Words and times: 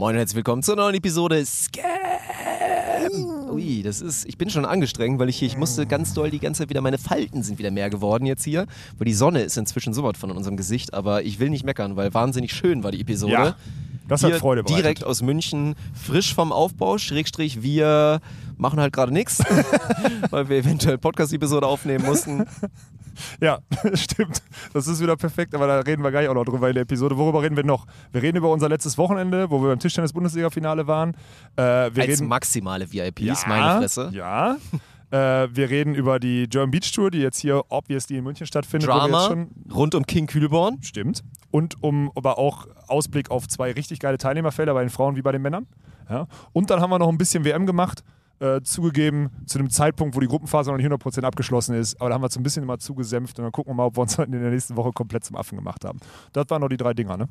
Moin 0.00 0.14
und 0.14 0.18
herzlich 0.20 0.36
willkommen 0.36 0.62
zur 0.62 0.76
neuen 0.76 0.94
Episode 0.94 1.44
Scam. 1.44 1.84
Ui, 3.50 3.82
das 3.82 4.00
ist, 4.00 4.24
ich 4.24 4.38
bin 4.38 4.48
schon 4.48 4.64
angestrengt, 4.64 5.18
weil 5.20 5.28
ich 5.28 5.36
hier, 5.36 5.46
ich 5.46 5.58
musste 5.58 5.84
ganz 5.84 6.14
doll 6.14 6.30
die 6.30 6.38
ganze 6.38 6.62
Zeit 6.62 6.70
wieder, 6.70 6.80
meine 6.80 6.96
Falten 6.96 7.42
sind 7.42 7.58
wieder 7.58 7.70
mehr 7.70 7.90
geworden 7.90 8.24
jetzt 8.24 8.42
hier, 8.42 8.66
weil 8.96 9.04
die 9.04 9.12
Sonne 9.12 9.42
ist 9.42 9.58
inzwischen 9.58 9.92
so 9.92 10.02
weit 10.02 10.16
von 10.16 10.30
unserem 10.30 10.56
Gesicht, 10.56 10.94
aber 10.94 11.22
ich 11.24 11.38
will 11.38 11.50
nicht 11.50 11.66
meckern, 11.66 11.96
weil 11.96 12.14
wahnsinnig 12.14 12.54
schön 12.54 12.82
war 12.82 12.92
die 12.92 13.02
Episode. 13.02 13.32
Ja, 13.34 13.56
das 14.08 14.24
hat 14.24 14.32
Freude 14.36 14.62
bereitet. 14.62 14.84
Direkt 14.84 15.04
aus 15.04 15.20
München, 15.20 15.74
frisch 15.92 16.34
vom 16.34 16.50
Aufbau, 16.50 16.96
Schrägstrich, 16.96 17.62
wir 17.62 18.20
machen 18.56 18.80
halt 18.80 18.94
gerade 18.94 19.12
nichts, 19.12 19.42
weil 20.30 20.48
wir 20.48 20.56
eventuell 20.56 20.96
Podcast-Episode 20.96 21.66
aufnehmen 21.66 22.06
mussten. 22.06 22.46
Ja, 23.40 23.58
stimmt. 23.94 24.42
Das 24.72 24.86
ist 24.86 25.00
wieder 25.00 25.16
perfekt, 25.16 25.54
aber 25.54 25.66
da 25.66 25.80
reden 25.80 26.02
wir 26.02 26.10
gleich 26.10 26.28
auch 26.28 26.34
noch 26.34 26.44
drüber 26.44 26.68
in 26.68 26.74
der 26.74 26.82
Episode. 26.82 27.16
Worüber 27.16 27.42
reden 27.42 27.56
wir 27.56 27.64
noch? 27.64 27.86
Wir 28.12 28.22
reden 28.22 28.38
über 28.38 28.50
unser 28.50 28.68
letztes 28.68 28.98
Wochenende, 28.98 29.50
wo 29.50 29.60
wir 29.62 29.68
beim 29.68 29.78
Tischtennis-Bundesliga-Finale 29.78 30.86
waren. 30.86 31.14
Äh, 31.56 31.62
wir 31.62 31.64
Als 31.64 31.96
reden 31.96 32.28
maximale 32.28 32.90
VIPs, 32.92 33.42
ja, 33.42 33.48
meine 33.48 33.80
Fresse. 33.80 34.10
Ja. 34.12 34.56
Äh, 35.10 35.48
wir 35.52 35.70
reden 35.70 35.94
über 35.94 36.20
die 36.20 36.48
German 36.48 36.70
Beach 36.70 36.92
Tour, 36.92 37.10
die 37.10 37.18
jetzt 37.18 37.38
hier 37.38 37.64
obviously 37.68 38.16
in 38.16 38.24
München 38.24 38.46
stattfindet. 38.46 38.88
Drama 38.88 39.46
rund 39.72 39.94
um 39.94 40.06
King 40.06 40.26
Kühlborn. 40.26 40.78
Stimmt. 40.82 41.24
Und 41.50 41.82
um 41.82 42.12
aber 42.14 42.38
auch 42.38 42.68
Ausblick 42.86 43.30
auf 43.30 43.48
zwei 43.48 43.72
richtig 43.72 43.98
geile 43.98 44.18
Teilnehmerfelder 44.18 44.72
bei 44.72 44.82
den 44.82 44.90
Frauen 44.90 45.16
wie 45.16 45.22
bei 45.22 45.32
den 45.32 45.42
Männern. 45.42 45.66
Ja. 46.08 46.28
Und 46.52 46.70
dann 46.70 46.80
haben 46.80 46.90
wir 46.90 46.98
noch 46.98 47.08
ein 47.08 47.18
bisschen 47.18 47.44
WM 47.44 47.66
gemacht. 47.66 48.04
Äh, 48.40 48.62
zugegeben, 48.62 49.28
zu 49.44 49.58
einem 49.58 49.68
Zeitpunkt, 49.68 50.16
wo 50.16 50.20
die 50.20 50.26
Gruppenphase 50.26 50.70
noch 50.70 50.78
nicht 50.78 50.90
100% 50.90 51.24
abgeschlossen 51.24 51.74
ist. 51.74 52.00
Aber 52.00 52.08
da 52.08 52.14
haben 52.14 52.22
wir 52.22 52.28
es 52.28 52.36
ein 52.38 52.42
bisschen 52.42 52.62
immer 52.62 52.78
zugesämpft 52.78 53.38
und 53.38 53.44
dann 53.44 53.52
gucken 53.52 53.72
wir 53.72 53.74
mal, 53.76 53.84
ob 53.84 53.98
wir 53.98 54.00
uns 54.00 54.16
in 54.18 54.32
der 54.32 54.50
nächsten 54.50 54.76
Woche 54.76 54.92
komplett 54.92 55.24
zum 55.24 55.36
Affen 55.36 55.56
gemacht 55.56 55.84
haben. 55.84 55.98
Das 56.32 56.46
waren 56.48 56.62
noch 56.62 56.70
die 56.70 56.78
drei 56.78 56.94
Dinger, 56.94 57.18
ne? 57.18 57.28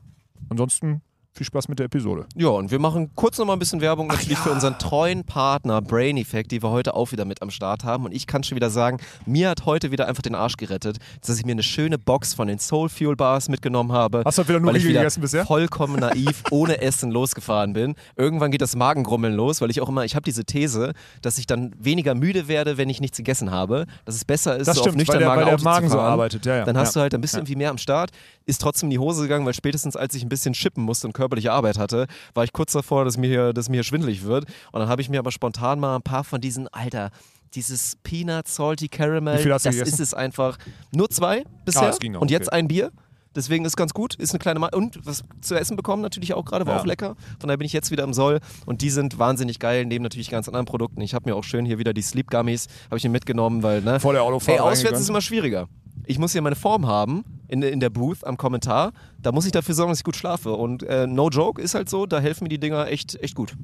Ansonsten 0.50 1.02
viel 1.40 1.46
Spaß 1.48 1.70
mit 1.70 1.80
der 1.80 1.86
Episode. 1.86 2.26
Ja, 2.36 2.50
und 2.50 2.70
wir 2.70 2.80
machen 2.80 3.12
kurz 3.16 3.38
noch 3.38 3.46
mal 3.46 3.54
ein 3.54 3.60
bisschen 3.60 3.80
Werbung 3.80 4.08
natürlich 4.08 4.38
für 4.38 4.52
unseren 4.52 4.78
treuen 4.78 5.24
Partner 5.24 5.82
Brain 5.82 6.18
Effect, 6.18 6.52
die 6.52 6.62
wir 6.62 6.70
heute 6.70 6.94
auch 6.96 7.14
wieder 7.14 7.24
mit 7.24 7.42
am 7.42 7.50
Start 7.50 7.86
haben. 7.86 8.04
Und 8.04 8.12
ich 8.14 8.28
kann 8.28 8.44
schon 8.44 8.58
wieder 8.58 8.70
sagen, 8.70 8.98
mir 9.26 9.50
hat 9.50 9.66
heute 9.66 9.90
wieder 9.92 10.08
einfach 10.08 10.22
den 10.22 10.36
Arsch 10.36 10.58
gerettet, 10.58 10.98
dass 11.26 11.38
ich 11.40 11.46
mir 11.46 11.54
eine 11.54 11.64
schöne 11.64 11.98
Box 11.98 12.34
von 12.34 12.48
den 12.50 12.60
Soul 12.60 12.90
Fuel 12.90 13.16
Bars 13.16 13.48
mitgenommen 13.48 13.94
habe. 13.94 14.24
Hast 14.26 14.38
du 14.38 14.48
wieder 14.48 14.60
nur 14.60 14.70
weil 14.72 14.76
ich 14.76 14.82
Riegel 14.84 14.90
wieder 14.92 15.00
gegessen 15.02 15.22
bisher? 15.22 15.46
vollkommen 15.46 15.96
naiv 16.02 16.44
ohne 16.52 16.82
Essen 16.82 17.10
losgefahren 17.12 17.72
bin. 17.72 17.96
Irgendwann 18.18 18.52
geht 18.52 18.62
das 18.62 18.76
Magengrummeln 18.76 19.34
los, 19.34 19.62
weil 19.62 19.70
ich 19.72 19.80
auch 19.80 19.88
immer, 19.88 20.04
ich 20.04 20.16
habe 20.16 20.24
diese 20.26 20.44
These, 20.44 20.92
dass 21.22 21.38
ich 21.38 21.48
dann 21.48 21.74
weniger 21.80 22.16
müde 22.16 22.50
werde, 22.50 22.78
wenn 22.78 22.90
ich 22.90 23.00
nichts 23.00 23.16
gegessen 23.18 23.50
habe. 23.50 23.86
Dass 24.04 24.16
es 24.16 24.26
besser 24.26 24.58
ist, 24.58 24.68
Das 24.68 24.76
so 24.76 24.82
stimmt, 24.82 24.96
auf 24.96 24.98
nüchtern 24.98 25.16
weil 25.16 25.20
der- 25.20 25.30
Magen 25.30 25.46
der 25.46 25.54
Auto 25.56 25.64
Magen 25.64 25.90
so 25.90 26.00
arbeitet, 26.00 26.46
ja, 26.46 26.58
ja. 26.58 26.66
Dann 26.66 26.78
hast 26.78 26.96
Ja. 26.96 27.00
du 27.00 27.04
halt 27.04 27.14
ein 27.16 27.22
bisschen 27.22 27.38
Ja. 27.38 27.42
irgendwie 27.44 27.56
mehr 27.56 27.70
am 27.70 27.78
Start. 27.78 28.12
Ist 28.46 28.60
trotzdem 28.62 28.88
in 28.88 28.92
die 28.92 29.00
Hose 29.00 29.22
gegangen, 29.22 29.46
weil 29.46 29.54
spätestens 29.54 29.96
als 29.96 30.16
ich 30.16 30.24
ein 30.24 30.30
bisschen 30.30 30.54
chippen 30.54 30.84
musste 30.84 31.08
und 31.08 31.14
körperliche 31.30 31.52
Arbeit 31.52 31.78
hatte, 31.78 32.08
war 32.34 32.44
ich 32.44 32.54
kurz 32.54 32.74
davor, 32.74 33.06
dass 33.06 33.18
mir 33.18 33.28
hier, 33.28 33.54
dass 33.54 33.70
mir 33.70 33.78
hier 33.78 33.84
schwindelig 33.84 34.24
wird. 34.24 34.46
Und 34.72 34.80
dann 34.80 34.90
habe 34.90 35.02
ich 35.02 35.10
mir 35.10 35.20
aber 35.20 35.32
spontan 35.32 35.80
mal 35.80 35.96
ein 35.96 36.02
paar 36.02 36.24
von 36.24 36.42
diesen, 36.42 36.68
Alter, 36.70 37.12
dieses 37.54 37.96
Peanut 38.04 38.48
Salty 38.48 38.88
Caramel, 38.88 39.38
Wie 39.38 39.44
viel 39.44 39.54
hast 39.54 39.66
du 39.66 39.70
das 39.70 39.76
gegessen? 39.78 39.94
ist 39.94 40.00
es 40.00 40.14
einfach. 40.14 40.58
Nur 40.92 41.10
zwei 41.10 41.44
bisher. 41.66 41.94
noch, 42.10 42.22
und 42.22 42.32
jetzt 42.32 42.48
okay. 42.48 42.58
ein 42.58 42.68
Bier. 42.68 42.92
Deswegen 43.36 43.64
ist 43.66 43.78
ganz 43.78 43.94
gut, 43.94 44.16
ist 44.16 44.32
eine 44.32 44.40
kleine 44.40 44.60
Ma 44.60 44.68
und 44.74 45.00
was 45.06 45.24
zu 45.42 45.56
essen 45.56 45.78
bekommen 45.78 46.02
natürlich 46.02 46.34
auch 46.34 46.46
gerade, 46.46 46.66
war 46.66 46.76
Ja. 46.76 46.82
auch 46.82 46.86
lecker. 46.86 47.16
Von 47.40 47.48
daher 47.48 47.58
bin 47.58 47.66
ich 47.66 47.74
jetzt 47.74 47.92
wieder 47.92 48.04
im 48.04 48.14
Soll 48.14 48.40
und 48.66 48.82
die 48.82 48.90
sind 48.90 49.20
wahnsinnig 49.20 49.60
geil, 49.60 49.86
neben 49.86 50.04
natürlich 50.04 50.30
ganz 50.30 50.48
anderen 50.48 50.66
Produkten. 50.66 51.02
Ich 51.02 51.14
habe 51.14 51.30
mir 51.30 51.36
auch 51.36 51.44
schön 51.44 51.66
hier 51.66 51.78
wieder 51.78 51.94
die 51.94 52.02
Sleep 52.02 52.30
Gummies, 52.30 52.68
habe 52.88 52.98
ich 52.98 53.04
mir 53.04 53.12
mitgenommen, 53.12 53.62
weil 53.64 53.82
ne, 53.82 54.00
Vor 54.00 54.14
der 54.14 54.24
Autofahrt 54.24 54.58
Ey, 54.58 54.62
auswärts 54.64 55.00
ist 55.00 55.10
immer 55.10 55.22
schwieriger. 55.22 55.68
Ich 56.06 56.18
muss 56.18 56.32
hier 56.32 56.42
meine 56.42 56.56
Form 56.56 56.88
haben 56.88 57.24
in, 57.48 57.62
in 57.62 57.80
der 57.80 57.92
Booth 57.92 58.24
am 58.26 58.36
Kommentar. 58.36 58.94
Da 59.22 59.32
muss 59.32 59.46
ich 59.46 59.52
dafür 59.52 59.76
sorgen, 59.76 59.92
dass 59.92 60.00
ich 60.00 60.04
gut 60.04 60.16
schlafe. 60.16 60.54
Und 60.54 60.82
äh, 60.84 61.06
no 61.06 61.30
joke 61.30 61.62
ist 61.62 61.76
halt 61.76 61.88
so, 61.88 62.08
da 62.08 62.20
helfen 62.20 62.46
mir 62.46 62.50
die 62.50 62.60
Dinger 62.60 62.88
echt, 62.88 63.22
echt 63.22 63.36
gut. 63.36 63.56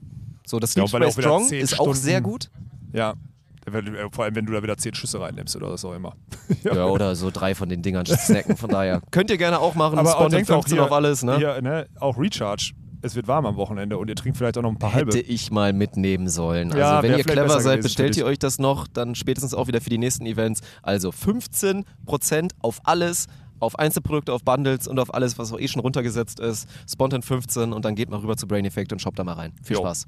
So, 0.46 0.60
das 0.60 0.76
Ja, 0.76 0.86
Sleep 0.86 1.02
er 1.02 1.12
Spray 1.12 1.24
Strong 1.24 1.48
10 1.48 1.62
ist 1.62 1.80
auch 1.80 1.96
sehr 1.96 2.22
gut. 2.22 2.52
Ja. 2.94 3.16
Äh, 3.66 4.10
Vor 4.12 4.24
allem, 4.26 4.36
wenn 4.36 4.46
du 4.46 4.54
da 4.54 4.62
wieder 4.64 4.78
zehn 4.78 4.94
Schüsse 4.94 5.20
reinnimmst 5.20 5.56
oder 5.56 5.72
was 5.72 5.84
auch 5.86 5.94
immer. 5.94 6.16
Ja, 6.64 6.86
oder 6.86 7.16
so 7.16 7.32
drei 7.32 7.56
von 7.56 7.70
den 7.70 7.82
Dingern 7.82 8.06
snacken. 8.06 8.58
Von 8.58 8.70
daher 8.70 9.02
könnt 9.12 9.30
ihr 9.30 9.38
gerne 9.38 9.60
auch 9.60 9.76
machen. 9.76 9.98
Aber 10.00 10.30
denkt 10.30 10.50
auch 10.52 10.62
15 10.64 10.74
hier, 10.78 10.84
auf 10.86 10.92
alles. 10.92 11.24
Ne? 11.24 11.38
Hier, 11.38 11.62
ne? 11.62 11.88
Auch 12.00 12.18
Recharge. 12.18 12.74
Es 13.02 13.16
wird 13.16 13.28
warm 13.28 13.46
am 13.46 13.56
Wochenende 13.56 14.00
und 14.00 14.10
ihr 14.10 14.16
trinkt 14.16 14.38
vielleicht 14.38 14.58
auch 14.58 14.64
noch 14.64 14.72
ein 14.72 14.80
paar 14.80 14.94
halbe. 14.94 15.12
Hätte 15.16 15.28
ich 15.28 15.52
mal 15.52 15.74
mitnehmen 15.74 16.28
sollen. 16.28 16.70
Also 16.70 16.80
Ja, 16.80 17.04
wenn 17.04 17.16
ihr 17.18 17.24
clever 17.24 17.60
seid, 17.60 17.84
bestellt 17.84 18.18
ihr 18.18 18.26
euch 18.26 18.40
das 18.40 18.58
noch, 18.58 18.88
dann 18.88 19.14
spätestens 19.14 19.54
auch 19.54 19.68
wieder 19.68 19.80
für 19.80 19.92
die 19.92 20.00
nächsten 20.00 20.26
Events. 20.26 20.62
Also 20.82 21.10
15% 21.12 21.84
auf 22.62 22.80
alles, 22.84 23.28
auf 23.60 23.78
Einzelprodukte, 23.78 24.34
auf 24.34 24.44
Bundles 24.44 24.88
und 24.88 25.00
auf 25.00 25.14
alles, 25.14 25.38
was 25.38 25.54
auch 25.54 25.60
eh 25.60 25.68
schon 25.68 25.82
runtergesetzt 25.82 26.40
ist. 26.40 26.68
Spontan 26.92 27.22
15 27.22 27.74
und 27.74 27.86
dann 27.86 27.94
geht 27.94 28.10
mal 28.10 28.20
rüber 28.20 28.38
zu 28.38 28.48
Brain 28.48 28.66
Effect 28.66 28.92
und 28.92 29.00
shoppt 29.00 29.20
da 29.20 29.24
mal 29.24 29.34
rein. 29.34 29.54
Viel 29.64 29.76
Jo. 29.76 29.82
Spaß. 29.84 30.08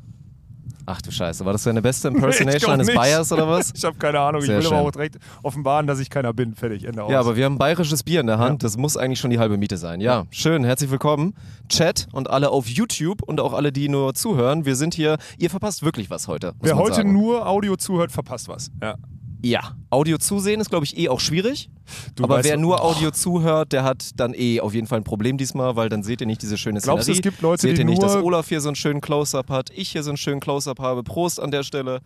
Ach 0.93 1.01
du 1.01 1.09
Scheiße, 1.09 1.45
war 1.45 1.53
das 1.53 1.63
deine 1.63 1.81
beste 1.81 2.07
Impersonation 2.09 2.71
eines. 2.71 2.93
Bayers 2.93 3.31
oder 3.31 3.47
was? 3.47 3.71
Ich 3.81 3.85
habe 3.85 3.97
keine 3.97 4.19
Ahnung. 4.19 4.41
Sehr 4.41 4.59
ich 4.59 4.65
will 4.65 4.67
aber 4.67 4.77
schön. 4.77 4.87
auch 4.87 4.91
direkt 4.91 5.17
offenbaren, 5.41 5.87
dass 5.87 5.99
ich 5.99 6.09
keiner 6.09 6.33
bin. 6.33 6.53
Fertig, 6.53 6.83
Ende 6.83 7.03
aus. 7.03 7.11
Ja, 7.11 7.19
aber 7.21 7.37
wir 7.37 7.45
haben 7.45 7.57
bayerisches 7.57 8.03
Bier 8.03 8.19
in 8.19 8.27
der 8.27 8.39
Hand. 8.39 8.63
Das 8.63 8.75
muss 8.75 8.97
eigentlich 8.97 9.19
schon 9.19 9.31
die 9.31 9.39
halbe 9.39 9.57
Miete 9.57 9.77
sein. 9.77 10.01
Ja, 10.01 10.25
schön. 10.31 10.65
Herzlich 10.65 10.91
willkommen. 10.91 11.33
Chat 11.69 12.07
und 12.11 12.29
alle 12.29 12.49
auf 12.49 12.67
YouTube 12.67 13.23
und 13.23 13.39
auch 13.39 13.53
alle, 13.53 13.71
die 13.71 13.87
nur 13.87 14.13
zuhören. 14.13 14.65
Wir 14.65 14.75
sind 14.75 14.93
hier. 14.93 15.17
Ihr 15.37 15.49
verpasst 15.49 15.81
wirklich 15.83 16.09
was 16.09 16.27
heute. 16.27 16.53
Wer 16.59 16.75
heute 16.75 16.95
sagen. 16.95 17.13
nur 17.13 17.47
Audio 17.47 17.77
zuhört, 17.77 18.11
verpasst 18.11 18.49
was. 18.49 18.69
Ja. 18.81 18.95
Ja. 19.43 19.75
Audio 19.89 20.17
zusehen 20.19 20.61
ist, 20.61 20.69
glaube 20.69 20.85
ich, 20.85 20.97
eh 20.97 21.09
auch 21.09 21.19
schwierig. 21.19 21.69
Du 22.15 22.23
Aber 22.23 22.37
weißt- 22.39 22.43
wer 22.43 22.57
nur 22.57 22.77
Boah. 22.77 22.85
Audio 22.85 23.11
zuhört, 23.11 23.71
der 23.73 23.83
hat 23.83 24.11
dann 24.15 24.33
eh 24.35 24.59
auf 24.59 24.73
jeden 24.73 24.85
Fall 24.87 24.99
ein 24.99 25.03
Problem 25.03 25.37
diesmal, 25.37 25.75
weil 25.75 25.89
dann 25.89 26.03
seht 26.03 26.21
ihr 26.21 26.27
nicht 26.27 26.41
diese 26.41 26.57
schöne 26.57 26.79
Szenerie. 26.79 26.95
Glaubst 26.97 27.07
du, 27.09 27.11
es 27.13 27.21
gibt 27.21 27.41
Leute, 27.41 27.61
Seht 27.63 27.77
die 27.77 27.81
ihr 27.81 27.85
nicht, 27.85 28.01
dass 28.03 28.13
nur- 28.13 28.23
Olaf 28.23 28.47
hier 28.49 28.61
so 28.61 28.69
einen 28.69 28.75
schönen 28.75 29.01
Close-Up 29.01 29.49
hat, 29.49 29.71
ich 29.71 29.89
hier 29.89 30.03
so 30.03 30.11
einen 30.11 30.17
schönen 30.17 30.39
Close-Up 30.39 30.79
habe. 30.79 31.03
Prost 31.03 31.39
an 31.39 31.49
der 31.51 31.63
Stelle. 31.63 32.01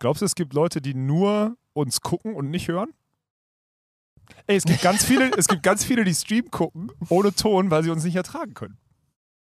Glaubst 0.00 0.20
du, 0.22 0.26
es 0.26 0.34
gibt 0.34 0.52
Leute, 0.52 0.80
die 0.82 0.92
nur 0.94 1.56
uns 1.72 2.00
gucken 2.02 2.34
und 2.34 2.50
nicht 2.50 2.68
hören? 2.68 2.90
Ey, 4.46 4.56
es 4.56 4.64
gibt 4.64 4.82
ganz 4.82 5.04
viele, 5.04 5.30
es 5.36 5.48
gibt 5.48 5.62
ganz 5.62 5.84
viele, 5.84 6.04
die 6.04 6.14
Stream 6.14 6.50
gucken 6.50 6.90
ohne 7.08 7.34
Ton, 7.34 7.70
weil 7.70 7.82
sie 7.82 7.90
uns 7.90 8.04
nicht 8.04 8.16
ertragen 8.16 8.54
können. 8.54 8.76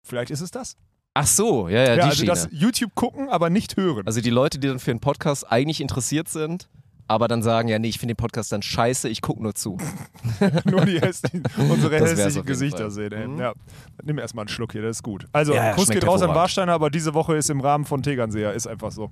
Vielleicht 0.03 0.31
ist 0.31 0.41
es 0.41 0.51
das. 0.51 0.75
Ach 1.13 1.27
so, 1.27 1.67
ja, 1.67 1.79
ja, 1.83 1.87
Ja, 1.89 1.95
die 1.95 2.01
also 2.03 2.15
Schiene. 2.15 2.27
das 2.27 2.47
YouTube 2.51 2.95
gucken, 2.95 3.29
aber 3.29 3.49
nicht 3.49 3.75
hören. 3.75 4.05
Also 4.07 4.21
die 4.21 4.29
Leute, 4.29 4.59
die 4.59 4.67
dann 4.69 4.79
für 4.79 4.91
einen 4.91 5.01
Podcast 5.01 5.49
eigentlich 5.51 5.81
interessiert 5.81 6.29
sind, 6.29 6.69
aber 7.11 7.27
dann 7.27 7.43
sagen, 7.43 7.67
ja, 7.67 7.77
nee, 7.77 7.89
ich 7.89 7.99
finde 7.99 8.13
den 8.15 8.17
Podcast 8.17 8.51
dann 8.53 8.61
scheiße, 8.61 9.09
ich 9.09 9.21
gucke 9.21 9.43
nur 9.43 9.53
zu. 9.53 9.77
Nur 10.65 10.85
die 10.85 10.99
hässlichen, 11.01 11.43
unsere 11.69 11.97
hässlichen 11.97 12.45
Gesichter 12.45 12.77
Fall. 12.79 12.91
sehen. 12.91 13.11
Ey. 13.11 13.27
Mhm. 13.27 13.39
Ja. 13.39 13.53
Nimm 14.03 14.17
erstmal 14.17 14.43
einen 14.43 14.49
Schluck 14.49 14.71
hier, 14.71 14.81
das 14.81 14.97
ist 14.97 15.03
gut. 15.03 15.25
Also, 15.33 15.53
Ja, 15.53 15.73
Kuss 15.73 15.89
geht 15.89 16.07
raus 16.07 16.21
an. 16.21 16.29
Warsteiner, 16.29 16.71
aber 16.71 16.89
diese 16.89 17.13
Woche 17.13 17.35
ist 17.35 17.49
im 17.49 17.59
Rahmen 17.59 17.83
von 17.85 18.01
Tegernseer. 18.01 18.53
Ist 18.53 18.65
einfach 18.65 18.91
so. 18.91 19.11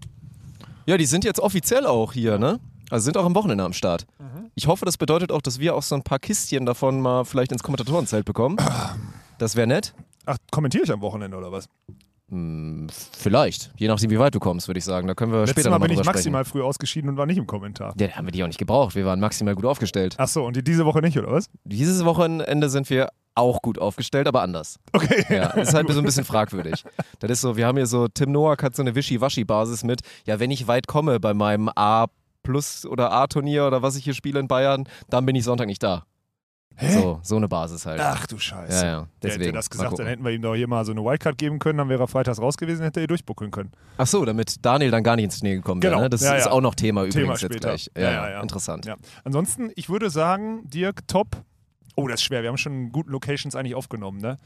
Ja, 0.85 0.97
die 0.97 1.05
sind 1.05 1.25
jetzt 1.25 1.39
offiziell 1.39 1.85
auch 1.85 2.13
hier, 2.13 2.39
ne? 2.39 2.59
Also 2.89 3.03
sind 3.05 3.17
auch 3.17 3.25
am 3.25 3.35
Wochenende 3.35 3.63
am 3.65 3.73
Start. 3.73 4.07
Ich 4.55 4.67
hoffe, 4.67 4.85
das 4.85 4.97
bedeutet 4.97 5.31
auch, 5.31 5.41
dass 5.41 5.59
wir 5.59 5.75
auch 5.75 5.83
so 5.83 5.93
ein 5.95 6.01
paar 6.01 6.19
Kistchen 6.19 6.65
davon 6.65 7.01
mal 7.01 7.25
vielleicht 7.25 7.51
ins 7.51 7.61
Kommentatorenzelt 7.63 8.25
bekommen. 8.25 8.57
Das 9.37 9.55
wäre 9.55 9.67
nett. 9.67 9.93
Ach, 10.25 10.37
kommentiere 10.51 10.83
ich 10.85 10.91
am 10.91 11.01
Wochenende 11.01 11.37
oder 11.37 11.51
was? 11.51 11.67
Hm, 12.29 12.87
vielleicht. 13.17 13.71
Je 13.77 13.87
nachdem, 13.87 14.09
wie 14.11 14.19
weit 14.19 14.35
du 14.35 14.39
kommst, 14.39 14.67
würde 14.67 14.77
ich 14.77 14.85
sagen. 14.85 15.07
Da 15.07 15.15
können 15.15 15.31
wir 15.31 15.39
Letztes 15.39 15.63
später 15.63 15.69
Mal 15.71 15.79
bin 15.79 15.91
ich 15.97 16.03
maximal 16.03 16.43
sprechen. 16.43 16.59
früh 16.59 16.63
ausgeschieden 16.63 17.09
und 17.09 17.17
war 17.17 17.25
nicht 17.25 17.37
im 17.37 17.47
Kommentar. 17.47 17.93
Ja, 17.99 18.07
da 18.07 18.13
haben 18.15 18.27
wir 18.27 18.31
die 18.31 18.43
auch 18.43 18.47
nicht 18.47 18.59
gebraucht. 18.59 18.95
Wir 18.95 19.05
waren 19.05 19.19
maximal 19.19 19.55
gut 19.55 19.65
aufgestellt. 19.65 20.15
Ach 20.17 20.27
so, 20.27 20.45
und 20.45 20.55
die 20.55 20.63
diese 20.63 20.85
Woche 20.85 20.99
nicht, 21.01 21.17
oder 21.17 21.31
was? 21.31 21.49
Dieses 21.63 22.05
Wochenende 22.05 22.69
sind 22.69 22.89
wir 22.89 23.09
auch 23.35 23.61
gut 23.61 23.79
aufgestellt, 23.79 24.27
aber 24.27 24.41
anders. 24.41 24.77
Okay. 24.93 25.25
Ja, 25.29 25.49
ist 25.55 25.73
halt 25.73 25.89
so 25.89 25.99
ein 25.99 26.05
bisschen 26.05 26.25
fragwürdig. 26.25 26.83
Das 27.19 27.31
ist 27.31 27.41
so, 27.41 27.55
wir 27.57 27.65
haben 27.65 27.77
hier 27.77 27.87
so, 27.87 28.07
Tim 28.07 28.31
Noack 28.31 28.61
hat 28.63 28.75
so 28.75 28.83
eine 28.83 28.95
Wischi-Waschi-Basis 28.95 29.83
mit, 29.83 30.01
ja, 30.25 30.39
wenn 30.39 30.51
ich 30.51 30.67
weit 30.67 30.87
komme 30.87 31.19
bei 31.19 31.33
meinem 31.33 31.69
A 31.75 32.07
Plus 32.43 32.85
oder 32.85 33.11
A-Turnier 33.11 33.67
oder 33.67 33.81
was 33.81 33.95
ich 33.95 34.03
hier 34.03 34.13
spiele 34.13 34.39
in 34.39 34.47
Bayern, 34.47 34.85
dann 35.09 35.25
bin 35.25 35.35
ich 35.35 35.43
Sonntag 35.43 35.67
nicht 35.67 35.83
da. 35.83 36.03
So, 36.81 37.19
so 37.23 37.35
eine 37.35 37.47
Basis 37.47 37.85
halt. 37.85 37.99
Ach 38.01 38.25
du 38.27 38.37
Scheiße. 38.37 38.85
ja, 38.85 38.91
ja. 38.91 39.07
Der 39.21 39.31
hätte 39.31 39.39
Deswegen. 39.39 39.53
das 39.55 39.69
gesagt, 39.69 39.99
dann 39.99 40.07
hätten 40.07 40.23
wir 40.23 40.31
ihm 40.31 40.41
doch 40.41 40.55
hier 40.55 40.67
mal 40.67 40.85
so 40.85 40.91
eine 40.91 41.03
Wildcard 41.03 41.37
geben 41.37 41.59
können, 41.59 41.77
dann 41.77 41.89
wäre 41.89 42.03
er 42.03 42.07
freitags 42.07 42.41
raus 42.41 42.57
gewesen, 42.57 42.83
hätte 42.83 43.01
er 43.01 43.07
durchbuckeln 43.07 43.51
können. 43.51 43.71
Ach 43.97 44.07
so, 44.07 44.23
damit 44.23 44.65
Daniel 44.65 44.91
dann 44.91 45.03
gar 45.03 45.15
nicht 45.17 45.25
ins 45.25 45.39
Turnier 45.39 45.55
gekommen 45.57 45.81
wäre. 45.83 45.91
Genau. 45.93 46.03
Ne? 46.03 46.09
Das 46.09 46.21
Ja, 46.21 46.35
ist 46.35 46.45
ja. 46.45 46.51
auch 46.51 46.61
noch 46.61 46.75
Thema 46.75 47.01
übrigens 47.01 47.15
Thema 47.15 47.31
jetzt 47.33 47.41
später. 47.41 47.59
gleich. 47.59 47.91
Ja, 47.97 48.01
Ja, 48.11 48.29
ja. 48.29 48.41
Interessant. 48.41 48.85
Ja. 48.85 48.95
Ansonsten, 49.23 49.71
ich 49.75 49.89
würde 49.89 50.09
sagen, 50.09 50.61
Dirk, 50.69 51.07
top. 51.07 51.37
Oh, 51.95 52.07
das 52.07 52.21
ist 52.21 52.25
schwer. 52.25 52.41
Wir 52.43 52.49
haben 52.49 52.57
schon 52.57 52.91
guten 52.91 53.11
Locations 53.11 53.55
eigentlich 53.55 53.75
aufgenommen, 53.75 54.19
ne? 54.21 54.37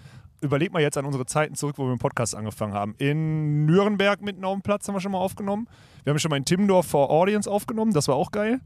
überleg 0.42 0.74
mal 0.74 0.82
jetzt 0.82 0.98
an 0.98 1.06
unsere 1.06 1.26
Zeiten 1.26 1.56
zurück, 1.56 1.78
wo 1.78 1.84
wir 1.84 1.92
mit 1.92 2.00
dem 2.00 2.02
Podcast 2.02 2.36
angefangen 2.36 2.74
haben. 2.74 2.96
In 2.98 3.66
Nürnberg 3.66 4.22
mitten 4.22 4.44
auf 4.44 4.52
dem 4.54 4.62
Platz 4.62 4.86
haben 4.86 4.96
wir 4.96 5.00
schon 5.00 5.14
mal 5.14 5.20
aufgenommen. 5.20 5.70
Wir 6.04 6.12
haben 6.12 6.20
schon 6.20 6.30
mal 6.32 6.36
in 6.36 6.44
Timmendorf 6.44 6.86
vor 6.86 7.10
Audience 7.12 7.50
aufgenommen, 7.50 7.94
das 7.94 8.10
war 8.10 8.16
auch 8.16 8.30
geil. 8.32 8.60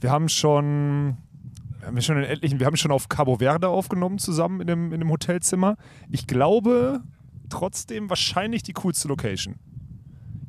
Wir 0.00 0.12
haben 0.12 0.28
schon, 0.28 1.16
wir 1.82 1.88
haben 1.88 2.00
schon 2.00 2.18
in 2.18 2.24
etlichen, 2.24 2.60
wir 2.60 2.66
haben 2.66 2.76
schon 2.76 2.92
auf 2.92 3.08
Cabo 3.08 3.36
Verde 3.36 3.68
aufgenommen 3.68 4.18
zusammen 4.18 4.60
in 4.60 4.68
dem, 4.68 4.92
in 4.92 5.00
dem 5.00 5.10
Hotelzimmer. 5.10 5.76
Ich 6.10 6.28
glaube 6.28 7.02
trotzdem 7.50 8.08
wahrscheinlich 8.08 8.62
die 8.62 8.72
coolste 8.72 9.08
Location. 9.08 9.56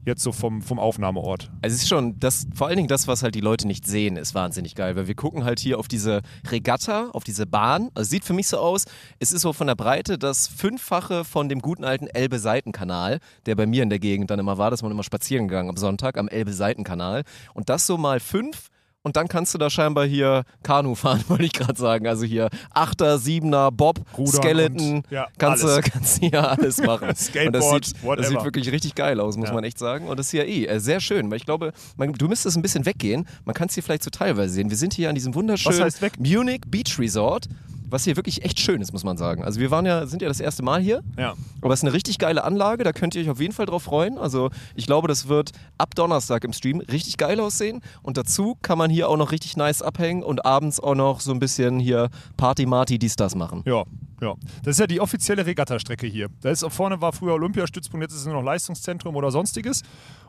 Jetzt 0.06 0.22
so 0.22 0.32
vom, 0.34 0.62
vom 0.62 0.80
Aufnahmeort. 0.80 1.50
Also 1.62 1.76
es 1.76 1.84
ist 1.84 1.88
schon, 1.88 2.20
das, 2.20 2.46
vor 2.54 2.68
allen 2.68 2.76
Dingen 2.76 2.90
das, 2.90 3.08
was 3.08 3.24
halt 3.24 3.36
die 3.36 3.42
Leute 3.42 3.68
nicht 3.68 3.88
sehen, 3.88 4.18
ist 4.18 4.36
wahnsinnig 4.36 4.76
geil, 4.76 4.96
weil 4.98 5.08
wir 5.08 5.16
gucken 5.16 5.46
halt 5.46 5.60
hier 5.60 5.80
auf 5.80 5.88
diese 5.88 6.22
Regatta, 6.46 7.10
auf 7.14 7.24
diese 7.24 7.48
Bahn. 7.48 7.90
Also 7.96 8.10
sieht 8.10 8.26
für 8.26 8.34
mich 8.34 8.50
so 8.50 8.58
aus, 8.58 8.84
es 9.20 9.32
ist 9.32 9.42
so 9.42 9.54
von 9.54 9.66
der 9.66 9.76
Breite 9.76 10.18
das 10.18 10.48
Fünffache 10.48 11.24
von 11.24 11.48
dem 11.48 11.62
guten 11.62 11.86
alten 11.86 12.08
Elbe-Seitenkanal, 12.08 13.20
der 13.46 13.56
bei 13.56 13.66
mir 13.66 13.82
in 13.82 13.90
der 13.90 14.00
Gegend 14.00 14.30
dann 14.30 14.40
immer 14.40 14.58
war, 14.58 14.70
dass 14.70 14.84
man 14.84 14.92
immer 14.92 15.04
spazieren 15.04 15.48
gegangen 15.48 15.70
am 15.70 15.78
Sonntag 15.78 16.18
am 16.18 16.28
Elbe-Seitenkanal. 16.28 17.24
Und 17.54 17.70
das 17.70 17.88
so 17.88 17.98
mal 17.98 18.20
fünf 18.20 18.70
und 19.04 19.18
dann 19.18 19.28
kannst 19.28 19.54
du 19.54 19.58
da 19.58 19.70
scheinbar 19.70 20.06
hier 20.06 20.44
Kanu 20.64 20.96
fahren, 20.96 21.24
wollte 21.28 21.44
ich 21.44 21.54
gerade 21.54 21.78
sagen. 21.78 22.08
Also 22.08 22.26
hier 22.26 22.50
Achter, 22.74 23.18
Siebener, 23.20 23.70
Bob, 23.72 24.00
Rudern 24.18 24.34
Skeleton, 24.34 24.96
und- 24.98 25.12
ja, 25.12 25.28
kannst, 25.38 25.64
du, 25.64 25.68
alles. 25.68 25.86
kannst 25.92 26.18
du 26.24 26.28
hier 26.30 26.50
alles 26.50 26.78
machen. 26.82 27.04
und 27.10 27.10
das 27.10 27.26
Skateboard, 27.26 27.86
sieht, 27.86 27.96
das 27.98 28.04
whatever. 28.04 28.28
sieht 28.30 28.44
wirklich 28.44 28.72
richtig 28.72 28.96
geil 28.96 29.20
aus, 29.20 29.36
muss 29.38 29.50
Ja. 29.50 29.54
man 29.56 29.64
echt 29.66 29.78
sagen. 29.78 30.08
Und 30.08 30.18
das 30.18 30.28
ist 30.28 30.32
ja 30.34 30.44
eh 30.44 30.66
äh, 30.66 30.80
sehr 30.80 31.00
schön, 31.02 31.30
weil 31.30 31.38
ich 31.38 31.46
glaube, 31.46 31.74
man, 31.98 32.14
du 32.14 32.28
müsstest 32.28 32.56
ein 32.58 32.62
bisschen 32.62 32.86
weggehen. 32.86 33.28
Man 33.46 33.54
kann 33.54 33.68
es 33.68 33.74
hier 33.74 33.84
vielleicht 33.84 34.04
so 34.04 34.10
teilweise 34.10 34.54
sehen. 34.54 34.70
Wir 34.70 34.78
sind 34.78 34.94
hier 34.94 35.10
an 35.10 35.16
diesem 35.16 35.36
wunderschönen? 35.36 35.92
Munich 36.20 36.62
Beach 36.68 36.98
Resort. 36.98 37.50
Was 37.94 38.06
hier 38.06 38.16
wirklich 38.16 38.44
echt 38.44 38.60
schön 38.60 38.82
ist, 38.82 38.92
muss 38.92 39.04
man 39.04 39.18
sagen. 39.18 39.44
Also 39.44 39.60
wir 39.60 39.70
waren 39.70 39.86
ja, 39.86 40.08
sind 40.08 40.24
ja 40.24 40.28
das 40.28 40.40
erste 40.40 40.64
Mal 40.64 40.82
hier. 40.82 41.04
Ja. 41.16 41.36
Aber 41.62 41.76
es 41.76 41.82
ist 41.82 41.84
eine 41.84 41.94
richtig 41.94 42.18
geile 42.18 42.44
Anlage, 42.44 42.84
da 42.84 42.92
könnt 42.92 43.14
ihr 43.14 43.22
euch 43.22 43.30
auf 43.30 43.40
jeden 43.40 43.54
Fall 43.54 43.68
drauf 43.68 43.84
freuen. 43.84 44.18
Also 44.18 44.50
ich 44.74 44.88
glaube, 44.88 45.08
das 45.08 45.28
wird 45.28 45.52
ab 45.78 45.94
Donnerstag 45.94 46.44
im 46.44 46.54
Stream 46.54 46.80
richtig 46.80 47.18
geil 47.18 47.40
aussehen. 47.40 47.82
Und 48.02 48.18
dazu 48.18 48.58
kann 48.64 48.80
man 48.80 48.90
hier 48.90 49.10
auch 49.10 49.18
noch 49.18 49.32
richtig 49.32 49.58
nice 49.58 49.84
abhängen 49.84 50.24
und 50.24 50.44
abends 50.44 50.80
auch 50.80 50.96
noch 50.96 51.20
so 51.20 51.32
ein 51.34 51.40
bisschen 51.40 51.80
hier 51.80 52.10
Party, 52.36 52.66
Marty, 52.66 52.98
dies, 52.98 53.16
das 53.16 53.36
machen. 53.36 53.62
Ja, 53.68 53.84
ja. 54.22 54.34
Das 54.64 54.72
ist 54.72 54.80
ja 54.80 54.88
die 54.88 55.00
offizielle 55.00 55.46
Regattastrecke 55.46 56.08
hier. 56.08 56.30
Da 56.42 56.50
ist 56.50 56.66
vorne 56.70 57.00
war 57.00 57.14
früher 57.14 57.34
Olympiastützpunkt, 57.34 58.06
jetzt 58.06 58.14
ist 58.14 58.22
es 58.22 58.26
nur 58.26 58.34
noch 58.34 58.44
Leistungszentrum 58.44 59.16
oder 59.16 59.30
sonstiges. 59.30 59.84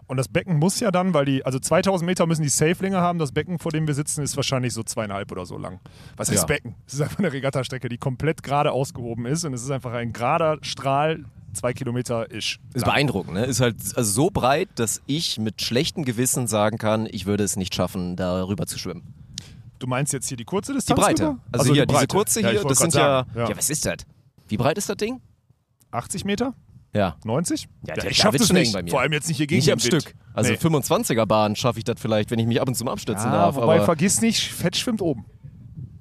Und 0.07 0.17
das 0.19 0.29
Becken 0.29 0.59
muss 0.59 0.81
ja 0.81 0.91
dann, 0.91 1.15
weil 1.15 1.25
die, 1.25 1.45
also 1.47 1.59
2000 1.59 2.07
Meter 2.07 2.27
müssen 2.27 2.43
die 2.43 2.49
safe 2.51 2.77
länger 2.83 3.01
haben. 3.01 3.19
Das 3.19 3.33
Becken, 3.33 3.59
vor 3.59 3.73
dem 3.73 3.87
wir 3.87 3.95
sitzen, 3.95 4.23
ist 4.23 4.37
wahrscheinlich 4.37 4.75
so 4.75 4.83
zweieinhalb 4.83 5.33
oder 5.33 5.47
so 5.47 5.57
lang. 5.57 5.81
Was 6.17 6.29
heißt 6.31 6.43
Ja. 6.43 6.47
Becken? 6.47 6.75
Es 6.87 6.95
ist 6.95 7.01
einfach 7.01 7.19
eine 7.19 7.33
Regattastrecke, 7.33 7.89
die 7.89 7.97
komplett 7.99 8.43
gerade 8.43 8.73
ausgehoben 8.73 9.25
ist. 9.27 9.45
Und 9.45 9.55
es 9.55 9.63
ist 9.63 9.71
einfach 9.71 9.93
ein 9.95 10.13
gerader 10.13 10.59
Strahl, 10.61 11.25
zwei 11.55 11.73
Kilometer 11.73 12.31
ish. 12.31 12.59
Ist 12.75 12.85
beeindruckend, 12.85 13.35
ne? 13.35 13.45
Ist 13.47 13.61
halt 13.61 13.77
also 13.97 14.11
so 14.11 14.31
breit, 14.31 14.69
dass 14.75 15.01
ich 15.07 15.39
mit 15.39 15.63
schlechtem 15.63 16.05
Gewissen 16.05 16.47
sagen 16.49 16.77
kann, 16.77 17.09
ich 17.11 17.25
würde 17.27 17.45
es 17.45 17.57
nicht 17.57 17.75
schaffen, 17.75 18.17
darüber 18.17 18.67
zu 18.67 18.79
schwimmen. 18.79 19.15
Du 19.79 19.87
meinst 19.87 20.13
jetzt 20.13 20.29
hier 20.29 20.37
die 20.37 20.45
kurze 20.45 20.73
Die 20.73 20.79
Distanz? 20.79 21.01
Breite. 21.01 21.23
rüber? 21.29 21.39
Also 21.53 21.63
Ach 21.63 21.67
so, 21.69 21.75
hier, 21.75 21.83
die 21.87 21.87
diese 21.89 21.99
Breite. 22.01 22.17
kurze 22.17 22.41
Ja, 22.41 22.49
ich 22.49 22.53
hier, 22.53 22.63
wollte 22.65 22.69
das 22.69 22.79
sind 22.79 22.95
ja, 22.95 23.01
sagen, 23.01 23.31
ja. 23.51 23.57
was 23.57 23.71
ist 23.71 23.87
das? 23.87 23.97
Wie 24.49 24.57
breit 24.59 24.77
ist 24.79 24.89
das 24.89 24.97
Ding? 24.97 25.21
80 25.91 26.25
Meter? 26.25 26.55
Ja. 26.95 27.17
90? 27.25 27.69
Ja, 27.87 27.95
der- 27.95 28.11
ich 28.11 28.17
da 28.19 28.23
schaff 28.25 28.33
wird's 28.35 28.49
das 28.49 28.53
nicht. 28.57 28.73
bei 28.73 28.83
mir. 28.83 28.91
Vor 28.91 29.01
allem 29.01 29.13
jetzt 29.13 29.29
nicht 29.29 29.37
hier 29.37 29.47
gegen 29.47 29.59
Nicht 29.59 29.71
am 29.73 29.83
Wind. 29.83 30.03
Stück. 30.03 30.15
Also 30.33 30.53
Nee. 30.53 30.57
25er 30.59 31.27
Bahn 31.27 31.57
schaffe 31.57 31.79
ich 31.79 31.85
das 31.85 32.01
vielleicht, 32.01 32.31
wenn 32.31 32.39
ich 32.39 32.47
mich 32.47 32.61
ab 32.61 32.69
und 32.69 32.75
zu 32.77 32.87
abstützen 32.87 33.27
Ja, 33.27 33.33
darf. 33.33 33.57
wobei 33.57 33.77
aber 33.77 33.85
vergiss 33.85 34.21
nicht, 34.21 34.43
Fett 34.53 34.77
schwimmt 34.77 35.03
oben. 35.03 35.25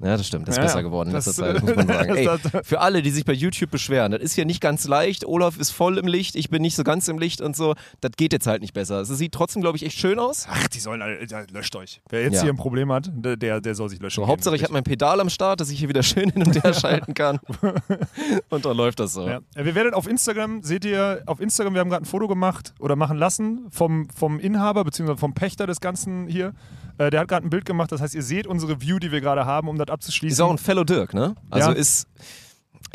Ja, 0.03 0.17
das 0.17 0.27
stimmt. 0.27 0.47
Das 0.47 0.55
ist 0.55 0.57
Ja, 0.57 0.63
besser 0.65 0.83
geworden 0.83 1.09
in 1.09 1.15
letzter 1.15 1.33
Zeit, 1.33 1.61
muss 1.61 1.75
man 1.75 1.87
sagen. 1.87 2.15
Ey, 2.15 2.29
für 2.63 2.81
alle, 2.81 3.01
die 3.01 3.09
sich 3.09 3.23
bei 3.25 3.33
YouTube 3.33 3.71
beschweren, 3.71 4.11
das 4.11 4.21
ist 4.21 4.35
ja 4.35 4.43
nicht 4.45 4.59
ganz 4.61 4.87
leicht. 4.87 5.25
Olaf 5.25 5.57
ist 5.57 5.71
voll 5.71 5.97
im 5.97 6.07
Licht, 6.07 6.35
ich 6.35 6.49
bin 6.49 6.61
nicht 6.61 6.75
so 6.75 6.83
ganz 6.83 7.07
im 7.07 7.17
Licht 7.19 7.39
und 7.41 7.55
so. 7.55 7.73
Das 8.01 8.11
geht 8.17 8.33
jetzt 8.33 8.45
halt 8.47 8.61
nicht 8.61 8.73
besser. 8.73 9.01
Es 9.01 9.07
sieht 9.09 9.31
trotzdem, 9.31 9.61
glaube 9.61 9.77
ich, 9.77 9.85
echt 9.85 9.97
schön 9.97 10.19
aus. 10.19 10.45
Ach, 10.49 10.67
die 10.67 10.79
sollen 10.79 11.01
alle, 11.01 11.25
ja, 11.25 11.43
löscht 11.51 11.75
euch. 11.75 12.01
Wer 12.09 12.23
jetzt 12.23 12.35
Ja. 12.35 12.41
hier 12.43 12.51
ein 12.53 12.57
Problem 12.57 12.91
hat, 12.91 13.09
der, 13.13 13.61
der, 13.61 13.75
soll 13.75 13.89
sich 13.89 13.99
löschen. 14.01 14.21
So, 14.23 14.27
Hauptsache, 14.27 14.55
ich 14.55 14.63
habe 14.63 14.73
mein 14.73 14.83
Pedal 14.83 15.21
am 15.21 15.29
Start, 15.29 15.61
dass 15.61 15.69
ich 15.69 15.79
hier 15.79 15.89
wieder 15.89 16.03
schön 16.03 16.29
hin 16.29 16.43
und 16.43 16.63
her 16.63 16.73
schalten 16.73 17.13
kann. 17.13 17.39
und 18.49 18.65
dann 18.65 18.75
läuft 18.77 18.99
das 18.99 19.13
so. 19.13 19.27
Ja. 19.27 19.39
Wir 19.55 19.75
werdet 19.75 19.93
auf 19.93 20.07
Instagram, 20.07 20.63
seht 20.63 20.85
ihr, 20.85 21.23
auf 21.25 21.39
Instagram, 21.39 21.73
wir 21.73 21.81
haben 21.81 21.89
gerade 21.89 22.03
ein 22.03 22.07
Foto 22.07 22.27
gemacht 22.27 22.73
oder 22.79 22.95
machen 22.95 23.17
lassen 23.17 23.67
vom, 23.71 24.09
vom 24.09 24.39
Inhaber 24.39 24.83
bzw. 24.83 25.15
vom 25.15 25.33
Pächter 25.33 25.65
des 25.67 25.79
Ganzen 25.79 26.27
hier. 26.27 26.53
Äh, 26.97 27.09
der 27.09 27.21
hat 27.21 27.27
gerade 27.27 27.45
ein 27.47 27.49
Bild 27.49 27.65
gemacht, 27.65 27.91
das 27.91 28.01
heißt, 28.01 28.13
ihr 28.15 28.23
seht 28.23 28.45
unsere 28.47 28.81
View, 28.81 28.99
die 28.99 29.11
wir 29.11 29.21
gerade 29.21 29.45
haben, 29.45 29.67
um 29.67 29.77
das 29.77 29.87
abzuschließen. 29.89 30.33
Ist 30.33 30.39
auch 30.41 30.51
ein 30.51 30.57
Fellow 30.57 30.83
Dirk, 30.83 31.13
ne? 31.13 31.35
Also 31.49 31.71
Ja. 31.71 31.75
ist. 31.75 32.07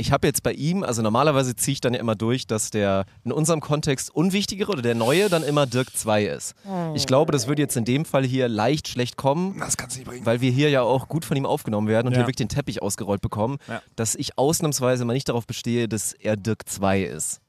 Ich 0.00 0.12
habe 0.12 0.28
jetzt 0.28 0.44
bei 0.44 0.52
ihm, 0.52 0.84
also 0.84 1.02
normalerweise 1.02 1.56
ziehe 1.56 1.72
ich 1.72 1.80
dann 1.80 1.92
ja 1.94 1.98
immer 1.98 2.14
durch, 2.14 2.46
dass 2.46 2.70
der 2.70 3.04
in 3.24 3.32
unserem 3.32 3.60
Kontext 3.60 4.14
unwichtigere 4.14 4.70
oder 4.70 4.82
der 4.82 4.94
neue 4.94 5.28
dann 5.28 5.42
immer 5.42 5.66
Dirk 5.66 5.96
2 5.96 6.26
ist. 6.26 6.54
Ich 6.94 7.06
glaube, 7.06 7.32
das 7.32 7.48
würde 7.48 7.62
jetzt 7.62 7.76
in 7.76 7.84
dem 7.84 8.04
Fall 8.04 8.24
hier 8.24 8.46
leicht 8.48 8.86
schlecht 8.86 9.16
kommen, 9.16 9.58
das 9.58 9.76
kannst 9.76 9.96
du 9.96 10.00
nicht 10.00 10.08
bringen. 10.08 10.24
weil 10.24 10.40
wir 10.40 10.52
hier 10.52 10.70
ja 10.70 10.82
auch 10.82 11.08
gut 11.08 11.24
von 11.24 11.36
ihm 11.36 11.46
aufgenommen 11.46 11.88
werden 11.88 12.06
und 12.06 12.12
Ja. 12.12 12.18
hier 12.18 12.26
wirklich 12.26 12.36
den 12.36 12.48
Teppich 12.48 12.80
ausgerollt 12.80 13.22
bekommen, 13.22 13.56
Ja. 13.66 13.82
dass 13.96 14.14
ich 14.14 14.38
ausnahmsweise 14.38 15.04
mal 15.04 15.14
nicht 15.14 15.28
darauf 15.30 15.48
bestehe, 15.48 15.88
dass 15.88 16.12
er 16.12 16.36
Dirk 16.36 16.68
2 16.68 17.02
ist. 17.02 17.40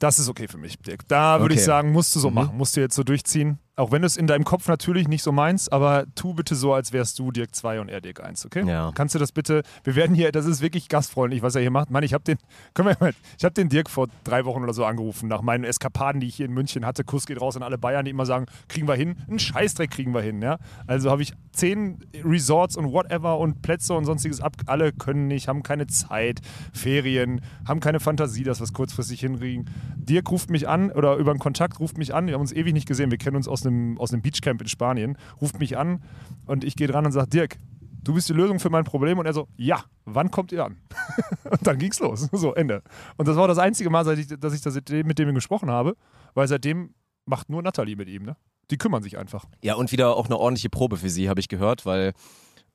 Das 0.00 0.18
ist 0.18 0.28
okay 0.28 0.48
für 0.48 0.58
mich, 0.58 0.78
Dirk. 0.78 1.06
Da 1.06 1.40
würde 1.40 1.54
ich 1.54 1.60
Okay. 1.60 1.66
sagen, 1.66 1.92
musst 1.92 2.14
du 2.16 2.20
so 2.20 2.28
Mhm. 2.30 2.34
machen, 2.34 2.56
musst 2.56 2.76
du 2.76 2.80
jetzt 2.80 2.96
so 2.96 3.04
durchziehen. 3.04 3.58
Auch 3.76 3.90
wenn 3.90 4.02
du 4.02 4.06
es 4.06 4.16
in 4.16 4.28
deinem 4.28 4.44
Kopf 4.44 4.68
natürlich 4.68 5.08
nicht 5.08 5.24
so 5.24 5.32
meinst, 5.32 5.72
aber 5.72 6.04
tu 6.14 6.32
bitte 6.32 6.54
so, 6.54 6.72
als 6.72 6.92
wärst 6.92 7.18
du 7.18 7.32
Dirk 7.32 7.56
2 7.56 7.80
und 7.80 7.88
er 7.88 8.00
Dirk 8.00 8.22
1, 8.22 8.46
okay? 8.46 8.64
Ja. 8.64 8.92
Kannst 8.94 9.16
du 9.16 9.18
das 9.18 9.32
bitte, 9.32 9.62
wir 9.82 9.96
werden 9.96 10.14
hier, 10.14 10.30
das 10.30 10.46
ist 10.46 10.60
wirklich 10.60 10.88
gastfreundlich, 10.88 11.42
was 11.42 11.56
er 11.56 11.60
hier 11.60 11.72
macht. 11.72 11.90
Mann, 11.90 12.04
ich 12.04 12.14
habe 12.14 12.22
den, 12.22 12.38
können 12.74 12.90
wir 12.90 12.96
mal, 13.00 13.12
ich 13.36 13.44
habe 13.44 13.52
den 13.52 13.68
Dirk 13.68 13.90
vor 13.90 14.06
drei 14.22 14.44
Wochen 14.44 14.62
oder 14.62 14.72
so 14.72 14.84
angerufen, 14.84 15.28
nach 15.28 15.42
meinen 15.42 15.64
Eskapaden, 15.64 16.20
die 16.20 16.28
ich 16.28 16.36
hier 16.36 16.46
in 16.46 16.52
München 16.52 16.86
hatte. 16.86 17.02
Kuss 17.02 17.26
geht 17.26 17.40
raus 17.40 17.56
an 17.56 17.64
alle 17.64 17.76
Bayern, 17.76 18.04
die 18.04 18.12
immer 18.12 18.26
sagen, 18.26 18.46
kriegen 18.68 18.86
wir 18.86 18.94
hin, 18.94 19.16
einen 19.28 19.40
Scheißdreck 19.40 19.90
kriegen 19.90 20.14
wir 20.14 20.22
hin, 20.22 20.40
ja? 20.40 20.58
Also 20.86 21.10
habe 21.10 21.22
ich 21.22 21.32
zehn 21.50 21.98
Resorts 22.22 22.76
und 22.76 22.92
whatever 22.92 23.38
und 23.40 23.60
Plätze 23.62 23.94
und 23.94 24.04
sonstiges 24.04 24.40
ab, 24.40 24.54
alle 24.66 24.92
können 24.92 25.26
nicht, 25.26 25.48
haben 25.48 25.64
keine 25.64 25.88
Zeit, 25.88 26.42
Ferien, 26.72 27.40
haben 27.66 27.80
keine 27.80 27.98
Fantasie, 27.98 28.44
dass 28.44 28.60
wir 28.60 28.64
es 28.64 28.72
kurzfristig 28.72 29.18
hinkriegen. 29.18 29.68
Dirk 29.96 30.30
ruft 30.30 30.48
mich 30.48 30.68
an 30.68 30.92
oder 30.92 31.16
über 31.16 31.32
einen 31.32 31.40
Kontakt 31.40 31.80
ruft 31.80 31.98
mich 31.98 32.14
an, 32.14 32.28
wir 32.28 32.34
haben 32.34 32.40
uns 32.40 32.52
ewig 32.52 32.72
nicht 32.72 32.86
gesehen, 32.86 33.10
wir 33.10 33.18
kennen 33.18 33.34
uns 33.34 33.48
aus 33.48 33.63
einem, 33.66 33.98
aus 33.98 34.12
einem 34.12 34.22
Beachcamp 34.22 34.60
in 34.60 34.68
Spanien, 34.68 35.16
ruft 35.40 35.58
mich 35.58 35.76
an 35.76 36.02
und 36.46 36.64
ich 36.64 36.76
gehe 36.76 36.86
dran 36.86 37.06
und 37.06 37.12
sage, 37.12 37.28
Dirk, 37.28 37.56
du 38.04 38.14
bist 38.14 38.28
die 38.28 38.32
Lösung 38.34 38.60
für 38.60 38.70
mein 38.70 38.84
Problem. 38.84 39.18
Und 39.18 39.26
er 39.26 39.32
so, 39.32 39.48
ja, 39.56 39.84
wann 40.04 40.30
kommt 40.30 40.52
ihr 40.52 40.64
an? 40.64 40.76
und 41.50 41.66
dann 41.66 41.78
ging's 41.78 41.98
los. 42.00 42.28
So, 42.32 42.54
Ende. 42.54 42.82
Und 43.16 43.26
das 43.28 43.36
war 43.36 43.48
das 43.48 43.58
einzige 43.58 43.90
Mal, 43.90 44.04
seit 44.04 44.18
ich, 44.18 44.28
dass 44.28 44.54
ich 44.54 44.60
das 44.60 44.74
mit 44.88 45.18
dem 45.18 45.34
gesprochen 45.34 45.70
habe, 45.70 45.96
weil 46.34 46.46
seitdem 46.46 46.94
macht 47.26 47.48
nur 47.48 47.62
Natalie 47.62 47.96
mit 47.96 48.08
ihm, 48.08 48.24
ne? 48.24 48.36
Die 48.70 48.78
kümmern 48.78 49.02
sich 49.02 49.18
einfach. 49.18 49.44
Ja, 49.62 49.74
und 49.74 49.92
wieder 49.92 50.16
auch 50.16 50.26
eine 50.26 50.38
ordentliche 50.38 50.70
Probe 50.70 50.96
für 50.96 51.10
sie, 51.10 51.28
habe 51.28 51.40
ich 51.40 51.48
gehört, 51.48 51.86
weil. 51.86 52.12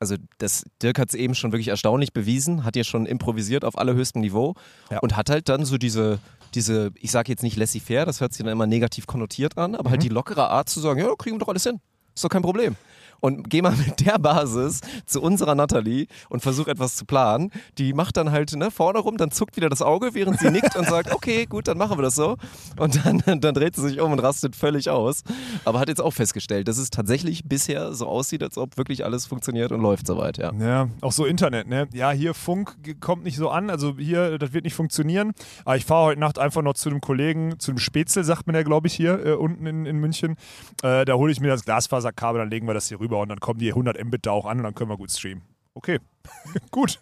Also 0.01 0.15
das, 0.37 0.63
Dirk 0.81 0.97
hat 0.97 1.09
es 1.09 1.15
eben 1.15 1.35
schon 1.35 1.51
wirklich 1.51 1.67
erstaunlich 1.67 2.13
bewiesen, 2.13 2.63
hat 2.63 2.77
ja 2.77 2.85
schon 2.85 3.05
improvisiert 3.05 3.65
auf 3.65 3.77
allerhöchstem 3.77 4.21
Niveau 4.21 4.53
Ja. 4.89 4.99
und 4.99 5.17
hat 5.17 5.29
halt 5.29 5.49
dann 5.49 5.65
so 5.65 5.77
diese, 5.77 6.19
diese 6.55 6.91
ich 6.95 7.11
sage 7.11 7.31
jetzt 7.31 7.43
nicht 7.43 7.57
laissez-faire, 7.57 8.05
das 8.05 8.21
hört 8.21 8.33
sich 8.33 8.43
dann 8.43 8.51
immer 8.51 8.67
negativ 8.67 9.07
konnotiert 9.07 9.57
an, 9.57 9.75
aber 9.75 9.89
Mhm. 9.89 9.91
halt 9.91 10.03
die 10.03 10.09
lockere 10.09 10.49
Art 10.49 10.69
zu 10.69 10.79
sagen, 10.79 10.99
ja, 10.99 11.07
kriegen 11.17 11.35
wir 11.35 11.39
doch 11.39 11.47
alles 11.49 11.63
hin, 11.63 11.79
ist 12.15 12.23
doch 12.23 12.29
kein 12.29 12.41
Problem. 12.41 12.75
Und 13.19 13.49
geh 13.49 13.61
mal 13.61 13.75
mit 13.87 14.05
der 14.05 14.19
Basis 14.19 14.81
zu 15.05 15.21
unserer 15.21 15.55
Natalie 15.55 16.07
und 16.29 16.41
versuch 16.41 16.67
etwas 16.67 16.95
zu 16.95 17.05
planen. 17.05 17.51
Die 17.77 17.93
macht 17.93 18.17
dann 18.17 18.31
halt 18.31 18.55
ne, 18.55 18.71
vorne 18.71 18.99
rum, 18.99 19.17
dann 19.17 19.31
zuckt 19.31 19.57
wieder 19.57 19.69
das 19.69 19.81
Auge, 19.81 20.13
während 20.13 20.39
sie 20.39 20.51
nickt 20.51 20.75
und 20.75 20.87
sagt, 20.87 21.13
okay, 21.13 21.45
gut, 21.45 21.67
dann 21.67 21.77
machen 21.77 21.97
wir 21.97 22.03
das 22.03 22.15
so. 22.15 22.37
Und 22.77 23.05
dann, 23.05 23.23
dann 23.41 23.53
dreht 23.53 23.75
sie 23.75 23.81
sich 23.81 23.99
um 23.99 24.11
und 24.11 24.19
rastet 24.19 24.55
völlig 24.55 24.89
aus. 24.89 25.23
Aber 25.65 25.79
hat 25.79 25.89
jetzt 25.89 26.01
auch 26.01 26.13
festgestellt, 26.13 26.67
dass 26.67 26.77
es 26.77 26.89
tatsächlich 26.89 27.45
bisher 27.45 27.93
so 27.93 28.07
aussieht, 28.07 28.43
als 28.43 28.57
ob 28.57 28.77
wirklich 28.77 29.05
alles 29.05 29.25
funktioniert 29.25 29.71
und 29.71 29.81
läuft 29.81 30.07
soweit, 30.07 30.37
ja. 30.37 30.53
Ja, 30.53 30.89
auch 31.01 31.11
so 31.11 31.25
Internet, 31.25 31.67
ne? 31.67 31.87
Ja, 31.93 32.11
hier 32.11 32.33
Funk 32.33 32.75
kommt 32.99 33.23
nicht 33.23 33.37
so 33.37 33.49
an, 33.49 33.69
also 33.69 33.95
hier, 33.97 34.37
das 34.37 34.53
wird 34.53 34.63
nicht 34.63 34.73
funktionieren. 34.73 35.33
Aber 35.65 35.77
ich 35.77 35.85
fahre 35.85 36.05
heute 36.05 36.19
Nacht 36.19 36.39
einfach 36.39 36.61
noch 36.61 36.73
zu 36.73 36.89
einem 36.89 37.01
Kollegen, 37.01 37.59
zu 37.59 37.71
einem 37.71 37.79
Spätzle, 37.79 38.23
sagt 38.23 38.47
man 38.47 38.55
ja, 38.55 38.63
glaube 38.63 38.87
ich, 38.87 38.93
hier 38.93 39.25
äh, 39.25 39.33
unten 39.33 39.65
in, 39.65 39.85
in 39.85 39.97
München. 39.97 40.35
Äh, 40.83 41.05
da 41.05 41.13
hole 41.13 41.31
ich 41.31 41.39
mir 41.39 41.49
das 41.49 41.65
Glasfaserkabel, 41.65 42.39
dann 42.39 42.49
legen 42.49 42.67
wir 42.67 42.73
das 42.73 42.87
hier 42.87 42.99
rüber 42.99 43.08
und 43.17 43.29
dann 43.29 43.39
kommen 43.39 43.59
die 43.59 43.69
100 43.69 44.03
Mbit 44.03 44.25
da 44.25 44.31
auch 44.31 44.45
an 44.45 44.57
und 44.57 44.63
dann 44.63 44.75
können 44.75 44.89
wir 44.89 44.97
gut 44.97 45.11
streamen. 45.11 45.43
Okay, 45.73 45.99
gut. 46.71 46.99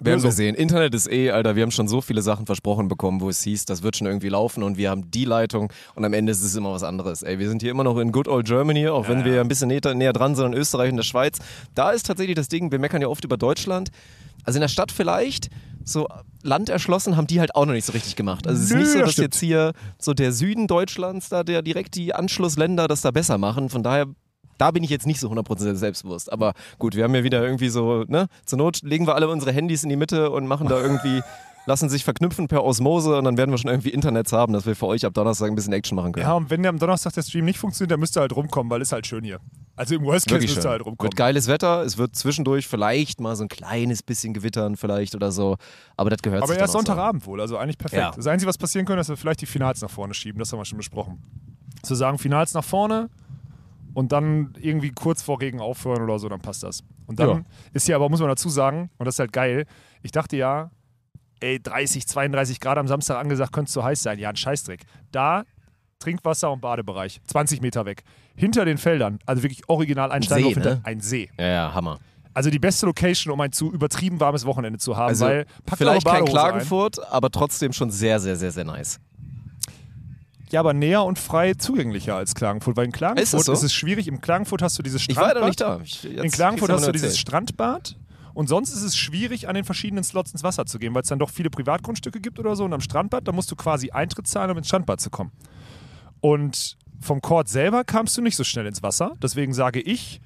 Werden 0.00 0.20
so. 0.20 0.28
wir 0.28 0.32
sehen. 0.32 0.54
Internet 0.54 0.94
ist 0.94 1.10
eh, 1.10 1.32
Alter, 1.32 1.56
wir 1.56 1.64
haben 1.64 1.72
schon 1.72 1.88
so 1.88 2.00
viele 2.00 2.22
Sachen 2.22 2.46
versprochen 2.46 2.86
bekommen, 2.86 3.20
wo 3.20 3.28
es 3.28 3.42
hieß, 3.42 3.64
das 3.64 3.82
wird 3.82 3.96
schon 3.96 4.06
irgendwie 4.06 4.28
laufen 4.28 4.62
und 4.62 4.76
wir 4.76 4.90
haben 4.90 5.10
die 5.10 5.24
Leitung 5.24 5.72
und 5.96 6.04
am 6.04 6.12
Ende 6.12 6.30
ist 6.30 6.42
es 6.42 6.54
immer 6.54 6.72
was 6.72 6.84
anderes. 6.84 7.22
Ey, 7.22 7.38
wir 7.38 7.48
sind 7.48 7.62
hier 7.62 7.72
immer 7.72 7.84
noch 7.84 7.98
in 7.98 8.12
Good 8.12 8.28
Old 8.28 8.46
Germany, 8.46 8.88
auch 8.88 9.08
wenn 9.08 9.24
wir 9.24 9.40
ein 9.40 9.48
bisschen 9.48 9.68
näher, 9.68 9.94
näher 9.94 10.12
dran 10.12 10.36
sind 10.36 10.46
an 10.46 10.54
Österreich 10.54 10.90
und 10.90 10.96
der 10.96 11.02
Schweiz. 11.02 11.38
Da 11.74 11.90
ist 11.90 12.06
tatsächlich 12.06 12.36
das 12.36 12.48
Ding, 12.48 12.70
wir 12.70 12.78
meckern 12.78 13.02
ja 13.02 13.08
oft 13.08 13.24
über 13.24 13.36
Deutschland. 13.36 13.90
Also 14.44 14.58
in 14.58 14.60
der 14.60 14.68
Stadt 14.68 14.92
vielleicht, 14.92 15.50
so 15.84 16.06
Land 16.42 16.68
erschlossen 16.68 17.16
haben 17.16 17.26
die 17.26 17.40
halt 17.40 17.54
auch 17.54 17.66
noch 17.66 17.72
nicht 17.72 17.84
so 17.84 17.92
richtig 17.92 18.14
gemacht. 18.14 18.46
Also 18.46 18.60
es 18.62 18.66
ist 18.66 18.72
Nö, 18.72 18.78
nicht 18.80 18.92
so, 18.92 18.98
das 18.98 19.06
dass 19.06 19.12
stimmt. 19.14 19.34
jetzt 19.34 19.40
hier 19.40 19.72
so 19.98 20.14
der 20.14 20.32
Süden 20.32 20.66
Deutschlands 20.68 21.28
da, 21.28 21.42
der 21.42 21.62
direkt 21.62 21.96
die 21.96 22.14
Anschlussländer 22.14 22.86
das 22.86 23.00
da 23.00 23.10
besser 23.10 23.38
machen. 23.38 23.70
Von 23.70 23.82
daher 23.82 24.06
da 24.58 24.70
bin 24.70 24.84
ich 24.84 24.90
jetzt 24.90 25.06
nicht 25.06 25.20
so 25.20 25.30
100% 25.30 25.74
selbstbewusst. 25.74 26.32
Aber 26.32 26.52
gut, 26.78 26.94
wir 26.94 27.04
haben 27.04 27.14
ja 27.14 27.24
wieder 27.24 27.42
irgendwie 27.42 27.68
so, 27.68 28.04
ne, 28.08 28.26
zur 28.44 28.58
Not 28.58 28.82
legen 28.82 29.06
wir 29.06 29.14
alle 29.14 29.28
unsere 29.28 29.52
Handys 29.52 29.82
in 29.82 29.88
die 29.88 29.96
Mitte 29.96 30.30
und 30.30 30.46
machen 30.46 30.68
da 30.68 30.80
irgendwie 30.80 31.22
lassen 31.68 31.90
sich 31.90 32.02
verknüpfen 32.02 32.48
per 32.48 32.64
Osmose 32.64 33.18
und 33.18 33.24
dann 33.24 33.36
werden 33.36 33.50
wir 33.50 33.58
schon 33.58 33.70
irgendwie 33.70 33.90
Internets 33.90 34.32
haben, 34.32 34.54
dass 34.54 34.64
wir 34.64 34.74
für 34.74 34.86
euch 34.86 35.04
ab 35.04 35.12
Donnerstag 35.12 35.50
ein 35.50 35.54
bisschen 35.54 35.74
Action 35.74 35.96
machen 35.96 36.12
können. 36.12 36.26
Ja, 36.26 36.32
und 36.32 36.48
wenn 36.48 36.64
am 36.64 36.78
Donnerstag 36.78 37.12
der 37.12 37.22
Stream 37.22 37.44
nicht 37.44 37.58
funktioniert, 37.58 37.92
dann 37.92 38.00
müsst 38.00 38.16
ihr 38.16 38.20
halt 38.22 38.34
rumkommen, 38.34 38.70
weil 38.70 38.80
es 38.80 38.90
halt 38.90 39.06
schön 39.06 39.22
hier. 39.22 39.38
Also 39.76 39.94
im 39.94 40.02
Worst 40.04 40.26
Case 40.26 40.40
müsst 40.40 40.64
ihr 40.64 40.70
halt 40.70 40.80
rumkommen. 40.80 41.12
Wird 41.12 41.16
geiles 41.16 41.46
Wetter, 41.46 41.82
es 41.82 41.98
wird 41.98 42.16
zwischendurch 42.16 42.66
vielleicht 42.66 43.20
mal 43.20 43.36
so 43.36 43.44
ein 43.44 43.48
kleines 43.48 44.02
bisschen 44.02 44.32
gewittern 44.32 44.76
vielleicht 44.76 45.14
oder 45.14 45.30
so, 45.30 45.58
aber 45.96 46.08
das 46.08 46.22
gehört 46.22 46.42
Aber 46.42 46.56
erst. 46.56 46.72
Sonntagabend 46.72 47.26
wohl, 47.26 47.38
also 47.40 47.58
eigentlich 47.58 47.76
perfekt. 47.78 48.00
Ja. 48.00 48.12
Das 48.16 48.26
Einzige, 48.26 48.48
was 48.48 48.56
passieren 48.56 48.86
könnte, 48.86 49.02
ist, 49.02 49.10
dass 49.10 49.18
wir 49.18 49.20
vielleicht 49.20 49.42
die 49.42 49.46
Finals 49.46 49.82
nach 49.82 49.90
vorne 49.90 50.14
schieben. 50.14 50.38
Das 50.38 50.50
haben 50.50 50.58
wir 50.60 50.64
schon 50.64 50.78
besprochen. 50.78 51.22
Zu 51.82 51.94
sagen, 51.94 52.16
Finals 52.16 52.54
nach 52.54 52.64
vorne 52.64 53.10
und 53.94 54.12
dann 54.12 54.52
irgendwie 54.60 54.90
kurz 54.90 55.22
vor 55.22 55.40
Regen 55.40 55.60
aufhören 55.60 56.02
oder 56.02 56.18
so, 56.18 56.28
dann 56.28 56.40
passt 56.40 56.62
das. 56.62 56.82
Und 57.06 57.18
dann 57.18 57.28
Ja. 57.28 57.40
ist 57.72 57.86
hier 57.86 57.96
aber, 57.96 58.08
muss 58.08 58.20
man 58.20 58.28
dazu 58.28 58.48
sagen, 58.48 58.90
und 58.98 59.06
das 59.06 59.16
ist 59.16 59.18
halt 59.20 59.32
geil, 59.32 59.64
ich 60.02 60.12
dachte 60.12 60.36
ja, 60.36 60.70
ey, 61.40 61.60
30, 61.60 62.06
32 62.06 62.60
Grad 62.60 62.78
am 62.78 62.88
Samstag 62.88 63.18
angesagt, 63.18 63.52
könnte 63.52 63.68
es 63.68 63.72
zu 63.72 63.82
heiß 63.84 64.02
sein. 64.02 64.18
Ja, 64.18 64.30
ein 64.30 64.36
Scheißdreck. 64.36 64.82
Da 65.12 65.44
Trinkwasser 66.00 66.52
und 66.52 66.60
Badebereich, 66.60 67.20
20 67.26 67.60
Meter 67.60 67.84
weg. 67.84 68.02
Hinter 68.36 68.64
den 68.64 68.78
Feldern, 68.78 69.18
also 69.26 69.42
wirklich 69.42 69.68
original 69.68 70.12
ein, 70.12 70.22
See, 70.22 70.54
ne? 70.54 70.80
ein 70.84 71.00
See. 71.00 71.28
Ja, 71.38 71.46
ja, 71.46 71.74
Hammer. 71.74 71.98
Also 72.34 72.50
die 72.50 72.60
beste 72.60 72.86
Location, 72.86 73.32
um 73.32 73.40
ein 73.40 73.50
zu 73.50 73.72
übertrieben 73.72 74.20
warmes 74.20 74.44
Wochenende 74.46 74.78
zu 74.78 74.96
haben, 74.96 75.08
Also 75.08 75.24
weil 75.24 75.46
vielleicht 75.76 76.06
kein 76.06 76.20
Badehose 76.20 76.30
ein. 76.38 76.50
Klagenfurt, 76.50 77.04
aber 77.10 77.30
trotzdem 77.30 77.72
schon 77.72 77.90
sehr, 77.90 78.20
sehr, 78.20 78.36
sehr, 78.36 78.52
sehr 78.52 78.64
nice. 78.64 79.00
Ja, 80.50 80.60
aber 80.60 80.72
näher 80.72 81.04
und 81.04 81.18
frei 81.18 81.54
zugänglicher 81.54 82.16
als 82.16 82.34
Klagenfurt, 82.34 82.76
weil 82.76 82.86
in 82.86 82.92
Klagenfurt 82.92 83.40
Ist 83.40 83.46
so? 83.46 83.52
ist 83.52 83.62
es 83.62 83.72
schwierig. 83.74 84.08
Im 84.08 84.20
Klagenfurt 84.20 84.62
hast 84.62 84.78
du 84.78 84.82
dieses 84.82 85.02
Ich 85.08 85.16
war 85.16 85.30
Strandbad. 85.30 85.40
noch 85.42 85.48
nicht 85.48 85.60
da. 85.60 85.80
Ich, 85.82 86.04
in 86.24 86.30
Klagenfurt 86.30 86.70
hast 86.70 86.86
du 86.86 86.92
dieses. 86.92 87.18
Strandbad 87.18 87.96
und 88.34 88.48
sonst 88.48 88.72
ist 88.72 88.82
es 88.82 88.96
schwierig, 88.96 89.48
an 89.48 89.54
den 89.54 89.64
verschiedenen 89.64 90.04
Slots 90.04 90.32
ins 90.32 90.42
Wasser 90.42 90.64
zu 90.64 90.78
gehen, 90.78 90.94
weil 90.94 91.02
es 91.02 91.08
dann 91.08 91.18
doch 91.18 91.30
viele 91.30 91.50
Privatgrundstücke 91.50 92.20
gibt 92.20 92.38
oder 92.38 92.54
so. 92.56 92.64
Und 92.64 92.72
am 92.72 92.80
Strandbad, 92.80 93.26
da 93.26 93.32
musst 93.32 93.50
du 93.50 93.56
quasi 93.56 93.90
Eintritt 93.90 94.26
zahlen, 94.28 94.50
um 94.50 94.58
ins 94.58 94.68
Strandbad 94.68 95.00
zu 95.00 95.10
kommen. 95.10 95.32
Und 96.20 96.76
vom 97.00 97.20
Court 97.20 97.48
selber 97.48 97.84
kamst 97.84 98.16
du 98.16 98.22
nicht 98.22 98.36
so 98.36 98.44
schnell 98.44 98.66
ins 98.66 98.82
Wasser. 98.82 99.12
Deswegen 99.22 99.52
sage 99.54 99.80
ich, 99.80 100.20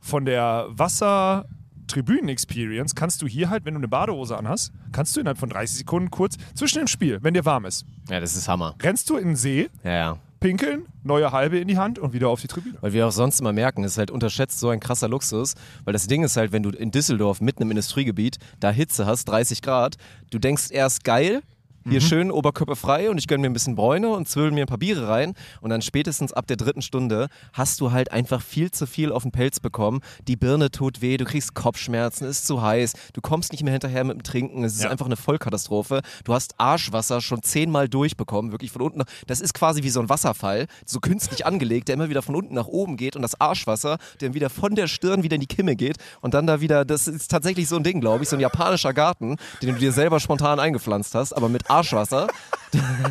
von 0.00 0.24
der 0.24 0.66
Wasser... 0.70 1.46
Tribünen-Experience 1.88 2.94
kannst 2.94 3.22
du 3.22 3.26
hier 3.26 3.50
halt, 3.50 3.64
wenn 3.64 3.74
du 3.74 3.78
eine 3.78 3.88
Badehose 3.88 4.36
anhast, 4.36 4.72
kannst 4.92 5.16
du 5.16 5.20
innerhalb 5.20 5.38
von 5.38 5.48
30 5.48 5.78
Sekunden 5.78 6.10
kurz 6.10 6.36
zwischen 6.54 6.78
dem 6.78 6.86
Spiel, 6.86 7.18
wenn 7.22 7.34
dir 7.34 7.44
warm 7.44 7.64
ist, 7.64 7.84
Ja, 8.08 8.20
das 8.20 8.36
ist 8.36 8.48
Hammer. 8.48 8.74
rennst 8.82 9.08
du 9.10 9.16
in 9.16 9.28
den 9.28 9.36
See, 9.36 9.68
Ja, 9.84 9.90
ja. 9.90 10.18
pinkeln, 10.40 10.86
neue 11.02 11.32
halbe 11.32 11.58
in 11.58 11.66
die 11.68 11.78
Hand 11.78 11.98
und 11.98 12.12
wieder 12.12 12.28
auf 12.28 12.40
die 12.40 12.46
Tribüne. 12.48 12.76
Weil 12.80 12.92
wir 12.92 13.06
auch 13.06 13.12
sonst 13.12 13.40
immer 13.40 13.52
merken, 13.52 13.82
es 13.84 13.92
ist 13.92 13.98
halt 13.98 14.10
unterschätzt 14.10 14.60
so 14.60 14.68
ein 14.68 14.78
krasser 14.80 15.08
Luxus, 15.08 15.54
weil 15.84 15.92
das 15.92 16.06
Ding 16.06 16.22
ist 16.22 16.36
halt, 16.36 16.52
wenn 16.52 16.62
du 16.62 16.70
in 16.70 16.90
Düsseldorf 16.90 17.40
mitten 17.40 17.62
im 17.62 17.70
Industriegebiet 17.70 18.38
da 18.60 18.70
Hitze 18.70 19.06
hast, 19.06 19.24
30 19.26 19.62
Grad, 19.62 19.96
du 20.30 20.38
denkst 20.38 20.70
erst 20.70 21.04
geil, 21.04 21.42
hier 21.88 22.00
schön 22.00 22.30
oberkörperfrei 22.30 23.10
und 23.10 23.18
ich 23.18 23.26
gönne 23.28 23.42
mir 23.42 23.50
ein 23.50 23.52
bisschen 23.52 23.74
Bräune 23.76 24.08
und 24.10 24.28
zwirbel 24.28 24.50
mir 24.52 24.62
ein 24.64 24.66
paar 24.66 24.78
Biere 24.78 25.08
rein. 25.08 25.34
Und 25.60 25.70
dann 25.70 25.82
spätestens 25.82 26.32
ab 26.32 26.46
der 26.46 26.56
dritten 26.56 26.82
Stunde 26.82 27.28
hast 27.52 27.80
du 27.80 27.92
halt 27.92 28.12
einfach 28.12 28.42
viel 28.42 28.70
zu 28.70 28.86
viel 28.86 29.12
auf 29.12 29.22
den 29.22 29.32
Pelz 29.32 29.60
bekommen, 29.60 30.00
die 30.26 30.36
Birne 30.36 30.70
tut 30.70 31.00
weh, 31.00 31.16
du 31.16 31.24
kriegst 31.24 31.54
Kopfschmerzen, 31.54 32.26
ist 32.26 32.46
zu 32.46 32.62
heiß, 32.62 32.92
du 33.12 33.20
kommst 33.20 33.52
nicht 33.52 33.62
mehr 33.62 33.72
hinterher 33.72 34.04
mit 34.04 34.16
dem 34.16 34.22
Trinken, 34.22 34.64
es 34.64 34.74
ist 34.74 34.84
Ja. 34.84 34.90
einfach 34.90 35.06
eine 35.06 35.16
Vollkatastrophe, 35.16 36.02
du 36.24 36.34
hast 36.34 36.54
Arschwasser 36.58 37.20
schon 37.20 37.42
zehnmal 37.42 37.88
durchbekommen, 37.88 38.52
wirklich 38.52 38.70
von 38.70 38.82
unten, 38.82 38.98
nach, 38.98 39.06
das 39.26 39.40
ist 39.40 39.54
quasi 39.54 39.82
wie 39.82 39.90
so 39.90 40.00
ein 40.00 40.08
Wasserfall, 40.08 40.66
so 40.84 41.00
künstlich 41.00 41.46
angelegt, 41.46 41.88
der 41.88 41.94
immer 41.94 42.08
wieder 42.10 42.22
von 42.22 42.34
unten 42.34 42.54
nach 42.54 42.66
oben 42.66 42.96
geht 42.96 43.16
und 43.16 43.22
das 43.22 43.40
Arschwasser, 43.40 43.98
der 44.20 44.34
wieder 44.34 44.50
von 44.50 44.74
der 44.74 44.88
Stirn 44.88 45.22
wieder 45.22 45.36
in 45.36 45.40
die 45.40 45.46
Kimme 45.46 45.76
geht 45.76 45.96
und 46.20 46.34
dann 46.34 46.46
da 46.46 46.60
wieder, 46.60 46.84
das 46.84 47.08
ist 47.08 47.30
tatsächlich 47.30 47.68
so 47.68 47.76
ein 47.76 47.82
Ding, 47.82 48.00
glaube 48.00 48.22
ich, 48.24 48.28
so 48.28 48.36
ein 48.36 48.40
japanischer 48.40 48.92
Garten, 48.92 49.36
den 49.62 49.74
du 49.74 49.80
dir 49.80 49.92
selber 49.92 50.20
spontan 50.20 50.60
eingepflanzt 50.60 51.14
hast, 51.14 51.32
aber 51.32 51.48
mit 51.48 51.67
Arschwasser. 51.68 52.28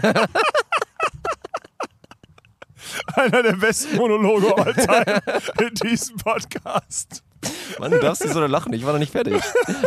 Einer 3.15 3.43
der 3.43 3.53
besten 3.53 3.95
Monologe 3.97 4.55
all 4.57 4.73
time 4.73 5.21
in 5.59 5.73
diesem 5.75 6.17
Podcast. 6.17 7.23
Mann, 7.79 7.91
du 7.91 7.99
darfst 7.99 8.23
nicht 8.23 8.33
so 8.33 8.39
lachen, 8.45 8.73
ich 8.73 8.85
war 8.85 8.93
noch 8.93 8.99
nicht 8.99 9.11
fertig. 9.11 9.41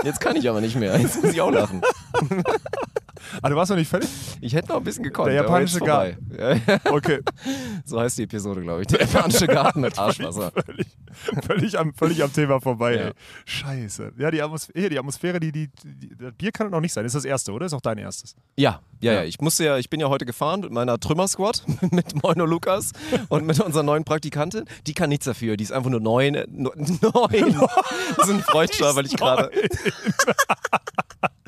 Jetzt 0.05 0.21
kann 0.21 0.37
ich 0.37 0.49
aber 0.49 0.61
nicht 0.61 0.77
mehr, 0.77 0.99
jetzt 0.99 1.23
muss 1.23 1.33
ich 1.33 1.41
auch 1.41 1.51
lachen. 1.51 1.83
Ah, 3.43 3.49
du 3.49 3.57
warst 3.57 3.71
noch 3.71 3.77
nicht 3.77 3.89
fertig? 3.89 4.09
Ich 4.41 4.55
hätte 4.55 4.69
noch 4.69 4.77
ein 4.79 4.85
bisschen 4.85 5.05
gekonnt. 5.05 5.29
Der 5.29 5.35
japanische. 5.35 5.79
Ja, 5.85 6.57
Okay. 6.85 7.21
so 7.85 8.01
heißt 8.01 8.19
die 8.19 8.23
Episode, 8.25 8.63
glaube 8.63 8.83
ich. 8.83 8.87
Der 8.89 9.01
japanische 9.01 9.47
Garten 9.47 9.81
mit 9.81 9.99
Arschwasser. 9.99 10.53
Völlig, 10.67 10.87
völlig, 11.47 11.79
am, 11.79 11.95
völlig 11.95 12.23
am 12.23 12.33
Thema 12.33 12.61
vorbei, 12.61 12.95
Ja. 12.95 13.01
ey. 13.09 13.13
Scheiße. 13.45 14.13
Ja, 14.19 14.31
die 14.31 14.43
Atmosphäre, 14.43 14.89
die, 14.89 14.99
Atmosphäre 14.99 15.41
die, 15.41 15.53
die, 15.53 15.69
die, 15.85 16.17
das 16.17 16.33
Bier 16.35 16.53
kann 16.53 16.71
noch 16.71 16.81
nicht 16.81 16.93
sein. 16.93 17.05
Das 17.05 17.15
ist 17.15 17.25
das 17.25 17.29
erste, 17.29 17.53
oder? 17.53 17.67
Ist 17.67 17.75
auch 17.75 17.81
dein 17.81 17.99
erstes. 17.99 18.35
Ja, 18.57 18.81
ja, 19.01 19.13
Ja. 19.15 19.25
Ich 19.25 19.41
musste 19.41 19.65
ja, 19.65 19.79
ich 19.79 19.91
bin 19.91 20.01
ja 20.01 20.09
heute 20.09 20.27
gefahren 20.27 20.61
mit 20.61 20.73
meiner 20.73 20.99
Trümmer-Squad, 20.99 21.65
mit 21.93 22.23
Moino 22.23 22.47
Lukas 22.47 22.93
und 23.29 23.47
mit 23.47 23.59
unserer 23.61 23.83
neuen 23.83 24.05
Praktikantin. 24.05 24.65
Die 24.87 24.95
kann 24.95 25.09
nichts 25.11 25.25
dafür. 25.27 25.57
Die 25.57 25.65
ist 25.65 25.73
einfach 25.73 25.91
nur 25.91 26.01
neun. 26.01 26.33
Neun. 26.51 27.61
Das 28.17 28.29
ist 28.29 28.35
ein 28.35 28.41
Freudscher, 28.43 28.95
weil 28.97 29.07
ich 29.07 29.17
gerade. 29.17 29.51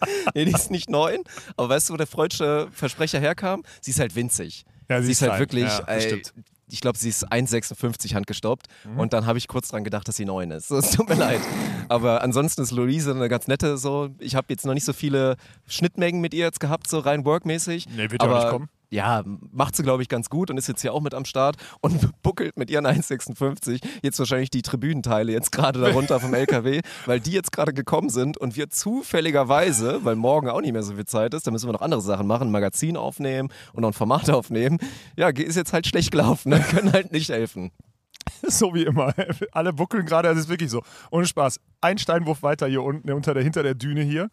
Nee, 0.35 0.45
die 0.45 0.53
ist 0.53 0.71
nicht 0.71 0.89
neun. 0.89 1.23
Aber 1.57 1.69
weißt 1.69 1.89
du, 1.89 1.93
wo 1.95 1.97
der 1.97 2.07
freudsche 2.07 2.69
Versprecher 2.73 3.21
herkam? 3.21 3.63
Sie 3.81 3.91
ist 3.91 4.01
halt 4.01 4.15
winzig. 4.15 4.65
Ja, 4.89 5.01
sie 5.01 5.07
sie 5.07 5.13
ist 5.13 5.23
ist 5.23 5.29
halt 5.29 5.51
klein. 5.51 5.65
wirklich. 5.65 5.65
Ja, 5.65 5.85
ey, 5.87 6.23
ich 6.69 6.81
glaube, 6.81 6.97
sie 6.99 7.11
ist 7.11 7.31
1,56 7.31 8.15
handgestoppt. 8.15 8.67
Mhm. 8.85 8.99
Und 8.99 9.13
dann 9.13 9.27
habe 9.27 9.39
ich 9.39 9.47
kurz 9.47 9.69
dran 9.69 9.85
gedacht, 9.85 10.09
dass 10.09 10.17
sie 10.17 10.25
neun 10.25 10.51
ist. 10.51 10.71
Es 10.83 10.93
tut 10.93 11.09
mir 11.09 11.17
leid. 11.17 11.41
Aber 11.89 12.23
ansonsten 12.23 12.63
ist 12.63 12.71
Luise 12.71 13.11
eine 13.15 13.29
ganz 13.29 13.47
nette 13.47 13.77
so. 13.77 14.09
Ich 14.19 14.35
habe 14.35 14.47
jetzt 14.51 14.65
noch 14.65 14.75
nicht 14.75 14.85
so 14.85 14.93
viele 14.93 15.37
Schnittmengen 15.69 16.21
mit 16.21 16.33
ihr 16.33 16.47
jetzt 16.47 16.61
gehabt, 16.61 16.89
so 16.89 16.99
rein 16.99 17.25
workmäßig. 17.25 17.89
Nee, 17.91 18.11
wird 18.11 18.23
ja 18.23 18.29
aber 18.29 18.39
nicht 18.39 18.49
kommen. 18.51 18.69
Ja, 18.93 19.23
macht 19.25 19.75
sie, 19.75 19.83
glaube 19.83 20.03
ich, 20.03 20.11
ganz 20.11 20.29
gut 20.29 20.51
und 20.51 20.59
ist 20.59 20.69
jetzt 20.69 20.83
hier 20.83 20.93
auch 20.93 21.01
mit 21.01 21.15
am 21.15 21.25
Start 21.25 21.57
und 21.81 22.11
buckelt 22.23 22.59
mit 22.59 22.71
ihren 22.71 22.87
1,56 22.87 23.81
jetzt 24.03 24.19
wahrscheinlich 24.19 24.51
die 24.51 24.61
Tribünenteile 24.61 25.33
jetzt 25.33 25.51
gerade 25.51 25.81
darunter 25.81 26.21
vom 26.21 26.35
LKW, 26.35 26.83
weil 27.07 27.19
die 27.19 27.33
jetzt 27.33 27.53
gerade 27.53 27.73
gekommen 27.73 28.11
sind 28.11 28.37
und 28.37 28.55
wir 28.55 28.69
zufälligerweise, 28.69 30.05
weil 30.05 30.15
morgen 30.15 30.51
auch 30.51 30.61
nicht 30.61 30.75
mehr 30.75 30.83
so 30.83 30.95
viel 30.95 31.07
Zeit 31.07 31.33
ist, 31.33 31.47
da 31.47 31.51
müssen 31.51 31.69
wir 31.69 31.73
noch 31.73 31.81
andere 31.81 32.03
Sachen 32.03 32.27
machen, 32.27 32.49
ein 32.49 32.51
Magazin 32.51 32.99
aufnehmen 32.99 33.49
und 33.73 33.81
noch 33.81 33.89
ein 33.89 33.95
Format 33.95 34.29
aufnehmen. 34.29 34.79
Ja, 35.17 35.29
ist 35.29 35.57
jetzt 35.57 35.73
halt 35.73 35.87
schlecht 35.87 36.11
gelaufen, 36.11 36.51
ne? 36.51 36.61
können 36.71 36.93
halt 36.93 37.13
nicht 37.13 37.31
helfen. 37.31 37.71
So 38.43 38.75
wie 38.75 38.83
immer. 38.83 39.15
Alle 39.53 39.73
buckeln 39.73 40.05
gerade, 40.05 40.29
es 40.29 40.39
ist 40.39 40.49
wirklich 40.51 40.71
so. 40.71 40.83
Ohne 41.11 41.27
Spaß. 41.27 41.61
Ein 41.81 41.97
Steinwurf 41.97 42.43
weiter 42.43 42.67
hier 42.67 42.83
unten, 42.83 43.11
unter 43.11 43.33
der, 43.33 43.43
hinter 43.43 43.63
der 43.63 43.75
Düne 43.75 44.03
hier. 44.03 44.29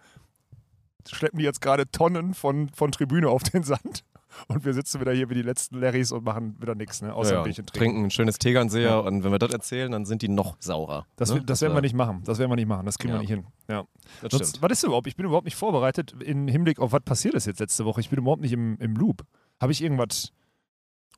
Schleppen 1.10 1.40
die 1.40 1.46
jetzt 1.46 1.62
gerade 1.62 1.90
Tonnen 1.90 2.34
von, 2.34 2.70
von 2.70 2.92
Tribüne 2.92 3.30
auf 3.30 3.44
den 3.44 3.64
Sand. 3.64 4.04
Und 4.48 4.66
wir 4.66 4.74
sitzen 4.74 5.00
wieder 5.02 5.12
hier 5.12 5.30
wie 5.30 5.34
die 5.36 5.42
letzten 5.42 5.80
Larrys 5.80 6.12
und 6.12 6.24
machen 6.24 6.56
wieder 6.62 6.76
nichts, 6.76 7.02
ne? 7.02 7.14
Außer 7.14 7.34
ja, 7.34 7.38
ein 7.40 7.44
Bierchen 7.44 7.66
trinken. 7.66 7.80
trinken 7.80 8.06
ein 8.06 8.12
schönes 8.12 8.38
Tegernseher 8.40 8.90
Ja. 8.90 9.00
und 9.00 9.24
wenn 9.24 9.32
wir 9.32 9.40
das 9.40 9.52
erzählen, 9.52 9.92
dann 9.92 10.06
sind 10.06 10.22
die 10.22 10.30
noch 10.30 10.56
saurer. 10.60 11.06
Das, 11.16 11.30
ne? 11.30 11.36
wir- 11.36 11.44
das 11.44 11.62
werden 11.62 11.72
wir 11.72 11.76
war- 11.76 11.82
nicht 11.82 11.96
machen. 11.96 12.22
Das 12.26 12.40
werden 12.40 12.52
wir 12.52 12.56
nicht 12.56 12.68
machen. 12.68 12.86
Das 12.86 12.98
kriegen 12.98 13.10
Ja. 13.14 13.18
wir 13.18 13.22
nicht 13.22 13.30
hin. 13.30 13.46
Ja. 13.68 13.86
Das 14.22 14.32
Sonst, 14.32 14.50
stimmt. 14.50 14.64
was 14.64 14.72
ist 14.72 14.84
überhaupt? 14.84 15.08
Ich 15.08 15.16
bin 15.16 15.26
überhaupt 15.26 15.46
nicht 15.46 15.56
vorbereitet 15.58 16.16
im 16.24 16.48
Hinblick 16.48 16.80
auf 16.80 16.92
was 16.92 17.02
passiert 17.04 17.34
ist 17.36 17.46
jetzt 17.48 17.60
letzte 17.60 17.86
Woche. 17.86 18.02
Ich 18.02 18.10
bin 18.10 18.20
überhaupt 18.20 18.42
nicht 18.42 18.54
im, 18.54 18.78
im 18.80 18.96
Loop. 18.96 19.24
Habe 19.62 19.72
ich 19.72 19.82
irgendwas. 19.84 20.32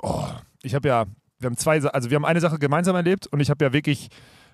Oh, 0.02 0.26
ich 0.64 0.74
habe 0.76 0.88
ja, 0.88 1.06
wir 1.40 1.48
haben 1.48 1.58
zwei, 1.58 1.82
also 1.84 2.10
wir 2.10 2.16
haben 2.16 2.26
eine 2.26 2.40
Sache 2.42 2.58
gemeinsam 2.60 2.96
erlebt 2.96 3.28
und 3.28 3.40
ich 3.40 3.50
habe 3.50 3.64
ja 3.66 3.74
wirklich. 3.74 4.10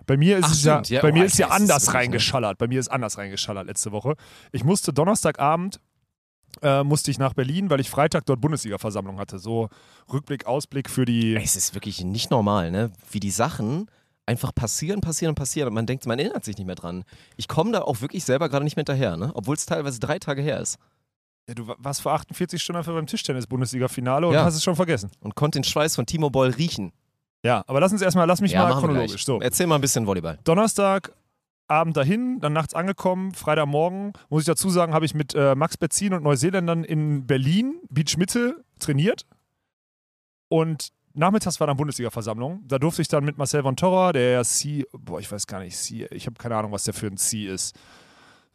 Bei 0.06 0.16
mir 0.16 0.38
ist 0.38 0.46
Ach, 0.46 0.52
es 0.54 0.64
ja. 0.64 0.82
Ja, 0.86 1.02
bei 1.02 1.10
oh, 1.12 1.14
mir 1.14 1.26
ist 1.26 1.38
ja 1.38 1.50
anders 1.50 1.94
reingeschallert. 1.94 2.58
Bei 2.58 2.68
mir 2.68 2.80
ist 2.80 2.88
anders 2.88 3.18
reingeschallert 3.18 3.68
letzte 3.68 3.92
Woche. 3.92 4.16
Ich 4.54 4.64
musste 4.64 4.94
Donnerstagabend 4.94 5.82
äh, 6.62 6.84
musste 6.84 7.12
ich 7.12 7.20
nach 7.20 7.34
Berlin, 7.34 7.70
weil 7.70 7.80
ich 7.80 7.90
Freitag 7.90 8.26
dort 8.26 8.42
Bundesliga-Versammlung 8.42 9.20
hatte. 9.20 9.40
So 9.40 9.70
Rückblick, 10.12 10.46
Ausblick 10.46 10.90
für 10.90 11.06
die. 11.06 11.36
Es 11.36 11.56
ist 11.56 11.74
wirklich 11.76 12.04
nicht 12.04 12.32
normal, 12.32 12.72
ne? 12.72 12.92
Wie 13.12 13.20
die 13.20 13.32
Sachen 13.32 13.90
einfach 14.26 14.54
passieren, 14.54 15.00
passieren 15.02 15.36
passieren 15.36 15.70
und 15.70 15.74
man 15.76 15.86
denkt, 15.86 16.06
man 16.06 16.20
erinnert 16.20 16.44
sich 16.44 16.58
nicht 16.58 16.66
mehr 16.68 16.76
dran. 16.76 17.04
Ich 17.38 17.48
komme 17.48 17.72
da 17.72 17.82
auch 17.82 18.02
wirklich 18.02 18.26
selber 18.26 18.50
gerade 18.50 18.64
nicht 18.66 18.76
mehr 18.76 18.82
hinterher, 18.82 19.16
ne? 19.18 19.32
Obwohl 19.36 19.56
es 19.56 19.66
teilweise 19.66 20.00
drei 20.00 20.20
Tage 20.20 20.42
her 20.42 20.60
ist. 20.60 20.78
Ja, 21.48 21.54
du 21.54 21.66
warst 21.78 22.02
vor 22.02 22.12
48 22.14 22.62
Stunden 22.62 22.78
einfach 22.80 22.94
beim 22.94 23.08
Tischtennis-Bundesliga-Finale 23.08 24.28
und 24.28 24.34
Ja. 24.34 24.44
hast 24.44 24.56
es 24.56 24.64
schon 24.64 24.76
vergessen. 24.76 25.12
Und 25.22 25.36
konnte 25.36 25.60
den 25.60 25.64
Schweiß 25.64 25.96
von 25.96 26.06
Timo 26.06 26.30
Boll 26.30 26.50
riechen. 26.50 26.92
Ja, 27.44 27.64
aber 27.68 27.80
lass 27.80 27.94
uns 27.94 28.02
erstmal, 28.02 28.28
lass 28.28 28.42
mich 28.42 28.54
mal 28.54 28.68
machen 28.68 28.82
wir 28.84 28.88
chronologisch. 28.90 29.24
So. 29.24 29.40
Erzähl 29.40 29.68
mal 29.68 29.76
ein 29.76 29.82
bisschen 29.82 30.06
Volleyball. 30.06 30.40
Donnerstag 30.44 31.14
Abend 31.68 31.98
dahin, 31.98 32.40
dann 32.40 32.54
nachts 32.54 32.74
angekommen, 32.74 33.34
Freitagmorgen, 33.34 34.14
muss 34.30 34.42
ich 34.44 34.46
dazu 34.48 34.70
sagen, 34.70 34.94
habe 34.94 35.06
ich 35.06 35.14
mit 35.14 35.36
äh, 35.36 35.54
Max 35.56 35.76
Betzin 35.78 36.14
und 36.14 36.24
Neuseeländern 36.24 36.84
in 36.84 37.28
Berlin, 37.28 37.80
Beach 37.90 38.16
Mitte, 38.18 38.64
trainiert. 38.80 39.26
Und 40.50 40.90
nachmittags 41.14 41.60
war 41.60 41.68
dann 41.68 41.76
Bundesliga-Versammlung. 41.78 42.64
Da 42.68 42.80
durfte 42.80 43.02
ich 43.02 43.10
dann 43.10 43.26
mit 43.26 43.38
Marcel 43.38 43.64
von 43.64 43.76
Torra, 43.76 44.14
der 44.14 44.44
C, 44.46 44.86
boah, 44.94 45.20
ich 45.20 45.30
weiß 45.32 45.46
gar 45.48 45.60
nicht, 45.60 45.76
C, 45.78 46.06
ich 46.12 46.26
habe 46.26 46.36
keine 46.38 46.56
Ahnung, 46.56 46.72
was 46.72 46.84
der 46.86 46.94
für 46.94 47.08
ein 47.08 47.18
C 47.18 47.48
ist. 47.48 47.76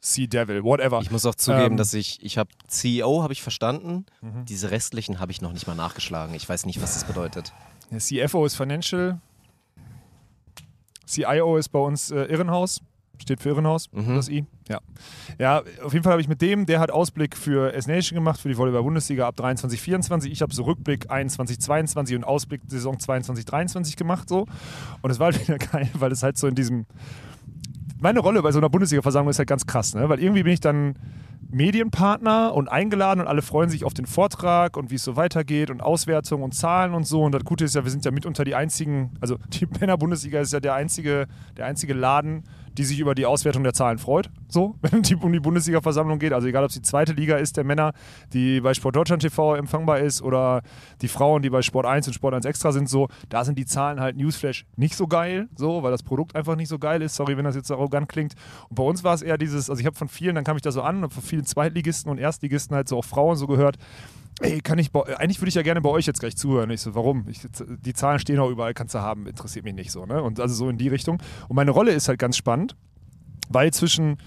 Sea 0.00 0.26
Devil, 0.26 0.64
whatever. 0.64 1.00
Ich 1.00 1.11
muss 1.11 1.26
auch 1.26 1.35
zugeben, 1.35 1.73
Ähm. 1.73 1.76
dass 1.76 1.95
ich, 1.95 2.21
ich 2.25 2.38
habe 2.38 2.50
CEO 2.66 3.23
habe 3.23 3.33
ich 3.35 3.42
verstanden, 3.42 4.07
Mhm. 4.21 4.47
diese 4.47 4.71
restlichen 4.71 5.21
habe 5.21 5.31
ich 5.33 5.40
noch 5.42 5.52
nicht 5.52 5.66
mal 5.69 5.76
nachgeschlagen. 5.76 6.35
Ich 6.35 6.49
weiß 6.49 6.66
nicht, 6.66 6.81
was 6.83 6.95
das 6.95 7.04
bedeutet. 7.04 7.52
Der 7.90 8.00
CFO 8.00 8.45
ist 8.47 8.57
Financial. 8.57 9.21
CIO 11.07 11.57
ist 11.57 11.69
bei 11.69 11.78
uns 11.78 12.11
äh, 12.11 12.23
Irrenhaus. 12.25 12.81
Steht 13.23 13.41
für 13.41 13.50
Irrenhaus, 13.50 13.88
Mhm. 13.93 14.17
das 14.17 14.29
I. 14.29 14.45
Ja. 14.69 14.81
Ja, 15.38 15.62
auf 15.83 15.93
jeden 15.93 16.02
Fall 16.02 16.12
habe 16.12 16.21
ich 16.23 16.29
mit 16.29 16.43
dem, 16.43 16.67
der 16.67 16.81
hat 16.81 16.91
Ausblick 16.91 17.37
für 17.37 17.73
S-Nation 17.73 18.17
gemacht, 18.17 18.41
für 18.41 18.49
die 18.49 18.57
Volleyball-Bundesliga 18.57 19.26
ab 19.26 19.37
23, 19.37 19.81
24. 19.81 20.31
Ich 20.31 20.43
habe 20.43 20.55
so 20.55 20.64
Rückblick 20.64 21.11
21, 21.11 21.59
22 21.61 22.17
und 22.17 22.25
Ausblick 22.25 22.61
Saison 22.69 22.99
22, 22.99 23.45
23 23.45 23.97
gemacht 23.97 24.29
so. 24.29 24.47
Und 25.02 25.11
es 25.11 25.19
war 25.19 25.33
halt 25.33 25.41
wieder 25.49 25.59
geil, 25.59 25.88
weil 25.95 26.12
es 26.12 26.23
halt 26.23 26.37
so 26.37 26.47
in 26.47 26.55
diesem 26.55 26.87
meine 28.00 28.19
Rolle 28.19 28.43
bei 28.43 28.50
so 28.50 28.59
einer 28.59 28.69
Bundesliga-Versammlung 28.69 29.31
ist 29.31 29.38
halt 29.38 29.49
ganz 29.49 29.64
krass, 29.64 29.95
ne? 29.95 30.09
weil 30.09 30.19
irgendwie 30.21 30.43
bin 30.43 30.52
ich 30.52 30.59
dann 30.61 30.97
Medienpartner 31.52 32.55
und 32.55 32.69
eingeladen 32.69 33.21
und 33.21 33.26
alle 33.29 33.43
freuen 33.43 33.69
sich 33.71 33.85
auf 33.85 33.95
den 33.95 34.07
Vortrag 34.07 34.76
und 34.76 34.91
wie 34.91 34.97
es 34.97 35.05
so 35.05 35.17
weitergeht 35.17 35.71
und 35.71 35.83
Auswertung 35.83 36.43
und 36.43 36.52
Zahlen 36.55 36.95
und 36.95 37.07
so. 37.07 37.23
Und 37.23 37.33
das 37.33 37.45
Gute 37.45 37.64
ist 37.64 37.75
ja, 37.75 37.85
wir 37.85 37.91
sind 37.91 38.05
ja 38.05 38.11
mitunter 38.11 38.43
die 38.45 38.55
einzigen, 38.55 39.11
also 39.21 39.37
die 39.52 39.67
Männer-Bundesliga 39.81 40.41
ist 40.41 40.52
ja 40.52 40.61
der 40.61 40.75
einzige, 40.75 41.26
der 41.57 41.67
einzige 41.67 41.95
Laden, 41.95 42.43
die 42.79 42.85
sich 42.85 42.99
über 42.99 43.14
die 43.14 43.26
Auswertung 43.26 43.62
der 43.62 43.73
Zahlen 43.73 43.99
freut, 43.99 44.31
so, 44.49 44.76
wenn 44.83 45.00
es 45.00 45.12
um 45.12 45.33
die 45.33 45.41
Bundesliga-Versammlung 45.41 46.19
geht. 46.19 46.33
Also 46.33 46.49
egal, 46.49 46.64
ob 46.64 46.71
es 46.71 46.75
die 46.75 46.83
zweite 46.83 47.12
Liga 47.12 47.37
ist 47.37 47.57
der 47.57 47.64
Männer, 47.64 47.93
die 48.33 48.61
bei 48.61 48.75
Sport 48.75 48.97
Deutschland 48.97 49.23
TV 49.23 49.57
empfangbar 49.57 50.00
ist 50.00 50.23
oder 50.23 50.62
die 51.00 51.09
Frauen, 51.09 51.43
die 51.43 51.50
bei 51.50 51.62
Sport 51.62 51.87
1 51.87 52.07
und 52.09 52.14
Sport 52.14 52.35
1 52.35 52.45
Extra 52.45 52.73
sind, 52.73 52.88
so, 52.88 53.09
da 53.29 53.45
sind 53.45 53.59
die 53.59 53.67
Zahlen 53.67 54.00
halt 54.00 54.17
Newsflash 54.17 54.67
nicht 54.76 54.97
so 54.97 55.07
geil, 55.07 55.49
so, 55.57 55.83
weil 55.83 55.91
das 55.91 56.02
Produkt 56.02 56.35
einfach 56.37 56.57
nicht 56.57 56.69
so 56.69 56.79
geil 56.79 57.02
ist. 57.02 57.14
Sorry, 57.14 57.37
wenn 57.37 57.45
das 57.45 57.57
jetzt 57.57 57.69
so 57.69 57.75
arrogant 57.75 58.09
klingt. 58.09 58.35
Und 58.69 58.76
bei 58.76 58.83
uns 58.83 59.05
war 59.05 59.14
es 59.14 59.23
eher 59.23 59.38
dieses, 59.38 59.69
also 59.71 59.81
ich 59.81 59.87
habe 59.87 59.97
von 59.97 60.09
vielen, 60.09 60.35
dann 60.35 60.45
kam 60.45 60.57
ich 60.57 60.62
da 60.62 60.73
so 60.73 60.83
an 60.83 61.05
und 61.05 61.12
von 61.12 61.23
vielen 61.23 61.45
Zweitligisten 61.45 62.11
und 62.11 62.19
Erstligisten 62.19 62.75
halt 62.75 62.88
so 62.88 62.99
auch 62.99 63.05
Frauen 63.05 63.37
so 63.37 63.47
gehört, 63.47 63.76
ey, 64.43 64.61
kann 64.61 64.79
ich, 64.79 64.93
bei, 64.93 65.17
eigentlich 65.19 65.41
würde 65.41 65.49
ich 65.49 65.55
ja 65.55 65.63
gerne 65.63 65.81
bei 65.81 65.91
euch 65.91 66.07
jetzt 66.07 66.21
gleich 66.21 66.37
zuhören. 66.37 66.71
Ich 66.71 66.81
so, 66.81 66.95
warum? 66.95 67.27
Ich, 67.29 67.41
die 67.69 67.95
Zahlen 67.95 68.19
stehen 68.19 68.39
auch 68.39 68.51
überall, 68.51 68.75
kannst 68.75 68.95
du 68.95 69.01
haben, 69.01 69.27
interessiert 69.27 69.65
mich 69.65 69.75
nicht 69.75 69.91
so, 69.91 70.07
ne? 70.07 70.23
Und 70.23 70.41
also 70.41 70.55
so 70.55 70.69
in 70.69 70.79
die 70.79 70.89
Richtung. 70.89 71.23
Und 71.49 71.57
meine 71.57 71.71
Rolle 71.71 71.93
ist 71.93 72.09
halt 72.09 72.19
ganz 72.19 72.37
spannend, 72.37 72.77
weil 73.49 73.73
zwischen 73.73 74.19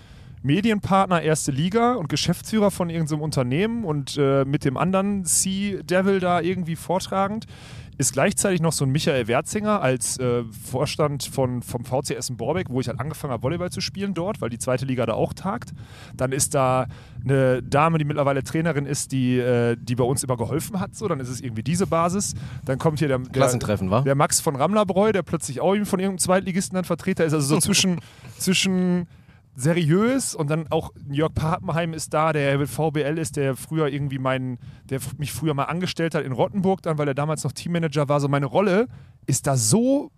Medienpartner 0.45 1.23
erste 1.23 1.51
Liga 1.51 1.95
und 1.95 2.07
Geschäftsführer 2.07 2.69
von 2.69 2.91
irgendeinem 2.91 3.21
Unternehmen 3.21 3.83
und 3.83 4.15
äh, 4.17 4.45
mit 4.45 4.63
dem 4.63 4.77
anderen 4.77 5.25
C-Devil 5.25 6.19
da 6.19 6.39
irgendwie 6.39 6.75
vortragend 6.75 7.47
ist 7.97 8.13
gleichzeitig 8.13 8.61
noch 8.61 8.73
so 8.73 8.85
ein 8.85 8.91
Michael 8.91 9.27
Werzinger 9.27 9.81
als 9.81 10.17
äh, 10.19 10.43
Vorstand 10.43 11.23
von, 11.23 11.61
vom 11.61 11.85
VC 11.85 12.11
Essen 12.11 12.37
Borbeck, 12.37 12.69
wo 12.69 12.81
ich 12.81 12.87
halt 12.87 12.99
angefangen 12.99 13.31
habe, 13.33 13.43
Volleyball 13.43 13.71
zu 13.71 13.81
spielen 13.81 14.13
dort, 14.13 14.41
weil 14.41 14.49
die 14.49 14.57
zweite 14.57 14.85
Liga 14.85 15.05
da 15.05 15.13
auch 15.13 15.33
tagt. 15.33 15.73
Dann 16.15 16.31
ist 16.31 16.53
da 16.55 16.87
eine 17.23 17.63
Dame, 17.63 17.97
die 17.97 18.05
mittlerweile 18.05 18.43
Trainerin 18.43 18.85
ist, 18.85 19.11
die, 19.11 19.37
äh, 19.37 19.77
die 19.79 19.95
bei 19.95 20.03
uns 20.03 20.23
immer 20.23 20.37
geholfen 20.37 20.79
hat. 20.79 20.95
So, 20.95 21.07
dann 21.07 21.19
ist 21.19 21.29
es 21.29 21.41
irgendwie 21.41 21.63
diese 21.63 21.87
Basis. 21.87 22.33
Dann 22.65 22.77
kommt 22.77 22.99
hier 22.99 23.07
der, 23.07 23.19
der, 23.19 23.31
Klassentreffen, 23.31 23.89
wa? 23.91 24.01
der 24.01 24.15
Max 24.15 24.39
von 24.39 24.55
Ramlerbräu, 24.55 25.11
der 25.11 25.23
plötzlich 25.23 25.61
auch 25.61 25.75
von 25.85 25.99
irgendeinem 25.99 26.19
Zweitligisten 26.19 26.75
dann 26.75 26.85
Vertreter 26.85 27.25
ist. 27.25 27.33
Also 27.33 27.55
so 27.55 27.59
zwischen, 27.59 27.99
zwischen 28.37 29.07
seriös 29.55 30.35
und 30.35 30.49
dann 30.49 30.67
auch 30.69 30.91
Jörg 31.09 31.33
Papenheim 31.33 31.93
ist 31.93 32.13
da, 32.13 32.33
der 32.33 32.57
mit 32.57 32.69
VBL 32.69 33.17
ist, 33.17 33.37
der 33.37 33.55
früher 33.55 33.87
irgendwie 33.87 34.19
meinen, 34.19 34.59
der 34.89 34.99
mich 35.17 35.31
früher 35.31 35.53
mal 35.53 35.63
angestellt 35.63 36.13
hat 36.13 36.25
in 36.25 36.33
Rottenburg 36.33 36.81
dann, 36.81 36.97
weil 36.97 37.07
er 37.07 37.13
damals 37.13 37.43
noch 37.43 37.53
Teammanager 37.53 38.09
war. 38.09 38.19
So 38.19 38.27
meine 38.27 38.45
Rolle 38.45 38.87
ist 39.25 39.47
da 39.47 39.55
so 39.55 40.11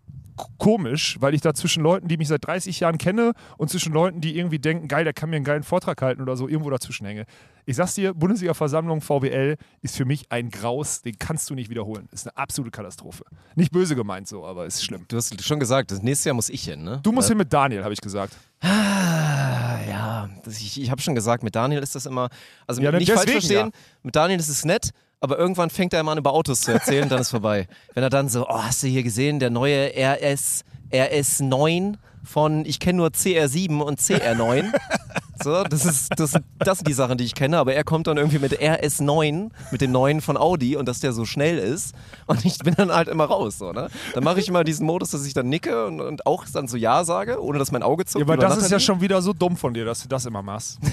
komisch, 0.57 1.17
weil 1.19 1.33
ich 1.33 1.41
da 1.41 1.53
zwischen 1.53 1.81
Leuten, 1.83 2.07
die 2.07 2.17
mich 2.17 2.27
seit 2.27 2.45
30 2.45 2.79
Jahren 2.79 2.97
kenne 2.97 3.33
und 3.57 3.69
zwischen 3.69 3.93
Leuten, 3.93 4.21
die 4.21 4.37
irgendwie 4.37 4.59
denken, 4.59 4.87
geil, 4.87 5.03
der 5.03 5.13
kann 5.13 5.29
mir 5.29 5.37
einen 5.37 5.45
geilen 5.45 5.63
Vortrag 5.63 6.01
halten 6.01 6.21
oder 6.21 6.35
so, 6.35 6.47
irgendwo 6.47 6.69
dazwischen 6.69 7.05
hänge. 7.05 7.25
Ich 7.65 7.75
sag's 7.75 7.95
dir, 7.95 8.13
Bundesliga-Versammlung 8.13 9.01
VBL 9.01 9.57
ist 9.81 9.97
für 9.97 10.05
mich 10.05 10.31
ein 10.31 10.49
Graus, 10.49 11.01
den 11.01 11.17
kannst 11.17 11.49
du 11.49 11.55
nicht 11.55 11.69
wiederholen. 11.69 12.07
Ist 12.11 12.27
eine 12.27 12.37
absolute 12.37 12.71
Katastrophe. 12.71 13.25
Nicht 13.55 13.71
böse 13.71 13.95
gemeint 13.95 14.27
so, 14.27 14.45
aber 14.45 14.65
ist 14.65 14.83
schlimm. 14.83 15.05
Du 15.07 15.17
hast 15.17 15.43
schon 15.43 15.59
gesagt, 15.59 15.91
das 15.91 16.01
nächste 16.01 16.29
Jahr 16.29 16.35
muss 16.35 16.49
ich 16.49 16.63
hin, 16.63 16.83
ne? 16.83 16.99
Du 17.03 17.11
musst 17.11 17.27
hin 17.29 17.37
mit 17.37 17.51
Daniel, 17.51 17.83
habe 17.83 17.93
ich 17.93 18.01
gesagt. 18.01 18.35
Ah, 18.61 19.77
ja, 19.87 20.29
das, 20.43 20.59
ich, 20.59 20.81
ich 20.81 20.91
habe 20.91 21.01
schon 21.01 21.15
gesagt, 21.15 21.43
mit 21.43 21.55
Daniel 21.55 21.81
ist 21.81 21.95
das 21.95 22.05
immer, 22.05 22.29
also 22.65 22.81
Ja, 22.81 22.91
nicht 22.91 23.11
falsch 23.11 23.31
verstehen, 23.31 23.71
mit 24.03 24.15
Daniel 24.15 24.39
ist 24.39 24.49
es 24.49 24.65
nett, 24.65 24.91
aber 25.19 25.37
irgendwann 25.37 25.69
fängt 25.69 25.93
er 25.93 25.99
immer 25.99 26.11
an, 26.11 26.17
über 26.17 26.33
Autos 26.33 26.61
zu 26.61 26.71
erzählen 26.71 27.03
und 27.03 27.09
dann 27.11 27.21
ist 27.21 27.29
vorbei. 27.29 27.67
Wenn 27.93 28.03
er 28.03 28.09
dann 28.09 28.29
so, 28.29 28.47
oh, 28.47 28.63
hast 28.63 28.83
du 28.83 28.87
hier 28.87 29.03
gesehen, 29.03 29.39
der 29.39 29.49
neue 29.49 29.91
RS, 29.95 30.63
RS9 30.91 31.95
von, 32.27 32.65
ich 32.65 32.79
kenne 32.79 32.97
nur 32.97 33.09
CR7 33.09 33.79
und 33.79 33.99
CR9. 33.99 34.71
So, 35.43 35.63
das, 35.63 35.85
ist, 35.85 36.19
das, 36.19 36.31
sind, 36.31 36.45
das 36.57 36.79
sind 36.79 36.87
die 36.87 36.93
Sachen, 36.93 37.17
die 37.19 37.23
ich 37.23 37.35
kenne, 37.35 37.59
aber 37.59 37.75
er 37.75 37.83
kommt 37.83 38.07
dann 38.07 38.17
irgendwie 38.17 38.39
mit 38.39 38.59
RS9, 38.59 39.49
mit 39.71 39.81
dem 39.81 39.91
neuen 39.91 40.21
von 40.21 40.35
Audi 40.35 40.75
und 40.75 40.87
dass 40.87 40.99
der 40.99 41.13
so 41.13 41.25
schnell 41.25 41.59
ist 41.59 41.93
und 42.25 42.43
ich 42.43 42.57
bin 42.57 42.73
dann 42.73 42.91
halt 42.91 43.07
immer 43.07 43.25
raus. 43.25 43.59
So, 43.59 43.71
ne? 43.71 43.89
Dann 44.15 44.23
mache 44.23 44.39
ich 44.39 44.47
immer 44.47 44.63
diesen 44.63 44.85
Modus, 44.87 45.11
dass 45.11 45.25
ich 45.25 45.35
dann 45.35 45.47
nicke 45.47 45.85
und, 45.85 46.01
und 46.01 46.25
auch 46.25 46.45
dann 46.51 46.67
so 46.67 46.75
Ja 46.75 47.03
sage, 47.03 47.41
ohne 47.41 47.59
dass 47.59 47.71
mein 47.71 47.83
Auge 47.83 48.05
zuckt. 48.05 48.25
Ja, 48.25 48.33
aber 48.33 48.37
das 48.37 48.53
ist 48.53 48.63
ja 48.63 48.77
Nathalie. 48.77 48.79
schon 48.79 49.01
wieder 49.01 49.21
so 49.21 49.31
dumm 49.33 49.57
von 49.57 49.73
dir, 49.73 49.85
dass 49.85 50.01
du 50.01 50.07
das 50.07 50.25
immer 50.25 50.41
machst. 50.41 50.79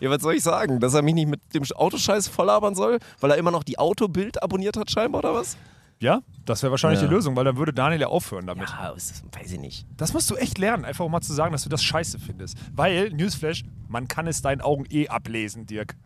Ja, 0.00 0.08
was 0.08 0.22
soll 0.22 0.34
ich 0.34 0.42
sagen? 0.44 0.78
Dass 0.78 0.94
er 0.94 1.02
mich 1.02 1.14
nicht 1.14 1.28
mit 1.28 1.40
dem 1.52 1.64
Autoscheiß 1.64 2.28
volllabern 2.28 2.76
soll, 2.76 3.00
weil 3.20 3.32
er 3.32 3.36
immer 3.36 3.50
noch 3.50 3.64
die 3.64 3.76
Autobild 3.76 4.40
abonniert 4.40 4.76
hat, 4.76 4.88
scheinbar, 4.88 5.24
oder 5.24 5.34
was? 5.34 5.56
Ja, 6.00 6.22
das 6.44 6.62
wäre 6.62 6.70
wahrscheinlich 6.70 7.00
Ja. 7.00 7.06
die 7.08 7.14
Lösung, 7.14 7.34
weil 7.36 7.44
dann 7.44 7.56
würde 7.56 7.72
Daniel 7.72 8.00
ja 8.02 8.06
aufhören 8.08 8.46
damit. 8.46 8.68
Ja, 8.68 8.92
das 8.92 9.22
weiß 9.32 9.52
ich 9.52 9.60
nicht. 9.60 9.86
Das 9.96 10.12
musst 10.12 10.30
du 10.30 10.36
echt 10.36 10.58
lernen, 10.58 10.84
einfach 10.84 11.08
mal 11.08 11.20
zu 11.20 11.32
sagen, 11.32 11.52
dass 11.52 11.62
du 11.62 11.68
das 11.68 11.82
scheiße 11.82 12.18
findest. 12.18 12.58
Weil, 12.74 13.10
Newsflash, 13.10 13.64
man 13.88 14.08
kann 14.08 14.26
es 14.26 14.42
deinen 14.42 14.60
Augen 14.60 14.84
eh 14.90 15.08
ablesen, 15.08 15.66
Dirk. 15.66 15.96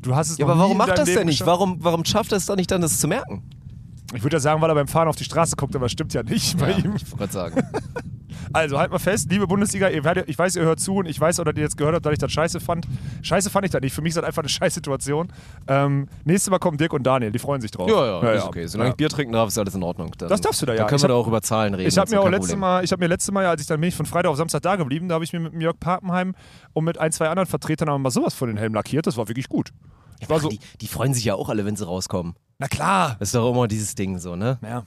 Du 0.00 0.14
hast 0.14 0.30
es 0.30 0.38
Ja, 0.38 0.46
aber 0.46 0.58
warum 0.58 0.76
macht 0.76 0.90
das 0.96 1.06
Leben 1.08 1.20
denn 1.20 1.26
nicht? 1.28 1.44
Warum, 1.44 1.82
warum 1.82 2.04
schafft 2.04 2.32
er 2.32 2.38
es 2.38 2.46
dann 2.46 2.56
nicht 2.56 2.70
dann, 2.70 2.80
das 2.80 2.98
zu 2.98 3.08
merken? 3.08 3.42
Ich 4.14 4.22
würde 4.22 4.36
ja 4.36 4.40
sagen, 4.40 4.60
weil 4.62 4.70
er 4.70 4.74
beim 4.74 4.88
Fahren 4.88 5.08
auf 5.08 5.16
die 5.16 5.24
Straße 5.24 5.56
guckt, 5.56 5.74
aber 5.74 5.86
das 5.86 5.92
stimmt 5.92 6.14
ja 6.14 6.22
nicht 6.22 6.58
bei 6.58 6.70
Ja, 6.70 6.78
ihm. 6.78 6.94
ich 6.96 7.18
wollte 7.18 7.32
sagen. 7.32 7.62
Also 8.52 8.78
halt 8.78 8.92
mal 8.92 8.98
fest, 8.98 9.30
liebe 9.30 9.46
Bundesliga, 9.46 9.88
ich 9.90 10.04
weiß, 10.38 10.56
ihr 10.56 10.62
hört 10.62 10.78
zu 10.78 10.96
und 10.96 11.06
ich 11.06 11.18
weiß, 11.20 11.40
oder 11.40 11.54
ihr 11.56 11.62
jetzt 11.62 11.76
gehört 11.76 11.94
habt, 11.96 12.06
dass 12.06 12.12
ich 12.12 12.18
das 12.18 12.30
scheiße 12.30 12.60
fand. 12.60 12.86
Scheiße 13.22 13.50
fand 13.50 13.64
ich 13.66 13.72
das 13.72 13.80
nicht. 13.80 13.92
Für 13.92 14.02
mich 14.02 14.10
ist 14.10 14.16
das 14.16 14.24
einfach 14.24 14.42
eine 14.42 14.48
scheiß 14.48 14.74
Situation. 14.74 15.28
Ähm, 15.66 16.06
nächstes 16.24 16.50
Mal 16.50 16.58
kommen 16.58 16.76
Dirk 16.78 16.92
und 16.92 17.02
Daniel, 17.02 17.32
die 17.32 17.38
freuen 17.38 17.60
sich 17.60 17.70
drauf. 17.70 17.88
ist 17.88 18.44
okay. 18.44 18.66
Solange 18.66 18.88
Ja. 18.88 18.92
ich 18.92 18.96
Bier 18.96 19.08
trinken 19.08 19.32
darf, 19.32 19.48
ist 19.48 19.58
alles 19.58 19.74
in 19.74 19.82
Ordnung. 19.82 20.12
Dann, 20.18 20.28
Das 20.28 20.40
darfst 20.40 20.62
du 20.62 20.66
da 20.66 20.72
ja. 20.72 20.78
Dann 20.80 20.86
können 20.88 20.96
Ich 20.98 21.02
wir 21.02 21.08
da 21.08 21.14
hab- 21.14 21.22
auch 21.22 21.26
über 21.26 21.42
Zahlen 21.42 21.74
reden. 21.74 21.88
Ich 21.88 21.98
habe 21.98 22.10
mir 22.10 22.20
auch 22.20 22.28
letztes. 22.28 22.56
Mal, 22.56 22.84
ich 22.84 22.92
habe 22.92 23.00
mir 23.02 23.08
letztes 23.08 23.32
Mal, 23.32 23.46
als 23.46 23.60
ich 23.62 23.66
dann 23.66 23.80
bin 23.80 23.88
ich 23.88 23.94
von 23.96 24.06
Freitag 24.06 24.30
auf 24.30 24.36
Samstag 24.36 24.62
da 24.62 24.76
geblieben, 24.76 25.08
da 25.08 25.14
habe 25.16 25.24
ich 25.24 25.32
mir 25.32 25.40
mit 25.40 25.60
Jörg 25.60 25.78
Papenheim 25.80 26.34
und 26.72 26.84
mit 26.84 26.98
ein, 26.98 27.10
zwei 27.12 27.28
anderen 27.28 27.48
Vertretern 27.48 27.88
aber 27.88 27.98
mal 27.98 28.10
sowas 28.10 28.34
von 28.34 28.48
den 28.48 28.58
Helm 28.58 28.74
lackiert. 28.74 29.06
Das 29.06 29.16
war 29.16 29.28
wirklich 29.28 29.48
gut. 29.48 29.70
Ich 30.20 30.28
war 30.30 30.40
so, 30.40 30.48
die, 30.48 30.60
die 30.80 30.86
freuen 30.88 31.14
sich 31.14 31.24
ja 31.24 31.34
auch 31.34 31.48
alle, 31.48 31.64
wenn 31.64 31.76
sie 31.76 31.84
rauskommen. 31.86 32.34
na 32.58 32.68
klar. 32.68 33.16
Das 33.18 33.28
ist 33.28 33.34
doch 33.34 33.50
immer 33.50 33.68
dieses 33.68 33.94
Ding 33.94 34.18
so, 34.18 34.36
ne? 34.36 34.58
Ja. 34.62 34.84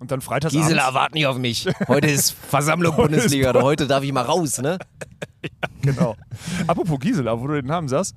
Und 0.00 0.10
dann 0.10 0.20
freitags 0.20 0.52
Gisela, 0.54 0.92
wart 0.94 1.14
nicht 1.14 1.26
auf 1.26 1.38
mich. 1.38 1.68
Heute 1.88 2.08
ist 2.08 2.32
Versammlung 2.32 2.92
Heute 2.96 3.14
ist 3.14 3.22
Bundesliga. 3.22 3.50
oder 3.50 3.62
heute 3.62 3.86
darf 3.86 4.02
ich 4.02 4.12
mal 4.12 4.22
raus, 4.22 4.58
ne? 4.60 4.78
Genau. 5.82 6.16
Apropos 6.66 6.98
Gisela, 6.98 7.38
wo 7.38 7.46
du 7.46 7.54
den 7.54 7.66
Namen 7.66 7.86
sagst, 7.88 8.16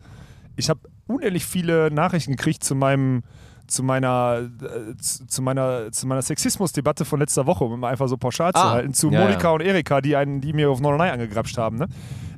ich 0.55 0.69
habe 0.69 0.79
unendlich 1.07 1.45
viele 1.45 1.91
Nachrichten 1.91 2.31
gekriegt 2.31 2.63
zu 2.63 2.73
meinem 2.75 3.23
zu 3.67 3.83
meiner, 3.83 4.49
äh, 4.61 4.95
zu 4.97 5.27
zu 5.27 5.41
meiner, 5.41 5.91
zu 5.91 6.07
meiner 6.07 6.21
Sexismusdebatte 6.21 7.03
von 7.03 7.19
letzter 7.19 7.45
Woche, 7.45 7.65
um 7.65 7.83
einfach 7.83 8.07
so 8.07 8.15
pauschal 8.15 8.53
zu 8.53 8.61
Ah, 8.61 8.71
halten, 8.71 8.93
zu 8.93 9.11
ja, 9.11 9.19
Monika 9.19 9.49
ja. 9.49 9.51
und 9.51 9.61
Erika, 9.61 9.99
die, 9.99 10.15
einen, 10.15 10.39
die 10.39 10.53
mir 10.53 10.69
auf 10.69 10.79
Norderney 10.79 11.09
angegrapscht 11.11 11.57
haben. 11.57 11.77
Ne? 11.77 11.87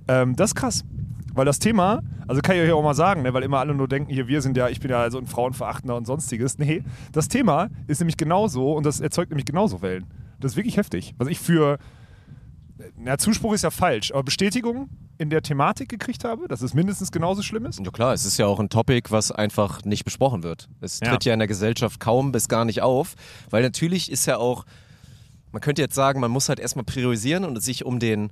Ähm, 0.07 0.35
das 0.35 0.49
ist 0.51 0.55
krass. 0.55 0.83
Weil 1.33 1.45
das 1.45 1.59
Thema, 1.59 2.01
also 2.27 2.41
kann 2.41 2.55
ich 2.55 2.63
euch 2.63 2.71
auch 2.71 2.83
mal 2.83 2.93
sagen, 2.95 3.21
ne, 3.21 3.33
weil 3.33 3.43
immer 3.43 3.59
alle 3.59 3.73
nur 3.75 3.87
denken, 3.87 4.11
hier, 4.11 4.27
wir 4.27 4.41
sind 4.41 4.57
ja, 4.57 4.67
ich 4.69 4.79
bin 4.79 4.89
ja 4.91 5.09
so 5.11 5.17
ein 5.17 5.27
Frauenverachtender 5.27 5.95
und 5.95 6.05
sonstiges. 6.05 6.57
Nee, 6.57 6.83
das 7.11 7.27
Thema 7.27 7.69
ist 7.87 7.99
nämlich 7.99 8.17
genauso 8.17 8.73
und 8.73 8.85
das 8.85 8.99
erzeugt 8.99 9.29
nämlich 9.31 9.45
genauso 9.45 9.81
Wellen. 9.81 10.05
Das 10.39 10.53
ist 10.53 10.57
wirklich 10.57 10.77
heftig. 10.77 11.13
Was 11.17 11.27
ich 11.27 11.39
für, 11.39 11.77
na, 12.97 13.17
Zuspruch 13.17 13.53
ist 13.53 13.63
ja 13.63 13.71
falsch, 13.71 14.11
aber 14.11 14.23
Bestätigung 14.23 14.89
in 15.17 15.29
der 15.29 15.41
Thematik 15.41 15.89
gekriegt 15.89 16.23
habe, 16.23 16.47
dass 16.47 16.61
es 16.61 16.73
mindestens 16.73 17.11
genauso 17.11 17.41
schlimm 17.41 17.65
ist. 17.65 17.79
Ja 17.83 17.91
klar, 17.91 18.13
es 18.13 18.25
ist 18.25 18.37
ja 18.37 18.45
auch 18.45 18.59
ein 18.59 18.69
Topic, 18.69 19.11
was 19.11 19.31
einfach 19.31 19.83
nicht 19.83 20.05
besprochen 20.05 20.43
wird. 20.43 20.69
Es 20.79 21.01
Ja. 21.01 21.09
tritt 21.09 21.25
ja 21.25 21.33
in 21.33 21.39
der 21.39 21.47
Gesellschaft 21.49 21.99
kaum 21.99 22.31
bis 22.31 22.47
gar 22.47 22.63
nicht 22.63 22.81
auf, 22.81 23.15
weil 23.49 23.61
natürlich 23.61 24.09
ist 24.11 24.25
ja 24.27 24.37
auch, 24.37 24.65
man 25.51 25.61
könnte 25.61 25.81
jetzt 25.81 25.95
sagen, 25.95 26.21
man 26.21 26.31
muss 26.31 26.47
halt 26.47 26.59
erstmal 26.59 26.85
priorisieren 26.85 27.43
und 27.43 27.61
sich 27.61 27.85
um 27.85 27.99
den 27.99 28.31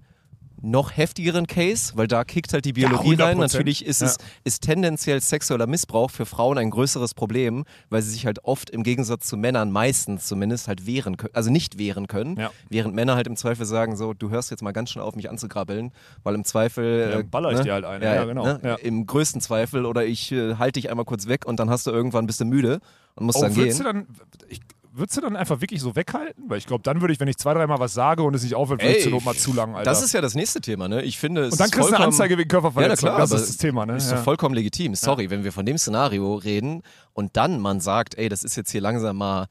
noch 0.61 0.95
heftigeren 0.97 1.45
Case, 1.47 1.93
weil 1.95 2.07
da 2.07 2.23
kickt 2.23 2.51
halt 2.53 2.65
die 2.65 2.73
Biologie 2.73 3.15
100%. 3.15 3.23
rein. 3.23 3.37
Natürlich 3.37 3.85
ist 3.85 4.01
es 4.01 4.17
ist 4.43 4.63
tendenziell 4.63 5.21
sexueller 5.21 5.67
Missbrauch 5.67 6.09
für 6.09 6.25
Frauen 6.25 6.57
ein 6.57 6.69
größeres 6.71 7.13
Problem, 7.13 7.63
weil 7.89 8.01
sie 8.01 8.09
sich 8.11 8.25
halt 8.25 8.43
oft 8.43 8.69
im 8.71 8.83
Gegensatz 8.83 9.27
zu 9.27 9.37
Männern 9.37 9.71
meistens 9.71 10.25
zumindest 10.27 10.67
halt 10.67 10.85
wehren 10.87 11.17
können, 11.17 11.33
also 11.35 11.51
nicht 11.51 11.77
wehren 11.77 12.07
können, 12.07 12.37
Ja. 12.39 12.51
während 12.69 12.95
Männer 12.95 13.15
halt 13.15 13.27
im 13.27 13.35
Zweifel 13.35 13.65
sagen 13.65 13.95
so, 13.95 14.13
du 14.13 14.29
hörst 14.29 14.49
jetzt 14.51 14.63
mal 14.63 14.71
ganz 14.71 14.89
schnell 14.89 15.03
auf 15.03 15.15
mich 15.15 15.29
anzugrabbeln, 15.29 15.91
weil 16.23 16.33
im 16.35 16.43
Zweifel 16.43 17.09
Ja, 17.11 17.19
äh, 17.19 17.23
baller 17.23 17.51
ich 17.51 17.59
dir 17.61 17.73
halt 17.73 17.85
eine. 17.85 18.03
Ja, 18.05 18.25
genau. 18.25 18.43
ne, 18.45 18.59
Ja. 18.63 18.75
Im 18.75 19.05
größten 19.05 19.41
Zweifel 19.41 19.85
oder 19.85 20.05
ich 20.05 20.31
äh, 20.31 20.55
halte 20.55 20.79
dich 20.79 20.89
einmal 20.89 21.05
kurz 21.05 21.27
weg 21.27 21.45
und 21.45 21.59
dann 21.59 21.69
hast 21.69 21.85
du 21.87 21.91
irgendwann 21.91 22.25
bist 22.25 22.39
du 22.41 22.45
müde 22.45 22.79
und 23.15 23.25
musst 23.27 23.37
Oh, 23.37 23.41
dann 23.43 23.55
würdest, 23.55 23.79
du 23.79 23.83
gehen. 23.83 23.93
dann, 23.93 24.47
ich, 24.49 24.61
würdest 24.97 25.17
du 25.17 25.21
dann 25.21 25.35
einfach 25.35 25.61
wirklich 25.61 25.81
so 25.81 25.95
weghalten? 25.95 26.45
Weil 26.49 26.57
ich 26.57 26.65
glaube, 26.65 26.83
dann 26.83 27.01
würde 27.01 27.13
ich, 27.13 27.19
wenn 27.19 27.27
ich 27.27 27.37
zwei, 27.37 27.53
dreimal 27.53 27.79
was 27.79 27.93
sage 27.93 28.23
und 28.23 28.33
es 28.33 28.43
nicht 28.43 28.55
aufhört, 28.55 28.81
würde 28.81 28.95
ich 28.97 29.03
zur 29.03 29.11
Not 29.11 29.23
mal 29.25 29.35
zu 29.35 29.53
lang, 29.53 29.75
Alter. 29.75 29.89
das 29.89 30.01
ist 30.01 30.13
ja 30.13 30.21
das 30.21 30.35
nächste 30.35 30.61
Thema, 30.61 30.87
ne? 30.87 31.01
Ich 31.03 31.17
finde, 31.17 31.45
es 31.45 31.51
und 31.53 31.59
dann 31.59 31.65
ist 31.67 31.73
kriegst 31.73 31.89
du 31.91 31.95
eine 31.95 32.05
Anzeige 32.05 32.37
wegen 32.37 32.49
Ja, 32.49 32.51
Körperverletzung. 32.59 33.09
klar, 33.09 33.19
das 33.19 33.31
ist 33.31 33.49
das 33.49 33.57
Thema, 33.57 33.85
ne? 33.85 33.95
Ist 33.97 34.09
Ja. 34.09 34.17
doch 34.17 34.23
vollkommen 34.23 34.55
legitim. 34.55 34.95
Sorry, 34.95 35.29
wenn 35.29 35.43
wir 35.43 35.51
von 35.51 35.65
dem 35.65 35.77
Szenario 35.77 36.35
reden 36.35 36.81
und 37.13 37.37
dann 37.37 37.59
man 37.59 37.79
sagt, 37.79 38.17
ey, 38.17 38.29
das 38.29 38.43
ist 38.43 38.55
jetzt 38.55 38.71
hier 38.71 38.81
langsam 38.81 39.17
mal, 39.17 39.47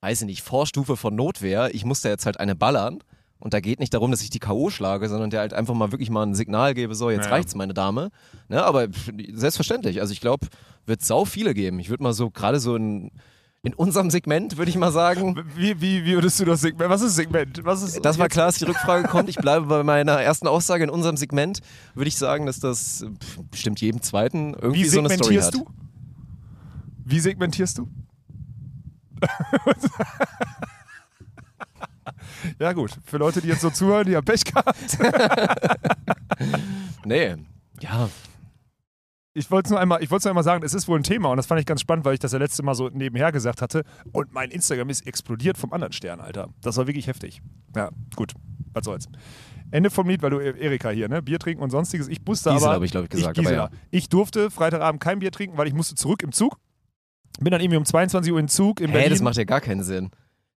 weiß 0.00 0.22
ich 0.22 0.26
nicht, 0.26 0.42
Vorstufe 0.42 0.96
von 0.96 1.14
Notwehr, 1.14 1.74
ich 1.74 1.84
muss 1.84 2.00
da 2.02 2.08
jetzt 2.08 2.26
halt 2.26 2.40
eine 2.40 2.54
ballern, 2.56 2.98
Und 3.42 3.54
da 3.54 3.60
geht 3.60 3.80
nicht 3.80 3.94
darum, 3.94 4.10
dass 4.10 4.20
ich 4.20 4.28
die 4.28 4.38
K.O. 4.38 4.68
schlage, 4.68 5.08
sondern 5.08 5.30
der 5.30 5.40
halt 5.40 5.54
einfach 5.54 5.72
mal 5.72 5.92
wirklich 5.92 6.10
mal 6.10 6.24
ein 6.26 6.34
Signal 6.34 6.74
gebe, 6.74 6.94
so, 6.94 7.08
jetzt 7.08 7.24
Ja. 7.24 7.30
reicht's, 7.30 7.54
meine 7.54 7.72
Dame. 7.72 8.10
Ne, 8.50 8.62
aber 8.62 8.88
selbstverständlich. 9.32 10.00
Also 10.00 10.12
ich 10.12 10.20
glaube, 10.20 10.46
wird 10.86 11.02
sau 11.02 11.24
viele 11.24 11.54
geben. 11.54 11.78
Ich 11.78 11.88
würde 11.88 12.02
mal 12.02 12.12
so, 12.12 12.30
gerade 12.30 12.60
so 12.60 12.76
in, 12.76 13.10
in 13.62 13.74
unserem 13.74 14.08
Segment, 14.10 14.56
würde 14.56 14.70
ich 14.70 14.76
mal 14.78 14.90
sagen. 14.92 15.36
Wie, 15.56 15.80
wie, 15.80 16.04
wie 16.04 16.14
würdest 16.14 16.40
du 16.40 16.44
das 16.46 16.62
Segment? 16.62 16.90
Was 16.90 17.02
ist 17.02 17.14
Segment? 17.14 17.60
Was 17.64 17.82
ist 17.82 18.02
Das 18.04 18.18
war 18.18 18.28
klar, 18.28 18.46
dass 18.46 18.56
die 18.56 18.64
Rückfrage 18.64 19.06
kommt. 19.08 19.28
Ich 19.28 19.36
bleibe 19.36 19.66
bei 19.66 19.82
meiner 19.82 20.20
ersten 20.20 20.46
Aussage. 20.48 20.84
In 20.84 20.90
unserem 20.90 21.16
Segment 21.18 21.60
würde 21.94 22.08
ich 22.08 22.16
sagen, 22.16 22.46
dass 22.46 22.58
das 22.60 23.04
bestimmt 23.50 23.80
jedem 23.80 24.00
zweiten 24.02 24.54
irgendwie 24.54 24.84
Wie 24.84 24.88
so 24.88 24.98
eine 25.00 25.08
Story 25.10 25.34
segmentierst 25.34 25.54
hat. 25.58 25.66
du? 25.66 25.66
Wie 27.04 27.20
segmentierst 27.20 27.78
du? 27.78 27.88
ja 32.58 32.72
gut, 32.72 32.96
für 33.04 33.18
Leute, 33.18 33.42
die 33.42 33.48
jetzt 33.48 33.60
so 33.60 33.68
zuhören, 33.70 34.06
die 34.06 34.16
haben 34.16 34.24
Pech 34.24 34.44
gehabt. 34.44 34.98
Nee, 37.04 37.34
ja, 37.80 38.08
Ich 39.32 39.50
wollte 39.50 39.68
es 39.68 39.70
nur 39.70 39.78
einmal, 39.80 40.02
ich 40.02 40.10
wollte 40.10 40.26
nur 40.26 40.32
einmal 40.32 40.44
sagen, 40.44 40.64
es 40.64 40.74
ist 40.74 40.88
wohl 40.88 40.98
ein 40.98 41.04
Thema 41.04 41.28
und 41.30 41.36
das 41.36 41.46
fand 41.46 41.60
ich 41.60 41.66
ganz 41.66 41.80
spannend, 41.80 42.04
weil 42.04 42.14
ich 42.14 42.20
das 42.20 42.32
ja 42.32 42.38
letzte 42.38 42.64
Mal 42.64 42.74
so 42.74 42.88
nebenher 42.88 43.30
gesagt 43.30 43.62
hatte. 43.62 43.84
Und 44.12 44.32
mein 44.32 44.50
Instagram 44.50 44.90
ist 44.90 45.06
explodiert 45.06 45.56
vom 45.56 45.72
anderen 45.72 45.92
Stern, 45.92 46.20
Alter. 46.20 46.48
Das 46.62 46.76
war 46.78 46.88
wirklich 46.88 47.06
heftig. 47.06 47.40
Ja, 47.76 47.90
gut, 48.16 48.32
was 48.72 48.84
soll's. 48.84 49.06
Ende 49.70 49.88
vom 49.90 50.08
Lied, 50.08 50.20
weil 50.22 50.30
du 50.30 50.38
Erika 50.40 50.90
hier, 50.90 51.08
ne? 51.08 51.22
Bier 51.22 51.38
trinken 51.38 51.62
und 51.62 51.70
sonstiges. 51.70 52.08
Ich 52.08 52.18
musste 52.26 52.50
Gisela 52.50 52.66
aber. 52.66 52.74
habe 52.74 52.84
ich, 52.86 52.90
glaube 52.90 53.04
ich, 53.04 53.10
gesagt, 53.10 53.38
Ich, 53.38 53.44
Gisela. 53.44 53.70
ich 53.92 54.08
durfte 54.08 54.50
Freitagabend 54.50 55.00
kein 55.00 55.20
Bier 55.20 55.30
trinken, 55.30 55.56
weil 55.56 55.68
ich 55.68 55.74
musste 55.74 55.94
zurück 55.94 56.24
im 56.24 56.32
Zug. 56.32 56.56
Bin 57.38 57.52
dann 57.52 57.60
irgendwie 57.60 57.76
um 57.76 57.84
22 57.84 58.32
Uhr 58.32 58.40
im 58.40 58.48
Zug 58.48 58.80
in 58.80 58.88
Hä, 58.88 58.94
Berlin. 58.94 59.10
das 59.10 59.22
macht 59.22 59.36
ja 59.36 59.44
gar 59.44 59.60
keinen 59.60 59.84
Sinn. 59.84 60.10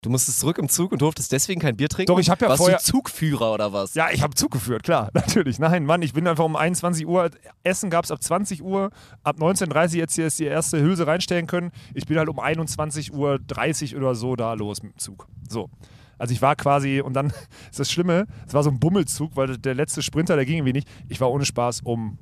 Du 0.04 0.10
musstest 0.10 0.42
zurück 0.42 0.58
im 0.60 0.70
Zug 0.70 0.92
und 0.92 1.02
durftest 1.02 1.32
deswegen 1.32 1.62
kein 1.62 1.76
Bier 1.78 1.88
trinken? 1.90 2.12
Doch, 2.12 2.20
ich 2.20 2.30
hab 2.30 2.42
ja 2.42 2.50
Warst 2.50 2.60
vorher- 2.62 2.78
du 2.78 2.84
Zugführer 2.84 3.54
oder 3.54 3.74
was? 3.74 3.96
Ja, 3.96 4.10
ich 4.12 4.22
habe 4.22 4.36
Zug 4.36 4.52
geführt, 4.52 4.84
klar, 4.84 5.10
natürlich. 5.14 5.60
Nein, 5.60 5.86
Mann, 5.86 6.02
ich 6.02 6.14
bin 6.14 6.28
einfach 6.28 6.44
um 6.44 6.56
21 6.56 7.08
Uhr, 7.08 7.30
Essen 7.64 7.90
gab 7.90 8.04
es 8.04 8.12
ab 8.12 8.22
20 8.22 8.62
Uhr, 8.62 8.92
ab 9.24 9.38
19.30 9.40 9.72
Uhr 9.94 9.98
jetzt 10.00 10.16
hier 10.16 10.28
ist 10.28 10.38
die 10.40 10.46
erste 10.46 10.80
Hülse 10.82 11.08
reinstellen 11.08 11.48
können. 11.48 11.72
Ich 11.94 12.06
bin 12.06 12.18
halt 12.18 12.28
um 12.30 12.40
21.30 12.40 13.94
Uhr 13.94 14.00
oder 14.00 14.16
so 14.16 14.36
da 14.36 14.54
los 14.54 14.84
mit 14.84 14.94
dem 14.94 14.98
Zug. 15.00 15.28
So. 15.50 15.70
Also 16.18 16.34
ich 16.34 16.42
war 16.42 16.56
quasi, 16.56 17.02
und 17.02 17.14
dann 17.14 17.28
ist 17.72 17.80
das 17.80 17.90
Schlimme, 17.92 18.28
es 18.46 18.54
war 18.54 18.62
so 18.64 18.70
ein 18.70 18.80
Bummelzug, 18.80 19.36
weil 19.36 19.58
der 19.58 19.74
letzte 19.74 20.02
Sprinter, 20.02 20.36
der 20.36 20.46
ging 20.46 20.58
irgendwie 20.58 20.74
nicht. 20.74 20.88
Ich 21.10 21.20
war 21.22 21.32
ohne 21.32 21.46
Spaß 21.46 21.82
um 21.84 22.18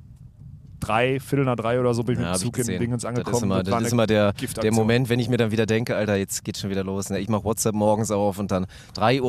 drei, 0.82 1.20
Viertel 1.20 1.44
nach 1.44 1.56
drei 1.56 1.78
oder 1.80 1.94
so 1.94 2.02
bin 2.02 2.16
ich 2.16 2.20
Ja, 2.22 2.32
mit 2.32 2.40
dem 2.42 2.44
Zug 2.52 2.58
in. 2.58 2.78
Dingens 2.80 3.04
angekommen. 3.04 3.32
Das 3.32 3.38
ist 3.38 3.42
immer, 3.44 3.62
das 3.62 3.82
ist 3.82 3.92
immer 3.92 4.06
der, 4.06 4.32
der. 4.62 4.72
Moment, 4.72 5.08
wenn 5.08 5.18
ich 5.20 5.28
mir 5.28 5.36
dann 5.36 5.50
wieder 5.50 5.66
denke, 5.66 5.96
Alter, 5.96 6.16
jetzt 6.16 6.44
geht 6.44 6.56
schon 6.58 6.70
wieder 6.70 6.84
los. 6.84 7.10
Ne? 7.10 7.18
Ich 7.20 7.28
mache 7.28 7.44
WhatsApp 7.44 7.74
morgens 7.74 8.10
auf 8.10 8.38
und 8.38 8.50
dann 8.50 8.66
3.30 8.96 9.20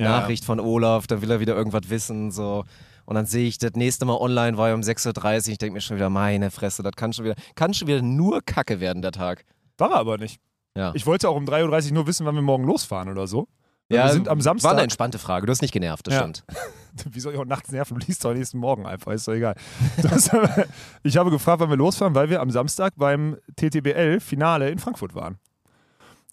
Uhr, 0.00 0.04
Ja. 0.04 0.08
Nachricht 0.20 0.44
von 0.44 0.60
Olaf, 0.60 1.06
dann 1.06 1.22
will 1.22 1.30
er 1.30 1.40
wieder 1.40 1.54
irgendwas 1.54 1.88
wissen. 1.90 2.30
So. 2.30 2.64
Und 3.06 3.14
dann 3.16 3.26
sehe 3.26 3.46
ich, 3.46 3.58
das 3.58 3.72
nächste 3.74 4.04
Mal 4.06 4.16
online 4.16 4.56
war 4.56 4.68
ja 4.68 4.74
um 4.74 4.80
6.30 4.80 5.46
Uhr. 5.46 5.52
Ich 5.52 5.58
denke 5.58 5.74
mir 5.74 5.80
schon 5.80 5.96
wieder, 5.96 6.10
meine 6.10 6.50
Fresse, 6.50 6.82
das 6.82 6.92
kann 6.96 7.12
schon 7.12 7.24
wieder, 7.24 7.34
kann 7.54 7.74
schon 7.74 7.88
wieder 7.88 8.02
nur 8.02 8.40
Kacke 8.42 8.80
werden, 8.80 9.02
der 9.02 9.12
Tag. 9.12 9.44
War 9.78 9.90
er 9.90 9.96
aber 9.96 10.18
nicht. 10.18 10.40
Ja. 10.76 10.92
Ich 10.94 11.06
wollte 11.06 11.28
auch 11.28 11.36
um 11.36 11.44
3.30 11.44 11.88
Uhr 11.88 11.94
nur 11.94 12.06
wissen, 12.06 12.26
wann 12.26 12.34
wir 12.34 12.42
morgen 12.42 12.64
losfahren 12.64 13.08
oder 13.08 13.26
so. 13.26 13.46
Ja, 13.90 14.06
wir 14.06 14.12
sind 14.12 14.28
am 14.28 14.40
Samstag. 14.40 14.68
War 14.70 14.72
eine 14.76 14.82
entspannte 14.84 15.18
Frage, 15.18 15.46
du 15.46 15.50
hast 15.50 15.60
nicht 15.62 15.72
genervt, 15.72 16.06
das 16.06 16.14
Ja. 16.14 16.20
stimmt. 16.20 16.44
Wie 17.10 17.20
soll 17.20 17.34
ich 17.34 17.38
auch 17.38 17.44
nachts 17.44 17.70
nerven? 17.70 17.98
Du 17.98 18.06
liest 18.06 18.24
doch 18.24 18.34
nächsten 18.34 18.58
Morgen 18.58 18.86
einfach, 18.86 19.12
ist 19.12 19.28
doch 19.28 19.34
egal. 19.34 19.54
Äh, 20.04 20.64
ich 21.02 21.16
habe 21.16 21.30
gefragt, 21.30 21.60
wann 21.60 21.70
wir 21.70 21.76
losfahren, 21.76 22.14
weil 22.14 22.30
wir 22.30 22.40
am 22.40 22.50
Samstag 22.50 22.94
beim 22.96 23.36
TTBL-Finale 23.56 24.70
in 24.70 24.78
Frankfurt 24.78 25.14
waren. 25.14 25.38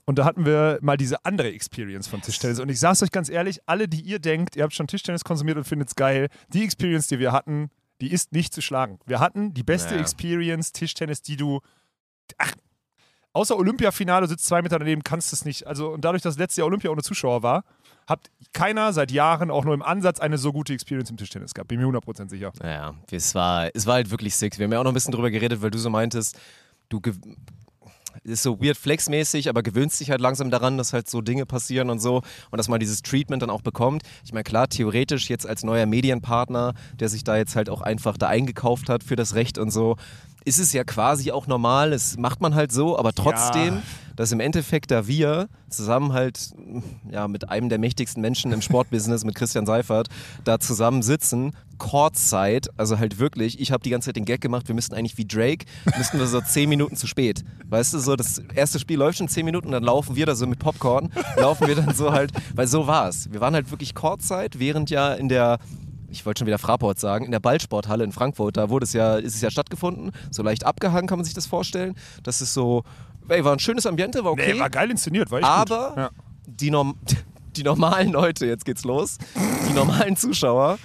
Und 0.06 0.18
da 0.20 0.26
hatten 0.26 0.46
wir 0.46 0.80
mal 0.82 0.98
diese 0.98 1.24
andere 1.26 1.52
Experience 1.52 2.08
von 2.08 2.22
Tischtennis. 2.22 2.60
Und 2.60 2.70
ich 2.70 2.80
sage 2.80 2.94
es 2.94 3.04
euch 3.04 3.12
ganz 3.12 3.30
ehrlich, 3.30 3.60
alle, 3.66 3.88
die 3.88 4.02
ihr 4.02 4.20
denkt, 4.20 4.56
ihr 4.56 4.64
habt 4.64 4.74
schon 4.74 4.88
Tischtennis 4.88 5.24
konsumiert 5.24 5.58
und 5.58 5.64
findet 5.66 5.90
es 5.90 5.96
geil, 5.96 6.28
die 6.50 6.64
Experience, 6.64 7.08
die 7.08 7.20
wir 7.20 7.32
hatten, 7.32 7.70
die 8.02 8.12
ist 8.12 8.32
nicht 8.32 8.54
zu 8.54 8.62
schlagen. 8.62 9.00
Wir 9.06 9.20
hatten 9.20 9.54
die 9.54 9.64
beste 9.64 9.92
Naja. 9.92 10.02
Experience 10.02 10.72
Tischtennis, 10.72 11.22
die 11.22 11.38
du. 11.38 11.62
Ach, 12.38 12.54
außer 13.34 13.56
Olympiafinale, 13.56 14.28
sitzt 14.28 14.46
zwei 14.46 14.62
Meter 14.62 14.80
daneben, 14.80 15.04
kannst 15.04 15.34
es 15.34 15.46
nicht. 15.46 15.68
Also, 15.68 15.90
und 15.92 16.04
dadurch, 16.04 16.24
dass 16.24 16.38
letztes 16.38 16.58
Jahr 16.58 16.68
Olympia 16.68 16.90
ohne 16.90 17.04
Zuschauer 17.04 17.44
war, 17.44 17.64
hat 18.12 18.30
keiner 18.54 18.94
seit 18.94 19.12
Jahren 19.12 19.50
auch 19.50 19.66
nur 19.66 19.74
im 19.74 19.82
Ansatz 19.82 20.20
eine 20.20 20.38
so 20.38 20.52
gute 20.52 20.74
Experience 20.74 21.10
im 21.10 21.18
Tischtennis 21.18 21.54
gehabt. 21.54 21.70
Bin 21.70 21.80
mir 21.80 21.88
100% 21.88 22.30
sicher. 22.30 22.52
Naja, 22.62 22.94
es 23.10 23.34
war, 23.34 23.70
es 23.74 23.88
war 23.88 23.96
halt 23.96 24.12
wirklich 24.12 24.36
sick. 24.36 24.58
Wir 24.60 24.66
haben 24.66 24.74
ja 24.74 24.80
auch 24.80 24.84
noch 24.84 24.92
ein 24.92 24.96
bisschen 24.96 25.14
drüber 25.14 25.32
geredet, 25.32 25.62
weil 25.62 25.72
du 25.72 25.80
so 25.80 25.90
meintest, 25.90 26.38
du 26.90 27.02
ist 28.24 28.44
so 28.44 28.62
weird 28.62 28.78
flexmäßig, 28.78 29.50
aber 29.50 29.64
gewöhnst 29.64 30.00
dich 30.00 30.12
halt 30.12 30.22
langsam 30.22 30.52
daran, 30.52 30.78
dass 30.78 30.94
halt 30.94 31.10
so 31.10 31.22
Dinge 31.22 31.46
passieren 31.46 31.90
und 31.90 32.00
so 32.00 32.22
und 32.52 32.58
dass 32.58 32.68
man 32.68 32.80
dieses 32.80 33.02
Treatment 33.02 33.42
dann 33.42 33.50
auch 33.50 33.62
bekommt. 33.62 34.04
Ich 34.24 34.34
meine, 34.34 34.44
klar, 34.44 34.68
theoretisch 34.68 35.30
jetzt 35.30 35.48
als 35.48 35.64
neuer 35.64 35.86
Medienpartner, 35.86 36.74
der 37.00 37.10
sich 37.10 37.24
da 37.24 37.38
jetzt 37.38 37.56
halt 37.56 37.70
auch 37.70 37.82
einfach 37.82 38.18
da 38.18 38.28
eingekauft 38.28 38.90
hat 38.90 39.04
für 39.04 39.16
das 39.16 39.36
Recht 39.36 39.58
und 39.58 39.72
so, 39.72 39.96
ist 40.46 40.60
es 40.60 40.74
ja 40.74 40.84
quasi 40.84 41.32
auch 41.32 41.48
normal, 41.48 41.92
das 41.92 42.18
macht 42.18 42.42
man 42.42 42.56
halt 42.56 42.72
so, 42.72 42.98
aber 42.98 43.14
trotzdem, 43.14 43.76
Ja. 43.76 43.82
dass 44.16 44.32
im 44.32 44.40
Endeffekt 44.40 44.90
da 44.92 45.08
wir 45.08 45.48
zusammen 45.70 46.14
halt 46.14 46.52
ja, 47.12 47.28
mit 47.28 47.50
einem 47.50 47.70
der 47.70 47.78
mächtigsten 47.80 48.22
Menschen 48.22 48.52
im 48.52 48.62
Sportbusiness, 48.62 49.24
mit 49.24 49.36
Christian 49.36 49.66
Seifert, 49.66 50.08
da 50.44 50.60
zusammen 50.60 51.02
sitzen, 51.04 51.54
Courtside, 51.78 52.70
also 52.78 52.98
halt 53.00 53.20
wirklich, 53.20 53.60
ich 53.60 53.72
habe 53.72 53.84
die 53.84 53.90
ganze 53.90 54.08
Zeit 54.08 54.16
den 54.16 54.26
Gag 54.26 54.42
gemacht, 54.42 54.68
wir 54.68 54.76
müssten 54.76 54.96
eigentlich 54.96 55.18
wie 55.18 55.26
Drake, 55.26 55.66
müssten 55.98 56.20
wir 56.20 56.26
so 56.28 56.42
zehn 56.42 56.70
Minuten 56.70 56.96
zu 56.96 57.06
spät. 57.08 57.44
Weißt 57.70 57.94
du, 57.94 58.00
so 58.00 58.16
das 58.16 58.40
erste 58.56 58.80
Spiel 58.80 58.98
läuft 58.98 59.18
schon 59.20 59.28
zehn 59.28 59.46
Minuten 59.46 59.68
und 59.68 59.74
dann 59.74 59.84
laufen 59.84 60.16
wir 60.16 60.26
da 60.26 60.36
so 60.36 60.48
mit 60.48 60.60
Popcorn, 60.60 61.12
laufen 61.38 61.68
wir 61.68 61.76
dann 61.76 61.94
so 61.94 62.12
halt, 62.12 62.32
weil 62.56 62.68
so 62.68 62.88
war's. 62.88 63.32
Wir 63.32 63.42
waren 63.42 63.54
halt 63.54 63.70
wirklich 63.72 63.94
Courtside, 63.96 64.60
während 64.60 64.90
ja 64.90 65.14
in 65.14 65.30
der 65.30 65.60
ich 66.12 66.26
wollte 66.26 66.40
schon 66.40 66.48
wieder 66.48 66.58
Fraport 66.58 67.00
sagen, 67.00 67.26
in 67.26 67.32
der 67.32 67.40
Ballsporthalle 67.40 68.04
in 68.04 68.12
Frankfurt, 68.12 68.58
da 68.58 68.70
wurde 68.70 68.84
es 68.84 68.94
ja, 68.94 69.16
ist 69.16 69.36
es 69.36 69.42
ja 69.42 69.50
stattgefunden, 69.50 70.12
so 70.30 70.44
leicht 70.44 70.66
abgehangen 70.66 71.08
kann 71.08 71.18
man 71.18 71.26
sich 71.26 71.34
das 71.34 71.48
vorstellen. 71.48 71.96
Das 72.24 72.42
ist 72.42 72.54
so, 72.54 72.84
ey, 73.30 73.44
war 73.44 73.54
ein 73.54 73.60
schönes 73.60 73.86
Ambiente, 73.86 74.24
war 74.24 74.32
okay. 74.32 74.54
Nee, 74.54 74.60
war 74.60 74.70
geil 74.70 74.92
inszeniert, 74.92 75.32
war 75.32 75.40
echt 75.40 75.48
Aber. 75.48 75.94
Ja. 75.98 76.10
die, 76.46 76.70
Norm 76.70 76.96
die 77.56 77.64
normalen 77.64 78.12
Leute, 78.12 78.46
jetzt 78.46 78.66
geht's 78.66 78.84
los, 78.84 79.18
die 79.70 79.74
normalen 79.74 80.16
Zuschauer, 80.16 80.78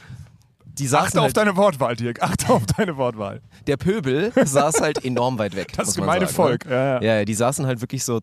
die 0.65 0.87
saßen 0.87 1.07
Achte 1.07 1.19
auf 1.21 1.25
halt, 1.25 1.37
deine 1.39 1.57
Wortwahl, 1.57 1.97
Dirk. 1.97 2.23
Achte 2.23 2.53
auf 2.53 2.67
deine 2.67 2.97
Wortwahl. 2.99 3.41
der 3.67 3.79
Pöbel 3.79 4.33
saß 4.37 4.81
halt 4.81 5.05
enorm 5.05 5.39
weit 5.39 5.57
weg. 5.57 5.73
Das 5.75 5.95
gemeine 5.95 6.29
Volk. 6.29 6.67
Ne? 6.67 6.73
Ja, 6.73 6.85
ja. 6.85 7.03
Ja, 7.03 7.15
ja, 7.19 7.25
die 7.25 7.35
saßen 7.35 7.67
halt 7.67 7.81
wirklich 7.81 8.05
so 8.05 8.21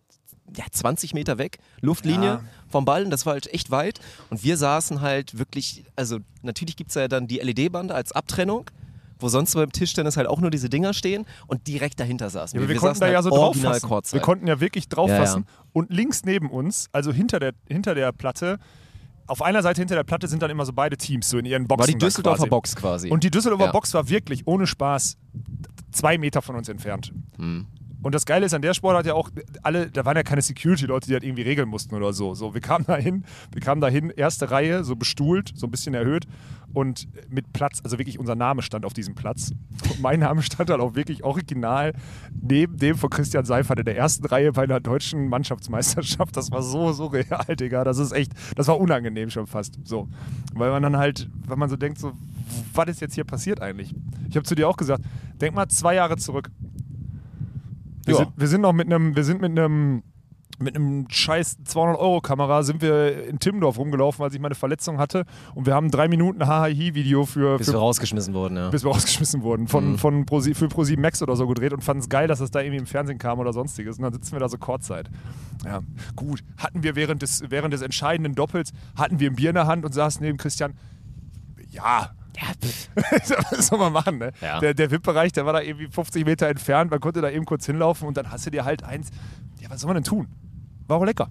ja, 0.55 0.65
20 0.69 1.15
Meter 1.15 1.39
weg, 1.39 1.57
Luftlinie 1.81 2.27
Ja. 2.27 2.41
Vom 2.73 2.83
Ball, 2.86 3.05
und 3.05 3.09
das 3.12 3.25
war 3.25 3.33
halt 3.33 3.53
echt 3.53 3.71
weit. 3.71 3.99
Und 4.29 4.43
wir 4.43 4.57
saßen 4.57 4.99
halt 4.99 5.38
wirklich, 5.39 5.86
also 5.95 6.17
natürlich 6.41 6.75
gibt 6.75 6.89
es 6.89 6.95
ja 6.95 7.07
dann 7.07 7.27
die 7.27 7.38
LED-Bande 7.38 7.93
als 7.95 8.12
Abtrennung, 8.12 8.65
wo 9.19 9.29
sonst 9.29 9.53
beim 9.53 9.71
Tischtennis 9.71 10.17
halt 10.17 10.27
auch 10.27 10.41
nur 10.41 10.49
diese 10.51 10.69
Dinger 10.69 10.93
stehen 10.93 11.25
und 11.47 11.67
direkt 11.67 11.99
dahinter 11.99 12.29
saßen 12.29 12.57
Ja, 12.59 12.62
wir. 12.67 12.73
wir, 12.73 12.79
konnten 12.81 12.99
da 12.99 13.07
ja 13.07 13.15
halt 13.15 13.23
so 13.23 13.29
drauffassen. 13.29 13.88
Courtside. 13.88 14.19
Wir 14.19 14.21
konnten 14.25 14.47
ja 14.47 14.59
wirklich 14.59 14.89
drauffassen. 14.89 15.45
Ja, 15.47 15.63
Und 15.71 15.91
links 15.93 16.25
neben 16.25 16.49
uns, 16.49 16.89
also 16.91 17.13
hinter 17.13 17.39
der, 17.39 17.53
hinter 17.69 17.95
der 17.95 18.12
Platte, 18.12 18.57
auf 19.27 19.41
einer 19.41 19.62
Seite 19.62 19.79
hinter 19.79 19.95
der 19.95 20.03
Platte 20.03 20.27
sind 20.27 20.41
dann 20.41 20.49
immer 20.51 20.65
so 20.65 20.73
beide 20.73 20.97
Teams, 20.97 21.29
so 21.29 21.38
in 21.38 21.45
ihren 21.45 21.67
Boxen. 21.67 21.79
war 21.79 21.88
die 21.88 21.97
Düsseldorfer 21.97 22.38
quasi. 22.39 22.49
Box 22.49 22.75
quasi. 22.75 23.09
Und 23.09 23.23
die 23.23 23.31
Düsseldorfer 23.31 23.65
Ja. 23.67 23.71
Box 23.71 23.93
war 23.93 24.09
wirklich 24.09 24.45
ohne 24.47 24.67
Spaß 24.67 25.15
zwei 25.93 26.17
Meter 26.17 26.41
von 26.41 26.55
uns 26.57 26.67
entfernt. 26.67 27.13
Hm. 27.38 27.67
Und 28.03 28.13
das 28.13 28.25
Geile 28.25 28.45
ist 28.45 28.53
an 28.53 28.61
der 28.61 28.73
Sportart 28.73 29.05
ja 29.05 29.13
auch, 29.13 29.29
alle, 29.63 29.89
da 29.89 30.05
waren 30.05 30.15
ja 30.15 30.23
keine 30.23 30.41
Security-Leute, 30.41 31.07
die 31.07 31.13
das 31.13 31.23
irgendwie 31.23 31.41
regeln 31.41 31.69
mussten 31.69 31.95
oder 31.95 32.13
so. 32.13 32.35
So, 32.35 32.53
wir 32.53 32.61
kamen 32.61 32.85
da 32.85 32.97
hin, 32.97 33.23
wir 33.51 33.61
kamen 33.61 33.81
da 33.81 33.87
hin, 33.87 34.11
erste 34.15 34.51
Reihe, 34.51 34.83
so 34.83 34.95
bestuhlt, 34.95 35.51
so 35.55 35.65
ein 35.67 35.71
bisschen 35.71 35.93
erhöht 35.93 36.27
und 36.73 37.07
mit 37.29 37.53
Platz, 37.53 37.81
also 37.83 37.97
wirklich 37.99 38.19
unser 38.19 38.35
Name 38.35 38.61
stand 38.61 38.85
auf 38.85 38.93
diesem 38.93 39.15
Platz. 39.15 39.51
Und 39.89 40.01
mein 40.01 40.19
Name 40.19 40.41
stand 40.41 40.69
dann 40.69 40.81
auch 40.81 40.95
wirklich 40.95 41.23
original 41.23 41.93
neben 42.41 42.77
dem 42.77 42.97
von 42.97 43.09
Christian 43.09 43.45
Seifert 43.45 43.79
in 43.79 43.85
der 43.85 43.95
ersten 43.95 44.25
Reihe 44.25 44.51
bei 44.51 44.63
einer 44.63 44.79
deutschen 44.79 45.29
Mannschaftsmeisterschaft. 45.29 46.35
Das 46.35 46.51
war 46.51 46.63
so, 46.63 46.91
so 46.91 47.07
real, 47.07 47.55
Digga. 47.55 47.83
Das 47.83 47.99
ist 47.99 48.11
echt, 48.11 48.33
das 48.55 48.67
war 48.67 48.79
unangenehm 48.79 49.29
schon 49.29 49.47
fast. 49.47 49.77
So. 49.83 50.09
Weil 50.53 50.71
man 50.71 50.83
dann 50.83 50.97
halt, 50.97 51.29
wenn 51.47 51.59
man 51.59 51.69
so 51.69 51.75
denkt, 51.75 51.99
so, 51.99 52.13
was 52.73 52.87
ist 52.87 53.01
jetzt 53.01 53.13
hier 53.15 53.23
passiert 53.23 53.61
eigentlich? 53.61 53.93
Ich 54.29 54.35
habe 54.35 54.45
zu 54.45 54.55
dir 54.55 54.67
auch 54.67 54.77
gesagt, 54.77 55.03
denk 55.39 55.53
mal 55.53 55.67
zwei 55.69 55.95
Jahre 55.95 56.17
zurück. 56.17 56.49
Wir, 58.05 58.13
Ja. 58.13 58.17
sind, 58.21 58.31
wir 58.35 58.47
sind 58.47 58.61
noch 58.61 58.73
mit 58.73 58.87
einem, 58.87 59.15
wir 59.15 59.23
sind 59.23 59.41
mit 59.41 59.51
einem 59.51 60.03
mit 60.59 60.75
einem 60.75 61.07
scheiß 61.09 61.57
200-Euro-Kamera 61.65 62.61
sind 62.61 62.81
wir 62.83 63.27
in 63.27 63.39
Timmendorf 63.39 63.79
rumgelaufen, 63.79 64.23
als 64.23 64.35
ich 64.35 64.39
meine 64.39 64.53
Verletzung 64.53 64.99
hatte. 64.99 65.25
Und 65.55 65.65
wir 65.65 65.73
haben 65.73 65.89
drei 65.89 66.07
Minuten 66.07 66.45
HHI-Video 66.45 67.25
für, 67.25 67.57
bis 67.57 67.67
für 67.67 67.73
wir 67.73 67.79
rausgeschmissen 67.79 68.35
wurden, 68.35 68.55
ja. 68.57 68.69
bis 68.69 68.83
wir 68.83 68.91
rausgeschmissen 68.91 69.41
wurden, 69.41 69.67
von, 69.67 69.93
Mhm. 69.93 69.97
von 69.97 70.25
Pro, 70.27 70.41
für 70.41 70.67
Pro7 70.67 70.99
Max 70.99 71.23
oder 71.23 71.35
so 71.35 71.47
gedreht 71.47 71.73
und 71.73 71.83
fanden 71.83 72.01
es 72.03 72.07
geil, 72.07 72.27
dass 72.27 72.37
das 72.37 72.51
da 72.51 72.61
irgendwie 72.61 72.77
im 72.77 72.85
Fernsehen 72.85 73.17
kam 73.17 73.39
oder 73.39 73.51
sonstiges. 73.51 73.97
Und 73.97 74.03
dann 74.03 74.13
sitzen 74.13 74.31
wir 74.33 74.39
da 74.39 74.47
so 74.47 74.59
Kurzzeit. 74.59 75.09
Ja, 75.65 75.81
gut. 76.15 76.43
Hatten 76.59 76.83
wir 76.83 76.95
während 76.95 77.23
des, 77.23 77.43
während 77.49 77.73
des 77.73 77.81
entscheidenden 77.81 78.35
Doppels, 78.35 78.73
hatten 78.95 79.19
wir 79.19 79.31
ein 79.31 79.35
Bier 79.35 79.49
in 79.49 79.55
der 79.55 79.65
Hand 79.67 79.83
und 79.85 79.93
saßen 79.93 80.23
neben 80.23 80.37
Christian. 80.37 80.75
Ja. 81.71 82.11
Ja. 82.35 82.47
Was 83.51 83.67
soll 83.67 83.79
man 83.79 83.93
machen, 83.93 84.17
ne? 84.17 84.31
Ja. 84.41 84.59
Der, 84.59 84.73
der 84.73 84.91
VIP-Bereich, 84.91 85.31
der 85.31 85.45
war 85.45 85.53
da 85.53 85.61
irgendwie 85.61 85.87
50 85.87 86.25
Meter 86.25 86.47
entfernt, 86.47 86.91
man 86.91 86.99
konnte 86.99 87.21
da 87.21 87.29
eben 87.29 87.45
kurz 87.45 87.65
hinlaufen 87.65 88.07
und 88.07 88.17
dann 88.17 88.31
hast 88.31 88.45
du 88.45 88.49
dir 88.49 88.65
halt 88.65 88.83
eins. 88.83 89.09
Ja, 89.59 89.69
was 89.69 89.81
soll 89.81 89.87
man 89.87 89.95
denn 89.95 90.03
tun? 90.03 90.27
War 90.87 90.97
auch 90.97 91.05
lecker. 91.05 91.29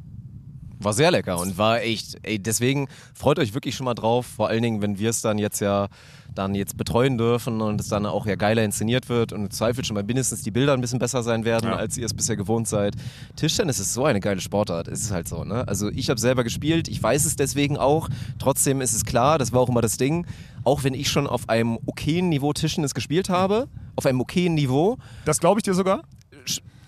War 0.79 0.93
sehr 0.93 1.11
lecker 1.11 1.39
und 1.39 1.59
war 1.59 1.81
echt, 1.81 2.19
ey, 2.23 2.41
deswegen 2.41 2.89
freut 3.15 3.39
euch 3.39 3.55
wirklich 3.55 3.77
schon 3.77 3.85
mal 3.85 3.95
drauf, 3.95 4.27
vor 4.27 4.49
allen 4.49 4.63
Dingen, 4.63 4.83
wenn 4.83 4.99
wir 4.99 5.11
es 5.11 5.21
dann 5.21 5.39
jetzt 5.39 5.61
ja 5.61 5.89
dann 6.35 6.55
jetzt 6.55 6.77
betreuen 6.77 7.19
dürfen 7.19 7.61
und 7.61 7.81
es 7.81 7.89
dann 7.89 8.07
auch 8.07 8.27
ja 8.27 8.35
geiler 8.37 8.63
inszeniert 8.65 9.09
wird 9.09 9.33
und 9.33 9.43
im 9.43 9.51
Zweifel 9.51 9.85
schon 9.85 9.95
mal 9.95 10.03
mindestens 10.03 10.43
die 10.43 10.51
Bilder 10.51 10.73
ein 10.75 10.81
bisschen 10.81 10.99
besser 10.99 11.23
sein 11.23 11.45
werden, 11.45 11.71
Ja. 11.71 11.77
als 11.77 11.97
ihr 11.99 12.07
es 12.07 12.15
bisher 12.15 12.37
gewohnt 12.37 12.69
seid. 12.69 12.95
Tischtennis 13.37 13.79
ist 13.79 13.93
so 13.95 14.05
eine 14.05 14.21
geile 14.21 14.41
Sportart, 14.41 14.89
es 14.89 15.01
ist 15.03 15.11
halt 15.11 15.29
so, 15.29 15.45
ne? 15.45 15.67
Also 15.69 15.91
ich 15.91 16.11
habe 16.11 16.19
selber 16.21 16.45
gespielt, 16.45 16.89
ich 16.89 17.03
weiß 17.03 17.25
es 17.25 17.37
deswegen 17.37 17.77
auch, 17.77 18.09
trotzdem 18.39 18.81
ist 18.81 18.93
es 18.95 19.05
klar, 19.05 19.39
das 19.39 19.53
war 19.53 19.61
auch 19.61 19.69
immer 19.69 19.81
das 19.83 19.97
Ding, 19.97 20.27
auch 20.65 20.85
wenn 20.85 20.95
ich 20.95 21.09
schon 21.11 21.27
auf 21.27 21.49
einem 21.49 21.79
okayen 21.87 22.29
Niveau 22.29 22.53
Tischtennis 22.53 22.95
gespielt 22.95 23.29
habe, 23.29 23.69
auf 23.97 24.07
einem 24.07 24.21
okayen 24.21 24.55
Niveau, 24.55 24.97
Das 25.25 25.41
glaube 25.41 25.59
ich 25.59 25.63
dir 25.65 25.75
sogar. 25.75 26.03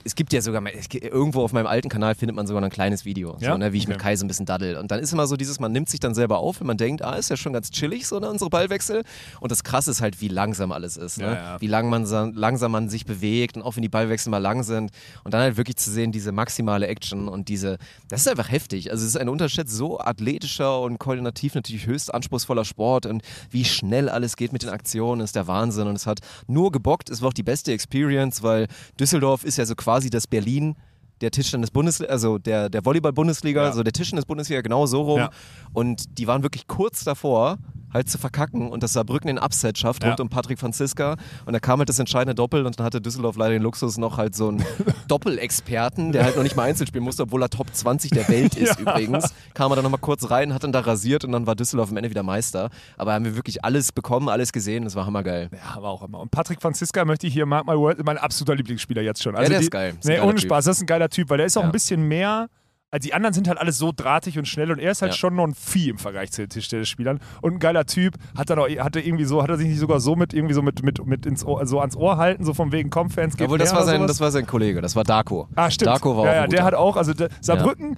Es 0.04 0.14
gibt 0.14 0.32
ja 0.32 0.40
sogar, 0.42 0.60
mal- 0.60 0.72
irgendwo 1.00 1.42
auf 1.42 1.52
meinem 1.52 1.66
alten 1.66 1.88
Kanal 1.88 2.14
findet 2.14 2.36
man 2.36 2.46
sogar 2.46 2.60
noch 2.60 2.68
ein 2.68 2.72
kleines 2.72 3.04
Video, 3.04 3.36
Ja? 3.40 3.52
so, 3.52 3.58
ne, 3.58 3.72
wie 3.72 3.78
ich 3.78 3.88
mit 3.88 3.96
Okay. 3.96 4.04
Kai 4.04 4.16
so 4.16 4.24
ein 4.24 4.28
bisschen 4.28 4.46
daddel. 4.46 4.76
Und 4.76 4.90
dann 4.90 5.00
ist 5.00 5.12
immer 5.12 5.26
so 5.26 5.36
dieses, 5.36 5.60
man 5.60 5.72
nimmt 5.72 5.88
sich 5.88 5.98
dann 6.00 6.14
selber 6.14 6.38
auf, 6.38 6.60
wenn 6.60 6.66
man 6.66 6.76
denkt, 6.76 7.02
ah, 7.02 7.14
ist 7.14 7.30
ja 7.30 7.36
schon 7.36 7.52
ganz 7.52 7.70
chillig, 7.70 8.06
so 8.06 8.18
ne, 8.20 8.28
unsere 8.28 8.50
Ballwechsel. 8.50 9.02
Und 9.40 9.50
das 9.50 9.64
Krasse 9.64 9.90
ist 9.90 10.00
halt, 10.02 10.20
wie 10.20 10.28
langsam 10.28 10.72
alles 10.72 10.96
ist. 10.96 11.18
Ne? 11.18 11.24
Ja, 11.24 11.34
ja. 11.34 11.60
Wie 11.60 11.66
lang 11.66 11.88
man, 11.88 12.04
sa- 12.06 12.30
langsam 12.34 12.72
man 12.72 12.88
sich 12.88 13.06
bewegt 13.06 13.56
und 13.56 13.62
auch 13.62 13.76
wenn 13.76 13.82
die 13.82 13.88
Ballwechsel 13.88 14.30
mal 14.30 14.38
lang 14.38 14.62
sind. 14.62 14.90
Und 15.24 15.32
dann 15.32 15.40
halt 15.40 15.56
wirklich 15.56 15.76
zu 15.76 15.90
sehen, 15.90 16.12
diese 16.12 16.32
maximale 16.32 16.86
Action 16.86 17.26
und 17.28 17.48
diese, 17.48 17.78
das 18.08 18.20
ist 18.20 18.28
einfach 18.28 18.50
heftig. 18.50 18.90
Also 18.90 19.02
es 19.04 19.10
ist 19.10 19.16
ein 19.16 19.28
Unterschied, 19.30 19.70
so 19.70 19.98
athletischer 20.00 20.80
und 20.82 20.98
koordinativ 20.98 21.54
natürlich 21.54 21.86
höchst 21.86 22.12
anspruchsvoller 22.12 22.64
Sport 22.66 23.06
und 23.06 23.22
wie 23.50 23.64
schnell 23.64 24.08
alles 24.10 24.36
geht 24.36 24.52
mit 24.52 24.62
den 24.62 24.70
Aktionen, 24.70 25.22
ist 25.22 25.34
der 25.34 25.46
Wahnsinn. 25.46 25.86
Und 25.86 25.96
es 25.96 26.06
hat 26.06 26.18
nur 26.46 26.70
gebockt, 26.72 27.08
es 27.08 27.22
war 27.22 27.28
auch 27.28 27.32
die 27.32 27.42
beste 27.42 27.72
Experience, 27.72 28.42
weil 28.42 28.66
Düsseldorf 29.00 29.44
ist 29.44 29.56
ja 29.56 29.64
so 29.64 29.74
quasi 29.74 29.93
das 30.10 30.26
Berlin 30.26 30.76
der 31.20 31.30
Tischtennis-Bundesliga, 31.30 32.10
also 32.12 32.38
der, 32.38 32.68
der 32.68 32.84
Volleyball-Bundesliga, 32.84 33.62
Ja. 33.62 33.68
also 33.68 33.82
der 33.82 33.92
Tischtennis-Bundesliga 33.92 34.60
genau 34.62 34.86
so 34.86 35.02
rum. 35.02 35.18
Ja. 35.20 35.30
Und 35.72 36.18
die 36.18 36.26
waren 36.26 36.42
wirklich 36.42 36.66
kurz 36.66 37.04
davor, 37.04 37.58
halt 37.94 38.10
zu 38.10 38.18
verkacken 38.18 38.68
und 38.70 38.82
dass 38.82 38.92
Saarbrücken 38.92 39.28
den 39.28 39.38
Upset 39.38 39.78
schafft 39.78 40.02
Ja. 40.02 40.10
rund 40.10 40.20
um 40.20 40.28
Patrick 40.28 40.58
Franziska. 40.58 41.16
Und 41.46 41.52
da 41.52 41.60
kam 41.60 41.78
halt 41.78 41.88
das 41.88 41.98
entscheidende 41.98 42.34
Doppel 42.34 42.66
und 42.66 42.78
dann 42.78 42.84
hatte 42.84 43.00
Düsseldorf 43.00 43.36
leider 43.36 43.52
den 43.52 43.62
Luxus, 43.62 43.96
noch 43.96 44.18
halt 44.18 44.34
so 44.34 44.48
einen 44.48 44.64
Doppelexperten, 45.08 46.12
der 46.12 46.24
halt 46.24 46.36
noch 46.36 46.42
nicht 46.42 46.56
mal 46.56 46.64
Einzel 46.64 46.86
spielen 46.86 47.04
musste, 47.04 47.22
obwohl 47.22 47.42
er 47.42 47.48
Top 47.50 47.68
20 47.72 48.10
der 48.10 48.28
Welt 48.28 48.54
ist 48.56 48.78
Ja. 48.84 48.92
übrigens. 48.92 49.32
Kam 49.54 49.70
er 49.72 49.76
dann 49.76 49.84
nochmal 49.84 50.00
kurz 50.00 50.30
rein, 50.30 50.52
hat 50.52 50.64
dann 50.64 50.72
da 50.72 50.80
rasiert 50.80 51.24
und 51.24 51.32
dann 51.32 51.46
war 51.46 51.54
Düsseldorf 51.54 51.90
am 51.90 51.96
Ende 51.96 52.10
wieder 52.10 52.22
Meister. 52.22 52.70
Aber 52.96 53.12
haben 53.14 53.24
wir 53.24 53.36
wirklich 53.36 53.64
alles 53.64 53.92
bekommen, 53.92 54.28
alles 54.28 54.52
gesehen, 54.52 54.84
das 54.84 54.94
war 54.96 55.06
hammergeil. 55.06 55.48
Ja, 55.52 55.76
aber 55.76 55.88
auch 55.88 56.02
immer. 56.02 56.20
Und 56.20 56.30
Patrick 56.30 56.60
Franziska 56.60 57.04
möchte 57.04 57.26
ich 57.26 57.32
hier, 57.32 57.46
mark 57.46 57.66
my 57.66 57.74
word, 57.76 58.04
mein 58.04 58.18
absoluter 58.18 58.56
Lieblingsspieler 58.56 59.02
jetzt 59.02 59.22
schon. 59.22 59.36
Also 59.36 59.50
der 59.50 59.58
die, 59.60 59.64
ist 59.66 59.70
geil. 59.70 59.94
Ist 59.98 60.04
Nee, 60.06 60.20
ohne. 60.20 60.38
Spaß, 60.38 60.64
das 60.64 60.76
ist 60.78 60.82
ein 60.82 60.86
geiler 60.86 61.08
Typ, 61.08 61.30
weil 61.30 61.38
der 61.38 61.46
ist 61.46 61.56
auch 61.56 61.62
Ja. 61.62 61.68
ein 61.68 61.72
bisschen 61.72 62.02
mehr. 62.08 62.48
Also 62.94 63.08
die 63.08 63.12
anderen 63.12 63.34
sind 63.34 63.48
halt 63.48 63.58
alles 63.58 63.76
so 63.76 63.90
drahtig 63.90 64.38
und 64.38 64.46
schnell 64.46 64.70
und 64.70 64.78
er 64.78 64.92
ist 64.92 65.02
halt 65.02 65.10
Ja. 65.14 65.18
schon 65.18 65.34
noch 65.34 65.42
ein 65.42 65.54
Vieh 65.56 65.88
im 65.88 65.98
Vergleich 65.98 66.30
zu 66.30 66.42
den 66.42 66.48
Tischtennisspielern. 66.48 67.18
Und 67.42 67.54
ein 67.54 67.58
geiler 67.58 67.86
Typ, 67.86 68.14
hat 68.36 68.50
er 68.50 68.54
noch, 68.54 68.68
hatte 68.68 69.00
irgendwie 69.00 69.24
so, 69.24 69.42
hat 69.42 69.50
er 69.50 69.56
sich 69.56 69.66
nicht 69.66 69.80
sogar 69.80 69.98
so 69.98 70.14
mit 70.14 70.32
irgendwie 70.32 70.54
so 70.54 70.62
mit, 70.62 70.84
mit, 70.84 71.04
mit 71.04 71.26
ins 71.26 71.44
Ohr, 71.44 71.66
so 71.66 71.80
ans 71.80 71.96
Ohr 71.96 72.18
halten, 72.18 72.44
so 72.44 72.54
von 72.54 72.70
wegen 72.70 72.90
Komm-Fans 72.90 73.36
geht 73.36 73.46
Obwohl, 73.46 73.58
das 73.58 73.72
war, 73.72 73.78
oder 73.78 73.86
sein, 73.86 73.96
sowas? 73.96 74.10
das 74.12 74.20
war 74.20 74.30
sein 74.30 74.46
Kollege, 74.46 74.80
das 74.80 74.94
war 74.94 75.02
Darko. 75.02 75.48
Ah, 75.56 75.72
stimmt. 75.72 75.88
Darko 75.88 76.16
war 76.16 76.26
ja, 76.26 76.30
auch 76.30 76.34
ja, 76.34 76.46
der 76.46 76.62
hat 76.62 76.74
auch, 76.74 76.96
also 76.96 77.12
der, 77.14 77.30
Saarbrücken 77.40 77.96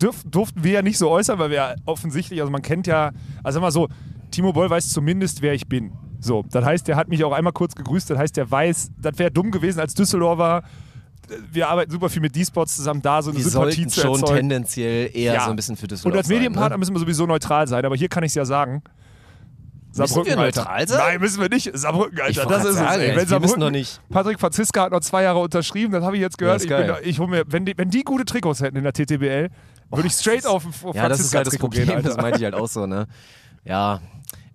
dürf, 0.00 0.22
durften 0.24 0.62
wir 0.62 0.70
ja 0.70 0.82
nicht 0.82 0.98
so 0.98 1.10
äußern, 1.10 1.40
weil 1.40 1.50
wir 1.50 1.56
ja 1.56 1.74
offensichtlich, 1.84 2.40
also 2.40 2.52
man 2.52 2.62
kennt 2.62 2.86
ja, 2.86 3.10
also 3.42 3.56
sag 3.56 3.62
mal 3.62 3.72
so, 3.72 3.88
Timo 4.30 4.52
Boll 4.52 4.70
weiß 4.70 4.90
zumindest, 4.90 5.42
wer 5.42 5.52
ich 5.52 5.66
bin. 5.66 5.90
So, 6.20 6.44
das 6.48 6.64
heißt, 6.64 6.86
der 6.86 6.94
hat 6.94 7.08
mich 7.08 7.24
auch 7.24 7.32
einmal 7.32 7.52
kurz 7.52 7.74
gegrüßt, 7.74 8.08
das 8.10 8.18
heißt, 8.18 8.36
der 8.36 8.48
weiß, 8.48 8.92
das 9.02 9.18
wäre 9.18 9.32
dumm 9.32 9.50
gewesen 9.50 9.80
als 9.80 9.94
Düsseldorfer. 9.94 10.62
Wir 11.52 11.68
arbeiten 11.68 11.90
super 11.90 12.08
viel 12.08 12.22
mit 12.22 12.34
D-Spots 12.34 12.76
zusammen, 12.76 13.02
da 13.02 13.22
so 13.22 13.30
eine 13.30 13.38
Wir 13.38 13.44
Sympathie 13.44 13.86
zu 13.86 14.00
schon 14.00 14.20
erzeugen. 14.20 14.36
tendenziell 14.38 15.10
eher 15.14 15.34
Ja. 15.34 15.44
so 15.44 15.50
ein 15.50 15.56
bisschen 15.56 15.76
für 15.76 15.82
Und 15.84 15.90
Düsseldorf 15.92 16.16
als 16.18 16.28
Medienpartner 16.28 16.76
ne? 16.76 16.78
müssen 16.78 16.94
wir 16.94 17.00
sowieso 17.00 17.26
neutral 17.26 17.66
sein, 17.68 17.84
aber 17.84 17.96
hier 17.96 18.08
kann 18.08 18.22
ich 18.24 18.30
es 18.30 18.34
ja 18.34 18.44
sagen. 18.44 18.82
Müssen 19.96 20.24
wir 20.26 20.38
Alter. 20.38 20.60
neutral 20.60 20.86
sein? 20.88 20.98
Nein, 20.98 21.20
müssen 21.20 21.40
wir 21.40 21.48
nicht. 21.48 21.70
Saarbrücken, 21.76 22.20
Alter, 22.20 22.46
das 22.46 22.58
ist 22.64 22.64
grad 22.64 22.70
es. 22.70 22.76
sagen, 22.76 23.00
Ey. 23.02 23.08
Wenn 23.08 23.14
wir 23.16 23.20
müssen 23.20 23.28
Saarbrücken, 23.30 23.60
doch 23.60 23.70
nicht. 23.70 24.00
Patrick 24.10 24.38
Franziska 24.38 24.82
hat 24.82 24.92
noch 24.92 25.00
zwei 25.00 25.22
Jahre 25.24 25.38
unterschrieben, 25.40 25.92
das 25.92 26.04
habe 26.04 26.16
ich 26.16 26.22
jetzt 26.22 26.38
gehört. 26.38 26.58
ist 26.62 26.70
ich 26.70 26.76
bin 26.76 26.94
ich 27.04 27.18
hol 27.18 27.26
mir, 27.26 27.44
wenn, 27.48 27.64
die, 27.64 27.76
wenn 27.76 27.90
die 27.90 28.02
gute 28.04 28.24
Trikots 28.24 28.60
hätten 28.60 28.76
in 28.76 28.84
der 28.84 28.92
TTBL, 28.92 29.48
würde 29.90 30.06
ich 30.06 30.12
straight 30.12 30.46
auf, 30.46 30.64
auf 30.84 30.94
Ja, 30.94 31.08
das 31.08 31.20
ist 31.20 31.34
halt 31.34 31.46
das 31.46 31.56
Problem, 31.58 31.88
gehen, 31.88 32.02
das 32.02 32.16
meinte 32.16 32.38
ich 32.38 32.44
halt 32.44 32.54
auch 32.54 32.68
so, 32.68 32.86
ne? 32.86 33.06
Ja. 33.64 34.00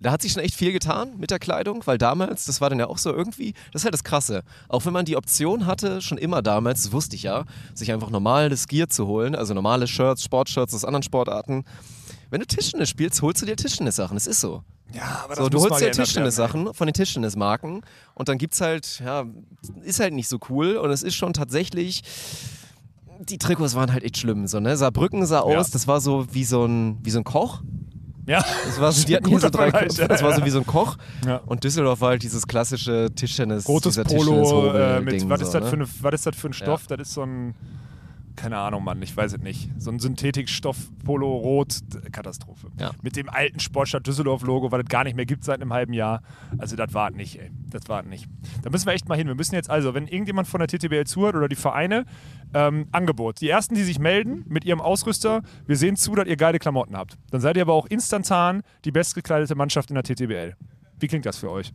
Da 0.04 0.12
hat 0.12 0.20
sich 0.20 0.32
schon 0.32 0.42
echt 0.42 0.54
viel 0.54 0.70
getan 0.70 1.14
mit 1.16 1.30
der 1.30 1.38
Kleidung, 1.38 1.80
weil 1.86 1.96
damals, 1.96 2.44
das 2.44 2.60
war 2.60 2.68
dann 2.68 2.78
ja 2.78 2.88
auch 2.88 2.98
so 2.98 3.10
irgendwie, 3.10 3.54
das 3.72 3.80
ist 3.80 3.84
halt 3.84 3.94
das 3.94 4.04
Krasse. 4.04 4.42
Auch 4.68 4.84
wenn 4.84 4.92
man 4.92 5.06
die 5.06 5.16
Option 5.16 5.64
hatte, 5.64 6.02
schon 6.02 6.18
immer 6.18 6.42
damals, 6.42 6.82
das 6.82 6.92
wusste 6.92 7.16
ich 7.16 7.22
ja, 7.22 7.46
sich 7.72 7.90
einfach 7.90 8.10
normales 8.10 8.68
Gear 8.68 8.90
zu 8.90 9.06
holen, 9.06 9.34
also 9.34 9.54
normale 9.54 9.86
Shirts, 9.86 10.22
Sportshirts 10.22 10.74
aus 10.74 10.84
anderen 10.84 11.02
Sportarten. 11.02 11.64
Wenn 12.28 12.40
du 12.40 12.46
Tischtennis 12.46 12.90
spielst, 12.90 13.22
holst 13.22 13.40
du 13.40 13.46
dir 13.46 13.56
Tischtennis-Sachen, 13.56 14.14
das 14.16 14.26
ist 14.26 14.40
so. 14.42 14.62
Ja, 14.92 15.22
aber 15.24 15.36
das 15.36 15.44
So, 15.44 15.48
du 15.48 15.60
holst 15.60 15.80
dir 15.80 15.90
Tischtennis-Sachen 15.90 16.74
von 16.74 16.86
den 16.86 16.92
Tischtennis-Marken 16.92 17.80
und 18.12 18.28
dann 18.28 18.36
gibt's 18.36 18.60
halt, 18.60 19.00
ja, 19.02 19.24
ist 19.84 20.00
halt 20.00 20.12
nicht 20.12 20.28
so 20.28 20.38
cool 20.50 20.76
und 20.76 20.90
es 20.90 21.02
ist 21.02 21.14
schon 21.14 21.32
tatsächlich, 21.32 22.02
die 23.20 23.38
Trikots 23.38 23.74
waren 23.74 23.90
halt 23.90 24.04
echt 24.04 24.18
schlimm. 24.18 24.46
So, 24.48 24.60
ne? 24.60 24.76
Saarbrücken 24.76 25.24
sah 25.24 25.36
Ja. 25.48 25.58
aus, 25.58 25.70
das 25.70 25.88
war 25.88 26.02
so 26.02 26.26
wie 26.32 26.44
so 26.44 26.66
ein, 26.66 26.98
wie 27.02 27.10
so 27.10 27.20
ein 27.20 27.24
Koch. 27.24 27.62
Ja, 28.26 28.44
Das 28.66 28.80
war 28.80 28.92
so, 28.92 29.06
die 29.06 29.14
hatten 29.16 29.28
hier 29.28 29.40
so 29.40 29.50
drei 29.50 29.70
Vergleich, 29.70 29.96
Köpfe, 29.96 30.08
das 30.08 30.22
war 30.22 30.32
so 30.32 30.40
ja. 30.40 30.46
wie 30.46 30.50
so 30.50 30.58
ein 30.58 30.66
Koch. 30.66 30.96
Ja. 31.26 31.40
Und 31.46 31.64
Düsseldorf 31.64 32.00
war 32.00 32.10
halt 32.10 32.22
dieses 32.22 32.46
klassische 32.46 33.10
Tischtennis. 33.14 33.68
rotes 33.68 33.96
Polo 33.96 34.72
äh, 34.72 35.00
mit, 35.00 35.28
was 35.28 35.42
ist, 35.42 35.52
so, 35.52 35.60
das 35.60 35.70
für 35.70 35.76
ne? 35.76 35.84
eine, 35.84 35.92
was 36.00 36.14
ist 36.14 36.26
das 36.26 36.36
für 36.36 36.48
ein 36.48 36.52
Stoff? 36.52 36.86
Das 36.86 37.00
ist 37.00 37.14
so 37.14 37.22
ein, 37.22 37.54
keine 38.36 38.58
Ahnung, 38.58 38.84
Mann, 38.84 39.00
ich 39.02 39.16
weiß 39.16 39.34
es 39.34 39.40
nicht. 39.40 39.70
So 39.78 39.90
ein 39.90 39.98
Synthetikstoff, 39.98 40.76
Polo, 41.04 41.36
Rot, 41.36 41.80
Katastrophe. 42.12 42.70
Ja. 42.78 42.90
Mit 43.02 43.16
dem 43.16 43.28
alten 43.28 43.60
Sportstadt 43.60 44.06
Düsseldorf-Logo, 44.06 44.72
was 44.72 44.82
es 44.82 44.88
gar 44.88 45.04
nicht 45.04 45.16
mehr 45.16 45.26
gibt 45.26 45.44
seit 45.44 45.60
einem 45.60 45.72
halben 45.72 45.92
Jahr. 45.92 46.22
Also 46.58 46.76
das 46.76 46.92
war 46.94 47.10
nicht, 47.10 47.38
ey. 47.40 47.50
Das 47.70 47.88
war 47.88 48.02
nicht. 48.02 48.26
Da 48.62 48.70
müssen 48.70 48.86
wir 48.86 48.92
echt 48.92 49.08
mal 49.08 49.16
hin. 49.16 49.26
Wir 49.26 49.34
müssen 49.34 49.54
jetzt 49.54 49.70
also, 49.70 49.94
wenn 49.94 50.06
irgendjemand 50.06 50.48
von 50.48 50.60
der 50.60 50.68
TTBL 50.68 51.04
zuhört 51.04 51.36
oder 51.36 51.48
die 51.48 51.56
Vereine, 51.56 52.06
ähm, 52.54 52.86
Angebot. 52.92 53.40
Die 53.40 53.48
ersten, 53.48 53.74
die 53.74 53.82
sich 53.82 53.98
melden 53.98 54.44
mit 54.48 54.64
ihrem 54.64 54.80
Ausrüster, 54.80 55.42
wir 55.66 55.76
sehen 55.76 55.96
zu, 55.96 56.14
dass 56.14 56.26
ihr 56.26 56.36
geile 56.36 56.58
Klamotten 56.58 56.96
habt. 56.96 57.16
Dann 57.30 57.40
seid 57.40 57.56
ihr 57.56 57.62
aber 57.62 57.74
auch 57.74 57.86
instantan 57.86 58.62
die 58.84 58.92
bestgekleidete 58.92 59.54
Mannschaft 59.54 59.90
in 59.90 59.94
der 59.94 60.04
TTBL. 60.04 60.56
Wie 60.98 61.08
klingt 61.08 61.26
das 61.26 61.38
für 61.38 61.50
euch? 61.50 61.72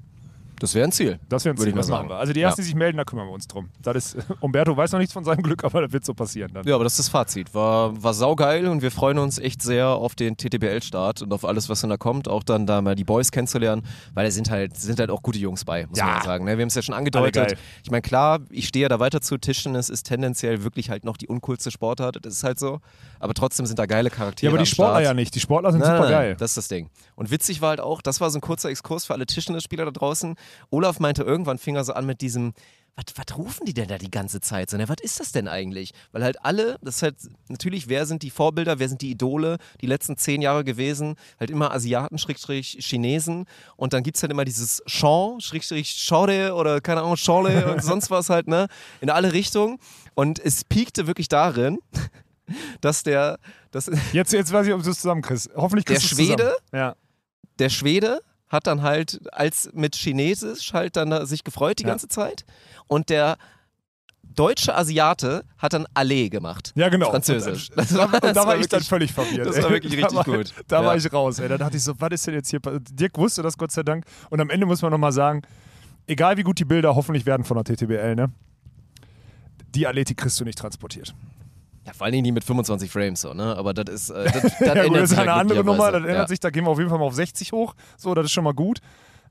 Das 0.60 0.76
wäre 0.76 0.86
ein 0.88 0.92
Ziel. 0.92 1.20
Das 1.30 1.46
wäre 1.46 1.56
ein 1.56 1.58
Würde 1.58 1.72
Ziel, 1.72 1.78
das 1.78 1.88
machen 1.88 2.10
wir. 2.10 2.16
Also 2.18 2.34
die 2.34 2.40
Ja. 2.42 2.48
ersten, 2.48 2.62
die 2.62 2.66
sich 2.66 2.76
melden, 2.76 2.98
da 2.98 3.04
kümmern 3.06 3.28
wir 3.28 3.34
uns 3.34 3.48
drum. 3.48 3.70
Das 3.82 3.96
ist, 3.96 4.18
Umberto 4.42 4.76
weiß 4.76 4.92
noch 4.92 5.00
nichts 5.00 5.14
von 5.14 5.24
seinem 5.24 5.42
Glück, 5.42 5.64
aber 5.66 5.82
das 5.84 5.92
wird 5.94 6.06
so 6.06 6.14
passieren 6.14 6.52
dann. 6.54 6.68
Ja, 6.68 6.76
aber 6.76 6.84
das 6.84 6.94
ist 6.94 7.00
das 7.00 7.10
Fazit. 7.10 7.54
War, 7.56 8.02
war 8.02 8.14
saugeil 8.14 8.68
und 8.68 8.82
wir 8.82 8.92
freuen 8.92 9.18
uns 9.18 9.38
echt 9.40 9.62
sehr 9.62 9.88
auf 9.88 10.16
den 10.16 10.38
TTBL-Start 10.38 11.22
und 11.22 11.34
auf 11.34 11.46
alles, 11.46 11.70
was 11.70 11.82
dann 11.82 11.90
da 11.90 11.98
kommt. 11.98 12.28
Auch 12.28 12.44
dann 12.44 12.66
da 12.66 12.82
mal 12.82 12.96
die 12.96 13.04
Boys 13.04 13.32
kennenzulernen, 13.32 13.84
weil 14.14 14.26
da 14.26 14.32
sind 14.32 14.50
halt, 14.50 14.76
sind 14.78 15.00
halt 15.00 15.10
auch 15.10 15.22
gute 15.22 15.40
Jungs 15.40 15.66
bei, 15.66 15.86
muss 15.88 15.98
Ja. 15.98 16.06
man 16.06 16.16
ja 16.18 16.24
sagen. 16.24 16.46
Ne? 16.46 16.58
Wir 16.58 16.62
haben 16.64 16.68
es 16.68 16.76
ja 16.76 16.82
schon 16.82 16.96
angedeutet. 16.96 17.34
geil. 17.50 17.58
Ich 17.84 17.92
meine, 17.92 18.02
klar, 18.02 18.40
ich 18.50 18.68
stehe 18.68 18.84
ja 18.84 18.90
da 18.90 19.00
weiter 19.00 19.22
zu. 19.22 19.38
Tischtennis 19.38 19.90
ist 19.90 20.04
tendenziell 20.04 20.64
wirklich 20.64 20.90
halt 20.90 21.06
noch 21.06 21.18
die 21.18 21.28
uncoolste 21.28 21.72
Sportart. 21.72 22.18
Das 22.22 22.34
ist 22.34 22.44
halt 22.44 22.60
so. 22.60 22.80
Aber 23.20 23.34
trotzdem 23.34 23.66
sind 23.66 23.80
da 23.80 23.86
geile 23.86 24.10
Charaktere. 24.10 24.52
Ja, 24.52 24.56
aber 24.56 24.64
die 24.64 24.70
Sportler 24.70 24.94
Start. 24.96 25.04
ja 25.06 25.14
nicht. 25.14 25.34
Die 25.36 25.40
Sportler 25.40 25.72
sind 25.72 25.82
Nein, 25.82 25.90
super 25.92 26.00
nein, 26.04 26.12
geil. 26.12 26.28
nein, 26.30 26.38
das 26.38 26.52
ist 26.52 26.58
das 26.58 26.68
Ding. 26.68 26.90
Und 27.16 27.32
witzig 27.32 27.62
war 27.62 27.70
halt 27.70 27.80
auch, 27.82 28.02
das 28.02 28.22
war 28.22 28.30
so 28.30 28.38
ein 28.38 28.42
kurzer 28.42 28.70
Exkurs 28.70 29.06
für 29.06 29.14
alle 29.14 29.26
Tischtennisspieler 29.26 29.86
da 29.86 29.92
draußen. 29.92 30.36
Olaf 30.70 31.00
meinte 31.00 31.24
irgendwann, 31.24 31.58
fing 31.58 31.76
er 31.76 31.84
so 31.84 31.94
an 31.94 32.06
mit 32.06 32.22
diesem, 32.22 32.54
was 33.16 33.38
rufen 33.38 33.66
die 33.66 33.74
denn 33.74 33.88
da 33.88 33.98
die 33.98 34.12
ganze 34.12 34.42
Zeit? 34.42 34.70
So, 34.70 34.76
ne, 34.78 34.90
was 34.90 34.98
ist 35.02 35.20
das 35.22 35.32
denn 35.32 35.48
eigentlich? 35.48 35.92
Weil 36.12 36.24
halt 36.24 36.44
alle, 36.44 36.78
das 36.82 36.98
ist 36.98 37.02
halt 37.04 37.16
natürlich, 37.48 37.88
wer 37.88 38.06
sind 38.06 38.24
die 38.24 38.30
Vorbilder, 38.30 38.80
wer 38.80 38.90
sind 38.90 39.02
die 39.02 39.10
Idole 39.12 39.58
die 39.80 39.88
letzten 39.88 40.18
zehn 40.18 40.42
Jahre 40.42 40.64
gewesen? 40.66 41.16
Halt 41.40 41.50
immer 41.50 41.72
Asiaten, 41.72 42.18
Schrägstrich 42.18 42.78
Chinesen. 42.82 43.46
Und 43.78 43.94
dann 43.94 44.04
gibt 44.04 44.18
es 44.18 44.24
halt 44.24 44.32
immer 44.34 44.44
dieses 44.44 44.84
Sean, 44.86 45.40
Schrägstrich 45.40 46.06
Chore 46.08 46.54
oder 46.54 46.82
keine 46.82 47.02
Ahnung, 47.02 47.16
Chole 47.16 47.72
und 47.74 47.82
sonst 47.82 48.12
was 48.12 48.30
halt, 48.30 48.48
ne? 48.48 48.68
In 49.00 49.10
alle 49.10 49.32
Richtungen. 49.32 49.80
Und 50.14 50.38
es 50.40 50.66
piekte 50.66 51.08
wirklich 51.08 51.30
darin, 51.30 51.80
dass 52.82 53.04
der, 53.04 53.40
dass, 53.72 53.90
Jetzt, 54.12 54.34
jetzt 54.34 54.52
weiß 54.52 54.68
ich, 54.68 54.74
ob 54.74 54.84
du 54.84 54.90
es 54.90 55.00
zusammenkriegst. 55.00 55.52
Hoffentlich 55.56 55.86
Der 55.86 55.96
kriegst 55.96 56.12
du 56.12 56.16
es 56.16 56.28
Schwede? 56.28 56.44
zusammen. 56.44 56.58
Ja. 56.74 56.96
der 57.60 57.70
Schwede 57.70 58.20
hat 58.50 58.68
dann 58.68 58.82
halt 58.82 59.20
als 59.32 59.70
mit 59.74 59.96
Chinesisch 59.96 60.74
halt 60.74 60.96
dann 60.96 61.10
da 61.12 61.26
sich 61.26 61.44
gefreut 61.44 61.80
die 61.80 61.84
Ja. 61.84 61.90
ganze 61.90 62.08
Zeit 62.08 62.46
und 62.88 63.10
der 63.10 63.38
deutsche 64.36 64.76
Asiate 64.76 65.44
hat 65.58 65.74
dann 65.74 65.86
Allee 65.94 66.30
gemacht. 66.30 66.72
Ja, 66.76 66.90
genau. 66.90 67.10
Französisch. 67.10 67.70
Und, 67.72 67.78
Das 67.78 67.92
und, 67.92 67.98
war- 67.98 68.06
und 68.06 68.14
da 68.14 68.20
das 68.20 68.36
war, 68.36 68.48
war 68.48 68.58
ich 68.58 68.68
dann 68.68 68.80
wirklich- 68.80 68.88
völlig 68.90 69.12
verwirrt. 69.14 69.48
das 69.48 69.62
war 69.64 69.70
wirklich 69.72 69.94
da 69.96 70.00
richtig 70.08 70.18
war, 70.18 70.24
gut. 70.38 70.54
Da 70.68 70.84
war 70.86 70.94
Ja. 70.96 70.98
ich 71.06 71.12
raus. 71.14 71.40
Ey. 71.40 71.50
Da 71.50 71.58
dachte 71.58 71.78
ich 71.78 71.84
so, 71.84 71.94
was 72.00 72.10
ist 72.12 72.28
denn 72.28 72.36
jetzt 72.36 72.50
hier? 72.50 72.60
Dirk 72.60 73.18
wusste 73.18 73.42
das 73.42 73.58
Gott 73.58 73.72
sei 73.72 73.84
Dank. 73.84 74.06
Und 74.30 74.40
am 74.40 74.50
Ende 74.50 74.66
muss 74.66 74.82
man 74.82 74.92
nochmal 74.92 75.12
sagen, 75.12 75.42
egal 76.08 76.38
wie 76.38 76.44
gut 76.44 76.60
die 76.60 76.66
Bilder 76.66 76.96
hoffentlich 76.96 77.26
werden 77.26 77.44
von 77.44 77.58
der 77.58 77.64
TTBL, 77.66 78.16
ne? 78.16 78.32
Die 79.76 79.86
Athletik 79.88 80.18
kriegst 80.18 80.40
du 80.40 80.46
nicht 80.46 80.58
transportiert. 80.58 81.14
Ja, 81.90 81.94
vor 81.96 82.06
allen 82.06 82.14
Dingen 82.14 82.24
die 82.24 82.32
mit 82.32 82.44
25 82.44 82.92
Frames 82.92 83.22
so, 83.22 83.34
ne? 83.34 83.58
Aber 83.58 83.74
das 83.74 83.94
ist 83.94 84.10
äh, 84.12 84.26
das, 84.32 84.42
das 84.42 84.60
ja, 84.60 84.86
gut, 84.86 84.96
das 84.96 85.12
ist 85.12 85.18
eine 85.18 85.26
ja 85.26 85.36
andere 85.38 85.64
Nummer, 85.64 85.92
das 85.92 86.02
ändert 86.02 86.16
ja. 86.16 86.28
sich, 86.28 86.40
da 86.40 86.52
gehen 86.52 86.64
wir 86.66 86.70
auf 86.70 86.78
jeden 86.78 86.90
Fall 86.90 87.00
mal 87.00 87.06
auf 87.06 87.16
60 87.16 87.52
hoch. 87.52 87.74
So, 87.98 88.14
das 88.14 88.26
ist 88.26 88.32
schon 88.32 88.44
mal 88.44 88.54
gut. 88.54 88.80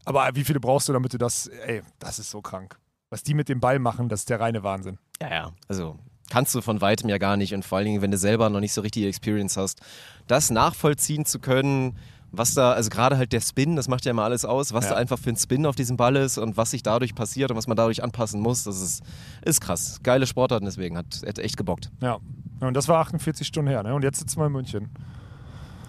Aber 0.05 0.29
wie 0.35 0.43
viele 0.43 0.59
brauchst 0.59 0.89
du, 0.89 0.93
damit 0.93 1.13
du 1.13 1.19
das, 1.19 1.47
ey, 1.47 1.83
das 2.01 2.19
ist 2.19 2.31
so 2.31 2.43
krank. 2.43 2.77
Was 3.11 3.23
die 3.23 3.35
mit 3.35 3.49
dem 3.49 3.61
Ball 3.61 3.79
machen, 3.79 4.09
das 4.09 4.21
ist 4.21 4.31
der 4.31 4.41
reine 4.41 4.65
Wahnsinn. 4.65 4.99
Ja, 5.21 5.31
ja. 5.31 5.53
Also 5.69 5.99
kannst 6.31 6.55
du 6.55 6.61
von 6.61 6.81
weitem 6.81 7.09
ja 7.09 7.19
gar 7.19 7.37
nicht. 7.37 7.55
Und 7.55 7.65
vor 7.65 7.79
allen 7.79 7.87
Dingen, 7.87 8.03
wenn 8.03 8.11
du 8.11 8.19
selber 8.19 8.51
noch 8.51 8.61
nicht 8.61 8.73
so 8.73 8.81
richtig 8.81 9.05
Experience 9.05 9.57
hast, 9.57 9.81
das 10.27 10.51
nachvollziehen 10.51 11.25
zu 11.25 11.39
können, 11.39 11.97
was 12.31 12.55
da, 12.55 12.73
also 12.73 12.91
gerade 12.91 13.17
halt 13.17 13.33
der 13.33 13.41
Spin, 13.41 13.77
das 13.77 13.89
macht 13.89 14.05
ja 14.05 14.11
immer 14.11 14.23
alles 14.25 14.45
aus, 14.45 14.73
was 14.73 14.85
Ja. 14.85 14.91
da 14.91 14.97
einfach 14.97 15.19
für 15.19 15.31
ein 15.31 15.37
Spin 15.37 15.65
auf 15.67 15.77
diesem 15.77 15.97
Ball 15.97 16.17
ist 16.17 16.39
und 16.39 16.57
was 16.57 16.71
sich 16.73 16.83
dadurch 16.83 17.15
passiert 17.15 17.51
und 17.51 17.57
was 17.57 17.67
man 17.67 17.77
dadurch 17.77 18.03
anpassen 18.03 18.41
muss, 18.41 18.65
das 18.65 18.81
ist, 18.81 19.03
ist 19.45 19.61
krass. 19.61 20.01
Geile 20.03 20.27
Sportarten 20.27 20.67
deswegen, 20.67 20.97
hat, 20.97 21.23
hat 21.27 21.39
echt 21.39 21.57
gebockt. 21.57 21.91
Ja. 22.01 22.19
ja. 22.61 22.69
Und 22.69 22.75
das 22.75 22.89
war 22.89 22.99
48 23.01 23.47
Stunden 23.47 23.71
her, 23.71 23.83
ne? 23.83 23.95
Und 23.95 24.03
jetzt 24.03 24.19
sitzen 24.19 24.39
wir 24.41 24.47
in 24.47 24.53
München. 24.53 24.89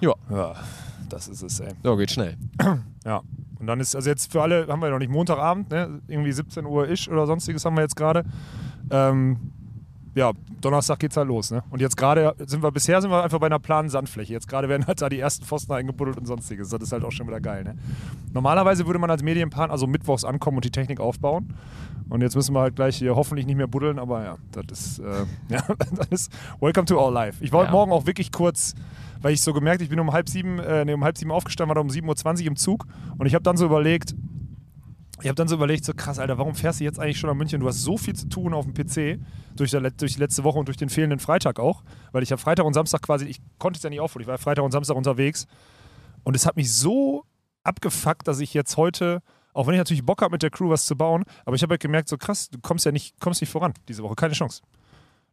Ja. 0.01 0.13
Ja, 0.29 0.55
das 1.09 1.27
ist 1.27 1.41
es, 1.43 1.59
ey. 1.59 1.73
So, 1.83 1.95
geht 1.97 2.11
schnell. 2.11 2.37
Ja. 3.05 3.21
Und 3.59 3.67
dann 3.67 3.79
ist, 3.79 3.95
also 3.95 4.09
jetzt 4.09 4.31
für 4.31 4.41
alle, 4.41 4.67
haben 4.67 4.81
wir 4.81 4.89
noch 4.89 4.99
nicht 4.99 5.11
Montagabend, 5.11 5.69
ne? 5.69 6.01
Irgendwie 6.07 6.31
17 6.31 6.65
Uhr 6.65 6.87
ish 6.89 7.09
oder 7.09 7.25
sonstiges 7.27 7.63
haben 7.65 7.75
wir 7.75 7.81
jetzt 7.81 7.95
gerade. 7.95 8.23
Ähm, 8.91 9.51
ja, 10.15 10.31
Donnerstag 10.61 10.99
geht's 10.99 11.15
halt 11.17 11.27
los, 11.27 11.51
ne? 11.51 11.63
Und 11.69 11.81
jetzt 11.81 11.95
gerade 11.95 12.33
sind 12.45 12.63
wir, 12.63 12.71
bisher 12.71 13.01
sind 13.01 13.11
wir 13.11 13.23
einfach 13.23 13.39
bei 13.39 13.45
einer 13.45 13.59
planen 13.59 13.89
Sandfläche. 13.89 14.33
Jetzt 14.33 14.47
gerade 14.47 14.67
werden 14.67 14.85
halt 14.87 15.01
da 15.01 15.07
die 15.09 15.19
ersten 15.19 15.45
Pfosten 15.45 15.71
eingebuddelt 15.73 16.17
und 16.17 16.25
sonstiges. 16.25 16.69
Das 16.69 16.81
ist 16.81 16.91
halt 16.91 17.03
auch 17.03 17.11
schon 17.11 17.27
wieder 17.27 17.39
geil, 17.39 17.63
ne? 17.63 17.75
Normalerweise 18.33 18.85
würde 18.85 18.99
man 18.99 19.09
als 19.09 19.23
Medienpartner 19.23 19.71
also 19.71 19.87
mittwochs 19.87 20.23
ankommen 20.23 20.57
und 20.57 20.65
die 20.65 20.71
Technik 20.71 20.99
aufbauen. 20.99 21.53
Und 22.09 22.21
jetzt 22.21 22.35
müssen 22.35 22.53
wir 22.55 22.61
halt 22.61 22.75
gleich 22.75 22.97
hier 22.97 23.15
hoffentlich 23.15 23.45
nicht 23.45 23.55
mehr 23.57 23.67
buddeln, 23.67 23.99
aber 23.99 24.23
ja, 24.23 24.35
das 24.51 24.79
ist, 24.79 24.99
äh, 24.99 25.25
ja, 25.49 25.63
das 25.95 26.07
ist 26.09 26.31
Welcome 26.59 26.85
to 26.85 26.99
our 26.99 27.11
life. 27.11 27.43
Ich 27.43 27.51
wollte 27.51 27.67
Ja. 27.67 27.71
morgen 27.73 27.91
auch 27.91 28.07
wirklich 28.07 28.31
kurz, 28.31 28.73
weil 29.21 29.33
ich 29.33 29.41
so 29.41 29.53
gemerkt, 29.53 29.81
ich 29.81 29.89
bin 29.89 29.99
um 29.99 30.11
halb 30.11 30.27
sieben, 30.27 30.57
äh, 30.59 30.85
nee, 30.85 30.93
um 30.93 31.03
halb 31.03 31.17
sieben 31.17 31.31
aufgestanden, 31.31 31.69
war 31.69 31.75
da 31.75 31.81
um 31.81 31.87
7.20 31.89 32.41
Uhr 32.41 32.47
im 32.47 32.55
Zug 32.55 32.87
und 33.19 33.27
ich 33.27 33.35
habe 33.35 33.43
dann 33.43 33.57
so 33.57 33.65
überlegt, 33.65 34.15
ich 35.21 35.27
habe 35.27 35.35
dann 35.35 35.47
so 35.47 35.55
überlegt, 35.55 35.85
so 35.85 35.93
krass, 35.93 36.19
Alter, 36.19 36.37
warum 36.37 36.55
fährst 36.55 36.79
du 36.79 36.83
jetzt 36.83 36.99
eigentlich 36.99 37.19
schon 37.19 37.29
nach 37.29 37.35
München? 37.35 37.59
Du 37.59 37.67
hast 37.67 37.81
so 37.81 37.97
viel 37.97 38.15
zu 38.15 38.29
tun 38.29 38.53
auf 38.53 38.65
dem 38.65 38.73
PC 38.73 39.19
durch, 39.55 39.71
der, 39.71 39.81
durch 39.91 40.13
die 40.13 40.19
letzte 40.19 40.43
Woche 40.43 40.59
und 40.59 40.67
durch 40.67 40.77
den 40.77 40.89
fehlenden 40.89 41.19
Freitag 41.19 41.59
auch, 41.59 41.83
weil 42.11 42.23
ich 42.23 42.31
habe 42.31 42.41
Freitag 42.41 42.65
und 42.65 42.73
Samstag 42.73 43.01
quasi, 43.01 43.25
ich 43.25 43.39
konnte 43.57 43.77
es 43.77 43.83
ja 43.83 43.89
nicht 43.89 43.99
aufholen, 43.99 44.21
ich 44.23 44.27
war 44.27 44.37
Freitag 44.37 44.63
und 44.63 44.71
Samstag 44.71 44.95
unterwegs 44.95 45.47
und 46.23 46.35
es 46.35 46.45
hat 46.45 46.55
mich 46.55 46.73
so 46.73 47.25
abgefuckt, 47.63 48.27
dass 48.27 48.39
ich 48.39 48.53
jetzt 48.53 48.77
heute, 48.77 49.21
auch 49.53 49.67
wenn 49.67 49.73
ich 49.73 49.79
natürlich 49.79 50.05
Bock 50.05 50.21
habe 50.21 50.31
mit 50.31 50.41
der 50.41 50.49
Crew 50.49 50.69
was 50.69 50.85
zu 50.85 50.95
bauen, 50.95 51.23
aber 51.45 51.55
ich 51.55 51.63
habe 51.63 51.73
halt 51.73 51.81
gemerkt, 51.81 52.07
so 52.07 52.17
krass, 52.17 52.49
du 52.49 52.59
kommst 52.61 52.85
ja 52.85 52.91
nicht, 52.91 53.19
kommst 53.19 53.41
nicht 53.41 53.51
voran 53.51 53.73
diese 53.87 54.03
Woche, 54.03 54.15
keine 54.15 54.33
Chance. 54.33 54.61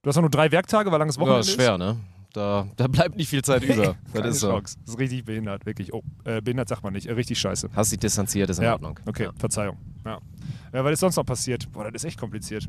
Du 0.03 0.09
hast 0.09 0.17
noch 0.17 0.23
nur 0.23 0.31
drei 0.31 0.51
Werktage, 0.51 0.91
weil 0.91 0.99
langes 0.99 1.17
Ja, 1.17 1.23
Wochenende 1.23 1.41
ist 1.41 1.53
schwer, 1.55 1.79
ne? 1.79 1.97
Da, 2.37 2.69
da 2.77 2.87
bleibt 2.87 3.17
nicht 3.17 3.31
viel 3.31 3.43
Zeit 3.43 3.63
über. 3.69 3.97
Das 4.13 4.27
ist 4.27 4.41
so. 4.41 4.61
Das 4.61 4.77
ist 4.87 4.99
richtig 4.99 5.25
behindert, 5.25 5.65
wirklich. 5.65 5.95
Oh, 5.95 6.03
äh, 6.25 6.43
behindert 6.43 6.69
sagt 6.69 6.83
man 6.83 6.93
nicht, 6.93 7.07
äh, 7.07 7.13
richtig 7.13 7.39
scheiße. 7.39 7.71
Hast 7.75 7.93
dich 7.93 7.99
distanziert, 7.99 8.51
ist 8.51 8.59
in 8.59 8.65
ja, 8.65 8.75
Ordnung. 8.75 9.01
okay, 9.07 9.25
Ja. 9.25 9.33
Verzeihung. 9.39 9.79
Ja. 10.05 10.19
ja, 10.75 10.85
was 10.85 10.93
ist 10.93 11.01
sonst 11.01 11.17
noch 11.17 11.25
passiert? 11.25 11.73
Boah, 11.73 11.85
das 11.85 11.95
ist 11.95 12.05
echt 12.05 12.21
kompliziert. 12.21 12.69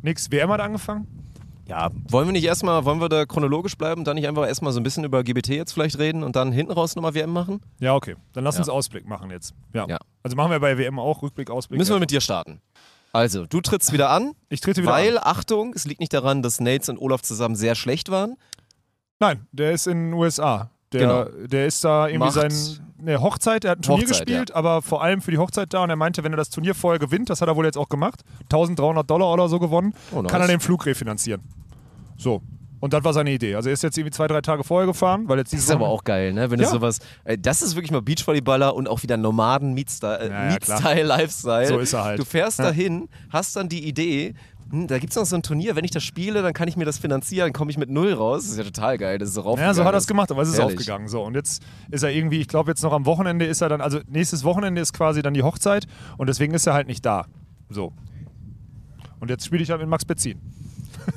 Nix. 0.00 0.30
WM 0.30 0.50
hat 0.50 0.60
angefangen? 0.60 1.06
Ja, 1.66 1.90
wollen 2.08 2.26
wir 2.28 2.32
nicht 2.32 2.44
erstmal, 2.44 2.84
wollen 2.86 3.00
wir 3.00 3.08
da 3.10 3.26
chronologisch 3.26 3.76
bleiben, 3.76 4.04
dann 4.04 4.16
nicht 4.16 4.28
einfach 4.28 4.46
erstmal 4.46 4.72
so 4.72 4.80
ein 4.80 4.82
bisschen 4.82 5.04
über 5.04 5.22
GBT 5.22 5.48
jetzt 5.48 5.72
vielleicht 5.72 5.98
reden 5.98 6.22
und 6.22 6.34
dann 6.36 6.50
hinten 6.52 6.72
raus 6.72 6.96
nochmal 6.96 7.14
WM 7.14 7.30
machen? 7.32 7.60
Ja, 7.80 7.94
okay. 7.94 8.16
Dann 8.32 8.44
lass 8.44 8.58
uns 8.58 8.68
Ausblick 8.70 9.06
machen 9.06 9.30
jetzt. 9.30 9.54
Ja. 9.74 9.86
Also 10.22 10.36
machen 10.36 10.50
wir 10.50 10.60
bei 10.60 10.78
WM 10.78 10.98
auch 10.98 11.22
Rückblick, 11.22 11.50
Ausblick. 11.50 11.78
Müssen 11.78 11.94
wir 11.94 12.00
mit 12.00 12.10
dir 12.10 12.20
starten. 12.22 12.60
Also, 13.14 13.46
du 13.46 13.60
trittst 13.60 13.92
wieder 13.92 14.10
an, 14.10 14.32
Ich 14.48 14.60
trete 14.60 14.82
wieder 14.82 14.90
weil, 14.90 15.18
an. 15.18 15.22
Achtung, 15.24 15.72
es 15.72 15.84
liegt 15.84 16.00
nicht 16.00 16.12
daran, 16.12 16.42
dass 16.42 16.58
Nates 16.60 16.88
und 16.88 16.98
Olaf 16.98 17.22
zusammen 17.22 17.54
sehr 17.54 17.76
schlecht 17.76 18.10
waren. 18.10 18.34
Nein, 19.26 19.46
der 19.52 19.72
ist 19.72 19.86
in 19.86 20.06
den 20.10 20.12
USA. 20.14 20.70
Der, 20.92 21.24
der 21.46 21.66
ist 21.66 21.82
da 21.84 22.06
irgendwie 22.06 22.12
Genau. 22.12 22.24
Macht- 22.26 22.52
sein 22.52 22.84
ne, 22.98 23.20
Hochzeit, 23.20 23.64
er 23.64 23.72
hat 23.72 23.78
ein 23.80 23.82
Turnier 23.82 24.06
Hochzeit, 24.06 24.26
gespielt, 24.26 24.54
aber 24.54 24.80
vor 24.80 25.02
allem 25.02 25.20
für 25.20 25.30
die 25.32 25.38
Hochzeit 25.38 25.74
da 25.74 25.82
und 25.82 25.90
er 25.90 25.96
meinte, 25.96 26.22
wenn 26.22 26.32
er 26.32 26.36
das 26.36 26.50
Turnier 26.50 26.74
vorher 26.74 26.98
gewinnt, 27.00 27.28
das 27.30 27.40
hat 27.40 27.48
er 27.48 27.56
wohl 27.56 27.64
jetzt 27.64 27.76
auch 27.76 27.88
gemacht, 27.88 28.20
1300 28.44 29.08
Dollar 29.10 29.32
oder 29.32 29.48
so 29.48 29.58
gewonnen, 29.58 29.92
Oh, 30.12 30.22
nice. 30.22 30.30
kann 30.30 30.40
er 30.40 30.46
den 30.46 30.60
Flug 30.60 30.86
refinanzieren. 30.86 31.42
So. 32.16 32.42
Und 32.80 32.92
das 32.92 33.02
war 33.02 33.14
seine 33.14 33.32
Idee. 33.32 33.54
Also 33.54 33.70
er 33.70 33.72
ist 33.72 33.82
jetzt 33.82 33.96
irgendwie 33.96 34.10
zwei, 34.14 34.26
drei 34.26 34.42
Tage 34.42 34.62
vorher 34.62 34.86
gefahren, 34.86 35.26
weil 35.26 35.38
jetzt 35.38 35.54
Das 35.54 35.60
ist 35.60 35.70
aber 35.70 35.80
Wochenende- 35.86 35.94
auch 36.00 36.04
geil, 36.04 36.32
ne? 36.34 36.50
Wenn 36.50 36.60
Ja. 36.60 36.66
du 36.66 36.72
sowas. 36.72 36.98
Äh, 37.24 37.38
das 37.38 37.62
ist 37.62 37.74
wirklich 37.76 37.90
mal 37.90 38.02
Beachvolleyballer 38.02 38.74
und 38.76 38.88
auch 38.90 39.02
wieder 39.02 39.16
Nomaden 39.16 39.72
Meetstyle, 39.72 40.18
äh, 40.20 40.28
Ja, 40.28 40.50
ja, 40.50 40.58
klar. 40.58 40.80
Meetstyle 40.82 41.02
Lifestyle. 41.06 41.66
So 41.66 41.78
ist 41.78 41.92
er 41.94 42.04
halt. 42.04 42.18
Du 42.20 42.24
fährst 42.26 42.58
Ja. 42.58 42.66
dahin, 42.66 43.08
hast 43.30 43.56
dann 43.56 43.70
die 43.70 43.88
Idee, 43.88 44.34
hm, 44.74 44.86
da 44.88 44.98
gibt 44.98 45.10
es 45.12 45.16
noch 45.16 45.24
so 45.24 45.36
ein 45.36 45.42
Turnier, 45.42 45.76
wenn 45.76 45.84
ich 45.84 45.90
das 45.90 46.02
spiele, 46.02 46.42
dann 46.42 46.52
kann 46.52 46.68
ich 46.68 46.76
mir 46.76 46.84
das 46.84 46.98
finanzieren, 46.98 47.52
komme 47.52 47.70
ich 47.70 47.78
mit 47.78 47.90
null 47.90 48.12
raus. 48.12 48.42
Das 48.42 48.52
ist 48.52 48.58
ja 48.58 48.64
total 48.64 48.98
geil. 48.98 49.18
Das 49.18 49.28
ist 49.28 49.34
so 49.34 49.40
Ja, 49.42 49.46
raufgegangen. 49.46 49.74
so 49.74 49.84
hat 49.84 49.94
er 49.94 49.98
es 49.98 50.06
gemacht, 50.06 50.30
aber 50.30 50.42
es 50.42 50.48
ist 50.48 50.58
Herrlich. 50.58 50.76
aufgegangen. 50.78 51.08
So, 51.08 51.22
und 51.22 51.34
jetzt 51.34 51.62
ist 51.90 52.02
er 52.02 52.10
irgendwie, 52.10 52.40
ich 52.40 52.48
glaube, 52.48 52.70
jetzt 52.70 52.82
noch 52.82 52.92
am 52.92 53.06
Wochenende 53.06 53.44
ist 53.46 53.60
er 53.60 53.68
dann, 53.68 53.80
also 53.80 54.00
nächstes 54.08 54.44
Wochenende 54.44 54.80
ist 54.80 54.92
quasi 54.92 55.22
dann 55.22 55.34
die 55.34 55.42
Hochzeit 55.42 55.86
und 56.18 56.28
deswegen 56.28 56.54
ist 56.54 56.66
er 56.66 56.74
halt 56.74 56.88
nicht 56.88 57.04
da. 57.06 57.26
So. 57.70 57.92
Und 59.20 59.30
jetzt 59.30 59.46
spiele 59.46 59.62
ich 59.62 59.70
halt 59.70 59.80
mit 59.80 59.88
Max 59.88 60.04
Bezin. 60.04 60.38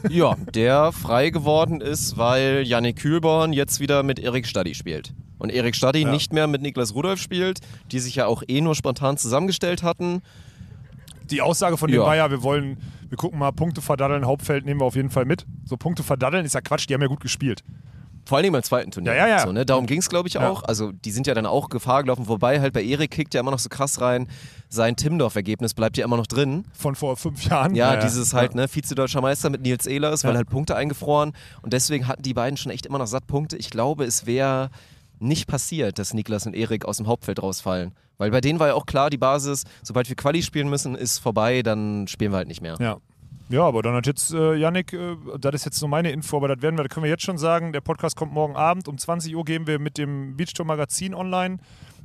Ja, 0.10 0.36
der 0.54 0.92
frei 0.92 1.30
geworden 1.30 1.82
ist, 1.82 2.18
weil 2.18 2.64
Yannick 2.66 2.98
Kühlborn 2.98 3.54
jetzt 3.54 3.80
wieder 3.80 4.04
mit 4.04 4.20
Erik 4.20 4.46
Stadi 4.48 4.76
spielt. 4.76 5.14
Und 5.40 5.50
Erik 5.52 5.76
Stadi 5.76 6.02
Ja. 6.02 6.12
nicht 6.12 6.34
mehr 6.34 6.48
mit 6.48 6.62
Niklas 6.62 6.94
Rudolf 6.96 7.20
spielt, 7.22 7.60
die 7.92 8.00
sich 8.00 8.16
ja 8.16 8.26
auch 8.28 8.44
eh 8.48 8.60
nur 8.62 8.76
spontan 8.76 9.18
zusammengestellt 9.18 9.84
hatten. 9.84 10.22
Die 11.30 11.42
Aussage 11.42 11.78
von 11.78 11.90
dem 11.90 12.00
Ja. 12.02 12.06
war 12.06 12.16
ja, 12.16 12.30
wir 12.32 12.44
wollen, 12.44 12.78
wir 13.10 13.18
gucken 13.18 13.40
mal, 13.40 13.52
Punkte 13.52 13.82
verdaddeln, 13.82 14.26
Hauptfeld 14.26 14.66
nehmen 14.66 14.82
wir 14.82 14.86
auf 14.86 14.96
jeden 14.96 15.10
Fall 15.10 15.26
mit. 15.26 15.46
So, 15.66 15.78
Punkte 15.78 16.04
verdaddeln 16.04 16.46
ist 16.46 16.56
ja 16.56 16.62
Quatsch, 16.62 16.88
die 16.90 16.94
haben 16.94 17.02
ja 17.02 17.08
gut 17.08 17.22
gespielt. 17.22 17.64
Vor 18.28 18.38
allem 18.38 18.52
beim 18.52 18.64
zweiten 18.64 18.92
Turnier. 18.92 19.14
Ja, 19.14 19.26
ja, 19.26 19.38
ja. 19.38 19.46
So, 19.46 19.54
ne? 19.54 19.66
Darum 19.66 19.86
ging 19.86 20.00
es, 20.00 20.10
glaube 20.10 20.28
ich, 20.28 20.38
auch. 20.38 20.64
Also, 20.64 20.92
die 20.92 21.12
sind 21.12 21.28
ja 21.28 21.34
dann 21.34 21.46
auch 21.46 21.70
Gefahr 21.70 22.04
gelaufen. 22.04 22.28
Wobei 22.28 22.60
halt 22.60 22.74
bei 22.74 22.84
Erik 22.84 23.12
kickt 23.12 23.34
ja 23.34 23.40
immer 23.40 23.52
noch 23.52 23.60
so 23.60 23.70
krass 23.70 24.02
rein. 24.02 24.28
Sein 24.68 24.98
Timdorf-Ergebnis 24.98 25.74
bleibt 25.74 25.96
ja 25.96 26.04
immer 26.04 26.18
noch 26.18 26.28
drin. 26.28 26.66
Von 26.74 26.96
vor 26.96 27.16
fünf 27.16 27.46
Jahren. 27.46 27.74
Ja, 27.74 27.96
dieses 27.96 28.34
halt, 28.34 28.54
ne, 28.54 28.68
Vize-Deutscher 28.68 29.22
Meister 29.22 29.50
mit 29.50 29.62
Nils 29.62 29.86
Ehlers, 29.86 30.26
weil 30.26 30.36
halt 30.36 30.50
Punkte 30.50 30.76
eingefroren. 30.76 31.32
Und 31.62 31.72
deswegen 31.72 32.10
hatten 32.10 32.22
die 32.22 32.34
beiden 32.34 32.58
schon 32.58 32.70
echt 32.70 32.86
immer 32.86 32.98
noch 32.98 33.08
satt 33.08 33.28
Punkte. 33.28 33.56
Ich 33.56 33.70
glaube, 33.70 34.04
es 34.04 34.26
wäre 34.26 34.72
nicht 35.20 35.48
passiert, 35.48 36.00
dass 36.00 36.14
Niklas 36.14 36.46
und 36.46 36.56
Erik 36.56 36.86
aus 36.86 36.98
dem 36.98 37.08
Hauptfeld 37.08 37.42
rausfallen. 37.42 37.94
Weil 38.18 38.32
bei 38.32 38.42
denen 38.42 38.60
war 38.60 38.68
ja 38.68 38.74
auch 38.74 38.86
klar, 38.86 39.10
die 39.10 39.18
Basis, 39.18 39.64
sobald 39.84 40.10
wir 40.10 40.16
Quali 40.16 40.42
spielen 40.42 40.70
müssen, 40.70 40.96
ist 40.96 41.20
vorbei, 41.20 41.62
dann 41.62 42.08
spielen 42.08 42.32
wir 42.32 42.38
halt 42.38 42.48
nicht 42.48 42.62
mehr. 42.62 42.76
Ja. 42.80 42.98
Ja, 43.50 43.62
aber 43.64 43.82
dann 43.82 43.94
hat 43.94 44.06
jetzt 44.08 44.34
äh, 44.34 44.56
Yannick, 44.56 44.92
äh, 44.92 45.16
das 45.40 45.56
ist 45.56 45.64
jetzt 45.66 45.80
nur 45.80 45.90
meine 45.90 46.12
Info, 46.12 46.36
aber 46.36 46.50
das 46.50 46.62
werden 46.62 46.78
wir, 46.78 46.84
das 46.84 46.94
können 46.94 47.06
wir 47.06 47.10
jetzt 47.10 47.24
schon 47.24 47.38
sagen. 47.38 47.72
Der 47.72 47.80
Podcast 47.80 48.18
kommt 48.18 48.34
morgen 48.34 48.58
Abend. 48.58 48.90
Um 48.90 48.98
20 48.98 49.34
Uhr 49.38 49.46
gehen 49.46 49.68
wir 49.68 49.80
mit 49.80 49.98
dem 49.98 50.36
Beachtour 50.36 50.66
Magazin 50.66 51.14
online. 51.14 51.60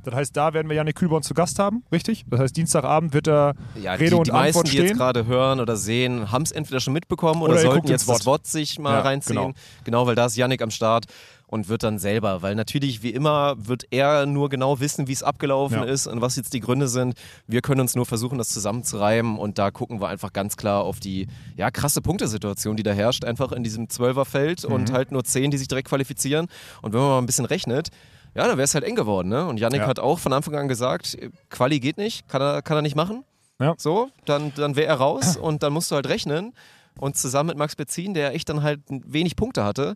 Das 0.05 0.13
heißt, 0.15 0.37
da 0.37 0.53
werden 0.53 0.69
wir 0.69 0.75
Yannick 0.77 0.95
Kühlborn 0.95 1.21
zu 1.21 1.33
Gast 1.33 1.59
haben, 1.59 1.83
richtig? 1.91 2.23
Das 2.29 2.39
heißt, 2.39 2.55
Dienstagabend 2.55 3.13
wird 3.13 3.27
er 3.27 3.55
Ja, 3.81 3.93
Rede 3.93 4.11
die, 4.11 4.15
und 4.15 4.27
die 4.27 4.31
meisten, 4.31 4.59
Antwort 4.59 4.71
die 4.73 4.77
jetzt 4.77 4.85
stehen. 4.87 4.97
gerade 4.97 5.25
hören 5.25 5.59
oder 5.59 5.75
sehen, 5.75 6.31
haben 6.31 6.43
es 6.43 6.51
entweder 6.53 6.79
schon 6.79 6.93
mitbekommen 6.93 7.41
oder, 7.41 7.53
Oder 7.53 7.61
sollten 7.61 7.87
jetzt 7.87 8.01
das 8.03 8.07
Wort. 8.07 8.25
Wort 8.25 8.47
sich 8.47 8.79
mal 8.79 8.93
Ja, 8.93 8.99
reinziehen. 9.01 9.35
genau. 9.35 9.53
Genau. 9.83 10.07
weil 10.07 10.15
da 10.15 10.25
ist 10.27 10.37
Yannick 10.37 10.61
am 10.61 10.71
Start 10.71 11.05
und 11.53 11.69
wird 11.69 11.83
dann 11.83 11.99
selber, 11.99 12.41
weil 12.41 12.55
natürlich 12.55 13.03
wie 13.03 13.11
immer 13.11 13.53
wird 13.57 13.85
er 13.91 14.25
nur 14.25 14.49
genau 14.49 14.79
wissen, 14.79 15.07
wie 15.07 15.11
es 15.13 15.21
abgelaufen 15.23 15.77
Ja. 15.77 15.83
ist 15.83 16.07
und 16.07 16.19
was 16.21 16.35
jetzt 16.35 16.53
die 16.53 16.59
Gründe 16.59 16.87
sind. 16.87 17.13
Wir 17.47 17.61
können 17.61 17.79
uns 17.81 17.95
nur 17.95 18.05
versuchen, 18.05 18.37
das 18.37 18.49
zusammenzureimen 18.49 19.37
und 19.37 19.57
da 19.59 19.69
gucken 19.71 20.01
wir 20.01 20.07
einfach 20.07 20.33
ganz 20.33 20.57
klar 20.57 20.83
auf 20.83 20.99
die 20.99 21.27
ja, 21.55 21.69
krasse 21.71 22.01
Punktesituation, 22.01 22.75
die 22.75 22.83
da 22.83 22.91
herrscht, 22.91 23.23
einfach 23.23 23.51
in 23.51 23.63
diesem 23.63 23.87
Zwölferfeld 23.89 24.65
und 24.65 24.89
Mhm. 24.89 24.93
halt 24.93 25.11
nur 25.11 25.23
zehn, 25.23 25.51
die 25.51 25.57
sich 25.57 25.67
direkt 25.67 25.87
qualifizieren. 25.89 26.47
Und 26.81 26.93
wenn 26.93 26.99
man 26.99 27.09
mal 27.09 27.17
ein 27.19 27.25
bisschen 27.27 27.45
rechnet, 27.45 27.89
ja, 28.35 28.47
dann 28.47 28.57
wäre 28.57 28.63
es 28.65 28.73
halt 28.73 28.83
eng 28.83 28.95
geworden. 28.95 29.29
Ne? 29.29 29.45
Und 29.45 29.59
Yannick 29.59 29.81
Ja. 29.81 29.87
hat 29.87 29.99
auch 29.99 30.17
von 30.19 30.33
Anfang 30.33 30.55
an 30.55 30.67
gesagt, 30.67 31.15
Quali 31.51 31.79
geht 31.79 31.97
nicht, 31.97 32.27
kann 32.27 32.41
er, 32.41 32.61
kann 32.63 32.77
er 32.77 32.81
nicht 32.81 32.95
machen. 32.95 33.23
Ja. 33.61 33.75
So, 33.77 34.09
dann, 34.25 34.51
dann 34.55 34.75
wäre 34.75 34.87
er 34.87 34.95
raus 34.95 35.37
und 35.37 35.61
dann 35.61 35.71
musst 35.71 35.91
du 35.91 35.95
halt 35.95 36.07
rechnen. 36.09 36.53
Und 36.99 37.15
zusammen 37.17 37.47
mit 37.49 37.57
Max 37.57 37.75
Bezin, 37.75 38.13
der 38.13 38.33
echt 38.35 38.49
dann 38.49 38.61
halt 38.63 38.79
wenig 38.89 39.35
Punkte 39.35 39.63
hatte, 39.63 39.95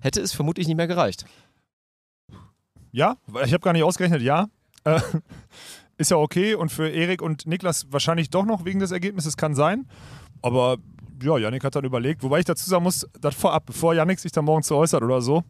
hätte 0.00 0.20
es 0.20 0.32
vermutlich 0.32 0.66
nicht 0.66 0.76
mehr 0.76 0.86
gereicht. 0.86 1.24
Ja, 2.92 3.16
ich 3.44 3.52
habe 3.52 3.60
gar 3.60 3.72
nicht 3.72 3.82
ausgerechnet, 3.82 4.22
ja. 4.22 4.48
Äh, 4.84 5.00
ist 5.98 6.10
ja 6.10 6.16
okay 6.16 6.54
und 6.54 6.70
für 6.70 6.88
Erik 6.88 7.22
und 7.22 7.46
Niklas 7.46 7.86
wahrscheinlich 7.90 8.30
doch 8.30 8.44
noch 8.44 8.64
wegen 8.64 8.78
des 8.78 8.92
Ergebnisses 8.92 9.36
kann 9.36 9.54
sein. 9.54 9.88
Aber 10.42 10.78
ja, 11.22 11.36
Yannick 11.36 11.64
hat 11.64 11.74
dann 11.74 11.84
überlegt, 11.84 12.22
wobei 12.22 12.38
ich 12.38 12.44
dazu 12.44 12.68
sagen 12.70 12.84
muss, 12.84 13.06
das 13.20 13.34
vorab, 13.34 13.66
bevor 13.66 13.94
Yannick 13.94 14.20
sich 14.20 14.32
dann 14.32 14.44
morgen 14.44 14.62
zu 14.62 14.76
äußert 14.76 15.02
oder 15.02 15.20
so. 15.20 15.42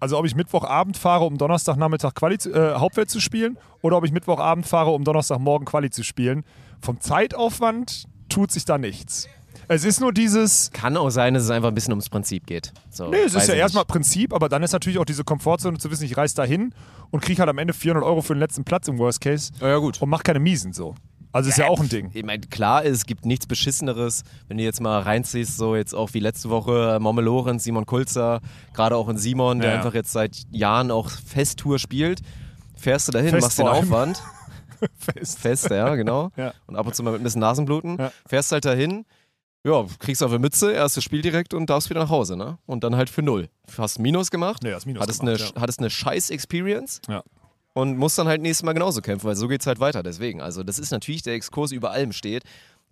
Also 0.00 0.18
ob 0.18 0.26
ich 0.26 0.34
Mittwochabend 0.34 0.96
fahre, 0.96 1.24
um 1.24 1.38
Donnerstagnachmittag 1.38 2.14
Quali 2.14 2.36
äh, 2.36 2.74
Hauptwelt 2.74 3.10
zu 3.10 3.20
spielen 3.20 3.58
oder 3.82 3.96
ob 3.96 4.04
ich 4.04 4.12
Mittwochabend 4.12 4.66
fahre, 4.66 4.90
um 4.90 5.04
Donnerstagmorgen 5.04 5.66
Quali 5.66 5.90
zu 5.90 6.04
spielen. 6.04 6.44
Vom 6.80 7.00
Zeitaufwand 7.00 8.04
tut 8.28 8.52
sich 8.52 8.64
da 8.64 8.78
nichts. 8.78 9.28
Es 9.68 9.84
ist 9.84 10.00
nur 10.00 10.12
dieses, 10.12 10.70
Kann 10.72 10.96
auch 10.96 11.10
sein, 11.10 11.34
dass 11.34 11.42
es 11.44 11.50
einfach 11.50 11.68
ein 11.68 11.74
bisschen 11.74 11.92
ums 11.92 12.08
Prinzip 12.08 12.46
geht. 12.46 12.72
So, 12.90 13.08
Nee, 13.10 13.18
es 13.26 13.34
ist 13.34 13.48
ja 13.48 13.54
erstmal. 13.54 13.84
Prinzip, 13.84 14.32
aber 14.32 14.48
dann 14.48 14.62
ist 14.62 14.72
natürlich 14.72 14.98
auch 14.98 15.04
diese 15.04 15.24
Komfortzone 15.24 15.78
zu 15.78 15.90
wissen, 15.90 16.04
ich 16.04 16.16
reise 16.16 16.34
da 16.36 16.44
hin 16.44 16.72
und 17.10 17.20
kriege 17.20 17.40
halt 17.40 17.50
am 17.50 17.58
Ende 17.58 17.74
400 17.74 18.02
Euro 18.04 18.22
für 18.22 18.34
den 18.34 18.40
letzten 18.40 18.64
Platz 18.64 18.88
im 18.88 18.98
Worst 18.98 19.20
Case 19.20 19.52
Ja, 19.60 19.68
ja, 19.68 19.76
gut. 19.78 20.00
und 20.00 20.08
mach 20.08 20.22
keine 20.22 20.38
Miesen 20.40 20.72
so. 20.72 20.94
Also 21.30 21.50
ist 21.50 21.58
ja 21.58 21.68
auch 21.68 21.78
ein 21.80 21.90
Ding. 21.90 22.10
Ich 22.14 22.24
meine, 22.24 22.40
klar, 22.46 22.86
es 22.86 23.04
gibt 23.04 23.26
nichts 23.26 23.46
Beschisseneres, 23.46 24.22
wenn 24.48 24.56
du 24.56 24.64
jetzt 24.64 24.80
mal 24.80 25.00
reinziehst, 25.02 25.58
so 25.58 25.76
jetzt 25.76 25.94
auch 25.94 26.14
wie 26.14 26.20
letzte 26.20 26.48
Woche 26.48 26.98
Momme 27.00 27.20
Lorenz, 27.20 27.64
Simon 27.64 27.84
Kulzer, 27.84 28.40
gerade 28.72 28.96
auch 28.96 29.10
in 29.10 29.18
Simon, 29.18 29.60
der 29.60 29.72
Ja. 29.72 29.76
einfach 29.76 29.92
jetzt 29.92 30.10
seit 30.12 30.44
Jahren 30.50 30.90
auch 30.90 31.10
Festtour 31.10 31.78
spielt. 31.78 32.22
Fährst 32.76 33.08
du 33.08 33.12
dahin, 33.12 33.28
Fest 33.30 33.42
machst 33.42 33.58
den. 33.58 33.68
Aufwand. 33.68 34.22
Fest. 34.98 35.38
Fest, 35.38 35.68
ja, 35.70 35.94
genau. 35.96 36.30
Ja. 36.36 36.54
Und 36.66 36.76
ab 36.76 36.86
und 36.86 36.94
zu 36.94 37.02
mal 37.02 37.10
mit 37.12 37.20
ein 37.20 37.24
bisschen 37.24 37.40
Nasenbluten. 37.42 37.98
Ja. 37.98 38.10
Fährst 38.26 38.50
halt 38.52 38.64
dahin. 38.64 39.04
Ja, 39.68 39.86
kriegst 39.98 40.22
auf 40.22 40.30
eine 40.30 40.38
Mütze, 40.38 40.72
erstes 40.72 41.04
Spiel 41.04 41.22
direkt 41.22 41.54
und 41.54 41.68
darfst 41.70 41.90
wieder 41.90 42.00
nach 42.00 42.10
Hause, 42.10 42.36
ne? 42.36 42.58
Und 42.66 42.82
dann 42.84 42.96
halt 42.96 43.10
für 43.10 43.22
null. 43.22 43.48
Hast 43.76 43.98
Minus 43.98 44.30
gemacht, 44.30 44.62
Nee, 44.62 44.72
hast 44.72 44.86
Minus 44.86 45.02
hattest, 45.02 45.20
gemacht, 45.20 45.40
eine, 45.40 45.50
ja. 45.54 45.60
hattest 45.60 45.78
eine 45.80 45.90
scheiß 45.90 46.30
Experience 46.30 47.00
Ja. 47.08 47.22
und 47.74 47.98
musst 47.98 48.18
dann 48.18 48.26
halt 48.28 48.40
nächstes 48.42 48.64
Mal 48.64 48.72
genauso 48.72 49.00
kämpfen, 49.02 49.26
weil 49.26 49.36
so 49.36 49.46
geht's 49.48 49.66
halt 49.66 49.78
weiter. 49.80 50.02
Deswegen, 50.02 50.40
also 50.40 50.62
das 50.62 50.78
ist 50.78 50.90
natürlich 50.90 51.22
der 51.22 51.34
Exkurs 51.34 51.72
über 51.72 51.90
allem 51.90 52.12
steht. 52.12 52.42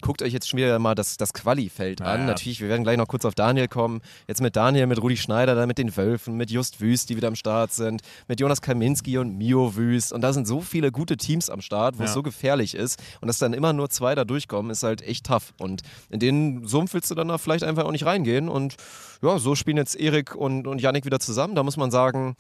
Guckt 0.03 0.21
euch 0.21 0.33
jetzt 0.33 0.47
schon 0.49 0.59
wieder 0.59 0.79
mal 0.79 0.95
das, 0.95 1.17
das 1.17 1.33
Quali-Feld 1.33 2.03
an. 2.03 2.21
ja. 2.21 2.27
Natürlich, 2.27 2.61
wir 2.61 2.69
werden 2.69 2.83
gleich 2.85 2.99
noch 2.99 3.09
kurz 3.09 3.25
auf 3.25 3.35
Daniel 3.35 3.67
kommen. 3.67 4.03
Jetzt 4.29 4.43
mit 4.43 4.55
Daniel, 4.55 4.87
mit 4.87 5.01
Rudi 5.01 5.17
Schneider, 5.17 5.55
dann 5.55 5.67
mit 5.69 5.79
den 5.79 5.97
Wölfen, 5.97 6.37
mit 6.37 6.51
Just 6.51 6.81
Wüst, 6.83 7.09
die 7.09 7.17
wieder 7.17 7.29
am 7.29 7.35
Start 7.35 7.73
sind, 7.73 8.03
mit 8.29 8.39
Jonas 8.39 8.61
Kaminski 8.61 9.17
und 9.17 9.39
Mio 9.39 9.75
Wüst. 9.75 10.13
Und 10.13 10.21
da 10.21 10.35
sind 10.35 10.47
so 10.47 10.61
viele 10.61 10.93
gute 10.93 11.17
Teams 11.17 11.49
am 11.49 11.63
Start, 11.63 11.99
wo 11.99 12.03
es 12.03 12.11
Ja. 12.11 12.15
so 12.15 12.23
gefährlich 12.23 12.75
ist. 12.75 13.03
Und 13.23 13.29
dass 13.29 13.39
dann 13.39 13.55
immer 13.55 13.73
nur 13.73 13.89
zwei 13.89 14.15
da 14.15 14.25
durchkommen, 14.27 14.71
ist 14.71 14.83
halt 14.83 15.01
echt 15.01 15.27
tough. 15.27 15.55
Und 15.59 15.81
in 16.11 16.21
den 16.21 16.67
Sumpf 16.67 16.93
willst 16.93 17.11
du 17.11 17.15
dann 17.15 17.29
da 17.29 17.39
vielleicht 17.39 17.65
einfach 17.65 17.85
auch 17.85 17.93
nicht 17.93 18.05
reingehen. 18.05 18.51
Und 18.51 18.77
ja, 19.23 19.39
so 19.39 19.55
spielen 19.55 19.79
jetzt 19.79 19.97
Erik 19.97 20.35
und, 20.35 20.67
und 20.67 20.83
Yannick 20.83 21.07
wieder 21.07 21.21
zusammen. 21.21 21.55
Da 21.55 21.63
muss 21.63 21.79
man 21.79 21.91
sagen, 21.91 22.37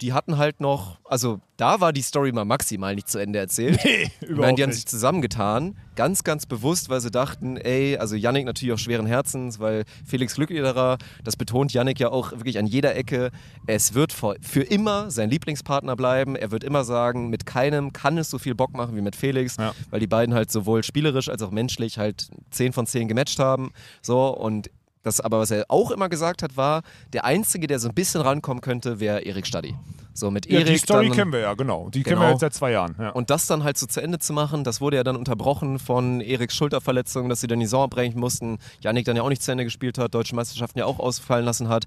die 0.00 0.12
hatten 0.12 0.38
halt 0.38 0.60
noch, 0.60 0.98
also 1.04 1.40
da 1.56 1.80
war 1.80 1.92
die 1.92 2.00
Story 2.00 2.32
mal 2.32 2.44
maximal 2.46 2.94
nicht 2.94 3.08
zu 3.08 3.18
Ende 3.18 3.38
erzählt. 3.38 3.78
Nee, 3.84 4.04
Ich 4.04 4.10
meine, 4.20 4.32
überhaupt 4.32 4.58
die 4.58 4.62
haben 4.62 4.72
sich 4.72 4.86
zusammengetan, 4.86 5.76
ganz, 5.94 6.24
ganz 6.24 6.46
bewusst, 6.46 6.88
weil 6.88 7.00
sie 7.00 7.10
dachten, 7.10 7.56
ey, 7.58 7.98
also 7.98 8.16
Yannick 8.16 8.46
natürlich 8.46 8.72
auch 8.72 8.78
schweren 8.78 9.04
Herzens, 9.06 9.58
weil 9.60 9.84
Felix 10.06 10.34
Glückliederer, 10.36 10.96
das 11.22 11.36
betont 11.36 11.72
Yannick 11.74 12.00
ja 12.00 12.08
auch 12.10 12.32
wirklich 12.32 12.58
an 12.58 12.66
jeder 12.66 12.96
Ecke, 12.96 13.30
es 13.66 13.92
wird 13.94 14.12
für 14.12 14.62
immer 14.62 15.10
sein 15.10 15.28
Lieblingspartner 15.30 15.96
bleiben. 15.96 16.34
Er 16.36 16.50
wird 16.50 16.64
immer 16.64 16.84
sagen, 16.84 17.28
mit 17.28 17.44
keinem 17.44 17.92
kann 17.92 18.16
es 18.16 18.30
so 18.30 18.38
viel 18.38 18.54
Bock 18.54 18.72
machen 18.74 18.96
wie 18.96 19.02
mit 19.02 19.16
Felix, 19.16 19.56
Ja. 19.58 19.74
weil 19.90 20.00
die 20.00 20.06
beiden 20.06 20.34
halt 20.34 20.50
sowohl 20.50 20.82
spielerisch 20.82 21.28
als 21.28 21.42
auch 21.42 21.50
menschlich 21.50 21.98
halt 21.98 22.30
10 22.50 22.72
von 22.72 22.86
10 22.86 23.08
gematcht 23.08 23.38
haben. 23.38 23.72
So, 24.00 24.28
und 24.28 24.70
das 25.02 25.20
aber, 25.20 25.38
was 25.38 25.50
er 25.50 25.64
auch 25.68 25.90
immer 25.90 26.08
gesagt 26.08 26.42
hat, 26.42 26.56
war, 26.56 26.82
der 27.12 27.24
Einzige, 27.24 27.66
der 27.66 27.78
so 27.78 27.88
ein 27.88 27.94
bisschen 27.94 28.20
rankommen 28.20 28.60
könnte, 28.60 29.00
wäre 29.00 29.20
Erik 29.20 29.46
Stadi. 29.46 29.74
So 30.12 30.30
mit 30.30 30.46
Ja, 30.50 30.58
Erik 30.58 30.72
die 30.74 30.78
Story 30.78 31.06
dann, 31.08 31.16
kennen 31.16 31.32
wir 31.32 31.40
ja, 31.40 31.54
genau. 31.54 31.88
Die 31.88 32.02
kennen 32.02 32.16
Genau. 32.16 32.26
wir 32.28 32.30
jetzt 32.32 32.40
seit 32.40 32.52
zwei 32.54 32.72
Jahren. 32.72 32.94
Ja. 32.98 33.10
und 33.10 33.30
das 33.30 33.46
dann 33.46 33.64
halt 33.64 33.78
so 33.78 33.86
zu 33.86 34.02
Ende 34.02 34.18
zu 34.18 34.32
machen, 34.32 34.64
das 34.64 34.80
wurde 34.80 34.96
ja 34.96 35.04
dann 35.04 35.16
unterbrochen 35.16 35.78
von 35.78 36.20
Eriks 36.20 36.54
Schulterverletzung, 36.54 37.28
dass 37.30 37.40
sie 37.40 37.46
dann 37.46 37.60
die 37.60 37.66
Saison 37.66 37.84
abbrechen 37.84 38.20
mussten. 38.20 38.58
Janik 38.80 39.06
dann 39.06 39.16
ja 39.16 39.22
auch 39.22 39.28
nicht 39.30 39.42
zu 39.42 39.50
Ende 39.52 39.64
gespielt 39.64 39.96
hat, 39.98 40.14
deutsche 40.14 40.34
Meisterschaften 40.34 40.78
ja 40.80 40.84
auch 40.84 40.98
ausfallen 40.98 41.44
lassen 41.46 41.68
hat. 41.68 41.84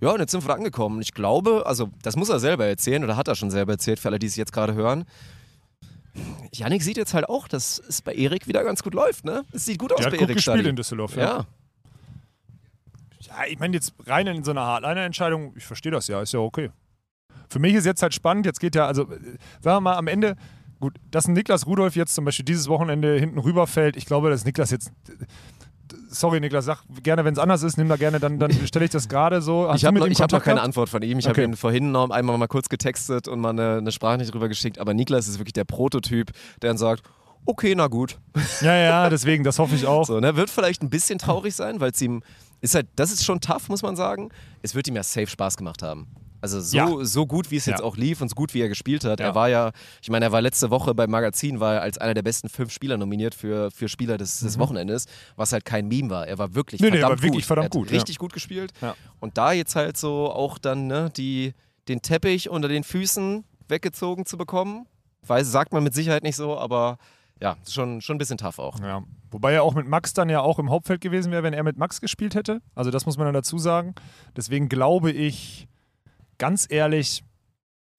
Ja, 0.00 0.10
und 0.10 0.20
jetzt 0.20 0.30
sind 0.32 0.44
wir 0.44 0.48
da 0.48 0.54
angekommen. 0.54 1.00
Ich 1.00 1.14
glaube, 1.14 1.64
also 1.66 1.88
das 2.02 2.14
muss 2.16 2.28
er 2.28 2.38
selber 2.38 2.66
erzählen 2.66 3.02
oder 3.02 3.16
hat 3.16 3.26
er 3.26 3.34
schon 3.34 3.50
selber 3.50 3.72
erzählt, 3.72 3.98
für 3.98 4.08
alle, 4.08 4.18
die 4.18 4.26
es 4.26 4.36
jetzt 4.36 4.52
gerade 4.52 4.74
hören. 4.74 5.04
Janik 6.52 6.82
sieht 6.82 6.98
jetzt 6.98 7.14
halt 7.14 7.28
auch, 7.28 7.48
dass 7.48 7.82
es 7.88 8.02
bei 8.02 8.14
Erik 8.14 8.46
wieder 8.46 8.62
ganz 8.64 8.82
gut 8.82 8.94
läuft, 8.94 9.24
ne? 9.24 9.44
Es 9.52 9.64
sieht 9.64 9.78
gut 9.78 9.92
aus 9.92 9.96
Der 9.98 10.06
hat 10.06 10.12
bei 10.12 10.18
gut 10.18 10.28
Erik 10.28 10.36
gespielt 10.36 10.56
Stadi. 10.58 10.68
in 10.68 10.76
Düsseldorf. 10.76 11.16
Ja. 11.16 11.22
Ja. 11.22 11.46
Ich 13.50 13.58
meine, 13.58 13.74
jetzt 13.74 13.94
rein 14.06 14.26
in 14.26 14.44
so 14.44 14.50
einer 14.50 14.62
Hardliner-Entscheidung, 14.66 15.54
ich 15.56 15.64
verstehe 15.64 15.92
das 15.92 16.06
ja, 16.08 16.20
ist 16.22 16.32
ja 16.32 16.40
okay. 16.40 16.70
Für 17.48 17.58
mich 17.58 17.74
ist 17.74 17.84
jetzt 17.84 18.02
halt 18.02 18.14
spannend, 18.14 18.46
jetzt 18.46 18.60
geht 18.60 18.74
ja, 18.74 18.86
also, 18.86 19.02
äh, 19.02 19.06
sagen 19.60 19.76
wir 19.76 19.80
mal, 19.80 19.96
am 19.96 20.06
Ende, 20.06 20.36
gut, 20.80 20.94
dass 21.10 21.28
ein 21.28 21.34
Niklas 21.34 21.66
Rudolf 21.66 21.96
jetzt 21.96 22.14
zum 22.14 22.24
Beispiel 22.24 22.44
dieses 22.44 22.68
Wochenende 22.68 23.18
hinten 23.18 23.38
rüberfällt, 23.38 23.96
ich 23.96 24.06
glaube, 24.06 24.30
dass 24.30 24.44
Niklas 24.44 24.70
jetzt. 24.70 24.90
Sorry, 26.08 26.40
Niklas, 26.40 26.64
sag 26.64 26.82
gerne, 27.02 27.24
wenn 27.24 27.32
es 27.34 27.38
anders 27.38 27.62
ist, 27.62 27.76
nimm 27.76 27.88
da 27.88 27.96
gerne, 27.96 28.18
dann, 28.20 28.38
dann 28.38 28.50
stelle 28.66 28.84
ich 28.84 28.90
das 28.90 29.08
gerade 29.08 29.42
so. 29.42 29.68
Hast 29.68 29.80
Ich 29.80 29.84
habe 29.84 29.98
noch, 29.98 30.06
ich 30.06 30.20
hab 30.20 30.32
noch 30.32 30.42
keine? 30.42 30.62
Antwort 30.62 30.88
von 30.88 31.02
ihm. 31.02 31.18
Ich 31.18 31.26
habe 31.26 31.32
Okay. 31.40 31.44
ihn 31.44 31.56
vorhin 31.56 31.92
noch 31.92 32.10
einmal 32.10 32.36
mal 32.38 32.48
kurz 32.48 32.68
getextet 32.68 33.28
und 33.28 33.40
mal 33.40 33.50
eine, 33.50 33.78
eine 33.78 33.92
Sprachnachricht 33.92 34.32
drüber 34.34 34.48
geschickt. 34.48 34.78
Aber 34.78 34.94
Niklas 34.94 35.28
ist 35.28 35.38
wirklich 35.38 35.52
der 35.52 35.64
Prototyp, 35.64 36.32
der 36.62 36.70
dann 36.70 36.78
sagt, 36.78 37.02
okay, 37.44 37.74
na 37.74 37.88
gut. 37.88 38.18
Ja, 38.60 38.74
ja, 38.74 39.10
deswegen, 39.10 39.44
das 39.44 39.58
hoffe 39.58 39.74
ich 39.74 39.86
auch. 39.86 40.06
So, 40.06 40.20
ne? 40.20 40.36
Wird 40.36 40.48
vielleicht 40.50 40.82
ein 40.82 40.90
bisschen 40.90 41.18
traurig 41.18 41.54
sein, 41.54 41.80
weil 41.80 41.90
es 41.90 42.00
ihm 42.00 42.22
ist 42.62 42.74
halt, 42.74 42.88
das 42.96 43.12
ist 43.12 43.24
schon 43.24 43.40
tough, 43.40 43.68
muss 43.68 43.82
man 43.82 43.94
sagen. 43.96 44.30
Es 44.62 44.74
wird 44.74 44.88
ihm 44.88 44.96
ja 44.96 45.02
safe 45.02 45.26
Spaß 45.26 45.56
gemacht 45.58 45.82
haben. 45.82 46.06
Also 46.40 46.60
so, 46.60 46.76
Ja. 46.76 47.04
so 47.04 47.24
gut, 47.26 47.52
wie 47.52 47.56
es 47.56 47.66
jetzt 47.66 47.78
Ja. 47.80 47.84
auch 47.84 47.96
lief 47.96 48.20
und 48.20 48.28
so 48.28 48.34
gut, 48.34 48.52
wie 48.52 48.60
er 48.62 48.68
gespielt 48.68 49.04
hat. 49.04 49.20
Ja. 49.20 49.26
Er 49.26 49.34
war 49.36 49.48
ja, 49.48 49.70
ich 50.02 50.10
meine, 50.10 50.24
er 50.24 50.32
war 50.32 50.40
letzte 50.40 50.70
Woche 50.70 50.92
beim 50.92 51.08
Magazin, 51.08 51.60
war 51.60 51.74
er 51.74 51.82
als 51.82 51.98
einer 51.98 52.14
der 52.14 52.22
besten 52.22 52.48
fünf 52.48 52.72
Spieler 52.72 52.96
nominiert 52.96 53.34
für, 53.34 53.70
für 53.70 53.88
Spieler 53.88 54.18
des, 54.18 54.40
des 54.40 54.58
Wochenendes, 54.58 55.06
was 55.36 55.52
halt 55.52 55.64
kein 55.64 55.86
Meme 55.86 56.10
war. 56.10 56.26
Er 56.26 56.38
war 56.38 56.54
wirklich 56.56 56.80
Mhm. 56.80 56.86
Nee, 56.86 56.90
nee, 56.92 56.98
verdammt 56.98 57.12
er 57.12 57.16
war 57.18 57.22
wirklich 57.22 57.42
gut. 57.42 57.46
verdammt 57.46 57.64
er 57.74 57.78
hat 57.80 57.86
gut. 57.86 57.90
Richtig 57.92 58.18
gut 58.18 58.32
gespielt. 58.32 58.72
Und 59.20 59.38
da 59.38 59.52
jetzt 59.52 59.76
halt 59.76 59.96
so 59.96 60.32
auch 60.32 60.58
dann 60.58 60.88
ne, 60.88 61.10
die, 61.16 61.54
den 61.86 62.02
Teppich 62.02 62.48
unter 62.48 62.66
den 62.66 62.82
Füßen 62.82 63.44
weggezogen 63.68 64.26
zu 64.26 64.36
bekommen, 64.36 64.86
weiß, 65.26 65.46
sagt 65.50 65.72
man 65.72 65.84
mit 65.84 65.94
Sicherheit 65.94 66.24
nicht 66.24 66.34
so, 66.36 66.58
aber 66.58 66.98
ja, 67.40 67.56
schon, 67.68 68.00
schon 68.00 68.16
ein 68.16 68.18
bisschen 68.18 68.38
tough 68.38 68.58
auch. 68.58 68.80
Ja. 68.80 69.04
Wobei 69.32 69.54
er 69.54 69.62
auch 69.62 69.74
mit 69.74 69.88
Max 69.88 70.12
dann 70.12 70.28
ja 70.28 70.40
auch 70.40 70.58
im 70.58 70.70
Hauptfeld 70.70 71.00
gewesen 71.00 71.32
wäre, 71.32 71.42
wenn 71.42 71.54
er 71.54 71.62
mit 71.62 71.78
Max 71.78 72.00
gespielt 72.00 72.34
hätte. 72.34 72.60
Also 72.74 72.90
das 72.90 73.06
muss 73.06 73.16
man 73.16 73.26
dann 73.26 73.34
dazu 73.34 73.58
sagen. 73.58 73.94
Deswegen 74.36 74.68
glaube 74.68 75.10
ich, 75.10 75.68
ganz 76.38 76.66
ehrlich, 76.70 77.24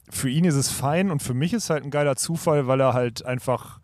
für 0.10 0.30
ihn 0.30 0.46
ist 0.46 0.56
es 0.56 0.70
fein 0.70 1.10
und 1.10 1.24
für 1.24 1.34
mich 1.34 1.54
ist 1.54 1.70
halt 1.70 1.84
ein 1.84 1.92
geiler 1.92 2.16
Zufall, 2.16 2.68
weil 2.68 2.80
er 2.80 2.94
halt 2.94 3.26
einfach, 3.26 3.80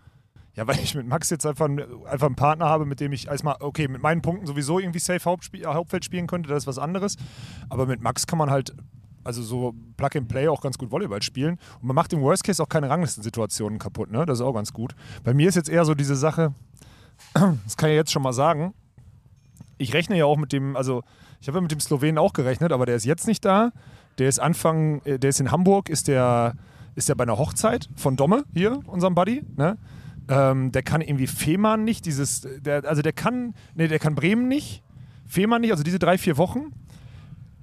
ja, 0.54 0.68
weil 0.68 0.80
ich 0.80 0.93
mit 0.93 1.08
Max 1.08 1.32
jetzt 1.32 1.45
einfach, 1.45 1.68
einfach 1.68 2.28
einen 2.28 2.36
Partner 2.36 2.66
habe, 2.66 2.86
mit 2.86 3.00
dem 3.00 3.14
ich 3.14 3.28
erstmal, 3.28 3.56
okay, 3.62 3.88
mit 3.88 4.04
meinen 4.04 4.22
Punkten 4.22 4.45
sowieso 4.45 4.78
irgendwie 4.78 5.00
safe 5.00 5.24
Hauptspiel, 5.26 5.66
Hauptfeld 5.66 6.06
spielen 6.06 6.28
könnte, 6.28 6.50
das 6.50 6.64
ist 6.64 6.68
was 6.68 6.78
anderes. 6.78 7.16
Aber 7.70 7.88
mit 7.88 8.02
Max 8.02 8.28
kann 8.28 8.38
man 8.38 8.52
halt, 8.52 8.76
also 9.24 9.41
so 9.41 9.74
Plug 9.97 10.10
and 10.16 10.28
Play 10.28 10.47
auch 10.50 10.62
ganz 10.62 10.78
gut 10.78 10.91
Volleyball 10.91 11.24
spielen. 11.24 11.58
Und 11.82 11.88
man 11.88 11.95
macht 11.95 12.14
im 12.14 12.22
Worst 12.22 12.43
Case 12.43 12.62
auch 12.62 12.70
keine 12.70 12.89
Ranglistensituationen 12.89 13.80
kaputt, 13.80 14.12
ne? 14.12 14.26
Das 14.26 14.39
ist 14.39 14.45
auch 14.45 14.54
ganz 14.54 14.72
gut. 14.72 14.93
Bei 15.24 15.34
mir 15.34 15.50
ist 15.50 15.56
jetzt 15.56 15.70
eher 15.70 15.86
so 15.86 15.95
diese 15.95 16.16
Sache, 16.16 16.54
das 17.34 17.78
kann 17.78 17.90
ich 17.90 17.96
jetzt 17.96 18.12
schon 18.12 18.24
mal 18.24 18.34
sagen. 18.34 18.74
Ich 19.78 19.94
rechne 19.94 20.18
ja 20.18 20.26
auch 20.26 20.38
mit 20.38 20.52
dem, 20.52 20.76
also 20.76 21.04
ich 21.42 21.48
habe 21.48 21.58
ja 21.58 21.62
mit 21.62 21.72
dem 21.72 21.80
Slowenen 21.80 22.18
auch 22.18 22.34
gerechnet, 22.34 22.72
aber 22.72 22.86
der 22.86 22.96
ist 22.96 23.06
jetzt 23.06 23.28
nicht 23.28 23.46
da. 23.46 23.72
Der 24.18 24.28
ist 24.28 24.40
Anfang, 24.40 25.02
äh, 25.06 25.20
der 25.20 25.30
ist 25.30 25.40
in 25.40 25.52
Hamburg, 25.52 25.90
ist 25.90 26.08
der, 26.08 26.54
ist 26.96 27.10
der 27.10 27.16
bei 27.16 27.24
einer 27.24 27.38
Hochzeit 27.38 27.90
von 27.96 28.16
Domme 28.16 28.44
hier, 28.54 28.80
unserem 28.88 29.16
Buddy. 29.16 29.44
Ne? 29.56 29.78
Ähm, 30.28 30.72
der 30.72 30.84
kann 30.84 31.02
irgendwie 31.02 31.28
Fehmarn 31.28 31.84
nicht, 31.84 32.06
dieses, 32.06 32.48
der, 32.60 32.86
also 32.86 33.02
der 33.02 33.14
kann, 33.14 33.56
nee, 33.76 33.88
der 33.88 34.00
kann 34.00 34.16
Bremen 34.16 34.48
nicht, 34.48 34.84
Fehmarn 35.26 35.62
nicht, 35.62 35.72
also 35.72 35.84
diese 35.84 36.00
drei, 36.00 36.18
vier 36.18 36.38
Wochen. 36.38 36.74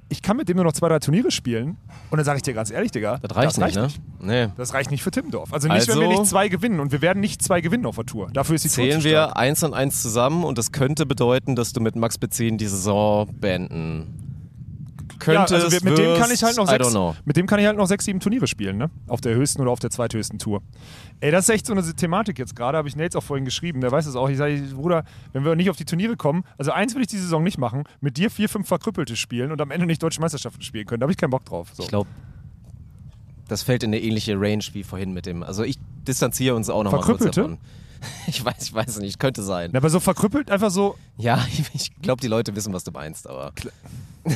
Ich 0.09 0.23
kann 0.23 0.37
mit 0.37 0.49
dem 0.49 0.55
nur 0.57 0.65
noch 0.65 0.73
zwei, 0.73 0.89
drei 0.89 1.01
Turniere 1.01 1.33
spielen. 1.33 1.77
Und 2.11 2.19
dann 2.19 2.25
sage 2.25 2.37
ich 2.37 2.43
dir 2.43 2.55
ganz 2.55 2.71
ehrlich, 2.71 2.93
Digga, 2.93 3.19
Das 3.19 3.35
reicht 3.37 3.59
nicht, 3.59 3.75
ne? 3.77 3.89
Nee. 4.21 4.49
Das 4.57 4.73
reicht 4.73 4.93
nicht 4.93 5.03
für 5.03 5.11
Timmendorf. 5.11 5.53
Also 5.53 5.67
nicht, 5.67 5.89
wenn 5.89 5.95
Also- 5.99 6.01
wir 6.01 6.09
nicht 6.09 6.27
zwei 6.27 6.49
gewinnen. 6.49 6.79
Und 6.79 6.93
wir 6.93 7.03
werden 7.03 7.21
nicht 7.21 7.43
zwei 7.43 7.61
gewinnen 7.61 7.87
auf 7.87 7.97
der 7.97 8.07
Tour. 8.07 8.29
Dafür 8.33 8.55
ist 8.55 8.65
die 8.65 8.69
Tour 8.69 8.77
Zählen 8.85 9.01
zu 9.01 9.09
stark. 9.09 9.31
wir 9.31 9.37
eins 9.37 9.65
und 9.65 9.75
eins 9.75 10.03
zusammen 10.03 10.45
und 10.45 10.59
das 10.59 10.71
könnte 10.71 11.07
bedeuten, 11.07 11.57
dass 11.57 11.73
du 11.73 11.81
mit 11.81 11.97
Max 11.97 12.19
Bezin 12.19 12.57
die 12.57 12.67
Saison 12.67 13.29
beenden 13.41 14.26
könntest. 15.19 15.53
ja, 15.53 15.65
also 15.65 15.85
mit 15.85 15.99
dem 15.99 16.19
kann 16.19 16.31
ich 16.31 16.43
halt 16.43 16.57
noch 16.57 16.71
wirst, 16.71 16.93
sechs, 16.93 17.17
mit 17.25 17.37
dem 17.37 17.47
kann 17.47 17.59
ich 17.59 17.67
halt 17.67 17.77
noch 17.77 17.87
sechs, 17.87 18.05
sieben 18.05 18.21
Turniere 18.21 18.47
spielen, 18.47 18.77
ne? 18.77 18.91
Auf 19.07 19.21
der 19.21 19.35
höchsten 19.35 19.63
oder 19.63 19.71
auf 19.71 19.79
der 19.79 19.91
zweithöchsten 19.91 20.39
Tour. 20.39 20.63
Ey, 21.21 21.31
das 21.31 21.49
ist 21.49 21.55
echt 21.55 21.67
so 21.67 21.73
eine 21.73 21.83
Thematik 21.95 22.39
jetzt 22.39 22.57
gerade, 22.57 22.79
habe 22.79 22.89
ich 22.89 22.97
Nates 22.97 23.17
auch 23.17 23.23
vorhin 23.23 23.45
geschrieben, 23.45 23.81
der 23.81 23.93
weiß 23.93 24.07
es 24.07 24.17
auch. 24.17 24.29
Ich 24.29 24.37
sage, 24.37 24.61
Bruder, 24.75 25.05
wenn 25.33 25.45
wir 25.45 25.57
nicht 25.57 25.71
auf 25.71 25.77
die 25.77 25.85
Turniere 25.85 26.17
kommen, 26.17 26.45
also 26.59 26.73
eins 26.73 26.95
will 26.95 27.03
ich 27.03 27.09
die 27.09 27.19
Saison 27.19 27.43
nicht 27.43 27.59
machen, 27.59 27.85
mit 28.01 28.17
dir 28.17 28.31
vier, 28.31 28.49
fünf 28.49 28.69
Verkrüppelte 28.69 29.17
spielen 29.17 29.53
und 29.53 29.61
am 29.61 29.71
Ende 29.71 29.87
nicht 29.87 30.03
deutsche 30.03 30.21
Meisterschaften 30.21 30.63
spielen 30.63 30.87
können. 30.87 31.01
Da 31.01 31.05
habe 31.05 31.13
ich 31.13 31.19
keinen 31.19 31.31
Bock 31.31 31.45
drauf. 31.45 31.69
So. 31.73 31.83
Ich 31.83 31.89
glaube, 31.89 32.09
das 33.49 33.63
fällt 33.63 33.83
in 33.83 33.91
eine 33.91 34.01
ähnliche 34.01 34.35
Range 34.39 34.65
wie 34.73 34.83
vorhin 34.83 35.13
mit 35.13 35.27
dem. 35.27 35.43
Also 35.43 35.63
ich 35.63 35.79
distanziere 36.07 36.55
uns 36.57 36.69
auch 36.69 36.83
nochmal 36.83 37.01
kurz 37.01 37.23
Verkrüppelte? 37.23 37.41
davon. 37.41 37.86
Ich 38.29 38.45
weiß, 38.45 38.57
ich 38.65 38.75
weiß 38.75 38.99
nicht, 38.99 39.19
könnte 39.19 39.43
sein. 39.43 39.75
Aber 39.77 39.89
so 39.91 40.01
verkrüppelt 40.01 40.51
einfach 40.51 40.71
so, 40.71 40.97
Ja, 41.17 41.45
ich 41.75 41.93
glaube, 42.03 42.21
die 42.21 42.29
Leute 42.29 42.55
wissen, 42.57 42.73
was 42.73 42.85
du 42.85 42.91
meinst, 42.91 43.29
aber 43.29 43.53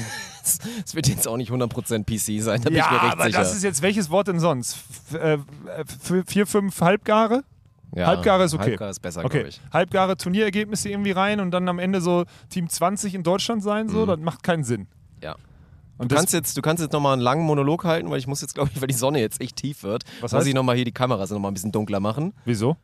es 0.84 0.94
wird 0.94 1.08
jetzt 1.08 1.26
auch 1.28 1.36
nicht 1.36 1.50
100% 1.50 2.04
PC 2.04 2.42
sein, 2.42 2.62
da 2.62 2.68
bin 2.70 2.78
ja, 2.78 2.84
ich 2.86 2.90
mir 2.90 3.02
recht 3.02 3.12
aber 3.14 3.24
sicher. 3.24 3.38
das 3.38 3.54
ist 3.54 3.62
jetzt 3.64 3.82
welches 3.82 4.10
Wort 4.10 4.28
denn 4.28 4.40
sonst? 4.40 4.78
F 5.12 5.14
äh, 5.14 6.22
vier, 6.26 6.46
fünf 6.46 6.80
Halbgare? 6.80 7.42
ja, 7.94 8.06
Halbgare 8.06 8.44
ist 8.44 8.54
okay. 8.54 8.70
Halbgar 8.70 8.90
ist 8.90 9.00
besser, 9.00 9.24
Okay, 9.24 9.38
glaube 9.38 9.48
ich. 9.48 9.60
Halbgare 9.72 10.16
Turnierergebnisse 10.16 10.88
irgendwie 10.88 11.10
rein 11.10 11.40
und 11.40 11.50
dann 11.50 11.68
am 11.68 11.78
Ende 11.80 12.00
so 12.00 12.24
Team 12.48 12.68
20 12.68 13.14
in 13.14 13.22
Deutschland 13.24 13.62
sein, 13.64 13.88
so, 13.88 14.06
das 14.06 14.18
macht 14.20 14.42
keinen 14.44 14.62
Sinn. 14.64 14.82
Mhm. 14.82 14.86
Ja. 15.24 15.36
Und 15.98 16.10
Du 16.10 16.16
kannst 16.16 16.32
jetzt, 16.32 16.56
du 16.56 16.62
kannst 16.62 16.82
jetzt 16.82 16.92
nochmal 16.92 17.12
einen 17.14 17.20
langen 17.22 17.44
Monolog 17.44 17.84
halten, 17.84 18.08
weil 18.10 18.18
ich 18.18 18.26
muss 18.26 18.40
jetzt, 18.40 18.54
glaube 18.54 18.70
ich, 18.72 18.80
weil 18.80 18.88
die 18.88 18.94
Sonne 18.94 19.20
jetzt 19.20 19.40
echt 19.40 19.56
tief 19.56 19.82
wird, 19.82 20.04
Was 20.22 20.32
muss 20.32 20.38
heißt? 20.38 20.48
ich 20.48 20.54
nochmal 20.54 20.76
hier 20.76 20.84
die 20.86 20.92
Kameras 20.92 21.30
nochmal 21.30 21.50
ein 21.50 21.54
bisschen 21.54 21.72
dunkler 21.72 22.00
machen. 22.00 22.32
wieso? 22.44 22.76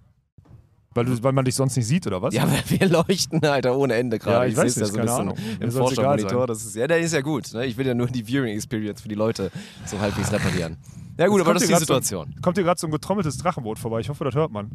Weil, 0.96 1.04
du, 1.04 1.22
weil 1.22 1.32
man 1.32 1.44
dich 1.44 1.54
sonst 1.54 1.76
nicht 1.76 1.86
sieht, 1.86 2.06
oder 2.06 2.22
was? 2.22 2.34
Ja, 2.34 2.50
weil 2.50 2.62
wir 2.80 2.88
leuchten, 2.88 3.44
Alter, 3.44 3.76
ohne 3.76 3.94
Ende 3.94 4.18
gerade. 4.18 4.46
Ja, 4.46 4.50
ich 4.50 4.56
weiß 4.56 4.74
seh's 4.74 4.76
nicht, 4.92 4.96
ja 4.96 5.06
so 5.06 5.12
keine 5.12 5.12
Ahnung. 5.12 5.36
Im. 5.60 6.46
Das 6.46 6.64
ist, 6.64 6.74
ja, 6.76 6.86
der 6.86 6.98
ist 6.98 7.12
ja 7.12 7.20
gut. 7.20 7.52
Ne? 7.54 7.66
Ich 7.66 7.76
will 7.76 7.86
ja 7.86 7.94
nur 7.94 8.06
die 8.06 8.26
Viewing 8.26 8.54
Experience 8.54 9.00
für 9.02 9.08
die 9.08 9.14
Leute 9.14 9.50
so 9.84 9.98
halbwegs 10.00 10.32
reparieren. 10.32 10.76
Ja 11.18 11.28
gut, 11.28 11.38
Jetzt 11.38 11.46
aber 11.46 11.54
das 11.54 11.62
ist 11.62 11.70
die 11.70 11.76
Situation. 11.76 12.32
So, 12.34 12.40
kommt 12.42 12.56
hier 12.56 12.64
gerade 12.64 12.80
so 12.80 12.86
ein 12.86 12.90
getrommeltes 12.90 13.38
Drachenboot 13.38 13.78
vorbei. 13.78 14.00
Ich 14.00 14.08
hoffe, 14.08 14.24
das 14.24 14.34
hört 14.34 14.50
man. 14.52 14.70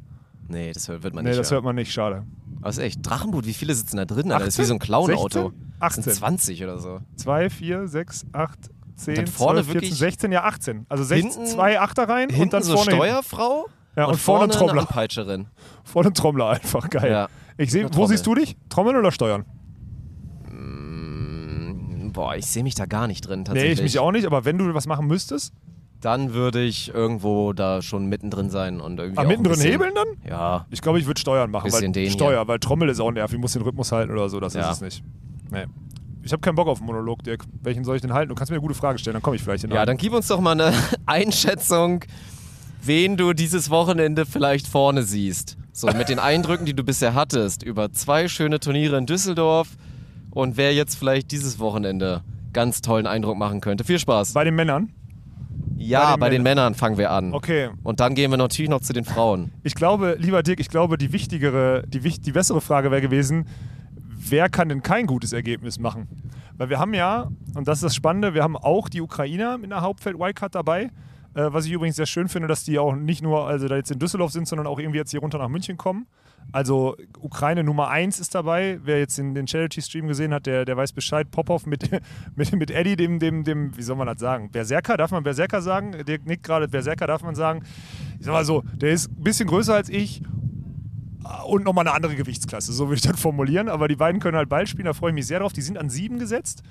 Nee, 0.47 0.72
das 0.74 0.88
hört- 0.88 1.03
wird 1.03 1.13
man 1.13 1.24
Nee, 1.24 1.30
nicht 1.32 1.39
das 1.39 1.47
hören. 1.49 1.55
hört 1.57 1.65
man 1.65 1.76
nicht. 1.76 1.91
Schade. 1.91 2.24
Aber 2.61 2.69
ist 2.69 2.78
echt, 2.78 2.99
Drachenboot, 3.07 3.45
wie 3.45 3.53
viele 3.53 3.74
sitzen 3.74 3.97
da 3.97 4.05
drin? 4.05 4.32
Alter? 4.32 4.45
Das 4.45 4.55
ist 4.55 4.57
wie 4.59 4.63
18? 4.63 4.67
so 4.67 4.74
ein 4.76 4.80
Clown-Auto. 4.80 5.51
16? 5.51 5.78
Das 5.80 5.93
sind 5.95 6.03
18. 6.07 6.13
20 6.13 6.63
oder 6.63 6.80
so. 6.80 6.99
2, 7.15 7.49
4, 7.49 7.88
6, 7.88 8.26
8, 8.34 8.59
10, 8.95 9.15
dann 9.15 9.28
vorne 9.28 9.59
12, 9.61 9.65
14, 9.65 9.74
wirklich 9.82 9.97
16, 9.97 10.32
ja 10.32 10.43
18. 10.43 10.86
Also 10.89 11.03
16, 11.03 11.32
hinten- 11.32 11.47
zwei 11.47 11.80
Achter 11.80 12.07
rein 12.09 12.30
und 12.30 12.53
dann 12.53 12.63
so 12.63 12.76
vorne, 12.76 12.91
hin. 13.03 13.15
Ja, 13.95 14.05
und, 14.05 14.15
vorne 14.17 14.19
vorne 14.19 14.43
ein 14.53 14.57
Trommler. 14.57 14.81
eine 14.81 14.85
Peitscherin. 14.87 15.47
Vorne 15.83 16.09
ein 16.09 16.13
Trommler 16.13 16.49
einfach. 16.49 16.89
Geil. 16.89 17.11
Ja. 17.11 17.27
Ich 17.57 17.71
seh, 17.71 17.85
wo 17.93 18.05
siehst 18.05 18.25
du 18.25 18.35
dich? 18.35 18.55
Trommeln 18.69 18.95
oder 18.95 19.11
Steuern? 19.11 19.45
boah, 22.13 22.35
ich 22.35 22.45
sehe 22.45 22.63
mich 22.63 22.75
da 22.75 22.85
gar 22.85 23.07
nicht 23.07 23.21
drin 23.21 23.39
Nee, 23.39 23.45
tatsächlich. 23.45 23.77
ich 23.79 23.83
mich 23.83 23.99
auch 23.99 24.11
nicht, 24.11 24.25
aber 24.25 24.43
wenn 24.45 24.57
du 24.57 24.73
was 24.73 24.85
machen 24.87 25.07
müsstest, 25.07 25.53
Dann 26.01 26.33
würde 26.33 26.61
ich 26.61 26.93
irgendwo 26.93 27.53
da 27.53 27.81
schon 27.81 28.07
mittendrin 28.07 28.49
sein 28.49 28.81
und 28.81 28.99
irgendwie 28.99 29.19
ah, 29.19 29.23
mittendrin 29.23 29.53
bisschen, 29.55 29.71
hebeln 29.71 29.93
dann? 29.95 30.07
Ja, 30.27 30.65
Ich 30.71 30.81
glaube, 30.81 30.99
ich 30.99 31.05
würde 31.05 31.21
Steuern 31.21 31.51
machen. 31.51 31.65
Bisschen 31.65 31.83
weil 31.85 31.91
den 31.91 32.03
hier. 32.03 32.11
Steuer, 32.11 32.47
weil 32.47 32.59
Trommel 32.59 32.89
ist 32.89 32.99
auch 32.99 33.11
nervig, 33.11 33.35
ich 33.35 33.41
muss 33.41 33.53
den 33.53 33.61
Rhythmus 33.61 33.91
halten 33.91 34.11
oder 34.11 34.27
so, 34.27 34.39
das 34.39 34.53
Ja. 34.55 34.69
ist 34.71 34.77
es 34.77 34.81
nicht. 34.81 35.03
Nee. 35.51 35.65
Ich 36.23 36.31
habe 36.33 36.41
keinen 36.41 36.55
Bock 36.55 36.67
auf 36.67 36.79
einen 36.79 36.87
Monolog, 36.87 37.23
Dirk. 37.23 37.43
Welchen 37.61 37.83
soll 37.83 37.95
ich 37.95 38.01
denn 38.01 38.13
halten? 38.13 38.29
Du 38.29 38.35
kannst 38.35 38.49
mir 38.51 38.55
eine 38.57 38.61
gute 38.61 38.73
Frage 38.73 38.97
stellen, 38.99 39.13
dann 39.13 39.21
komme 39.23 39.35
ich 39.35 39.43
vielleicht 39.43 39.63
in 39.63 39.71
ja, 39.71 39.85
dann 39.85 39.97
gib 39.97 40.13
uns 40.13 40.27
doch 40.27 40.39
mal 40.41 40.51
eine 40.51 40.73
Einschätzung, 41.05 42.03
wen 42.82 43.17
du 43.17 43.34
dieses 43.34 43.69
Wochenende 43.69 44.25
vielleicht 44.25 44.67
vorne 44.67 45.03
siehst. 45.03 45.57
So 45.71 45.88
mit 45.88 46.09
den 46.09 46.19
Eindrücken, 46.19 46.65
die 46.65 46.73
du 46.73 46.84
bisher 46.84 47.13
hattest 47.13 47.63
über 47.63 47.91
zwei 47.93 48.27
schöne 48.27 48.59
Turniere 48.59 48.97
in 48.97 49.05
Düsseldorf 49.05 49.69
und 50.32 50.57
wer 50.57 50.73
jetzt 50.73 50.95
vielleicht 50.95 51.32
dieses 51.32 51.59
Wochenende 51.59 52.23
ganz 52.53 52.82
tollen 52.82 53.07
Eindruck 53.07 53.38
machen 53.38 53.61
könnte. 53.61 53.84
Viel 53.84 53.99
Spaß. 53.99 54.34
Bei 54.34 54.43
den 54.43 54.55
Männern? 54.55 54.91
Ja, 55.77 56.15
den 56.15 56.19
bei 56.19 56.29
den 56.29 56.43
Männern. 56.43 56.65
Männern 56.65 56.75
fangen 56.75 56.97
wir 56.97 57.11
an. 57.11 57.34
Okay. 57.34 57.69
Und 57.84 57.99
dann 57.99 58.13
gehen 58.13 58.29
wir 58.29 58.38
natürlich 58.38 58.69
noch 58.69 58.82
zu 58.82 58.93
den 58.93 59.05
Frauen. 59.05 59.51
Ich 59.63 59.73
glaube, 59.73 60.17
lieber 60.19 60.43
Dirk, 60.43 60.59
ich 60.59 60.69
glaube, 60.69 60.97
die 60.97 61.13
wichtigere, 61.13 61.84
die, 61.88 61.99
die 61.99 62.32
bessere 62.32 62.61
Frage 62.61 62.91
wäre 62.91 63.01
gewesen, 63.01 63.45
wer 64.29 64.49
kann 64.49 64.69
denn 64.69 64.84
kein 64.84 65.07
gutes 65.07 65.34
Ergebnis 65.34 65.79
machen? 65.79 66.07
Weil 66.57 66.69
wir 66.69 66.79
haben 66.79 66.93
ja, 66.93 67.29
und 67.55 67.67
das 67.67 67.79
ist 67.79 67.84
das 67.84 67.95
Spannende, 67.95 68.34
wir 68.34 68.43
haben 68.43 68.57
auch 68.57 68.89
die 68.89 69.01
Ukrainer 69.01 69.57
mit 69.57 69.71
einer 69.71 69.82
Hauptfeld-Wildcard 69.82 70.53
dabei. 70.53 70.91
Äh, 71.34 71.53
was 71.53 71.65
ich 71.65 71.71
übrigens 71.71 71.95
sehr 71.95 72.05
schön 72.05 72.27
finde, 72.27 72.47
dass 72.47 72.63
die 72.63 72.79
auch 72.79 72.95
nicht 72.95 73.21
nur 73.21 73.47
also 73.47 73.67
da 73.67 73.75
jetzt 73.75 73.91
in 73.91 73.99
Düsseldorf 73.99 74.32
sind, 74.32 74.47
sondern 74.47 74.67
auch 74.67 74.79
irgendwie 74.79 74.99
jetzt 74.99 75.11
hier 75.11 75.21
runter 75.21 75.38
nach 75.38 75.49
München 75.49 75.77
kommen. 75.77 76.07
Also 76.51 76.97
Ukraine 77.19 77.63
Nummer 77.63 77.89
1 77.89 78.19
ist 78.19 78.36
dabei. 78.36 78.79
Wer 78.84 78.99
jetzt 78.99 79.17
in 79.19 79.34
den 79.34 79.47
Charity-Stream 79.47 80.07
gesehen 80.07 80.34
hat, 80.34 80.45
der, 80.45 80.65
der 80.65 80.75
weiß 80.75 80.91
Bescheid. 80.91 81.29
Popov 81.32 81.65
mit, 81.65 81.89
mit, 82.36 82.51
mit 82.53 82.71
Eddie, 82.71 82.95
dem, 82.95 83.19
dem, 83.19 83.43
dem, 83.43 83.77
wie 83.77 83.82
soll 83.82 83.95
man 83.95 84.07
das 84.07 84.19
sagen? 84.19 84.51
Berserker, 84.51 84.97
darf 84.97 85.11
man 85.11 85.23
Berserker 85.23 85.61
sagen? 85.61 85.95
Der 86.05 86.19
nickt 86.25 86.43
gerade, 86.43 86.67
Berserker 86.67 87.07
darf 87.07 87.23
man 87.23 87.36
sagen. 87.36 87.63
Ich 88.19 88.25
sag 88.25 88.34
mal 88.34 88.45
so, 88.45 88.63
der 88.73 88.91
ist 88.91 89.09
ein 89.09 89.23
bisschen 89.23 89.47
größer 89.47 89.73
als 89.73 89.89
ich 89.89 90.21
und 91.45 91.63
nochmal 91.63 91.88
eine 91.88 91.95
andere 91.95 92.15
Gewichtsklasse, 92.15 92.73
so 92.73 92.88
würde 92.88 92.95
ich 92.95 93.01
das 93.01 93.19
formulieren. 93.19 93.69
Aber 93.69 93.88
die 93.88 93.95
beiden 93.95 94.19
können 94.19 94.38
halt 94.38 94.49
Ball 94.49 94.67
spielen, 94.67 94.86
da 94.86 94.93
freue 94.93 95.11
ich 95.11 95.15
mich 95.15 95.27
sehr 95.27 95.39
drauf. 95.39 95.53
Die 95.53 95.61
sind 95.61 95.77
an 95.77 95.89
sieben 95.89 96.19
gesetzt. 96.19 96.63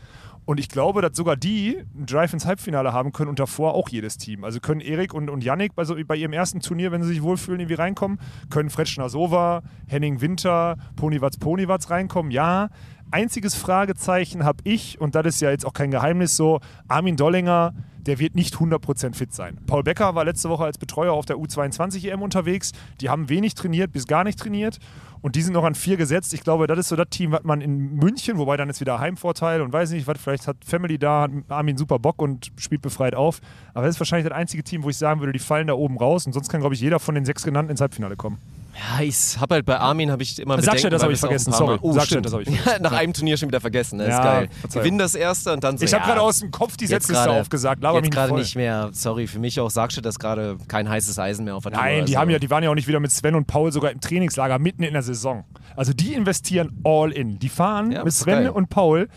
Und 0.44 0.58
ich 0.58 0.68
glaube, 0.68 1.00
dass 1.02 1.16
sogar 1.16 1.36
die 1.36 1.78
einen 1.94 2.06
Drive 2.06 2.32
ins 2.32 2.44
Halbfinale 2.44 2.92
haben 2.92 3.12
können 3.12 3.28
und 3.28 3.38
davor 3.38 3.74
auch 3.74 3.88
jedes 3.88 4.16
Team. 4.16 4.42
Also 4.42 4.58
können 4.58 4.80
Erik 4.80 5.14
und, 5.14 5.30
und 5.30 5.44
Yannick 5.44 5.74
bei, 5.74 5.84
so, 5.84 5.96
bei 6.06 6.16
ihrem 6.16 6.32
ersten 6.32 6.60
Turnier, 6.60 6.90
wenn 6.92 7.02
sie 7.02 7.08
sich 7.08 7.22
wohlfühlen, 7.22 7.60
irgendwie 7.60 7.74
reinkommen. 7.74 8.18
Können 8.48 8.70
Fretschner 8.70 9.08
Sova, 9.08 9.62
Henning 9.86 10.20
Winter, 10.20 10.76
Ponywatz 10.96 11.36
Ponywatz 11.36 11.90
reinkommen. 11.90 12.32
Ja. 12.32 12.70
Einziges 13.12 13.54
Fragezeichen 13.56 14.44
habe 14.44 14.58
ich, 14.64 15.00
und 15.00 15.14
das 15.14 15.26
ist 15.26 15.40
ja 15.40 15.50
jetzt 15.50 15.66
auch 15.66 15.72
kein 15.72 15.90
Geheimnis 15.90 16.36
so, 16.36 16.60
Armin 16.86 17.16
Dollinger, 17.16 17.74
der 18.06 18.18
wird 18.18 18.34
nicht 18.34 18.54
100% 18.54 19.14
fit 19.14 19.32
sein. 19.32 19.58
Paul 19.66 19.82
Becker 19.82 20.14
war 20.14 20.24
letzte 20.24 20.48
Woche 20.48 20.64
als 20.64 20.78
Betreuer 20.78 21.12
auf 21.12 21.26
der 21.26 21.36
U22-EM 21.36 22.22
unterwegs. 22.22 22.72
Die 23.00 23.08
haben 23.08 23.28
wenig 23.28 23.54
trainiert, 23.54 23.92
bis 23.92 24.06
gar 24.06 24.24
nicht 24.24 24.38
trainiert. 24.38 24.78
Und 25.22 25.36
die 25.36 25.42
sind 25.42 25.52
noch 25.52 25.64
an 25.64 25.74
vier 25.74 25.96
gesetzt. 25.96 26.32
Ich 26.32 26.42
glaube, 26.42 26.66
das 26.66 26.78
ist 26.78 26.88
so 26.88 26.96
das 26.96 27.08
Team, 27.10 27.32
was 27.32 27.44
man 27.44 27.60
in 27.60 27.94
München, 27.96 28.38
wobei 28.38 28.56
dann 28.56 28.70
ist 28.70 28.80
wieder 28.80 28.98
Heimvorteil 29.00 29.60
und 29.60 29.72
weiß 29.72 29.90
nicht, 29.90 30.06
was, 30.06 30.18
vielleicht 30.18 30.46
hat 30.46 30.56
Family 30.64 30.98
da, 30.98 31.22
hat 31.22 31.30
Armin 31.48 31.76
super 31.76 31.98
Bock 31.98 32.22
und 32.22 32.50
spielt 32.56 32.80
befreit 32.80 33.14
auf. 33.14 33.40
Aber 33.74 33.84
das 33.84 33.96
ist 33.96 34.00
wahrscheinlich 34.00 34.28
das 34.28 34.36
einzige 34.36 34.64
Team, 34.64 34.82
wo 34.82 34.88
ich 34.88 34.96
sagen 34.96 35.20
würde, 35.20 35.32
die 35.32 35.38
fallen 35.38 35.66
da 35.66 35.74
oben 35.74 35.98
raus. 35.98 36.26
Und 36.26 36.32
sonst 36.32 36.48
kann, 36.48 36.60
glaube 36.60 36.74
ich, 36.74 36.80
jeder 36.80 36.98
von 36.98 37.14
den 37.14 37.26
sechs 37.26 37.44
genannten 37.44 37.70
ins 37.70 37.80
Halbfinale 37.82 38.16
kommen. 38.16 38.38
Ja, 38.74 39.02
ich 39.02 39.36
habe 39.40 39.56
halt 39.56 39.66
bei 39.66 39.78
Armin 39.78 40.10
habe 40.10 40.22
ich 40.22 40.38
immer 40.38 40.54
Sag 40.54 40.60
Bedenken, 40.62 40.78
schnell, 40.80 40.90
das 40.90 41.00
weil 41.02 41.08
hab 41.08 41.14
ich 41.14 41.20
vergessen, 41.20 41.52
sorry. 41.52 41.78
Oh, 41.82 41.92
Sag 41.92 42.08
das 42.08 42.32
hab 42.32 42.40
ich 42.40 42.48
Ja, 42.48 42.54
vergessen. 42.56 42.82
nach 42.82 42.92
einem 42.92 43.12
Turnier 43.12 43.36
schon 43.36 43.48
wieder 43.48 43.60
vergessen, 43.60 43.96
ne? 43.98 44.08
Ja, 44.08 44.16
ist 44.16 44.22
geil. 44.22 44.48
Verzeihung. 44.60 44.84
Gewinn 44.84 44.98
das 44.98 45.14
erste 45.14 45.52
und 45.52 45.64
dann 45.64 45.76
so 45.76 45.84
Ich 45.84 45.92
habe 45.92 46.02
ja, 46.02 46.08
gerade 46.08 46.22
aus 46.22 46.38
dem 46.38 46.50
Kopf 46.50 46.76
die 46.76 46.86
Setzliste 46.86 47.30
aufgesagt. 47.30 47.82
Laber 47.82 47.98
Jetzt 47.98 48.10
gerade 48.12 48.34
nicht 48.34 48.56
mehr, 48.56 48.90
sorry, 48.92 49.26
für 49.26 49.38
mich 49.38 49.58
auch 49.60 49.70
sagst 49.70 49.96
du 49.96 50.00
das 50.00 50.18
gerade 50.18 50.56
kein 50.68 50.88
heißes 50.88 51.18
Eisen 51.18 51.44
mehr 51.44 51.56
auf 51.56 51.64
der 51.64 51.72
Tour, 51.72 51.82
Nein, 51.82 52.06
die, 52.06 52.16
also. 52.16 52.20
haben 52.20 52.30
ja, 52.30 52.38
die 52.38 52.50
waren 52.50 52.62
ja 52.62 52.70
auch 52.70 52.74
nicht 52.74 52.88
wieder 52.88 53.00
mit 53.00 53.10
Sven 53.10 53.34
und 53.34 53.46
Paul 53.46 53.72
sogar 53.72 53.90
im 53.90 54.00
Trainingslager 54.00 54.58
mitten 54.58 54.82
in 54.82 54.92
der 54.92 55.02
Saison. 55.02 55.44
Also 55.76 55.92
die 55.92 56.14
investieren 56.14 56.80
all 56.84 57.10
in. 57.12 57.38
Die 57.38 57.48
fahren 57.48 57.88
mit 57.88 58.12
Sven 58.12 58.44
geil. 58.44 58.50
und 58.50 58.68
Paul, 58.70 59.08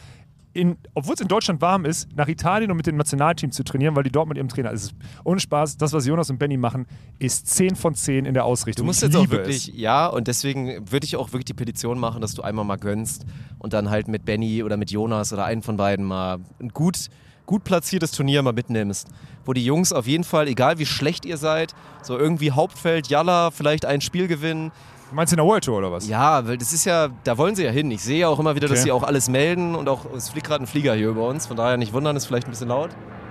obwohl 0.94 1.16
es 1.16 1.22
in 1.22 1.28
Deutschland 1.28 1.62
warm 1.62 1.86
ist, 1.86 2.08
nach 2.16 2.28
Italien, 2.28 2.70
um 2.70 2.78
mit 2.78 2.86
dem 2.86 2.96
Nationalteam 2.96 3.52
zu 3.52 3.64
trainieren, 3.64 3.96
weil 3.96 4.04
die 4.04 4.12
dort 4.12 4.28
mit 4.28 4.38
ihrem 4.38 4.50
Trainer 4.50 4.72
ist. 4.72 4.94
Ohne 5.24 5.40
Spaß, 5.40 5.78
das, 5.78 5.94
was 5.94 6.06
Jonas 6.06 6.30
und 6.30 6.38
Benny 6.38 6.58
machen, 6.58 6.86
ist 7.20 7.48
10 7.48 7.76
von 7.76 7.96
10 7.96 8.26
in 8.26 8.34
der 8.34 8.46
Ausrichtung. 8.46 8.84
Du 8.84 8.88
musst 8.88 9.02
ich 9.02 9.10
jetzt 9.10 9.18
auch 9.18 9.30
wirklich, 9.30 9.70
Es. 9.70 9.76
ja, 9.76 10.08
und 10.08 10.28
deswegen 10.28 10.92
würde 10.92 11.06
ich 11.06 11.16
auch 11.16 11.30
wirklich 11.30 11.46
die 11.46 11.54
Petition 11.54 12.00
machen, 12.00 12.22
dass 12.22 12.36
du 12.36 12.44
einmal 12.44 12.66
mal 12.66 12.78
gönnst 12.78 13.26
und 13.58 13.74
dann 13.74 13.90
halt 13.90 14.08
mit 14.08 14.26
Benny 14.26 14.64
oder 14.64 14.78
mit 14.78 14.92
Jonas 14.92 15.34
oder 15.34 15.46
einen 15.46 15.64
von 15.64 15.78
beiden 15.78 16.06
mal 16.06 16.40
ein 16.60 16.70
gut, 16.70 17.10
gut 17.46 17.64
platziertes 17.64 18.12
Turnier 18.12 18.44
mal 18.44 18.54
mitnimmst. 18.54 19.08
Wo 19.46 19.54
die 19.54 19.66
Jungs 19.66 19.92
auf 19.92 20.08
jeden 20.08 20.24
Fall, 20.24 20.48
egal 20.48 20.78
wie 20.78 20.86
schlecht 20.86 21.26
ihr 21.26 21.38
seid, 21.38 21.74
so 22.02 22.18
irgendwie 22.18 22.52
Hauptfeld, 22.52 23.08
Jalla, 23.08 23.52
vielleicht 23.52 23.86
ein 23.86 24.02
Spiel 24.02 24.28
gewinnen. 24.28 24.72
Meinst 25.14 25.32
du 25.32 25.36
in 25.36 25.38
der 25.38 25.46
World 25.46 25.64
Tour 25.64 25.78
oder 25.78 25.92
was? 25.92 26.08
Ja, 26.08 26.46
weil 26.48 26.58
das 26.58 26.74
ist 26.74 26.86
ja, 26.86 27.10
da 27.24 27.38
wollen 27.38 27.56
sie 27.56 27.64
ja 27.64 27.72
hin. 27.72 27.90
Ich 27.92 28.02
sehe 28.02 28.20
ja 28.20 28.28
auch 28.28 28.40
immer 28.40 28.56
wieder, 28.56 28.68
dass 28.68 28.80
Okay. 28.80 28.86
sie 28.86 28.92
auch 28.92 29.04
alles 29.04 29.30
melden 29.30 29.76
und 29.76 29.88
auch, 29.88 30.06
es 30.16 30.30
fliegt 30.30 30.48
gerade 30.48 30.64
ein 30.64 30.68
Flieger 30.68 30.94
hier 30.96 31.10
über 31.10 31.28
uns, 31.28 31.46
von 31.48 31.56
daher 31.58 31.78
nicht 31.78 31.94
wundern, 31.94 32.16
ist 32.16 32.26
vielleicht 32.26 32.48
ein 32.48 32.52
bisschen 32.52 32.70
laut. 32.70 32.90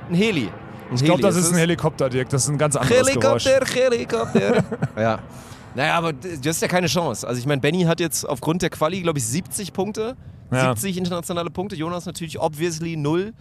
Ein 0.09 0.15
Heli. 0.15 0.49
Ein 0.91 0.95
Ich 0.97 1.05
glaube, 1.05 1.23
das 1.23 1.37
ist 1.37 1.47
es. 1.47 1.53
ein 1.53 1.59
Helikopter, 1.59 2.09
Dirk. 2.09 2.29
Das 2.29 2.45
ist 2.45 2.49
ein 2.51 2.59
ganz 2.59 2.77
anderes 2.77 3.07
Geräusch. 3.15 3.45
Helikopter, 3.45 3.81
Helikopter. 3.91 4.65
ja. 5.01 5.19
Naja, 5.75 5.95
aber 5.95 6.13
du 6.13 6.49
hast 6.49 6.61
ja 6.61 6.69
keine 6.69 6.87
Chance. 6.87 7.27
Also 7.27 7.39
ich 7.41 7.47
meine, 7.47 7.61
Benny 7.61 7.83
hat 7.85 7.99
jetzt 7.99 8.29
aufgrund 8.29 8.61
der 8.63 8.71
Quali, 8.71 9.01
glaube 9.01 9.19
ich, 9.19 9.27
70 9.27 9.73
Punkte. 9.73 10.17
Ja. 10.51 10.75
70 10.77 10.99
internationale 10.99 11.49
Punkte. 11.51 11.77
Jonas 11.77 12.05
natürlich 12.05 12.39
obviously 12.39 12.97
null. 12.97 13.33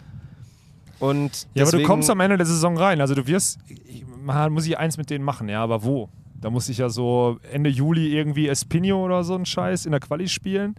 Und 0.98 1.46
Ja, 1.54 1.64
aber 1.64 1.72
du 1.76 1.82
kommst 1.82 2.08
am 2.10 2.20
Ende 2.20 2.36
der 2.38 2.46
Saison 2.46 2.76
rein. 2.78 3.00
Also 3.00 3.14
du 3.14 3.26
wirst, 3.26 3.58
ich, 3.68 4.04
man 4.24 4.52
muss 4.52 4.66
ich 4.66 4.78
eins 4.78 4.96
mit 4.96 5.10
denen 5.10 5.24
machen, 5.24 5.48
ja, 5.48 5.62
aber 5.62 5.84
wo? 5.84 6.08
Da 6.42 6.50
muss 6.50 6.68
ich 6.68 6.78
ja 6.78 6.90
so 6.90 7.38
Ende 7.50 7.70
Juli 7.70 8.14
irgendwie 8.14 8.48
Espinho 8.48 9.02
oder 9.02 9.24
so 9.24 9.34
einen 9.34 9.46
Scheiß 9.46 9.86
in 9.86 9.92
der 9.92 10.00
Quali 10.00 10.28
spielen 10.28 10.74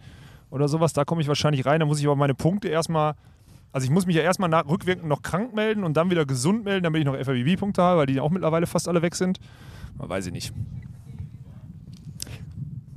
oder 0.52 0.68
sowas. 0.68 0.94
Da 0.94 1.06
komme 1.06 1.22
ich 1.22 1.28
wahrscheinlich 1.28 1.66
rein. 1.66 1.80
Da 1.80 1.86
muss 1.86 2.00
ich 2.00 2.06
aber 2.06 2.18
meine 2.18 2.36
Punkte 2.36 2.68
erstmal, 2.68 3.16
also 3.72 3.86
ich 3.86 3.90
muss 3.92 4.06
mich 4.06 4.16
ja 4.16 4.22
erstmal 4.22 4.50
nach, 4.50 4.68
rückwirkend 4.68 5.08
noch 5.08 5.22
krank 5.22 5.56
melden 5.56 5.84
und 5.84 5.96
dann 5.96 6.12
wieder 6.12 6.26
gesund 6.26 6.66
melden, 6.66 6.84
damit 6.84 7.00
ich 7.00 7.06
noch 7.06 7.16
FABB-Punkte 7.18 7.82
habe, 7.82 8.00
weil 8.02 8.06
die 8.06 8.20
auch 8.20 8.30
mittlerweile 8.30 8.68
fast 8.68 8.88
alle 8.88 9.02
weg 9.02 9.16
sind. 9.16 9.40
Man 9.98 10.10
weiß 10.10 10.28
ich 10.28 10.34
nicht. 10.34 10.54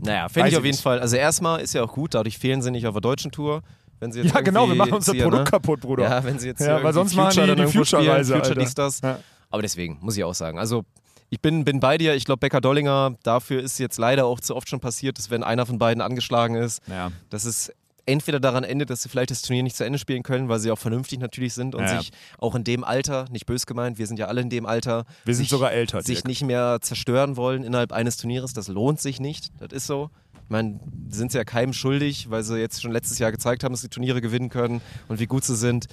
Naja, 0.00 0.28
finde 0.28 0.48
ich 0.48 0.56
auf 0.56 0.64
jeden 0.64 0.74
nicht. 0.74 0.82
Fall. 0.82 1.00
Also 1.00 1.16
erstmal 1.16 1.60
ist 1.60 1.72
ja 1.72 1.82
auch 1.82 1.92
gut, 1.92 2.14
dadurch 2.14 2.38
fehlen 2.38 2.62
sie 2.62 2.70
nicht 2.70 2.86
auf 2.86 2.94
der 2.94 3.00
deutschen 3.00 3.30
Tour. 3.30 3.62
Wenn 4.00 4.12
sie 4.12 4.22
jetzt 4.22 4.34
Ja, 4.34 4.40
genau, 4.40 4.68
wir 4.68 4.74
machen 4.74 4.92
unser 4.92 5.12
hier, 5.12 5.22
Produkt 5.22 5.44
ne? 5.44 5.50
kaputt, 5.50 5.80
Bruder. 5.80 6.02
Ja, 6.02 6.24
wenn 6.24 6.38
sie 6.38 6.48
jetzt 6.48 6.60
Ja, 6.60 6.82
weil 6.82 6.92
sonst 6.92 7.14
machen 7.14 7.30
Future 7.30 7.46
die 7.46 7.54
dann 7.54 7.64
die 7.66 7.70
spielen, 7.70 7.84
Future-Reise, 7.84 8.34
Future 8.34 8.48
Alter. 8.50 8.60
dies, 8.60 8.74
das. 8.74 9.00
Ja. 9.00 9.18
Aber 9.50 9.62
deswegen, 9.62 9.98
muss 10.02 10.16
ich 10.16 10.24
auch 10.24 10.34
sagen. 10.34 10.58
Also 10.58 10.84
ich 11.30 11.40
bin, 11.40 11.64
bin 11.64 11.80
bei 11.80 11.98
dir. 11.98 12.14
Ich 12.14 12.24
glaube, 12.24 12.38
Becker 12.40 12.60
Dollinger, 12.60 13.16
dafür 13.22 13.60
ist 13.62 13.78
jetzt 13.78 13.98
leider 13.98 14.26
auch 14.26 14.40
zu 14.40 14.54
oft 14.54 14.68
schon 14.68 14.80
passiert, 14.80 15.18
dass 15.18 15.30
wenn 15.30 15.42
einer 15.42 15.66
von 15.66 15.78
beiden 15.78 16.00
angeschlagen 16.00 16.54
ist, 16.54 16.80
Ja. 16.88 17.10
dass 17.30 17.44
es 17.44 17.72
entweder 18.08 18.38
daran 18.38 18.62
endet, 18.62 18.88
dass 18.90 19.02
sie 19.02 19.08
vielleicht 19.08 19.32
das 19.32 19.42
Turnier 19.42 19.64
nicht 19.64 19.74
zu 19.74 19.84
Ende 19.84 19.98
spielen 19.98 20.22
können, 20.22 20.48
weil 20.48 20.60
sie 20.60 20.70
auch 20.70 20.78
vernünftig 20.78 21.18
natürlich 21.18 21.54
sind 21.54 21.74
und 21.74 21.82
Ja. 21.82 21.98
sich 21.98 22.12
auch 22.38 22.54
in 22.54 22.62
dem 22.62 22.84
Alter, 22.84 23.24
nicht 23.32 23.46
bös 23.46 23.66
gemeint, 23.66 23.98
wir 23.98 24.06
sind 24.06 24.18
ja 24.20 24.26
alle 24.26 24.40
in 24.42 24.48
dem 24.50 24.64
Alter, 24.64 25.04
Wir 25.24 25.34
sind 25.34 25.44
sich, 25.44 25.50
sogar 25.50 25.72
älter, 25.72 26.00
sich 26.02 26.18
Dirk. 26.18 26.28
nicht 26.28 26.44
mehr 26.44 26.78
zerstören 26.80 27.36
wollen 27.36 27.64
innerhalb 27.64 27.90
eines 27.92 28.16
Turnieres. 28.16 28.52
Das 28.52 28.68
lohnt 28.68 29.00
sich 29.00 29.18
nicht. 29.18 29.50
Das 29.58 29.72
ist 29.72 29.86
so. 29.88 30.10
Ich 30.44 30.50
meine, 30.50 30.78
sind 31.08 31.32
sie 31.32 31.38
ja 31.38 31.44
keinem 31.44 31.72
schuldig, 31.72 32.30
weil 32.30 32.44
sie 32.44 32.56
jetzt 32.60 32.80
schon 32.80 32.92
letztes 32.92 33.18
Jahr 33.18 33.32
gezeigt 33.32 33.64
haben, 33.64 33.72
dass 33.72 33.80
sie 33.80 33.88
Turniere 33.88 34.20
gewinnen 34.20 34.48
können 34.50 34.80
und 35.08 35.18
wie 35.18 35.26
gut 35.26 35.42
sie 35.42 35.56
sind. 35.56 35.86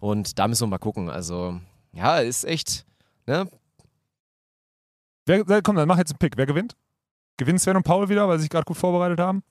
Und 0.00 0.38
da 0.38 0.48
müssen 0.48 0.64
wir 0.64 0.66
mal 0.66 0.76
gucken. 0.76 1.08
Also, 1.08 1.58
ja, 1.94 2.18
ist 2.18 2.44
echt, 2.44 2.84
ne? 3.26 3.48
Wer, 5.26 5.62
komm, 5.62 5.76
dann 5.76 5.88
mach 5.88 5.98
jetzt 5.98 6.12
einen 6.12 6.18
Pick. 6.18 6.36
Wer 6.36 6.46
gewinnt? 6.46 6.76
Gewinnt 7.36 7.60
Sven 7.60 7.76
und 7.76 7.82
Paul 7.82 8.08
wieder, 8.08 8.28
weil 8.28 8.38
sie 8.38 8.42
sich 8.42 8.50
gerade 8.50 8.64
gut 8.64 8.76
vorbereitet 8.76 9.20
haben? 9.20 9.42